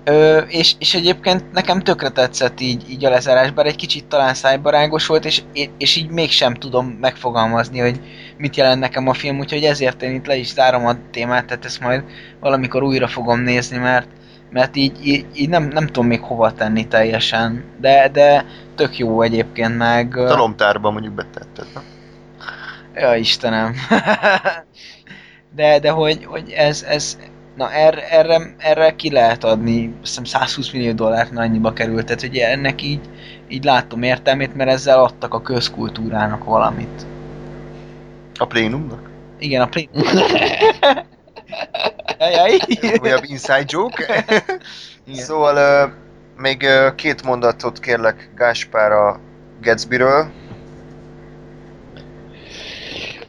Ö, 0.09 0.39
és, 0.39 0.75
és 0.79 0.95
egyébként 0.95 1.53
nekem 1.53 1.81
tökre 1.81 2.09
tetszett 2.09 2.61
így, 2.61 2.91
így 2.91 3.05
a 3.05 3.11
lezárás, 3.11 3.51
bár 3.51 3.67
egy 3.67 3.77
kicsit 3.77 4.07
talán 4.07 4.35
szájbarágos 4.35 5.07
volt, 5.07 5.25
és, 5.25 5.43
és 5.79 5.97
így 5.97 6.09
mégsem 6.11 6.55
tudom 6.55 6.87
megfogalmazni, 6.87 7.79
hogy 7.79 8.01
mit 8.37 8.57
jelent 8.57 8.81
nekem 8.81 9.09
a 9.09 9.13
film, 9.13 9.39
úgyhogy 9.39 9.65
ezért 9.65 10.03
én 10.03 10.15
itt 10.15 10.27
le 10.27 10.37
is 10.37 10.53
zárom 10.53 10.87
a 10.87 10.97
témát, 11.11 11.45
tehát 11.47 11.65
ezt 11.65 11.81
majd 11.81 12.05
valamikor 12.41 12.83
újra 12.83 13.07
fogom 13.07 13.41
nézni, 13.41 13.77
mert, 13.77 14.09
mert 14.51 14.77
így, 14.77 15.07
így, 15.07 15.27
így 15.35 15.49
nem, 15.49 15.65
nem 15.65 15.87
tudom 15.87 16.07
még 16.07 16.21
hova 16.21 16.53
tenni 16.53 16.87
teljesen, 16.87 17.65
de, 17.81 18.09
de 18.13 18.45
tök 18.75 18.99
jó 18.99 19.23
egyébként 19.23 19.77
meg... 19.77 20.17
ö, 20.17 20.27
Talomtárba 20.27 20.91
mondjuk 20.91 21.15
betetted, 21.15 21.67
na? 21.75 21.83
Ja, 22.95 23.15
Istenem. 23.15 23.75
de, 25.57 25.79
de 25.79 25.91
hogy, 25.91 26.25
hogy 26.25 26.51
ez, 26.51 26.83
ez 26.83 27.19
na 27.59 27.73
erre, 27.73 28.09
erre, 28.09 28.55
erre 28.59 28.97
ki 28.97 29.11
lehet 29.11 29.45
adni, 29.45 29.95
azt 30.03 30.09
hiszem 30.09 30.25
120 30.25 30.71
millió 30.71 30.93
dollárt 30.93 31.31
már 31.31 31.45
annyiba 31.45 31.73
került, 31.73 32.05
tehát 32.05 32.21
hogy 32.21 32.37
ennek 32.37 32.83
így, 32.83 33.01
így 33.49 33.65
látom 33.65 34.03
értelmét, 34.03 34.55
mert 34.55 34.71
ezzel 34.71 35.03
adtak 35.03 35.35
a 35.35 35.43
közkultúrának 35.43 36.45
valamit. 36.45 37.07
A 38.35 38.47
plénumnak? 38.47 39.11
Igen, 39.39 39.63
a 39.63 39.67
play... 39.67 39.89
Jajjaj. 42.19 42.59
Újabb 43.01 43.25
inside 43.25 43.65
joke. 43.67 44.05
Igen. 45.07 45.25
Szóval 45.25 45.57
ö, 45.57 45.87
még 46.37 46.63
ö, 46.63 46.95
két 46.95 47.23
mondatot 47.23 47.81
kérlek 47.81 48.31
Gáspár 48.37 48.93
a 48.93 49.21
Gatsbyről. 49.63 50.31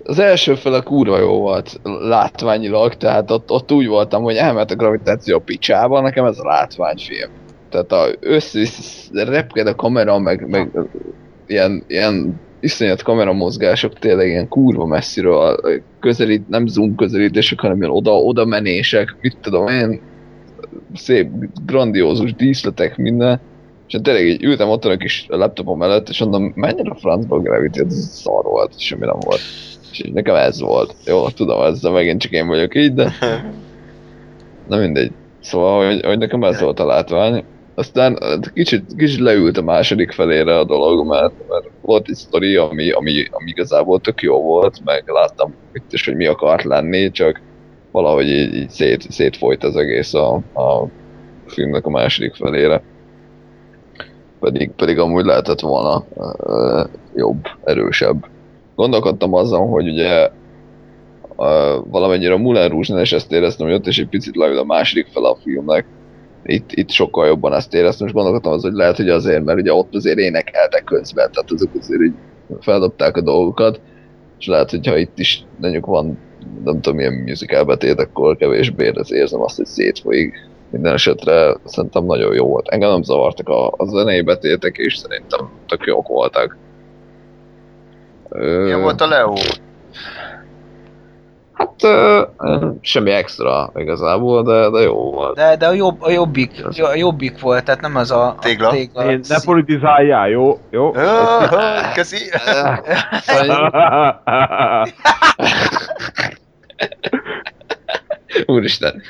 Az 0.10 0.19
első 0.19 0.56
fele 0.56 0.80
kurva 0.80 1.19
jó 1.19 1.40
volt 1.40 1.80
látványilag, 1.84 2.95
tehát 2.95 3.31
ott, 3.31 3.52
ott 3.52 3.72
úgy 3.72 3.88
voltam, 3.88 4.23
hogy 4.23 4.36
elment 4.36 4.72
a 4.72 4.76
gravitáció 4.76 5.36
a 5.36 5.41
picsába, 5.41 6.02
nekem 6.02 6.26
ez 6.26 6.40
a 6.40 6.48
látványfilm. 6.48 7.30
Tehát 7.69 7.91
a 7.91 8.07
össze 8.19 8.60
repked 9.14 9.68
a 9.68 9.76
kamera, 9.76 10.19
meg, 10.19 10.48
meg 10.48 10.69
ilyen, 11.48 11.84
ilyen 11.88 12.40
iszonyat 12.60 13.02
kameramozgások 13.02 13.99
tényleg 13.99 14.27
ilyen 14.27 14.48
kurva 14.48 14.86
messziről, 14.86 15.60
közelít, 15.99 16.49
nem 16.49 16.68
zoom 16.68 16.95
közelítések, 16.95 17.60
hanem 17.60 17.77
ilyen 17.77 17.91
oda, 17.91 18.11
oda 18.11 18.45
menések, 18.45 19.15
mit 19.22 19.38
tudom 19.41 19.68
én, 19.68 20.02
szép, 20.95 21.30
grandiózus 21.65 22.34
díszletek, 22.34 22.98
minden. 22.98 23.40
És 23.88 23.94
én 23.94 24.03
tényleg 24.03 24.26
így 24.26 24.44
ültem 24.44 24.69
ott 24.69 24.86
a 24.86 24.98
kis 24.98 25.26
laptopom 25.27 25.77
mellett, 25.77 26.10
és 26.10 26.19
mondom, 26.19 26.52
menjen 26.56 26.88
a 26.88 26.95
francba 26.95 27.36
a 27.36 27.40
Gravity, 27.40 27.80
ez 27.80 27.94
szar 27.94 28.44
volt, 28.44 28.80
semmi 28.80 29.06
nem 29.06 29.18
volt. 29.19 29.40
És 29.91 30.09
nekem 30.13 30.35
ez 30.35 30.61
volt. 30.61 30.95
Jó, 31.05 31.29
tudom, 31.29 31.61
ezzel 31.61 31.91
megint 31.91 32.21
csak 32.21 32.31
én 32.31 32.47
vagyok 32.47 32.75
így, 32.75 32.93
de 32.93 33.11
na 34.67 34.77
mindegy. 34.77 35.11
Szóval, 35.39 35.85
hogy, 35.85 36.05
hogy 36.05 36.17
nekem 36.17 36.43
ez 36.43 36.61
volt 36.61 36.79
a 36.79 36.85
látvány. 36.85 37.43
Aztán 37.75 38.17
hát 38.21 38.53
kicsit, 38.53 38.95
kicsit 38.97 39.19
leült 39.19 39.57
a 39.57 39.61
második 39.61 40.11
felére 40.11 40.57
a 40.57 40.63
dolog, 40.63 41.07
mert, 41.07 41.33
mert 41.49 41.69
volt 41.81 42.09
egy 42.09 42.15
sztori, 42.15 42.55
ami, 42.55 42.91
ami, 42.91 43.27
ami 43.31 43.49
igazából 43.49 43.99
tök 43.99 44.21
jó 44.21 44.41
volt, 44.41 44.83
meg 44.83 45.03
láttam 45.05 45.53
itt 45.73 45.93
is, 45.93 46.05
hogy 46.05 46.15
mi 46.15 46.25
akart 46.25 46.63
lenni, 46.63 47.11
csak 47.11 47.41
valahogy 47.91 48.27
így, 48.27 48.55
így 48.55 48.69
szét, 48.69 49.11
szétfolyt 49.11 49.63
az 49.63 49.75
egész 49.75 50.13
a, 50.13 50.33
a 50.35 50.87
filmnek 51.45 51.85
a 51.85 51.89
második 51.89 52.35
felére. 52.35 52.83
Pedig, 54.39 54.71
pedig 54.71 54.99
amúgy 54.99 55.25
lehetett 55.25 55.59
volna 55.59 56.05
uh, 56.13 56.89
jobb, 57.15 57.45
erősebb. 57.63 58.25
Gondolkodtam 58.80 59.34
azon, 59.34 59.68
hogy 59.68 59.88
ugye 59.88 60.30
uh, 61.35 61.89
valamennyire 61.89 62.34
a 62.34 62.38
Moulin 62.38 62.69
Rouge-nál 62.69 63.01
is 63.01 63.11
ezt 63.11 63.31
éreztem, 63.31 63.68
hogy 63.68 63.76
ott 63.76 63.88
is 63.88 63.99
egy 63.99 64.07
picit 64.07 64.35
leül 64.35 64.57
a 64.57 64.64
második 64.64 65.07
fel 65.07 65.23
a 65.23 65.38
filmnek. 65.43 65.85
Itt, 66.43 66.72
itt 66.72 66.89
sokkal 66.89 67.27
jobban 67.27 67.53
ezt 67.53 67.73
éreztem, 67.73 68.07
és 68.07 68.14
gondolkodtam 68.14 68.51
az, 68.51 68.61
hogy 68.61 68.73
lehet, 68.73 68.95
hogy 68.95 69.10
azért, 69.10 69.43
mert 69.43 69.60
ugye 69.60 69.73
ott 69.73 69.95
azért 69.95 70.18
énekeltek 70.18 70.84
közben, 70.84 71.31
tehát 71.31 71.51
azok 71.51 71.69
azért 71.80 72.01
így 72.01 72.14
feldobták 72.60 73.18
a 73.18 73.22
dolgokat, 73.22 73.81
és 74.39 74.47
lehet, 74.47 74.69
hogyha 74.69 74.97
itt 74.97 75.19
is 75.19 75.43
mondjuk 75.61 75.85
van, 75.85 76.18
nem 76.64 76.81
tudom, 76.81 76.95
milyen 76.95 77.14
musical 77.14 77.64
betét, 77.64 77.99
akkor 77.99 78.38
kevésbé 78.38 78.91
érzem 79.07 79.41
azt, 79.41 79.57
hogy 79.57 79.65
szétfolyik. 79.65 80.47
Minden 80.72 80.93
esetre 80.93 81.56
szerintem 81.64 82.06
nagyon 82.06 82.34
jó 82.34 82.47
volt. 82.47 82.68
Engem 82.68 82.89
nem 82.89 83.03
zavartak 83.03 83.49
a, 83.49 83.68
a 83.77 83.85
zenei 83.85 84.22
betétek, 84.22 84.77
és 84.77 84.97
szerintem 84.97 85.49
tök 85.68 85.84
jók 85.85 86.07
voltak. 86.07 86.57
Milyen 88.30 88.81
volt 88.81 89.01
a 89.01 89.07
Leo? 89.07 89.34
Hát 91.53 91.84
ö, 91.84 92.22
semmi 92.81 93.11
extra 93.11 93.72
igazából, 93.76 94.43
de, 94.43 94.69
de 94.69 94.80
jó 94.80 95.11
volt. 95.11 95.35
De, 95.35 95.56
de 95.56 95.68
a, 95.68 95.73
jobb, 95.73 96.01
a, 96.01 96.11
jobbik, 96.11 96.51
a 96.77 96.95
jobbik 96.95 97.39
volt, 97.39 97.64
tehát 97.64 97.81
nem 97.81 97.95
az 97.95 98.11
a, 98.11 98.27
a 98.27 98.35
Tégla? 98.39 98.69
tégla 98.69 99.11
Én 99.11 99.22
ne 99.27 99.41
politizáljál, 99.45 100.30
jó? 100.30 100.60
Jó? 100.69 100.91
Köszi! 101.93 102.18
Úristen. 108.45 109.01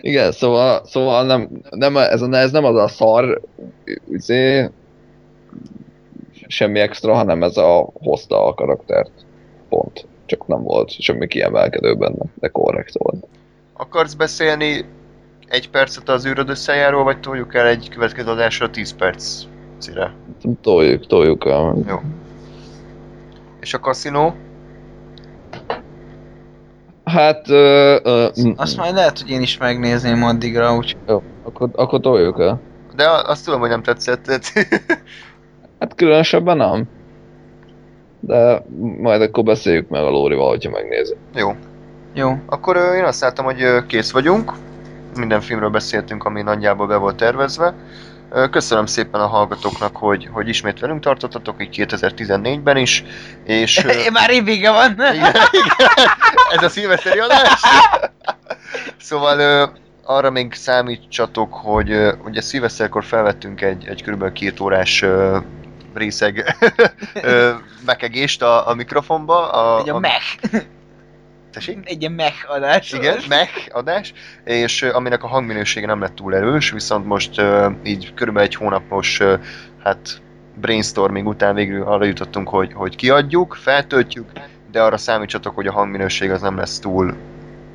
Igen, 0.00 0.32
szóval, 0.32 0.84
szóval 0.84 1.24
nem, 1.24 1.48
nem, 1.70 1.96
ez, 1.96 2.22
a, 2.22 2.28
ez 2.32 2.50
nem 2.50 2.64
az 2.64 2.76
a 2.76 2.88
szar, 2.88 3.40
izé, 4.10 4.70
semmi 6.52 6.78
extra, 6.80 7.14
hanem 7.14 7.42
ez 7.42 7.56
a 7.56 7.88
hozta 8.02 8.46
a 8.46 8.54
karaktert. 8.54 9.10
Pont. 9.68 10.06
Csak 10.26 10.46
nem 10.46 10.62
volt 10.62 10.90
semmi 11.00 11.26
kiemelkedő 11.26 11.94
benne, 11.94 12.24
de 12.34 12.48
korrekt 12.48 12.92
volt. 12.98 13.26
Akarsz 13.76 14.14
beszélni 14.14 14.84
egy 15.48 15.70
percet 15.70 16.08
az 16.08 16.26
űröd 16.26 16.48
összejáról, 16.48 17.04
vagy 17.04 17.20
toljuk 17.20 17.54
el 17.54 17.66
egy 17.66 17.88
következő 17.88 18.30
adásra 18.30 18.70
10 18.70 18.92
percre? 18.96 20.14
Toljuk, 20.60 21.06
toljuk 21.06 21.46
el. 21.46 21.76
Jó. 21.88 21.96
És 23.60 23.74
a 23.74 23.78
kaszinó? 23.78 24.34
Hát, 27.04 27.48
ö, 27.48 27.98
ö, 28.02 28.28
mm, 28.40 28.52
Azt 28.56 28.76
majd 28.76 28.94
lehet, 28.94 29.20
hogy 29.20 29.30
én 29.30 29.42
is 29.42 29.58
megnézném 29.58 30.22
addigra, 30.22 30.76
úgy 30.76 30.96
jó, 31.08 31.22
akkor, 31.42 31.68
akkor 31.72 32.00
toljuk 32.00 32.40
el. 32.40 32.60
De 32.96 33.04
a- 33.04 33.28
azt 33.28 33.44
tudom, 33.44 33.60
hogy 33.60 33.68
nem 33.68 33.82
tetszett. 33.82 34.22
tehát- 34.22 34.52
Hát 35.82 35.94
különösebben 35.94 36.56
nem. 36.56 36.84
De 38.20 38.62
majd 39.00 39.22
akkor 39.22 39.44
beszéljük 39.44 39.88
meg 39.88 40.02
a 40.02 40.10
Lórival, 40.10 40.48
hogyha 40.48 40.70
megnézi. 40.70 41.14
Jó. 41.34 41.56
jó. 42.14 42.36
Akkor 42.46 42.76
ö, 42.76 42.96
én 42.96 43.04
azt 43.04 43.20
láttam, 43.20 43.44
hogy 43.44 43.62
ö, 43.62 43.86
kész 43.86 44.10
vagyunk. 44.10 44.52
Minden 45.16 45.40
filmről 45.40 45.68
beszéltünk, 45.68 46.24
ami 46.24 46.42
nagyjából 46.42 46.86
be 46.86 46.96
volt 46.96 47.16
tervezve. 47.16 47.74
Ö, 48.30 48.48
Köszönöm 48.48 48.86
szépen 48.86 49.20
a 49.20 49.26
hallgatóknak, 49.26 49.96
hogy, 49.96 50.28
hogy 50.32 50.48
ismét 50.48 50.80
velünk 50.80 51.00
tartottatok, 51.00 51.62
így 51.62 51.86
2014-ben 51.88 52.76
is. 52.76 53.04
És... 53.44 53.84
ö, 53.84 53.90
Én 54.06 54.12
már 54.12 54.28
rég 54.28 54.44
vége 54.44 54.70
van. 54.70 54.92
Igen, 54.92 55.14
igen. 55.62 55.88
Ez 56.56 56.62
a 56.62 56.68
szilveszteri 56.68 57.18
adás? 57.18 57.60
Szóval 58.96 59.38
ö, 59.38 59.64
arra 60.04 60.30
még 60.30 60.54
számítsatok, 60.54 61.54
hogy 61.54 61.90
ö, 61.90 62.12
ugye 62.24 62.40
szilveszterkor 62.40 63.04
felvettünk 63.04 63.60
egy, 63.60 63.86
egy 63.86 64.02
kb. 64.02 64.32
két 64.32 64.60
órás 64.60 65.02
ö, 65.02 65.38
részeg 65.96 66.56
mekegést 67.86 68.42
a, 68.42 68.68
a 68.68 68.74
mikrofonba. 68.74 69.50
A, 69.50 69.80
Egy 69.80 69.90
a 69.90 69.94
a, 69.94 69.98
mech. 69.98 70.38
Tessék? 71.52 71.78
Egy 71.84 72.00
ilyen 72.00 72.12
mech 72.12 72.50
adás. 72.50 72.92
Igen, 72.92 73.18
mech 73.28 73.68
adás, 73.72 74.12
és 74.44 74.82
aminek 74.82 75.22
a 75.22 75.26
hangminősége 75.26 75.86
nem 75.86 76.00
lett 76.00 76.14
túl 76.14 76.34
erős, 76.34 76.70
viszont 76.70 77.06
most 77.06 77.42
így 77.84 78.14
körülbelül 78.14 78.48
egy 78.48 78.54
hónapos 78.54 79.20
hát 79.84 80.22
brainstorming 80.54 81.26
után 81.26 81.54
végül 81.54 81.82
arra 81.82 82.04
jutottunk, 82.04 82.48
hogy, 82.48 82.72
hogy 82.72 82.96
kiadjuk, 82.96 83.58
feltöltjük, 83.60 84.30
de 84.70 84.82
arra 84.82 84.96
számítsatok, 84.96 85.54
hogy 85.54 85.66
a 85.66 85.72
hangminőség 85.72 86.30
az 86.30 86.40
nem 86.40 86.56
lesz 86.56 86.78
túl 86.78 87.16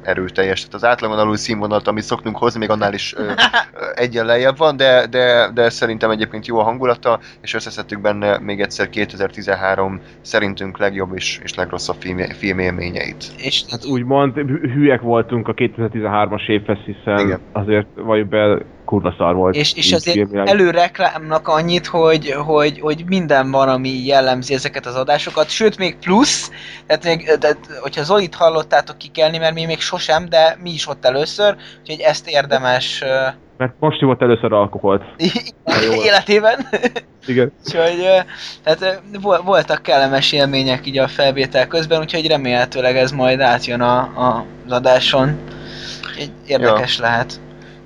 erőteljes. 0.07 0.59
Tehát 0.59 0.73
az 0.73 0.83
átlagon 0.83 1.19
alul 1.19 1.35
színvonalat, 1.37 1.87
amit 1.87 2.03
szoktunk 2.03 2.37
hozni, 2.37 2.59
még 2.59 2.69
annál 2.69 2.93
is 2.93 3.13
ö, 3.17 3.31
egyen 4.03 4.25
lejjebb 4.25 4.57
van, 4.57 4.77
de, 4.77 5.07
de, 5.07 5.49
de 5.53 5.69
szerintem 5.69 6.09
egyébként 6.09 6.47
jó 6.47 6.59
a 6.59 6.63
hangulata, 6.63 7.19
és 7.41 7.53
összeszedtük 7.53 8.01
benne 8.01 8.39
még 8.39 8.61
egyszer 8.61 8.89
2013 8.89 10.01
szerintünk 10.21 10.77
legjobb 10.77 11.15
és, 11.15 11.39
és 11.43 11.53
legrosszabb 11.53 11.95
film, 11.99 12.17
filmélményeit. 12.17 13.25
És 13.37 13.63
Hát 13.69 13.85
úgymond 13.85 14.33
hü- 14.33 14.71
hülyek 14.73 15.01
voltunk 15.01 15.47
a 15.47 15.53
2013-as 15.53 16.49
évhez, 16.49 16.77
hiszen 16.77 17.19
Igen. 17.19 17.39
azért 17.51 17.87
valljuk 17.95 18.27
be, 18.27 18.57
kurva 18.87 19.13
szar 19.17 19.35
volt. 19.35 19.55
És, 19.55 19.73
és 19.73 19.87
így 19.87 19.93
azért 19.93 20.15
filmileg. 20.15 20.47
előreklámnak 20.47 21.47
annyit, 21.47 21.87
hogy, 21.87 22.31
hogy, 22.31 22.79
hogy 22.79 23.03
minden 23.07 23.51
van, 23.51 23.69
ami 23.69 24.05
jellemzi 24.05 24.53
ezeket 24.53 24.85
az 24.85 24.95
adásokat, 24.95 25.49
sőt 25.49 25.77
még 25.77 25.97
plusz, 25.97 26.51
tehát 26.85 27.03
még, 27.03 27.37
tehát, 27.39 27.57
hogyha 27.81 28.03
Zolit 28.03 28.35
hallottátok 28.35 28.97
kikelni, 28.97 29.37
mert 29.37 29.53
mi 29.53 29.65
még 29.65 29.79
sosem, 29.79 30.29
de 30.29 30.57
mi 30.63 30.69
is 30.69 30.87
ott 30.87 31.05
először, 31.05 31.55
úgyhogy 31.81 31.99
ezt 31.99 32.29
érdemes 32.29 33.03
Mert 33.57 33.73
most 33.79 34.01
volt 34.01 34.21
először 34.21 34.53
alkoholt. 34.53 35.03
Életében. 36.07 36.67
Igen. 37.27 37.51
Úgyhogy 37.65 38.05
tehát 38.63 39.01
voltak 39.43 39.81
kellemes 39.81 40.31
élmények 40.31 40.85
így 40.85 40.97
a 40.97 41.07
felvétel 41.07 41.67
közben, 41.67 41.99
úgyhogy 41.99 42.27
remélhetőleg 42.27 42.97
ez 42.97 43.11
majd 43.11 43.39
átjön 43.39 43.81
a, 43.81 43.97
a, 43.97 44.45
az 44.65 44.71
adáson. 44.71 45.37
Úgyhogy 46.07 46.31
érdekes 46.45 46.97
lehet. 46.97 47.39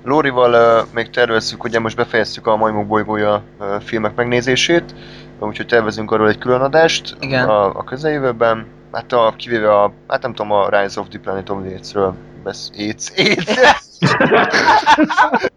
Lórival 0.04 0.52
uh, 0.52 0.88
még 0.94 1.10
tervezzük, 1.10 1.64
ugye 1.64 1.78
most 1.78 1.96
befejeztük 1.96 2.46
a 2.46 2.56
Majmok 2.56 2.86
bolygója 2.86 3.42
uh, 3.58 3.80
filmek 3.80 4.14
megnézését, 4.14 4.94
úgyhogy 5.38 5.66
tervezünk 5.66 6.10
arról 6.10 6.28
egy 6.28 6.38
külön 6.38 6.60
adást 6.60 7.16
Igen. 7.20 7.48
a, 7.48 7.64
a 7.64 7.84
közeljövőben. 7.84 8.66
hát 8.92 9.12
a, 9.12 9.34
kivéve 9.36 9.74
a, 9.74 9.92
hát 10.08 10.22
nem 10.22 10.34
tudom, 10.34 10.52
a 10.52 10.68
Rise 10.68 11.00
of 11.00 11.08
the 11.08 11.18
Planet 11.18 11.48
of 11.50 11.58
the 11.62 11.74
Apes-ről 11.74 12.14
besz... 12.42 12.70
Apes, 12.74 13.12
Apes! 13.18 13.98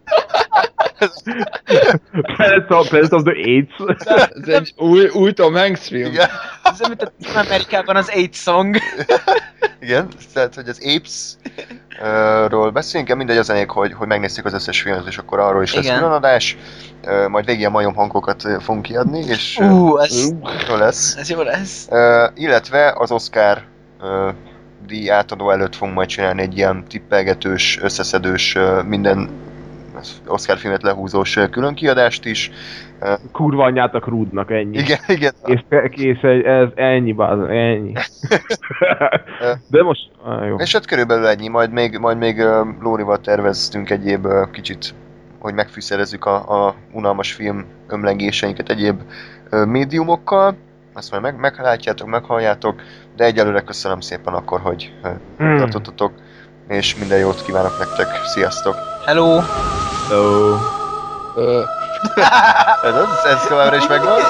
Planet 2.36 2.70
of, 2.70 2.88
Planet 2.88 3.12
of 3.12 3.22
the 3.22 3.32
AIDS. 3.44 3.70
Ez 4.42 4.48
egy 4.48 4.72
új, 4.76 5.08
új 5.08 5.32
Tom 5.32 5.54
Hanks 5.54 5.86
film. 5.86 6.12
Igen, 6.12 6.28
Ez 6.62 6.88
mint 6.88 7.02
a 7.02 7.12
Amerikában 7.38 7.96
az 7.96 8.10
Eight 8.10 8.34
Song. 8.34 8.76
igen, 9.80 10.08
tehát 10.34 10.54
hogy 10.54 10.68
az 10.68 10.80
Apes 10.96 11.34
ról 12.48 12.70
beszélünk, 12.70 13.14
mindegy 13.16 13.36
az 13.36 13.50
elég, 13.50 13.70
hogy, 13.70 13.92
hogy 13.92 14.06
megnézzük 14.06 14.44
az 14.44 14.52
összes 14.52 14.82
filmet, 14.82 15.06
és 15.06 15.18
akkor 15.18 15.38
arról 15.38 15.62
is 15.62 15.74
lesz 15.74 15.84
Igen. 15.84 15.96
különadás. 15.98 16.56
Ö, 17.04 17.28
Majd 17.28 17.44
végig 17.44 17.66
a 17.66 17.70
majom 17.70 17.94
hangokat 17.94 18.42
fogunk 18.60 18.82
kiadni, 18.82 19.18
és 19.18 19.58
Ú, 19.58 19.96
ez, 19.98 20.28
jó 20.68 20.74
lesz. 20.76 21.16
ez 21.16 21.30
jó 21.30 21.42
lesz. 21.42 21.88
Illetve 22.34 22.94
az 22.98 23.10
Oscar 23.10 23.62
ö, 24.02 24.28
díj 24.86 25.10
átadó 25.10 25.50
előtt 25.50 25.74
fogunk 25.76 25.96
majd 25.96 26.08
csinálni 26.08 26.42
egy 26.42 26.56
ilyen 26.56 26.84
tippelgetős, 26.88 27.78
összeszedős, 27.82 28.56
minden 28.86 29.30
Oscar 30.26 30.56
filmet 30.56 30.82
lehúzós 30.82 31.36
ö, 31.36 31.48
külön 31.48 31.74
kiadást 31.74 32.24
is. 32.24 32.50
Kurva 33.32 33.64
anyját 33.64 33.94
a 33.94 34.00
Krúdnak, 34.00 34.50
ennyi. 34.50 34.78
Igen, 34.78 34.98
igen. 35.16 35.32
Kész, 35.44 35.64
kész 35.90 36.22
ez 36.44 36.68
ennyi, 36.74 37.12
bázan, 37.12 37.50
ennyi. 37.50 37.92
De 39.70 39.82
most, 39.82 40.10
ah, 40.24 40.46
jó. 40.46 40.56
És 40.56 40.72
hát 40.72 40.86
körülbelül 40.86 41.26
ennyi, 41.26 41.48
majd 41.48 41.70
még, 41.70 41.98
majd 41.98 42.18
még 42.18 42.42
Lórival 42.80 43.18
terveztünk 43.20 43.90
egyéb 43.90 44.26
kicsit, 44.52 44.94
hogy 45.38 45.54
megfűszerezzük 45.54 46.24
a, 46.24 46.66
a 46.66 46.74
unalmas 46.92 47.32
film 47.32 47.64
ömlengéseinket 47.88 48.68
egyéb 48.68 49.00
médiumokkal. 49.66 50.56
Azt 50.94 51.10
majd 51.10 51.22
meg, 51.22 51.38
meglátjátok, 51.38 52.08
meghalljátok, 52.08 52.82
de 53.16 53.24
egyelőre 53.24 53.60
köszönöm 53.60 54.00
szépen 54.00 54.34
akkor, 54.34 54.60
hogy 54.60 54.92
Hmm. 55.38 55.56
tartottatok, 55.56 56.12
és 56.68 56.98
minden 56.98 57.18
jót 57.18 57.42
kívánok 57.44 57.78
nektek. 57.78 58.06
Sziasztok! 58.24 58.95
Hello. 59.06 59.40
Hello. 60.08 60.58
Ö, 61.34 61.62
Ez, 62.82 62.94
az, 62.94 63.24
ez 63.24 63.46
továbbra 63.48 63.76
is 63.76 63.86
megvan? 63.86 64.20